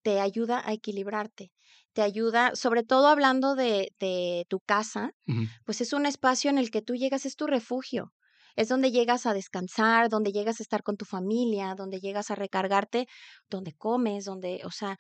te 0.04 0.20
ayuda 0.20 0.62
a 0.66 0.74
equilibrarte. 0.74 1.52
Te 1.94 2.02
ayuda, 2.02 2.56
sobre 2.56 2.84
todo 2.84 3.08
hablando 3.08 3.56
de, 3.56 3.92
de 4.00 4.46
tu 4.50 4.60
casa, 4.60 5.12
pues 5.66 5.82
es 5.82 5.94
un 5.94 6.06
espacio 6.06 6.50
en 6.50 6.58
el 6.58 6.72
que 6.72 6.82
tú 6.82 6.96
llegas, 6.96 7.26
es 7.26 7.36
tu 7.36 7.48
refugio. 7.48 8.14
Es 8.60 8.68
donde 8.68 8.92
llegas 8.92 9.26
a 9.26 9.34
descansar, 9.34 10.10
donde 10.10 10.34
llegas 10.34 10.60
a 10.60 10.64
estar 10.64 10.84
con 10.84 10.98
tu 10.98 11.06
familia, 11.06 11.76
donde 11.76 12.02
llegas 12.02 12.30
a 12.30 12.36
recargarte, 12.36 13.08
donde 13.50 13.72
comes, 13.72 14.26
donde, 14.26 14.60
o 14.66 14.72
sea, 14.72 14.98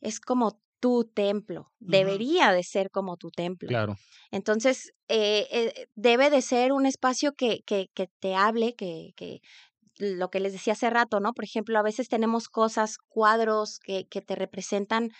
es 0.00 0.20
como 0.20 0.60
tu 0.78 1.10
templo. 1.12 1.72
Debería 1.80 2.52
de 2.52 2.62
ser 2.62 2.88
como 2.92 3.16
tu 3.16 3.30
templo. 3.30 3.66
Claro. 3.66 3.96
Entonces, 4.30 4.92
eh, 5.08 5.48
eh, 5.50 5.88
debe 5.96 6.30
de 6.30 6.40
ser 6.40 6.70
un 6.70 6.86
espacio 6.86 7.32
que, 7.34 7.62
que, 7.66 7.88
que 7.94 8.06
te 8.20 8.36
hable, 8.36 8.76
que, 8.76 9.10
que 9.16 9.40
lo 9.98 10.30
que 10.30 10.38
les 10.38 10.52
decía 10.52 10.74
hace 10.74 10.88
rato, 10.88 11.18
¿no? 11.18 11.32
Por 11.32 11.44
ejemplo, 11.44 11.80
a 11.80 11.82
veces 11.82 12.08
tenemos 12.08 12.48
cosas, 12.48 12.96
cuadros 13.08 13.80
que, 13.80 14.06
que 14.06 14.22
te 14.22 14.36
representan 14.36 15.10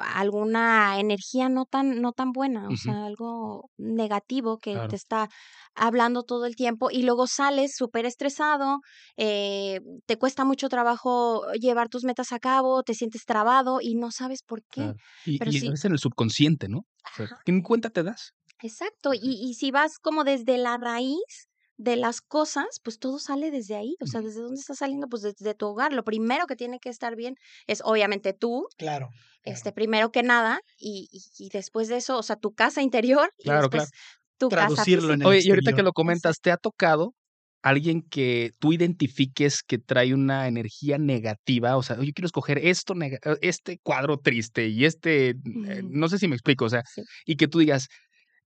alguna 0.00 0.98
energía 1.00 1.48
no 1.48 1.64
tan, 1.66 2.00
no 2.02 2.12
tan 2.12 2.32
buena, 2.32 2.70
o 2.70 2.76
sea, 2.76 3.04
algo 3.06 3.70
negativo 3.76 4.58
que 4.58 4.80
Claro. 4.80 4.88
te 4.88 4.96
está 4.96 5.28
hablando 5.74 6.22
todo 6.24 6.46
el 6.46 6.56
tiempo 6.56 6.90
y 6.90 7.02
luego 7.04 7.26
sales 7.26 7.74
súper 7.76 8.06
estresado, 8.06 8.78
eh, 9.16 9.80
te 10.06 10.16
cuesta 10.18 10.44
mucho 10.44 10.68
trabajo 10.68 11.44
llevar 11.52 11.88
tus 11.88 12.04
metas 12.04 12.32
a 12.32 12.38
cabo, 12.40 12.82
te 12.82 12.94
sientes 12.94 13.24
trabado 13.24 13.78
y 13.80 13.94
no 13.94 14.10
sabes 14.10 14.42
por 14.42 14.62
qué. 14.70 14.92
claro. 14.92 14.98
Y, 15.24 15.38
Pero 15.38 15.52
y 15.56 15.58
sí. 15.58 15.68
a 15.68 15.70
veces 15.70 15.84
en 15.86 15.92
el 15.92 15.98
subconsciente, 15.98 16.68
¿no? 16.68 16.78
O 16.80 16.86
sea, 17.12 17.28
Ajá. 17.28 17.38
que 17.44 17.52
ni 17.52 17.62
cuenta 17.62 17.90
te 17.90 18.02
das. 18.02 18.34
Exacto, 18.60 19.14
y, 19.14 19.20
y 19.22 19.54
si 19.54 19.70
vas 19.70 19.98
como 19.98 20.24
desde 20.24 20.58
la 20.58 20.76
raíz 20.78 21.47
de 21.78 21.96
las 21.96 22.20
cosas, 22.20 22.66
pues 22.84 22.98
todo 22.98 23.18
sale 23.20 23.50
desde 23.50 23.76
ahí, 23.76 23.94
o 24.02 24.06
sea. 24.06 24.20
¿desde 24.20 24.40
dónde 24.42 24.60
está 24.60 24.74
saliendo? 24.74 25.08
Pues 25.08 25.22
desde 25.22 25.54
tu 25.54 25.66
hogar. 25.68 25.92
Lo 25.94 26.04
primero 26.04 26.46
que 26.46 26.56
tiene 26.56 26.80
que 26.80 26.90
estar 26.90 27.16
bien 27.16 27.36
es 27.66 27.80
obviamente 27.84 28.32
tú, 28.34 28.66
Claro. 28.76 29.08
este, 29.44 29.72
primero 29.72 30.10
que 30.12 30.22
nada, 30.24 30.60
y, 30.76 31.08
y, 31.12 31.22
y 31.46 31.48
después 31.50 31.88
de 31.88 31.96
eso, 31.98 32.18
o 32.18 32.22
sea, 32.22 32.36
tu 32.36 32.52
casa 32.52 32.82
interior 32.82 33.30
y 33.38 33.44
Claro, 33.44 33.68
después 33.68 33.90
tu 34.38 34.48
casa 34.50 34.66
Traducirlo 34.68 35.14
en 35.14 35.22
el 35.22 35.26
Oye, 35.28 35.40
y 35.44 35.50
ahorita 35.50 35.72
que 35.72 35.82
lo 35.82 35.92
comentas, 35.92 36.40
¿te 36.40 36.50
ha 36.50 36.56
tocado 36.58 37.14
alguien 37.62 38.02
que 38.02 38.52
tú 38.60 38.72
identifiques 38.72 39.62
que 39.64 39.78
trae 39.78 40.14
una 40.14 40.46
energía 40.48 40.98
negativa? 40.98 41.76
O 41.76 41.82
sea, 41.82 41.96
yo 41.96 42.12
quiero 42.14 42.26
escoger 42.26 42.58
esto, 42.58 42.94
nega- 42.94 43.18
este 43.40 43.78
cuadro 43.82 44.18
triste 44.18 44.68
y 44.68 44.84
este, 44.84 45.30
eh, 45.30 45.82
no 45.84 46.08
sé 46.08 46.18
si 46.18 46.28
me 46.28 46.34
explico, 46.36 46.64
o 46.66 46.68
sea, 46.70 46.82
Sí. 46.92 47.02
y 47.26 47.36
que 47.36 47.48
tú 47.48 47.58
digas, 47.60 47.88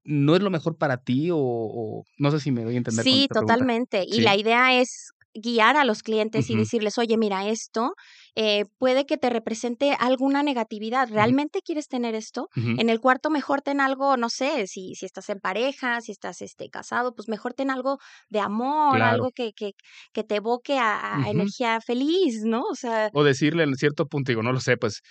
no 0.04 0.36
es 0.36 0.42
lo 0.42 0.50
mejor 0.50 0.76
para 0.78 0.98
ti 0.98 1.30
o, 1.30 1.38
o 1.38 2.04
no 2.18 2.30
sé 2.30 2.40
si 2.40 2.52
me 2.52 2.64
doy 2.64 2.74
a 2.74 2.78
entender 2.78 3.06
Sí, 3.06 3.28
pregunta. 3.28 3.66
totalmente. 3.66 4.04
Y 4.06 4.16
Sí. 4.16 4.22
la 4.22 4.36
idea 4.36 4.78
es 4.80 5.12
guiar 5.34 5.76
a 5.78 5.84
los 5.84 6.02
clientes 6.02 6.50
y 6.50 6.56
decirles, 6.56 6.98
oye, 6.98 7.16
mira, 7.16 7.48
esto 7.48 7.94
eh, 8.34 8.64
puede 8.78 9.06
que 9.06 9.16
te 9.16 9.30
represente 9.30 9.96
alguna 9.98 10.42
negatividad. 10.42 11.08
¿Realmente 11.10 11.60
quieres 11.64 11.88
tener 11.88 12.14
esto? 12.14 12.48
En 12.54 12.90
el 12.90 13.00
cuarto 13.00 13.30
mejor 13.30 13.62
ten 13.62 13.80
algo, 13.80 14.18
no 14.18 14.28
sé, 14.28 14.66
si, 14.66 14.94
si 14.94 15.06
estás 15.06 15.30
en 15.30 15.40
pareja, 15.40 16.02
si 16.02 16.12
estás 16.12 16.42
este, 16.42 16.68
casado, 16.68 17.14
pues 17.14 17.28
mejor 17.28 17.54
ten 17.54 17.70
algo 17.70 17.96
de 18.28 18.40
amor, 18.40 19.00
Claro. 19.00 19.06
algo 19.06 19.30
que, 19.30 19.52
que, 19.54 19.72
que 20.12 20.22
te 20.24 20.36
evoque 20.36 20.76
a, 20.78 21.22
a 21.24 21.30
energía 21.30 21.80
feliz, 21.80 22.42
¿no? 22.44 22.64
O 22.70 22.74
sea, 22.74 23.10
O 23.18 23.24
decirle 23.24 23.62
en 23.64 23.74
cierto 23.76 24.06
punto, 24.06 24.30
digo, 24.32 24.42
no 24.42 24.52
lo 24.52 24.60
sé, 24.60 24.76
pues 24.76 25.02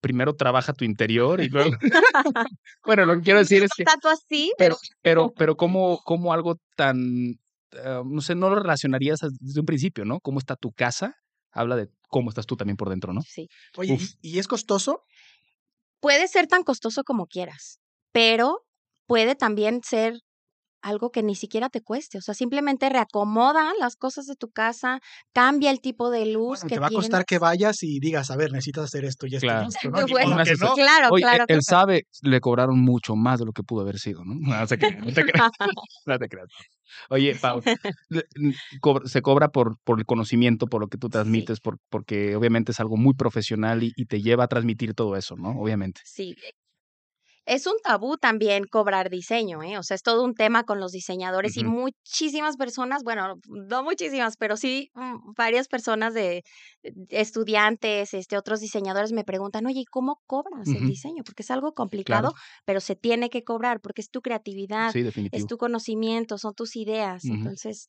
primero 0.00 0.34
trabaja 0.34 0.72
tu 0.72 0.84
interior 0.84 1.40
y 1.40 1.48
luego. 1.48 1.70
bueno, 2.84 3.04
lo 3.06 3.16
que 3.16 3.22
quiero 3.22 3.38
decir 3.40 3.62
es 3.62 3.70
que. 3.76 3.84
tanto 3.84 4.08
así, 4.08 4.52
Pero, 4.58 4.76
pero, 5.02 5.32
pero 5.36 5.56
¿cómo, 5.56 5.98
cómo 6.04 6.32
algo 6.32 6.56
tan, 6.76 6.98
eh, 7.72 8.02
no 8.04 8.20
sé, 8.20 8.34
no 8.34 8.48
lo 8.50 8.56
relacionarías 8.56 9.22
as- 9.22 9.36
desde 9.40 9.60
un 9.60 9.66
principio, 9.66 10.04
¿no? 10.04 10.20
¿Cómo 10.20 10.38
está 10.38 10.56
tu 10.56 10.72
casa? 10.72 11.14
Habla 11.52 11.76
de 11.76 11.88
cómo 12.08 12.28
estás 12.28 12.46
tú 12.46 12.56
también 12.56 12.76
por 12.76 12.88
dentro, 12.90 13.12
¿no? 13.12 13.22
sí. 13.26 13.48
Oye, 13.76 13.94
Uf. 13.94 14.02
¿y, 14.22 14.34
y 14.36 14.38
es 14.38 14.46
costoso? 14.48 15.02
Puede 16.00 16.28
ser 16.28 16.46
tan 16.46 16.62
costoso 16.62 17.02
como 17.04 17.26
quieras, 17.26 17.78
pero 18.12 18.60
puede 19.06 19.34
también 19.34 19.80
ser 19.82 20.20
algo 20.86 21.10
que 21.10 21.22
ni 21.22 21.34
siquiera 21.34 21.68
te 21.68 21.80
cueste. 21.82 22.18
O 22.18 22.20
sea, 22.20 22.34
simplemente 22.34 22.88
reacomoda 22.88 23.72
las 23.80 23.96
cosas 23.96 24.26
de 24.26 24.36
tu 24.36 24.50
casa, 24.50 25.00
cambia 25.32 25.70
el 25.70 25.80
tipo 25.80 26.10
de 26.10 26.26
luz 26.26 26.60
Bueno, 26.60 26.68
que 26.68 26.74
te 26.76 26.80
va 26.80 26.86
a 26.86 26.90
costar 26.90 27.24
que 27.24 27.38
vayas 27.38 27.82
y 27.82 27.98
digas, 27.98 28.30
a 28.30 28.36
ver, 28.36 28.52
necesitas 28.52 28.84
hacer 28.84 29.04
esto 29.04 29.26
y 29.26 29.34
esto 29.34 29.46
Claro. 29.46 29.66
y 29.66 29.68
esto, 29.68 29.90
Bueno, 29.90 30.36
que 30.44 30.54
no. 30.54 30.74
Claro, 30.74 31.08
Oye, 31.10 31.22
claro. 31.22 31.42
él 31.42 31.46
claro. 31.46 31.62
sabe, 31.62 32.02
le 32.22 32.40
cobraron 32.40 32.78
mucho 32.78 33.16
más 33.16 33.40
de 33.40 33.46
lo 33.46 33.52
que 33.52 33.62
pudo 33.62 33.80
haber 33.82 33.98
sido, 33.98 34.24
¿no? 34.24 34.34
No 34.62 34.66
se 34.66 34.78
creas, 34.78 35.04
no 35.06 35.12
te 35.12 35.24
creas. 35.24 35.50
No 36.06 36.18
te 36.18 36.28
creas. 36.28 36.48
Oye, 37.10 37.34
Pau, 37.34 37.60
se 39.04 39.22
cobra 39.22 39.48
por, 39.48 39.76
por 39.84 39.98
el 39.98 40.06
conocimiento, 40.06 40.66
por 40.66 40.80
lo 40.80 40.88
que 40.88 40.98
tú 40.98 41.08
Sí. 41.08 41.12
transmites, 41.12 41.60
por, 41.60 41.78
porque 41.88 42.36
obviamente 42.36 42.72
es 42.72 42.80
algo 42.80 42.96
muy 42.96 43.14
profesional 43.14 43.82
y, 43.82 43.92
y 43.96 44.06
te 44.06 44.20
lleva 44.22 44.44
a 44.44 44.48
transmitir 44.48 44.94
todo 44.94 45.16
eso, 45.16 45.34
¿no? 45.36 45.50
Obviamente. 45.60 46.00
Sí. 46.04 46.36
Es 47.46 47.66
un 47.66 47.74
tabú 47.82 48.16
también 48.16 48.64
cobrar 48.64 49.08
diseño, 49.08 49.62
¿eh? 49.62 49.78
O 49.78 49.82
sea, 49.82 49.94
es 49.94 50.02
todo 50.02 50.24
un 50.24 50.34
tema 50.34 50.64
con 50.64 50.80
los 50.80 50.92
diseñadores 50.92 51.56
y 51.56 51.64
muchísimas 51.64 52.56
personas, 52.56 53.02
bueno, 53.02 53.36
no 53.48 53.82
muchísimas, 53.82 54.36
pero 54.36 54.56
sí 54.56 54.90
mm, 54.94 55.32
varias 55.36 55.68
personas 55.68 56.12
de 56.12 56.42
de 56.82 57.06
estudiantes, 57.10 58.14
este, 58.14 58.36
otros 58.36 58.60
diseñadores 58.60 59.12
me 59.12 59.24
preguntan, 59.24 59.66
oye, 59.66 59.80
¿y 59.80 59.84
cómo 59.84 60.22
cobras 60.26 60.68
el 60.68 60.86
diseño? 60.86 61.22
Porque 61.24 61.42
es 61.42 61.50
algo 61.50 61.74
complicado, 61.74 62.34
pero 62.64 62.80
se 62.80 62.96
tiene 62.96 63.30
que 63.30 63.44
cobrar 63.44 63.80
porque 63.80 64.00
es 64.00 64.10
tu 64.10 64.20
creatividad, 64.20 64.92
Sí, 64.92 65.04
es 65.32 65.46
tu 65.46 65.56
conocimiento, 65.56 66.38
son 66.38 66.54
tus 66.54 66.76
ideas. 66.76 67.24
Entonces. 67.24 67.86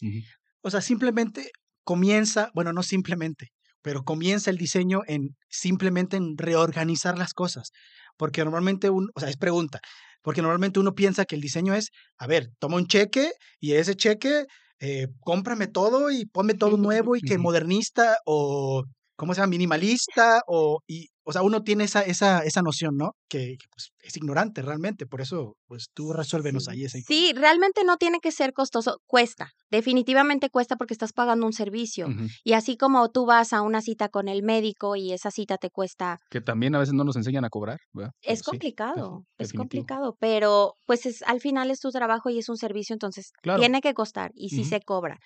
O 0.61 0.69
sea, 0.69 0.81
simplemente 0.81 1.51
comienza, 1.83 2.51
bueno, 2.53 2.73
no 2.73 2.83
simplemente, 2.83 3.51
pero 3.81 4.03
comienza 4.03 4.49
el 4.49 4.57
diseño 4.57 5.01
en 5.07 5.37
simplemente 5.49 6.17
en 6.17 6.37
reorganizar 6.37 7.17
las 7.17 7.33
cosas. 7.33 7.71
Porque 8.17 8.43
normalmente 8.43 8.89
uno, 8.89 9.07
o 9.15 9.19
sea, 9.19 9.29
es 9.29 9.37
pregunta, 9.37 9.79
porque 10.21 10.41
normalmente 10.41 10.79
uno 10.79 10.93
piensa 10.95 11.25
que 11.25 11.35
el 11.35 11.41
diseño 11.41 11.73
es, 11.75 11.91
a 12.17 12.27
ver, 12.27 12.49
toma 12.59 12.77
un 12.77 12.87
cheque 12.87 13.31
y 13.59 13.73
ese 13.73 13.95
cheque, 13.95 14.45
eh, 14.79 15.07
cómprame 15.21 15.67
todo 15.67 16.11
y 16.11 16.25
ponme 16.25 16.53
todo 16.53 16.77
nuevo 16.77 17.15
y 17.15 17.21
que 17.21 17.37
modernista 17.37 18.17
o, 18.25 18.83
¿cómo 19.15 19.33
se 19.33 19.41
llama? 19.41 19.51
Minimalista 19.51 20.41
o, 20.47 20.81
y, 20.87 21.09
o 21.27 21.33
sea, 21.33 21.41
uno 21.43 21.63
tiene 21.63 21.83
esa, 21.85 22.01
esa, 22.03 22.39
esa 22.43 22.61
noción, 22.61 22.95
¿no? 22.97 23.11
Que, 23.29 23.57
que, 23.59 23.67
pues, 23.71 23.91
es 23.99 24.17
ignorante 24.17 24.61
realmente, 24.61 25.05
por 25.07 25.21
eso, 25.21 25.57
pues 25.67 25.87
tú 25.93 26.13
resuélvenos 26.13 26.67
sí. 26.67 26.71
ahí 26.71 26.85
esa 26.85 26.97
Sí, 27.07 27.33
realmente 27.35 27.83
no 27.83 27.97
tiene 27.97 28.19
que 28.19 28.31
ser 28.31 28.53
costoso, 28.53 28.99
cuesta, 29.05 29.51
definitivamente 29.69 30.49
cuesta 30.49 30.75
porque 30.77 30.93
estás 30.93 31.13
pagando 31.13 31.45
un 31.45 31.53
servicio. 31.53 32.11
Y 32.43 32.53
así 32.53 32.75
como 32.77 33.09
tú 33.11 33.25
vas 33.25 33.53
a 33.53 33.61
una 33.61 33.81
cita 33.81 34.09
con 34.09 34.27
el 34.27 34.43
médico 34.43 34.95
y 34.95 35.13
esa 35.13 35.31
cita 35.31 35.57
te 35.57 35.69
cuesta, 35.69 36.17
Que 36.29 36.41
también 36.41 36.75
a 36.75 36.79
veces 36.79 36.93
no 36.93 37.03
nos 37.03 37.15
enseñan 37.15 37.45
a 37.45 37.49
cobrar, 37.49 37.79
¿verdad? 37.93 38.11
Pero 38.25 38.39
es 38.39 38.43
sí, 38.43 38.43
complicado, 38.43 39.23
es 39.37 39.53
complicado, 39.53 40.17
pero 40.19 40.73
pues 40.85 41.05
es, 41.05 41.21
al 41.23 41.39
final 41.39 41.71
es 41.71 41.79
tu 41.79 41.91
trabajo 41.91 42.29
y 42.29 42.39
es 42.39 42.49
un 42.49 42.57
servicio, 42.57 42.93
entonces 42.93 43.31
Claro. 43.41 43.61
tiene 43.61 43.79
que 43.81 43.93
costar 43.93 44.31
y 44.35 44.49
sí 44.49 44.65
se 44.65 44.81
cobra. 44.81 45.19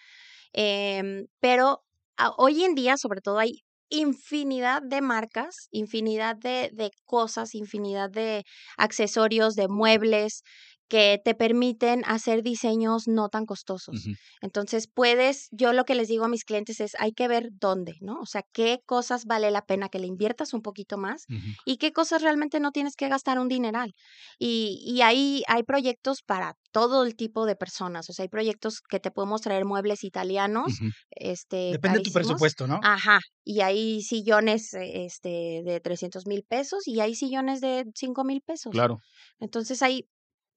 Em, 0.54 1.28
pero 1.40 1.84
a- 2.18 2.32
hoy 2.38 2.64
en 2.64 2.76
día, 2.76 2.98
sobre 2.98 3.22
todo, 3.22 3.40
hay 3.40 3.64
infinidad 3.92 4.82
de 4.84 5.02
marcas, 5.02 5.68
infinidad 5.72 6.36
de, 6.38 6.72
de 6.74 6.92
cosas, 7.06 7.56
infinidad 7.56 8.10
de 8.10 8.46
accesorios, 8.78 9.56
de 9.56 9.68
muebles 9.68 10.44
que 10.92 11.22
te 11.24 11.36
permiten 11.36 12.04
hacer 12.06 12.44
diseños 12.44 13.08
no 13.08 13.30
tan 13.30 13.46
costosos. 13.46 14.10
Entonces 14.42 14.90
puedes, 14.94 15.48
yo 15.52 15.72
lo 15.72 15.86
que 15.86 15.96
les 15.96 16.10
digo 16.10 16.26
a 16.26 16.28
mis 16.28 16.44
clientes 16.44 16.82
es, 16.82 16.98
hay 17.00 17.14
que 17.14 17.30
ver 17.30 17.48
dónde, 17.54 17.94
¿no? 18.02 18.20
O 18.20 18.26
sea, 18.26 18.44
qué 18.52 18.82
cosas 18.86 19.24
vale 19.24 19.52
la 19.52 19.62
pena 19.62 19.88
que 19.88 20.00
le 20.00 20.08
inviertas 20.08 20.54
un 20.54 20.62
poquito 20.62 20.98
más 20.98 21.28
y 21.66 21.78
qué 21.78 21.94
cosas 21.94 22.22
realmente 22.22 22.60
no 22.60 22.72
tienes 22.72 22.98
que 22.98 23.08
gastar 23.08 23.40
un 23.40 23.48
dineral. 23.48 23.94
Y, 24.38 24.84
y 24.86 25.02
ahí 25.02 25.44
hay 25.48 25.64
proyectos 25.64 26.24
para 26.24 26.58
todo 26.74 27.06
el 27.06 27.16
tipo 27.16 27.46
de 27.46 27.56
personas. 27.56 28.10
O 28.10 28.14
sea, 28.14 28.24
hay 28.24 28.30
proyectos 28.30 28.82
que 28.82 29.00
te 29.00 29.12
podemos 29.12 29.40
traer 29.40 29.64
muebles 29.64 30.04
italianos, 30.04 30.74
este, 31.12 31.72
Depende 31.72 32.00
de 32.00 32.04
tu 32.04 32.12
presupuesto, 32.12 32.68
¿no? 32.68 32.82
Ajá, 32.84 33.22
y 33.46 33.62
hay 33.62 34.02
sillones 34.02 34.74
eh, 34.74 35.06
este, 35.06 35.62
de 35.64 35.80
300 35.82 36.28
mil 36.28 36.44
pesos 36.44 36.86
y 36.86 37.00
hay 37.00 37.16
sillones 37.16 37.62
de 37.62 37.86
5 37.96 38.26
mil 38.26 38.42
pesos. 38.42 38.74
Claro, 38.74 38.98
Entonces 39.40 39.82
hay 39.82 40.06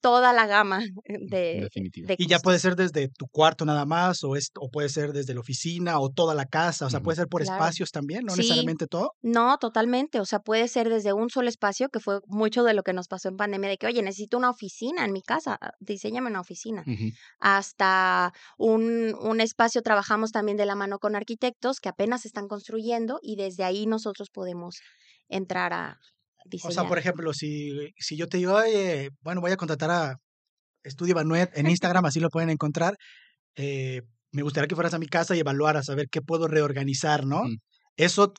toda 0.05 0.34
la 0.34 0.46
gama 0.46 0.80
de, 1.09 1.61
definitivo. 1.62 2.07
de 2.09 2.16
Y 2.18 2.26
ya 2.26 2.38
puede 2.38 2.59
ser 2.59 2.76
desde 2.76 3.09
tu 3.09 3.26
cuarto 3.26 3.64
nada 3.64 3.86
más, 3.86 4.22
o, 4.22 4.36
es, 4.36 4.50
o 4.61 4.68
puede 4.68 4.90
ser 4.90 5.14
desde 5.14 5.32
la 5.32 5.40
oficina, 5.40 5.98
o 5.98 6.11
toda 6.11 6.34
la 6.34 6.44
casa, 6.44 6.84
o 6.84 6.90
sea, 6.90 7.00
puede 7.00 7.16
ser 7.16 7.26
por 7.26 7.40
Claro. 7.42 7.57
espacios 7.57 7.90
también, 7.90 8.24
no 8.26 8.34
Sí. 8.34 8.40
necesariamente 8.42 8.86
todo. 8.86 9.12
No, 9.22 9.57
totalmente. 9.57 10.20
O 10.20 10.26
sea, 10.26 10.40
puede 10.40 10.68
ser 10.68 10.90
desde 10.90 11.14
un 11.14 11.30
solo 11.30 11.48
espacio, 11.48 11.88
que 11.88 12.00
fue 12.00 12.18
mucho 12.26 12.64
de 12.64 12.74
lo 12.74 12.82
que 12.82 12.92
nos 12.92 13.09
pasó 13.09 13.30
en 13.30 13.36
pandemia, 13.38 13.70
de 13.70 13.78
que, 13.78 13.86
oye, 13.86 14.02
necesito 14.02 14.36
una 14.36 14.50
oficina 14.50 15.07
en 15.07 15.12
mi 15.12 15.22
casa, 15.22 15.57
ah, 15.59 15.70
diseñame 15.80 16.28
una 16.28 16.42
oficina. 16.42 16.84
Hasta 17.40 18.32
un, 18.59 19.14
un 19.20 19.40
espacio, 19.40 19.80
trabajamos 19.80 20.32
también 20.32 20.59
de 20.59 20.66
la 20.66 20.74
mano 20.74 20.98
con 20.98 21.16
arquitectos 21.16 21.80
que 21.80 21.88
apenas 21.88 22.26
están 22.26 22.46
construyendo 22.46 23.18
y 23.22 23.36
desde 23.36 23.64
ahí 23.64 23.86
nosotros 23.86 24.28
podemos 24.30 24.76
entrar 25.28 25.72
a 25.72 25.98
O 26.62 26.70
sea, 26.70 26.86
por 26.86 26.99
ejemplo, 26.99 27.32
si, 27.32 27.92
si 27.99 28.16
yo 28.16 28.28
te 28.28 28.36
digo, 28.36 28.55
oye, 28.55 29.11
bueno, 29.22 29.40
voy 29.40 29.53
a 29.53 29.57
contratar 29.57 29.90
a 29.90 30.18
Estudio 30.82 31.14
Banuet 31.14 31.51
en 31.57 31.68
Instagram, 31.68 32.05
así 32.05 32.20
lo 32.20 32.28
pueden 32.28 32.51
encontrar, 32.51 32.97
eh, 33.57 34.03
me 34.32 34.42
gustaría 34.42 34.68
que 34.68 34.74
fueras 34.74 34.95
a 34.95 34.99
mi 34.99 35.07
casa 35.07 35.34
y 35.34 35.40
evaluaras 35.40 35.88
a 35.88 35.95
ver 35.95 36.09
qué 36.11 36.20
puedo 36.20 36.49
reorganizar, 36.49 37.24
¿no? 37.24 37.45
Eso 37.97 38.34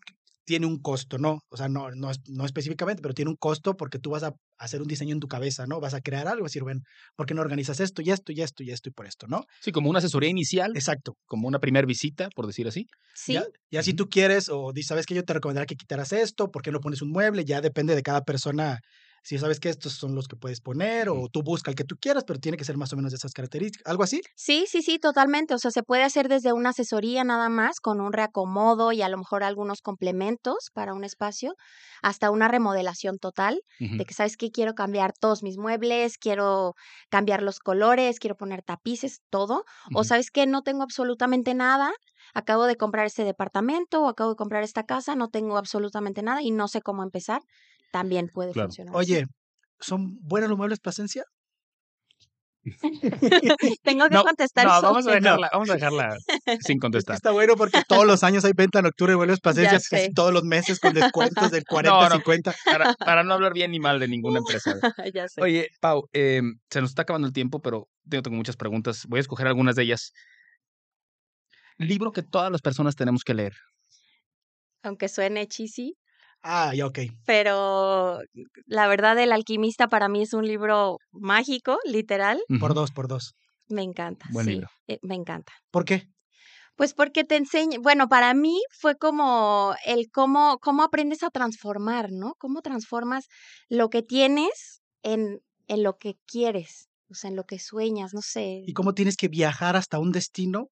tiene 0.45 0.65
un 0.67 0.79
costo, 0.81 1.17
¿no? 1.17 1.39
O 1.49 1.57
sea, 1.57 1.67
no, 1.69 1.91
no, 1.91 2.11
no 2.29 2.45
específicamente, 2.45 3.01
pero 3.01 3.13
tiene 3.15 3.31
un 3.31 3.37
costo 3.37 3.75
porque 3.77 3.99
tú 3.99 4.11
vas 4.11 4.23
a 4.23 4.33
hacer 4.57 4.81
un 4.81 4.87
diseño 4.87 5.13
en 5.13 5.19
tu 5.19 5.27
cabeza, 5.27 5.65
¿no? 5.67 5.79
Vas 5.81 5.93
a 5.95 6.01
crear 6.01 6.27
algo, 6.27 6.45
decir, 6.45 6.63
bueno, 6.63 6.81
¿por 7.15 7.25
qué 7.25 7.33
no 7.33 7.41
organizas 7.41 7.79
esto 7.79 8.01
y 8.01 8.11
esto 8.11 8.31
y 8.31 8.41
esto 8.41 8.63
y 8.63 8.71
esto 8.71 8.89
y 8.89 8.91
por 8.93 9.05
esto, 9.07 9.27
¿no? 9.27 9.41
Sí, 9.59 9.71
como 9.71 9.89
una 9.89 9.99
asesoría 9.99 10.29
inicial, 10.29 10.79
Exacto. 10.79 11.17
como 11.25 11.47
una 11.47 11.59
primera 11.59 11.85
visita, 11.87 12.29
por 12.35 12.45
decir 12.47 12.67
así. 12.67 12.87
Sí, 13.13 13.33
Ya, 13.33 13.45
ya 13.71 13.81
si 13.83 13.91
Ujú. 13.91 13.97
tú 13.97 14.09
quieres 14.09 14.49
o 14.49 14.71
dices, 14.73 14.89
¿sabes 14.89 15.05
que 15.05 15.15
Yo 15.15 15.23
te 15.23 15.33
recomendaría 15.33 15.65
que 15.65 15.75
quitaras 15.77 16.11
esto, 16.13 16.51
¿por 16.51 16.61
qué 16.61 16.71
no 16.71 16.79
pones 16.81 17.01
un 17.01 17.11
mueble? 17.11 17.45
Ya 17.45 17.61
depende 17.61 17.95
de 17.95 18.03
cada 18.03 18.21
persona. 18.23 18.79
Si 19.25 19.37
sabes 19.39 19.59
que 19.59 19.69
estos 19.69 19.93
son 19.93 20.15
los 20.15 20.27
que 20.27 20.35
puedes 20.37 20.61
poner 20.61 21.09
o 21.09 21.27
tú 21.29 21.43
busca 21.43 21.71
el 21.71 21.75
que 21.77 21.83
tú 21.83 21.97
quieras, 21.99 22.23
pero 22.25 22.39
tiene 22.39 22.57
que 22.57 22.65
ser 22.65 22.77
más 22.77 22.93
o 22.93 22.95
menos 22.95 23.11
de 23.11 23.17
esas 23.17 23.33
características. 23.33 23.89
¿Algo 23.91 24.03
así? 24.03 24.21
sí, 24.37 24.65
sí, 24.67 24.81
sí, 24.81 24.99
totalmente. 24.99 25.53
O 25.53 25.59
sea, 25.59 25.71
se 25.71 25.83
puede 25.83 26.03
hacer 26.03 26.27
desde 26.27 26.51
una 26.53 26.69
asesoría 26.69 27.23
nada 27.23 27.47
más, 27.49 27.79
con 27.79 28.01
un 28.01 28.11
reacomodo 28.13 28.91
y 28.91 29.01
a 29.01 29.09
lo 29.09 29.17
mejor 29.17 29.43
algunos 29.43 29.81
complementos 29.81 30.69
para 30.73 30.93
un 30.93 31.03
espacio, 31.05 31.55
hasta 32.01 32.31
una 32.31 32.47
remodelación 32.49 33.17
total. 33.17 33.61
De 33.95 34.03
que 34.05 34.13
sabes 34.13 34.35
que 34.35 34.51
quiero 34.51 34.73
cambiar 34.73 35.13
todos 35.13 35.41
mis 35.41 35.57
muebles, 35.57 36.17
quiero 36.17 36.73
cambiar 37.09 37.41
los 37.41 37.59
colores, 37.59 38.19
quiero 38.19 38.35
poner 38.35 38.61
tapices, 38.61 39.21
todo. 39.29 39.63
O 39.93 40.03
sabes 40.03 40.31
que 40.31 40.45
no 40.47 40.63
tengo 40.63 40.83
absolutamente 40.83 41.53
nada, 41.53 41.93
acabo 42.33 42.65
de 42.65 42.75
comprar 42.75 43.05
este 43.05 43.23
departamento 43.23 44.03
o 44.03 44.09
acabo 44.09 44.31
de 44.31 44.35
comprar 44.35 44.63
esta 44.63 44.83
casa, 44.83 45.15
no 45.15 45.29
tengo 45.29 45.57
absolutamente 45.57 46.23
nada 46.23 46.41
y 46.41 46.51
no 46.51 46.67
sé 46.67 46.81
cómo 46.81 47.03
empezar, 47.03 47.41
también 47.95 48.27
puede 48.27 48.51
Claro. 48.51 48.67
funcionar. 48.67 48.93
Oye, 48.93 49.25
¿son 49.79 50.17
buenos 50.21 50.49
los 50.49 50.57
muebles 50.57 50.79
Plasencia? 50.81 51.23
tengo 53.83 54.07
que 54.09 54.15
No, 54.15 54.23
contestar 54.23 54.65
no, 54.65 54.73
eso. 54.73 54.81
vamos 54.81 55.07
a 55.07 55.09
No. 55.11 55.15
dejarla, 55.15 55.49
vamos 55.53 55.69
a 55.69 55.73
dejarla 55.79 56.17
sin 56.17 56.45
Es 56.45 56.65
que 56.67 56.77
contestar. 56.79 57.15
está 57.15 57.31
bueno 57.31 57.55
porque 57.55 57.81
todos 57.87 58.05
los 58.05 58.23
años 58.23 58.43
hay 58.43 58.51
venta 58.53 58.81
nocturna 58.81 59.13
de 59.13 59.17
muebles 59.17 59.39
Plasencia, 59.39 59.79
casi 59.89 60.11
todos 60.13 60.33
los 60.33 60.43
meses 60.43 60.79
con 60.79 60.93
descuentos 60.93 61.51
del 61.51 61.63
40, 61.63 61.97
No, 62.01 62.09
no. 62.09 62.15
50. 62.15 62.53
Para, 62.65 62.93
para 62.95 63.23
no 63.23 63.33
hablar 63.33 63.53
bien 63.53 63.71
ni 63.71 63.79
mal 63.79 63.97
de 63.99 64.07
ninguna 64.09 64.39
empresa. 64.39 64.73
ya 65.13 65.27
sé. 65.29 65.41
Oye, 65.41 65.69
Pau, 65.79 66.09
eh, 66.11 66.41
se 66.69 66.81
nos 66.81 66.89
está 66.91 67.03
acabando 67.03 67.27
el 67.27 67.33
tiempo, 67.33 67.61
pero 67.61 67.87
tengo, 68.09 68.23
tengo 68.23 68.35
muchas 68.37 68.57
preguntas. 68.57 69.05
Voy 69.07 69.19
a 69.19 69.21
escoger 69.21 69.47
algunas 69.47 69.75
de 69.75 69.83
ellas. 69.83 70.11
Libro 71.77 72.11
que 72.11 72.23
todas 72.23 72.51
las 72.51 72.61
personas 72.61 72.95
tenemos 72.95 73.23
que 73.23 73.33
leer. 73.35 73.53
Aunque 74.83 75.07
suene 75.07 75.47
cheesy, 75.47 75.95
Ah, 76.47 76.73
ya, 76.75 76.85
ok. 76.85 76.99
pero 77.25 78.19
la 78.67 78.87
verdad 78.87 79.17
El 79.19 79.31
alquimista 79.31 79.87
para 79.87 80.07
mí 80.09 80.21
es 80.21 80.33
un 80.33 80.47
libro 80.47 80.97
mágico, 81.11 81.79
literal. 81.85 82.39
Por 82.59 82.73
dos, 82.73 82.91
por 82.91 83.07
dos. 83.07 83.33
Me 83.67 83.81
encanta. 83.81 84.25
Buen 84.31 84.45
sí, 84.45 84.51
libro. 84.53 84.69
eh, 84.87 84.99
me 85.01 85.15
encanta. 85.15 85.51
¿Por 85.71 85.85
qué? 85.85 86.07
Pues 86.75 86.93
porque 86.93 87.23
te 87.23 87.37
enseña, 87.37 87.79
bueno, 87.79 88.07
para 88.09 88.33
mí 88.33 88.61
fue 88.69 88.95
como 88.97 89.73
el 89.85 90.09
cómo, 90.11 90.59
cómo 90.61 90.83
aprendes 90.83 91.23
a 91.23 91.29
transformar, 91.29 92.11
¿no? 92.11 92.35
Cómo 92.37 92.61
transformas 92.61 93.25
lo 93.69 93.89
que 93.89 94.01
tienes 94.03 94.81
en, 95.01 95.39
en 95.67 95.83
lo 95.83 95.97
que 95.97 96.17
quieres, 96.27 96.89
o 97.09 97.15
sea, 97.15 97.29
en 97.29 97.37
lo 97.37 97.45
que 97.45 97.59
sueñas, 97.59 98.13
no 98.13 98.21
sé. 98.21 98.63
Y 98.67 98.73
cómo 98.73 98.93
tienes 98.93 99.15
que 99.15 99.29
viajar 99.29 99.75
hasta 99.77 99.99
un 99.99 100.11
destino 100.11 100.67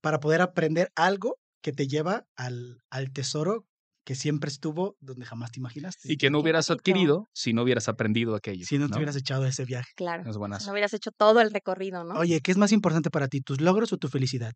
para 0.00 0.20
poder 0.20 0.40
aprender 0.40 0.92
algo 0.94 1.36
que 1.62 1.72
te 1.72 1.88
lleva 1.88 2.24
al, 2.36 2.78
al 2.90 3.12
tesoro 3.12 3.66
que 4.04 4.14
siempre 4.14 4.48
estuvo 4.48 4.96
donde 5.00 5.24
jamás 5.24 5.50
te 5.50 5.58
imaginaste. 5.60 6.12
Y 6.12 6.16
que 6.16 6.30
no 6.30 6.40
hubieras 6.40 6.70
adquirido 6.70 7.28
si 7.32 7.52
no 7.52 7.62
hubieras 7.62 7.88
aprendido 7.88 8.34
aquello. 8.34 8.66
si 8.66 8.78
no 8.78 8.88
te 8.88 8.96
hubieras 8.96 9.16
echado 9.16 9.46
ese 9.46 9.64
viaje. 9.64 9.90
Claro. 9.96 10.22
Es 10.28 10.34
si 10.34 10.38
buenazo. 10.38 10.66
no 10.66 10.72
hubieras 10.72 10.92
hecho 10.92 11.10
todo 11.10 11.40
el 11.40 11.50
recorrido, 11.50 12.04
¿no? 12.04 12.14
Oye, 12.14 12.40
¿qué 12.40 12.50
es 12.50 12.58
más 12.58 12.72
importante 12.72 13.10
para 13.10 13.28
ti, 13.28 13.40
tus 13.40 13.60
logros 13.60 13.92
o 13.92 13.96
tu 13.96 14.08
felicidad? 14.08 14.52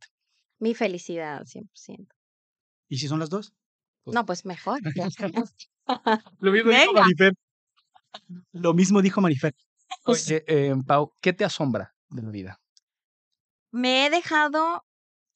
Mi 0.59 0.75
felicidad, 0.75 1.45
100%. 1.45 2.07
¿Y 2.89 2.99
si 2.99 3.09
son 3.09 3.19
las 3.21 3.31
dos? 3.31 3.53
Pues- 4.05 4.15
No, 4.15 4.27
pues 4.27 4.45
mejor. 4.45 4.81
Lo 6.41 6.53
mismo 6.53 6.71
dijo. 6.71 6.93
Marifer. 6.93 7.33
Lo 8.53 8.75
mismo 8.75 9.03
dijo 9.03 9.21
Marifer. 9.21 9.55
Oye, 10.05 10.45
eh, 10.47 10.75
Pau, 10.87 11.13
¿qué 11.21 11.33
te 11.33 11.45
asombra 11.45 11.95
de 12.11 12.23
la 12.23 12.31
vida? 12.31 12.61
Me 13.71 14.07
he 14.07 14.11
dejado 14.11 14.83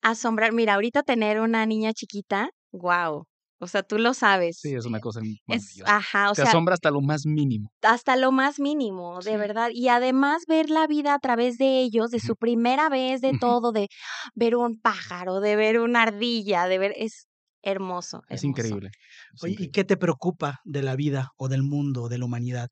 asombrar. 0.02 0.52
Mira, 0.52 0.74
ahorita 0.74 1.02
tener 1.02 1.40
una 1.40 1.64
niña 1.66 1.93
chiquita, 1.93 2.51
wow. 2.72 3.26
O 3.62 3.68
sea, 3.68 3.82
tú 3.82 3.98
lo 3.98 4.14
sabes. 4.14 4.59
Sí, 4.60 4.74
es 4.74 4.86
una 4.86 5.01
cosa 5.01 5.20
Es, 5.48 5.64
maravillosa. 5.66 5.93
ajá, 5.93 6.30
o 6.30 6.34
te 6.34 6.43
sea, 6.43 6.51
asombra 6.51 6.74
hasta 6.74 6.90
lo 6.90 7.01
más 7.01 7.26
mínimo. 7.26 7.72
hasta 7.82 8.16
lo 8.16 8.30
más 8.32 8.60
mínimo, 8.60 9.22
de 9.22 9.32
Sí. 9.32 9.39
verdad. 9.39 9.70
Y 9.72 9.89
además 9.89 10.44
ver 10.47 10.70
la 10.70 10.86
vida 10.86 11.14
a 11.14 11.18
través 11.18 11.59
de 11.59 11.80
ellos, 11.80 12.10
de 12.10 12.20
su 12.20 12.36
primera 12.36 12.89
vez, 12.89 13.20
de 13.20 13.34
todo, 13.34 13.72
de 13.72 13.89
ver 14.34 14.56
un 14.56 14.80
pájaro, 14.80 15.40
de 15.40 15.56
ver 15.56 15.80
una 15.80 16.02
ardilla, 16.02 16.66
de 16.68 16.78
ver, 16.78 16.93
es 16.97 17.26
hermoso. 17.62 18.22
Es 18.28 18.43
increíble. 18.43 18.90
es 19.34 19.43
Oye, 19.43 19.55
¿y 19.59 19.68
increíble. 19.68 19.70
qué 19.70 19.84
te 19.84 19.97
preocupa 19.97 20.59
de 20.64 20.82
la 20.82 20.97
vida 20.97 21.30
o 21.36 21.48
del 21.48 21.62
mundo 21.62 22.02
o 22.05 22.09
de 22.09 22.18
la 22.18 22.24
humanidad? 22.24 22.68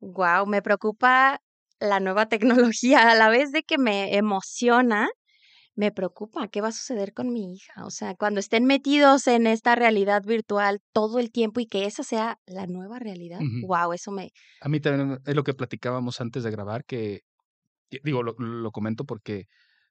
Wow, 0.00 0.46
me 0.46 0.62
preocupa 0.62 1.38
la 1.80 2.00
nueva 2.00 2.26
tecnología. 2.28 3.10
A 3.10 3.14
la 3.14 3.28
vez 3.30 3.52
de 3.52 3.62
que 3.62 3.78
me 3.78 4.16
emociona, 4.16 5.08
me 5.76 5.90
preocupa 5.92 6.48
qué 6.48 6.60
va 6.60 6.68
a 6.68 6.72
suceder 6.72 7.12
con 7.12 7.32
mi 7.32 7.54
hija. 7.54 7.84
O 7.84 7.90
sea, 7.90 8.14
cuando 8.14 8.40
estén 8.40 8.64
metidos 8.64 9.26
en 9.26 9.46
esta 9.46 9.74
realidad 9.74 10.22
virtual 10.24 10.80
todo 10.92 11.18
el 11.18 11.30
tiempo 11.32 11.60
y 11.60 11.66
que 11.66 11.84
esa 11.86 12.02
sea 12.04 12.38
la 12.46 12.66
nueva 12.66 12.98
realidad. 12.98 13.40
Wow, 13.66 13.92
eso 13.92 14.10
me. 14.12 14.30
A 14.60 14.68
mí 14.68 14.80
también 14.80 15.18
es 15.26 15.34
lo 15.34 15.42
que 15.44 15.54
platicábamos 15.54 16.20
antes 16.20 16.44
de 16.44 16.50
grabar, 16.50 16.84
que 16.84 17.22
digo, 18.02 18.22
lo, 18.22 18.34
lo 18.38 18.70
comento 18.70 19.04
porque 19.04 19.46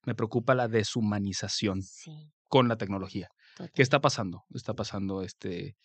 me 0.05 0.15
preocupa 0.15 0.55
la 0.55 0.67
deshumanización 0.67 1.81
Sí, 1.81 2.31
con 2.49 2.67
la 2.67 2.77
tecnología. 2.77 3.29
total. 3.55 3.71
¿Qué 3.73 3.81
está 3.81 3.99
pasando? 4.01 4.43
Está 4.53 4.73
pasando 4.73 5.21
este 5.21 5.75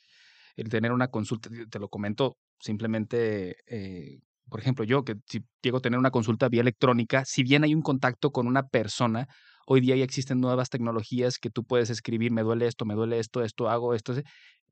el 0.56 0.68
tener 0.68 0.90
una 0.92 1.08
consulta, 1.08 1.48
te- 1.50 1.66
te 1.66 1.78
lo 1.78 1.88
comento 1.88 2.36
simplemente, 2.60 3.56
eh, 3.66 4.18
por 4.48 4.58
ejemplo, 4.60 4.84
yo 4.84 5.04
que 5.04 5.14
si 5.26 5.40
llego 5.62 5.78
a 5.78 5.80
tener 5.80 5.98
una 6.00 6.10
consulta 6.10 6.48
vía 6.48 6.62
electrónica, 6.62 7.24
si 7.24 7.42
bien 7.44 7.62
hay 7.64 7.74
un 7.74 7.82
contacto 7.82 8.30
con 8.32 8.46
una 8.48 8.66
persona, 8.66 9.28
hoy 9.68 9.80
día 9.80 9.96
ya 9.96 10.04
existen 10.04 10.40
nuevas 10.40 10.70
tecnologías 10.70 11.38
que 11.38 11.50
tú 11.50 11.64
puedes 11.64 11.90
escribir, 11.90 12.32
me 12.32 12.42
duele 12.42 12.66
esto, 12.66 12.84
me 12.84 12.94
duele 12.94 13.18
esto, 13.18 13.42
esto 13.42 13.68
hago, 13.68 13.94
esto, 13.94 14.12
es- 14.14 14.24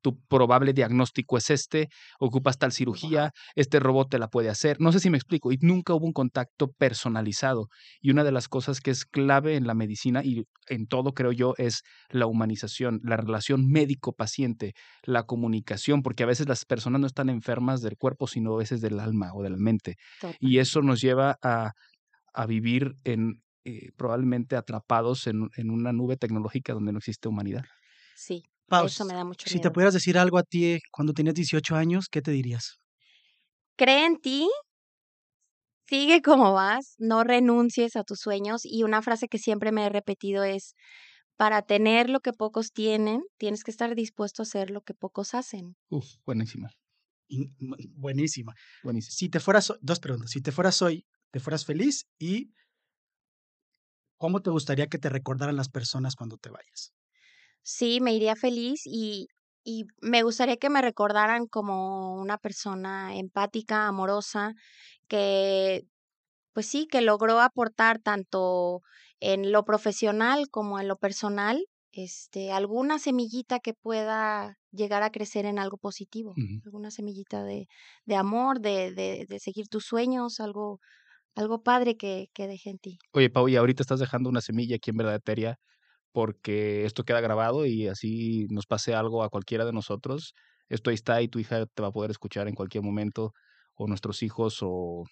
tu 0.03 0.21
probable 0.29 0.73
diagnóstico 0.73 1.37
es 1.37 1.51
este, 1.51 1.89
ocupas 2.21 2.59
tal 2.59 2.71
cirugía, 2.71 3.33
este 3.57 3.81
robot 3.81 4.09
te 4.11 4.19
la 4.21 4.29
puede 4.29 4.49
hacer. 4.51 4.77
No 4.81 4.93
sé 4.93 5.01
si 5.01 5.11
me 5.11 5.17
explico, 5.17 5.51
y 5.51 5.59
nunca 5.63 5.95
hubo 5.95 6.07
un 6.07 6.13
contacto 6.13 6.71
personalizado. 6.79 7.69
Y 8.01 8.11
una 8.11 8.23
de 8.23 8.31
las 8.31 8.49
cosas 8.49 8.81
que 8.81 8.93
es 8.93 9.05
clave 9.05 9.57
en 9.57 9.67
la 9.67 9.75
medicina 9.75 10.23
y 10.25 10.45
en 10.69 10.87
todo, 10.87 11.13
creo 11.13 11.33
yo, 11.33 11.55
es 11.59 11.83
la 12.11 12.27
humanización, 12.27 13.01
la 13.03 13.17
relación 13.17 13.67
médico-paciente, 13.69 14.75
la 15.03 15.25
comunicación, 15.25 16.03
porque 16.03 16.23
a 16.23 16.27
veces 16.27 16.47
las 16.49 16.65
personas 16.65 17.01
no 17.01 17.07
están 17.09 17.29
enfermas 17.29 17.81
del 17.83 17.97
cuerpo, 17.97 18.29
sino 18.29 18.55
a 18.55 18.59
veces 18.59 18.81
del 18.81 19.01
alma 19.01 19.33
o 19.35 19.43
de 19.43 19.51
la 19.51 19.57
mente. 19.57 19.97
total. 20.19 20.37
Y 20.39 20.59
eso 20.59 20.83
nos 20.83 21.01
lleva 21.01 21.37
a, 21.43 21.73
a 22.35 22.47
vivir 22.47 22.95
en 23.05 23.43
eh, 23.67 23.91
probablemente 23.97 24.57
atrapados 24.57 25.27
en, 25.27 25.49
en 25.57 25.71
una 25.71 25.93
nube 25.93 26.17
tecnológica 26.17 26.73
donde 26.75 26.93
no 26.93 26.99
existe 26.99 27.29
humanidad. 27.29 27.65
Sí, 28.15 28.43
Pau, 28.69 28.87
eso 28.87 29.05
me 29.05 29.15
da 29.15 29.25
mucho 29.25 29.49
si 29.51 29.61
te 29.61 29.71
pudieras 29.71 29.95
decir 29.95 30.19
algo 30.19 30.39
a 30.39 30.43
ti 30.43 30.65
eh, 30.67 30.81
cuando 30.93 31.13
tenías 31.13 31.35
18 31.35 31.77
años, 31.77 32.09
¿qué 32.11 32.23
te 32.23 32.31
dirías? 32.31 32.79
Cree 33.81 34.05
en 34.07 34.17
ti, 34.25 34.39
sigue 35.89 36.23
como 36.23 36.53
vas, 36.53 36.95
no 36.99 37.25
renuncies 37.25 37.97
a 37.97 38.05
tus 38.05 38.21
sueños. 38.21 38.65
Y 38.65 38.83
una 38.83 39.03
frase 39.03 39.29
que 39.29 39.39
siempre 39.39 39.73
me 39.73 39.87
he 39.87 39.89
repetido 39.89 40.45
es, 40.45 40.75
para 41.37 41.63
tener 41.63 42.11
lo 42.11 42.21
que 42.21 42.33
pocos 42.33 42.73
tienen, 42.73 43.23
tienes 43.39 43.65
que 43.65 43.71
estar 43.71 43.95
dispuesto 43.95 44.43
a 44.43 44.45
hacer 44.45 44.71
lo 44.71 44.83
que 44.83 44.95
pocos 44.95 45.35
hacen. 45.35 45.77
Uf, 45.91 46.07
buenísima, 46.25 46.71
Y- 47.29 47.51
buenísima. 47.97 48.55
buenísima. 48.83 49.13
Si 49.13 49.29
te 49.29 49.41
fueras, 49.41 49.73
dos 49.81 50.01
preguntas. 50.01 50.31
Si 50.31 50.41
te 50.43 50.53
fueras 50.53 50.81
hoy, 50.83 51.07
¿te 51.33 51.41
fueras 51.41 51.65
feliz? 51.65 52.07
Y 52.19 52.53
¿cómo 54.19 54.43
te 54.43 54.51
gustaría 54.51 54.89
que 54.89 54.99
te 54.99 55.09
recordaran 55.09 55.57
las 55.57 55.69
personas 55.69 56.17
cuando 56.17 56.37
te 56.39 56.51
vayas? 56.51 56.95
Sí, 57.63 58.01
me 58.01 58.13
iría 58.15 58.37
feliz 58.37 58.83
y, 58.85 59.27
y 59.65 59.85
me 60.01 60.23
gustaría 60.23 60.57
que 60.57 60.71
me 60.71 60.83
recordaran 60.83 61.47
como 61.47 62.15
una 62.21 62.39
persona 62.39 63.17
empática, 63.17 63.87
amorosa, 63.89 64.53
que, 65.09 65.83
pues 66.55 66.67
sí, 66.69 66.87
que 66.91 67.03
logró 67.03 67.41
aportar 67.41 68.01
tanto 68.01 68.83
en 69.21 69.53
lo 69.53 69.65
profesional 69.65 70.49
como 70.51 70.81
en 70.81 70.89
lo 70.89 70.97
personal, 70.99 71.67
este, 71.93 72.53
alguna 72.53 72.99
semillita 73.01 73.61
que 73.61 73.75
pueda 73.75 74.57
llegar 74.73 75.03
a 75.03 75.11
crecer 75.13 75.47
en 75.47 75.59
algo 75.59 75.79
positivo, 75.79 76.41
alguna 76.65 76.91
semillita 76.93 77.45
de, 77.45 77.67
de 78.07 78.17
amor, 78.17 78.61
de, 78.61 78.93
de, 78.93 79.27
de 79.29 79.41
seguir 79.41 79.69
tus 79.69 79.87
sueños, 79.87 80.41
algo, 80.41 80.81
algo 81.37 81.63
padre 81.63 81.97
que, 81.97 82.29
que 82.35 82.49
deje 82.49 82.71
en 82.71 82.79
ti. 82.79 82.99
Oye, 83.13 83.31
Pau, 83.31 83.49
y 83.49 83.57
ahorita 83.57 83.83
estás 83.83 84.01
dejando 84.01 84.29
una 84.29 84.41
semilla 84.41 84.77
aquí 84.77 84.91
en 84.91 84.97
Verdad 84.97 85.15
Eteria 85.15 85.59
porque 86.17 86.87
esto 86.87 87.05
queda 87.05 87.21
grabado 87.21 87.67
y 87.67 87.89
así 87.89 88.47
nos 88.49 88.65
pase 88.65 88.95
algo 88.95 89.23
a 89.23 89.29
cualquiera 89.29 89.67
de 89.67 89.75
nosotros. 89.75 90.33
Esto 90.71 90.89
ahí 90.89 90.95
está 90.95 91.21
y 91.21 91.29
tu 91.29 91.39
hija 91.39 91.67
te 91.67 91.83
va 91.83 91.89
a 91.89 91.93
poder 91.93 92.11
escuchar 92.11 92.49
en 92.49 92.55
cualquier 92.55 92.83
momento, 92.83 93.35
o 93.75 93.87
nuestros 93.87 94.23
hijos, 94.23 94.61
o 94.63 95.05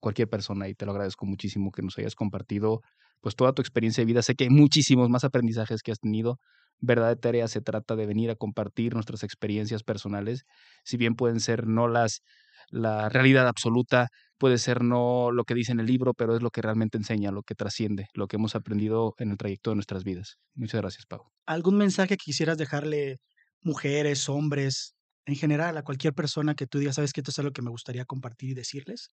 cualquier 0.00 0.30
persona. 0.30 0.66
Y 0.66 0.74
te 0.74 0.86
lo 0.86 0.92
agradezco 0.92 1.26
muchísimo 1.26 1.70
que 1.70 1.82
nos 1.82 1.98
hayas 1.98 2.14
compartido 2.14 2.80
pues 3.20 3.36
toda 3.36 3.52
tu 3.52 3.60
experiencia 3.60 4.00
de 4.00 4.06
vida. 4.06 4.22
Sé 4.22 4.34
que 4.34 4.44
hay 4.44 4.50
muchísimos 4.50 5.10
más 5.10 5.24
aprendizajes 5.24 5.82
que 5.82 5.92
has 5.92 6.00
tenido. 6.00 6.38
Verdad 6.78 7.12
Eteria 7.12 7.46
se 7.46 7.60
trata 7.60 7.94
de 7.94 8.06
venir 8.06 8.30
a 8.30 8.34
compartir 8.34 8.94
nuestras 8.94 9.22
experiencias 9.22 9.82
personales, 9.82 10.44
si 10.84 10.96
bien 10.96 11.16
pueden 11.16 11.40
ser 11.40 11.66
no 11.66 11.86
las 11.86 12.22
la 12.70 13.08
realidad 13.08 13.48
absoluta, 13.48 14.08
puede 14.38 14.58
ser 14.58 14.82
no 14.82 15.30
lo 15.32 15.44
que 15.44 15.54
dice 15.54 15.72
en 15.72 15.80
el 15.80 15.86
libro, 15.86 16.14
pero 16.14 16.34
es 16.34 16.42
lo 16.42 16.50
que 16.50 16.62
realmente 16.62 16.96
enseña, 16.96 17.30
lo 17.30 17.42
que 17.42 17.54
trasciende, 17.54 18.06
lo 18.14 18.26
que 18.26 18.36
hemos 18.36 18.54
aprendido 18.54 19.14
en 19.18 19.30
el 19.30 19.36
trayecto 19.36 19.70
de 19.70 19.76
nuestras 19.76 20.04
vidas. 20.04 20.36
Muchas 20.54 20.80
gracias, 20.80 21.06
Pau. 21.06 21.30
¿Algún 21.46 21.76
mensaje 21.76 22.16
que 22.16 22.24
quisieras 22.24 22.56
dejarle 22.56 23.18
mujeres, 23.62 24.28
hombres, 24.28 24.94
en 25.26 25.36
general, 25.36 25.76
a 25.76 25.82
cualquier 25.82 26.14
persona 26.14 26.54
que 26.54 26.66
tú 26.66 26.78
digas, 26.78 26.94
sabes 26.96 27.12
que 27.12 27.20
esto 27.20 27.30
es 27.30 27.38
algo 27.38 27.52
que 27.52 27.62
me 27.62 27.70
gustaría 27.70 28.04
compartir 28.04 28.50
y 28.50 28.54
decirles? 28.54 29.10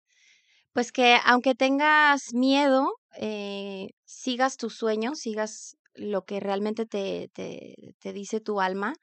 Pues 0.73 0.91
que 0.91 1.17
aunque 1.25 1.55
tengas 1.55 2.33
miedo, 2.33 2.91
eh, 3.17 3.89
sigas 4.03 4.57
tus 4.57 4.75
sueños, 4.75 5.19
sigas 5.19 5.77
lo 5.93 6.25
que 6.25 6.39
realmente 6.39 6.85
te, 6.85 7.29
te, 7.33 7.95
te 7.99 8.13
dice 8.13 8.41
tu 8.41 8.59
alma. 8.59 8.93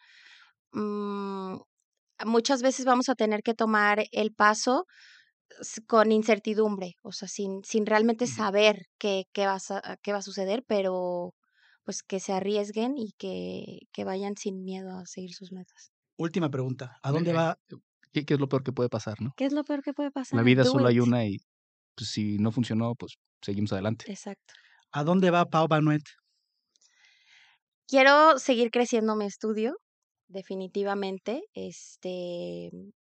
Mm, 0.72 1.56
muchas 2.26 2.62
veces 2.62 2.84
vamos 2.86 3.08
a 3.08 3.14
tener 3.14 3.42
que 3.42 3.54
tomar 3.54 4.04
el 4.12 4.32
paso 4.34 4.86
con 5.86 6.12
incertidumbre, 6.12 6.94
o 7.02 7.12
sea, 7.12 7.28
sin, 7.28 7.62
sin 7.64 7.86
realmente 7.86 8.26
saber 8.26 8.86
qué, 8.98 9.24
qué, 9.32 9.46
vas 9.46 9.70
a- 9.70 9.96
qué 10.02 10.12
va 10.12 10.18
a 10.18 10.22
suceder, 10.22 10.64
pero 10.66 11.34
pues 11.84 12.02
que 12.02 12.20
se 12.20 12.32
arriesguen 12.32 12.96
y 12.98 13.12
que, 13.18 13.80
que 13.92 14.04
vayan 14.04 14.36
sin 14.36 14.64
miedo 14.64 14.96
a 14.98 15.06
seguir 15.06 15.34
sus 15.34 15.52
metas. 15.52 15.92
Última 16.16 16.50
pregunta. 16.50 16.98
¿A 17.02 17.10
dónde 17.10 17.32
va? 17.32 17.56
¿Qué, 18.12 18.24
qué 18.24 18.34
es 18.34 18.40
lo 18.40 18.48
peor 18.48 18.62
que 18.62 18.72
puede 18.72 18.88
pasar, 18.88 19.20
no? 19.20 19.32
¿Qué 19.36 19.44
es 19.46 19.52
lo 19.52 19.64
peor 19.64 19.82
que 19.82 19.92
puede 19.92 20.10
pasar? 20.10 20.38
La 20.38 20.42
vida 20.44 20.64
Do 20.64 20.70
solo 20.72 20.88
hay 20.88 21.00
una 21.00 21.24
y 21.26 21.38
pues, 21.96 22.10
si 22.10 22.38
no 22.38 22.52
funcionó, 22.52 22.94
pues 22.94 23.14
seguimos 23.42 23.72
adelante. 23.72 24.06
Exacto. 24.06 24.54
¿A 24.92 25.04
dónde 25.04 25.30
va 25.30 25.46
Pau 25.46 25.68
Banuet? 25.68 26.02
Quiero 27.88 28.38
seguir 28.38 28.70
creciendo 28.70 29.14
mi 29.16 29.26
estudio, 29.26 29.76
definitivamente. 30.32 31.42
Este 31.54 32.70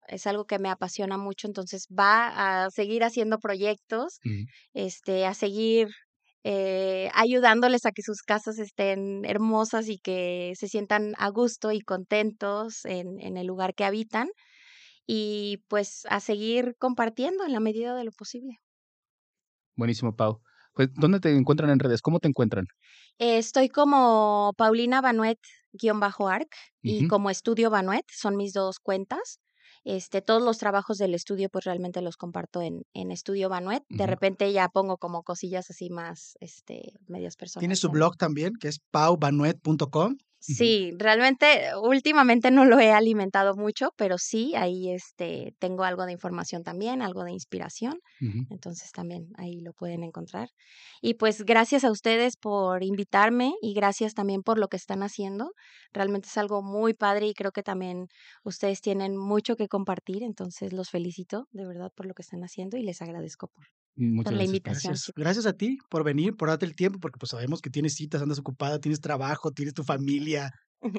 es 0.08 0.26
algo 0.26 0.46
que 0.46 0.58
me 0.58 0.68
apasiona 0.68 1.18
mucho, 1.18 1.48
entonces 1.48 1.86
va 1.88 2.64
a 2.64 2.70
seguir 2.70 3.02
haciendo 3.02 3.38
proyectos, 3.38 4.20
este, 4.72 5.26
a 5.26 5.34
seguir 5.34 5.88
eh, 6.44 7.10
ayudándoles 7.12 7.86
a 7.86 7.90
que 7.90 8.02
sus 8.02 8.22
casas 8.22 8.58
estén 8.60 9.24
hermosas 9.24 9.88
y 9.88 9.98
que 9.98 10.52
se 10.56 10.68
sientan 10.68 11.14
a 11.18 11.28
gusto 11.30 11.72
y 11.72 11.80
contentos 11.80 12.84
en, 12.84 13.20
en 13.20 13.36
el 13.36 13.48
lugar 13.48 13.74
que 13.74 13.84
habitan. 13.84 14.28
Y 15.08 15.58
pues 15.68 16.02
a 16.10 16.20
seguir 16.20 16.74
compartiendo 16.78 17.44
en 17.44 17.52
la 17.52 17.60
medida 17.60 17.94
de 17.94 18.04
lo 18.04 18.12
posible. 18.12 18.58
Buenísimo, 19.76 20.16
Pau. 20.16 20.40
Pues, 20.76 20.88
¿dónde 20.94 21.20
te 21.20 21.34
encuentran 21.34 21.70
en 21.70 21.78
redes? 21.78 22.02
¿Cómo 22.02 22.20
te 22.20 22.28
encuentran? 22.28 22.66
Estoy 23.18 23.70
como 23.70 24.52
Paulina 24.58 25.00
Banuet-arc 25.82 26.54
y 26.82 27.08
como 27.08 27.30
Estudio 27.30 27.70
Banuet, 27.70 28.04
son 28.12 28.36
mis 28.36 28.52
dos 28.52 28.78
cuentas. 28.80 29.40
Este, 29.84 30.20
todos 30.20 30.42
los 30.42 30.58
trabajos 30.58 30.98
del 30.98 31.14
estudio, 31.14 31.48
pues 31.48 31.64
realmente 31.64 32.02
los 32.02 32.16
comparto 32.16 32.60
en, 32.60 32.82
en 32.92 33.12
Estudio 33.12 33.48
Banuet. 33.48 33.84
De 33.88 34.06
repente 34.06 34.52
ya 34.52 34.68
pongo 34.68 34.98
como 34.98 35.22
cosillas 35.22 35.70
así 35.70 35.90
más, 35.90 36.34
este, 36.40 36.94
medias 37.06 37.36
personales. 37.36 37.62
Tiene 37.62 37.76
su 37.76 37.90
blog 37.90 38.16
también, 38.16 38.54
que 38.58 38.66
es 38.66 38.80
paubanuet.com. 38.90 40.16
Sí, 40.38 40.92
realmente 40.98 41.70
últimamente 41.82 42.50
no 42.52 42.64
lo 42.64 42.78
he 42.78 42.92
alimentado 42.92 43.56
mucho, 43.56 43.90
pero 43.96 44.16
sí, 44.18 44.54
ahí 44.54 44.90
este, 44.92 45.54
tengo 45.58 45.82
algo 45.84 46.06
de 46.06 46.12
información 46.12 46.62
también, 46.62 47.02
algo 47.02 47.24
de 47.24 47.32
inspiración. 47.32 48.00
Entonces 48.48 48.92
también 48.92 49.28
ahí 49.38 49.60
lo 49.60 49.72
pueden 49.72 50.04
encontrar. 50.04 50.50
Y 51.00 51.14
pues 51.14 51.42
gracias 51.44 51.82
a 51.84 51.90
ustedes 51.90 52.36
por 52.36 52.84
invitarme 52.84 53.54
y 53.60 53.74
gracias 53.74 54.14
también 54.14 54.42
por 54.42 54.58
lo 54.58 54.68
que 54.68 54.76
están 54.76 55.02
haciendo. 55.02 55.52
Realmente 55.92 56.28
es 56.28 56.36
algo 56.38 56.62
muy 56.62 56.94
padre 56.94 57.26
y 57.26 57.34
creo 57.34 57.50
que 57.50 57.62
también 57.64 58.06
ustedes 58.44 58.80
tienen 58.80 59.16
mucho 59.16 59.56
que 59.56 59.68
compartir. 59.68 60.22
Entonces 60.22 60.72
los 60.72 60.90
felicito 60.90 61.48
de 61.50 61.66
verdad 61.66 61.90
por 61.94 62.06
lo 62.06 62.14
que 62.14 62.22
están 62.22 62.42
haciendo 62.44 62.76
y 62.76 62.82
les 62.82 63.02
agradezco 63.02 63.48
por, 63.48 63.64
Muchas 63.96 64.24
por 64.24 64.34
la 64.34 64.44
gracias. 64.44 64.44
invitación. 64.44 65.00
Gracias. 65.14 65.46
a 65.46 65.54
ti 65.54 65.78
por 65.90 66.04
venir, 66.04 66.36
por 66.36 66.48
darte 66.48 66.66
el 66.66 66.74
tiempo, 66.76 66.98
porque 67.00 67.18
pues 67.18 67.30
sabemos 67.30 67.60
que 67.62 67.70
tienes 67.70 67.94
citas, 67.94 68.22
andas 68.22 68.38
ocupada, 68.38 68.80
tienes 68.80 69.00
trabajo, 69.00 69.52
tienes 69.52 69.74
tu 69.74 69.84
familia, 69.84 70.50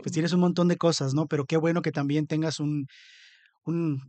pues 0.02 0.14
tienes 0.14 0.34
un 0.34 0.40
montón 0.42 0.68
de 0.68 0.78
cosas, 0.78 1.14
¿no? 1.14 1.28
Pero 1.28 1.46
qué 1.46 1.58
bueno 1.58 1.82
que 1.82 1.92
también 1.92 2.28
tengas 2.28 2.60
un, 2.60 2.88
un 3.66 4.02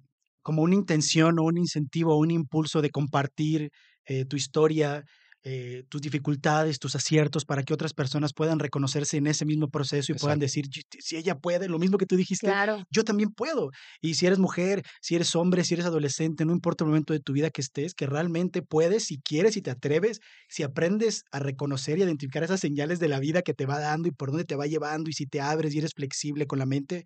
como 0.43 0.63
una 0.63 0.75
intención 0.75 1.39
o 1.39 1.45
un 1.45 1.59
incentivo 1.59 2.15
o 2.15 2.19
un 2.19 2.31
impulso 2.31 2.83
de 2.83 2.91
compartir 2.91 3.71
eh, 4.07 4.25
tu 4.25 4.37
historia, 4.37 5.05
eh, 5.45 5.85
tus 5.89 6.01
dificultades, 6.03 6.79
tus 6.79 6.95
aciertos, 6.97 7.45
para 7.45 7.63
que 7.63 7.73
otras 7.75 7.95
personas 7.95 8.33
puedan 8.35 8.59
reconocerse 8.59 9.17
en 9.19 9.27
ese 9.29 9.45
mismo 9.47 9.69
proceso 9.71 10.13
y 10.13 10.15
puedan 10.17 10.39
decir, 10.39 10.67
"Yo- 10.69 10.83
si 11.01 11.17
ella 11.17 11.37
puede, 11.39 11.69
lo 11.69 11.79
mismo 11.79 11.97
que 11.99 12.07
tú 12.07 12.17
dijiste, 12.17 12.57
Claro, 12.57 12.85
yo 12.91 13.05
también 13.05 13.31
puedo. 13.31 13.71
Y 14.01 14.15
si 14.15 14.27
eres 14.27 14.39
mujer, 14.39 14.83
si 15.01 15.15
eres 15.15 15.35
hombre, 15.37 15.65
si 15.65 15.75
eres 15.75 15.87
adolescente, 15.87 16.45
no 16.45 16.53
importa 16.53 16.85
el 16.85 16.89
momento 16.91 17.13
de 17.13 17.21
tu 17.21 17.33
vida 17.33 17.51
que 17.51 17.61
estés, 17.61 17.95
que 17.95 18.07
realmente 18.07 18.63
puedes, 18.63 19.05
si 19.05 19.21
quieres, 19.21 19.55
si 19.55 19.63
te 19.63 19.71
atreves, 19.71 20.21
si 20.49 20.63
aprendes 20.63 21.25
a 21.33 21.39
reconocer 21.39 21.99
y 21.99 22.03
identificar 22.03 22.43
esas 22.45 22.61
señales 22.61 22.99
de 22.99 23.09
la 23.09 23.21
vida 23.21 23.43
que 23.43 23.55
te 23.55 23.67
va 23.67 23.79
dando 23.81 24.09
y 24.09 24.13
por 24.13 24.31
dónde 24.31 24.45
te 24.45 24.57
va 24.57 24.67
llevando 24.67 25.11
y 25.11 25.13
si 25.13 25.27
te 25.27 25.41
abres 25.41 25.75
y 25.75 25.79
eres 25.79 25.93
flexible 25.95 26.47
con 26.47 26.59
la 26.59 26.67
mente. 26.67 27.05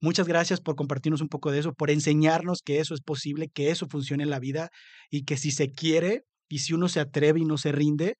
Muchas 0.00 0.26
gracias 0.28 0.60
por 0.60 0.76
compartirnos 0.76 1.20
un 1.20 1.28
poco 1.28 1.50
de 1.52 1.58
eso, 1.60 1.74
por 1.74 1.90
enseñarnos 1.90 2.62
que 2.64 2.80
eso 2.80 2.94
es 2.94 3.00
posible, 3.02 3.48
que 3.48 3.70
eso 3.70 3.86
funciona 3.88 4.22
en 4.24 4.30
la 4.30 4.38
vida 4.40 4.70
y 5.10 5.24
que 5.24 5.36
si 5.36 5.50
se 5.50 5.72
quiere 5.72 6.24
y 6.50 6.58
si 6.58 6.74
uno 6.74 6.88
se 6.88 7.00
atreve 7.00 7.40
y 7.40 7.46
no 7.46 7.56
se 7.58 7.72
rinde, 7.72 8.16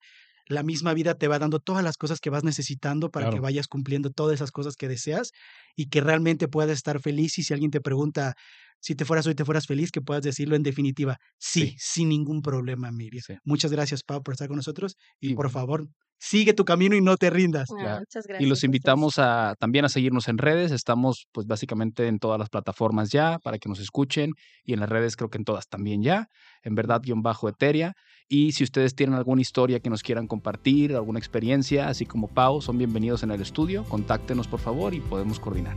la 0.47 0.63
misma 0.63 0.93
vida 0.95 1.15
te 1.15 1.27
va 1.27 1.39
dando 1.39 1.59
todas 1.59 1.83
las 1.83 1.97
cosas 1.97 2.19
que 2.19 2.31
vas 2.31 2.43
necesitando 2.43 3.11
para 3.11 3.29
que 3.29 3.39
vayas 3.39 3.67
cumpliendo 3.67 4.09
todas 4.09 4.33
esas 4.35 4.51
cosas 4.51 4.75
que 4.75 4.87
deseas 4.87 5.31
y 5.75 5.89
que 5.89 6.01
realmente 6.01 6.47
puedas 6.47 6.71
estar 6.71 6.99
feliz. 6.99 7.37
Y 7.37 7.43
si 7.43 7.53
alguien 7.53 7.71
te 7.71 7.81
pregunta 7.81 8.35
si 8.83 8.95
te 8.95 9.05
fueras 9.05 9.27
hoy, 9.27 9.35
te 9.35 9.45
fueras 9.45 9.67
feliz, 9.67 9.91
que 9.91 10.01
puedas 10.01 10.23
decirlo 10.23 10.55
en 10.55 10.63
definitiva, 10.63 11.19
sí, 11.37 11.67
Sí. 11.67 11.75
sin 11.79 12.09
ningún 12.09 12.41
problema, 12.41 12.91
Miriam. 12.91 13.21
Sí. 13.23 13.35
Muchas 13.43 13.71
gracias, 13.71 14.03
Pau, 14.03 14.23
por 14.23 14.33
estar 14.33 14.47
con 14.47 14.57
nosotros 14.57 14.97
y 15.19 15.29
Y- 15.29 15.35
por 15.35 15.51
favor, 15.51 15.87
sigue 16.23 16.53
tu 16.53 16.63
camino 16.65 16.95
y 16.95 17.01
no 17.01 17.17
te 17.17 17.31
rindas. 17.31 17.67
Ah, 17.71 17.75
Claro. 17.81 17.99
muchas 18.01 18.27
gracias. 18.27 18.45
Y 18.45 18.49
los 18.49 18.63
invitamos 18.63 19.17
a 19.17 19.55
también 19.59 19.85
a 19.85 19.89
seguirnos 19.89 20.27
en 20.27 20.37
redes. 20.37 20.71
Estamos 20.71 21.25
pues 21.31 21.47
básicamente 21.47 22.07
en 22.07 22.19
todas 22.19 22.37
las 22.39 22.49
plataformas 22.49 23.09
ya 23.09 23.39
para 23.39 23.57
que 23.57 23.67
nos 23.67 23.79
escuchen 23.79 24.33
y 24.63 24.73
en 24.73 24.79
las 24.81 24.89
redes 24.89 25.15
creo 25.15 25.29
que 25.31 25.39
en 25.39 25.45
todas 25.45 25.67
también 25.67 26.03
ya. 26.03 26.27
En 26.61 26.75
verdad 26.75 27.01
guion 27.03 27.23
bajo 27.23 27.49
Eteria. 27.49 27.93
Y 28.29 28.51
si 28.51 28.63
ustedes 28.63 28.93
tienen 28.93 29.15
alguna 29.15 29.41
historia 29.41 29.79
que 29.79 29.89
nos 29.89 30.03
quieran 30.03 30.27
compartir, 30.27 30.93
alguna 30.95 31.17
experiencia, 31.17 31.87
así 31.89 32.05
como 32.05 32.27
Pau, 32.27 32.61
son 32.61 32.77
bienvenidos 32.77 33.23
en 33.23 33.31
el 33.31 33.41
estudio. 33.41 33.83
Contáctenos 33.85 34.47
por 34.47 34.59
favor 34.59 34.93
y 34.93 34.99
podemos 34.99 35.39
coordinar. 35.39 35.75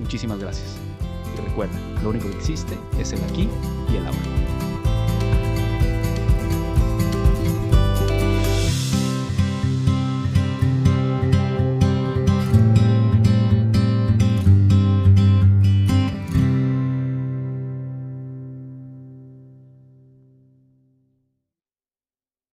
Muchísimas 0.00 0.38
gracias. 0.38 0.74
Y 1.36 1.40
recuerda, 1.46 1.78
lo 2.02 2.08
único 2.10 2.30
que 2.30 2.36
existe 2.36 2.78
es 2.98 3.12
el 3.12 3.22
aquí 3.24 3.46
y 3.92 3.96
el 3.96 4.06
ahora. 4.06 4.55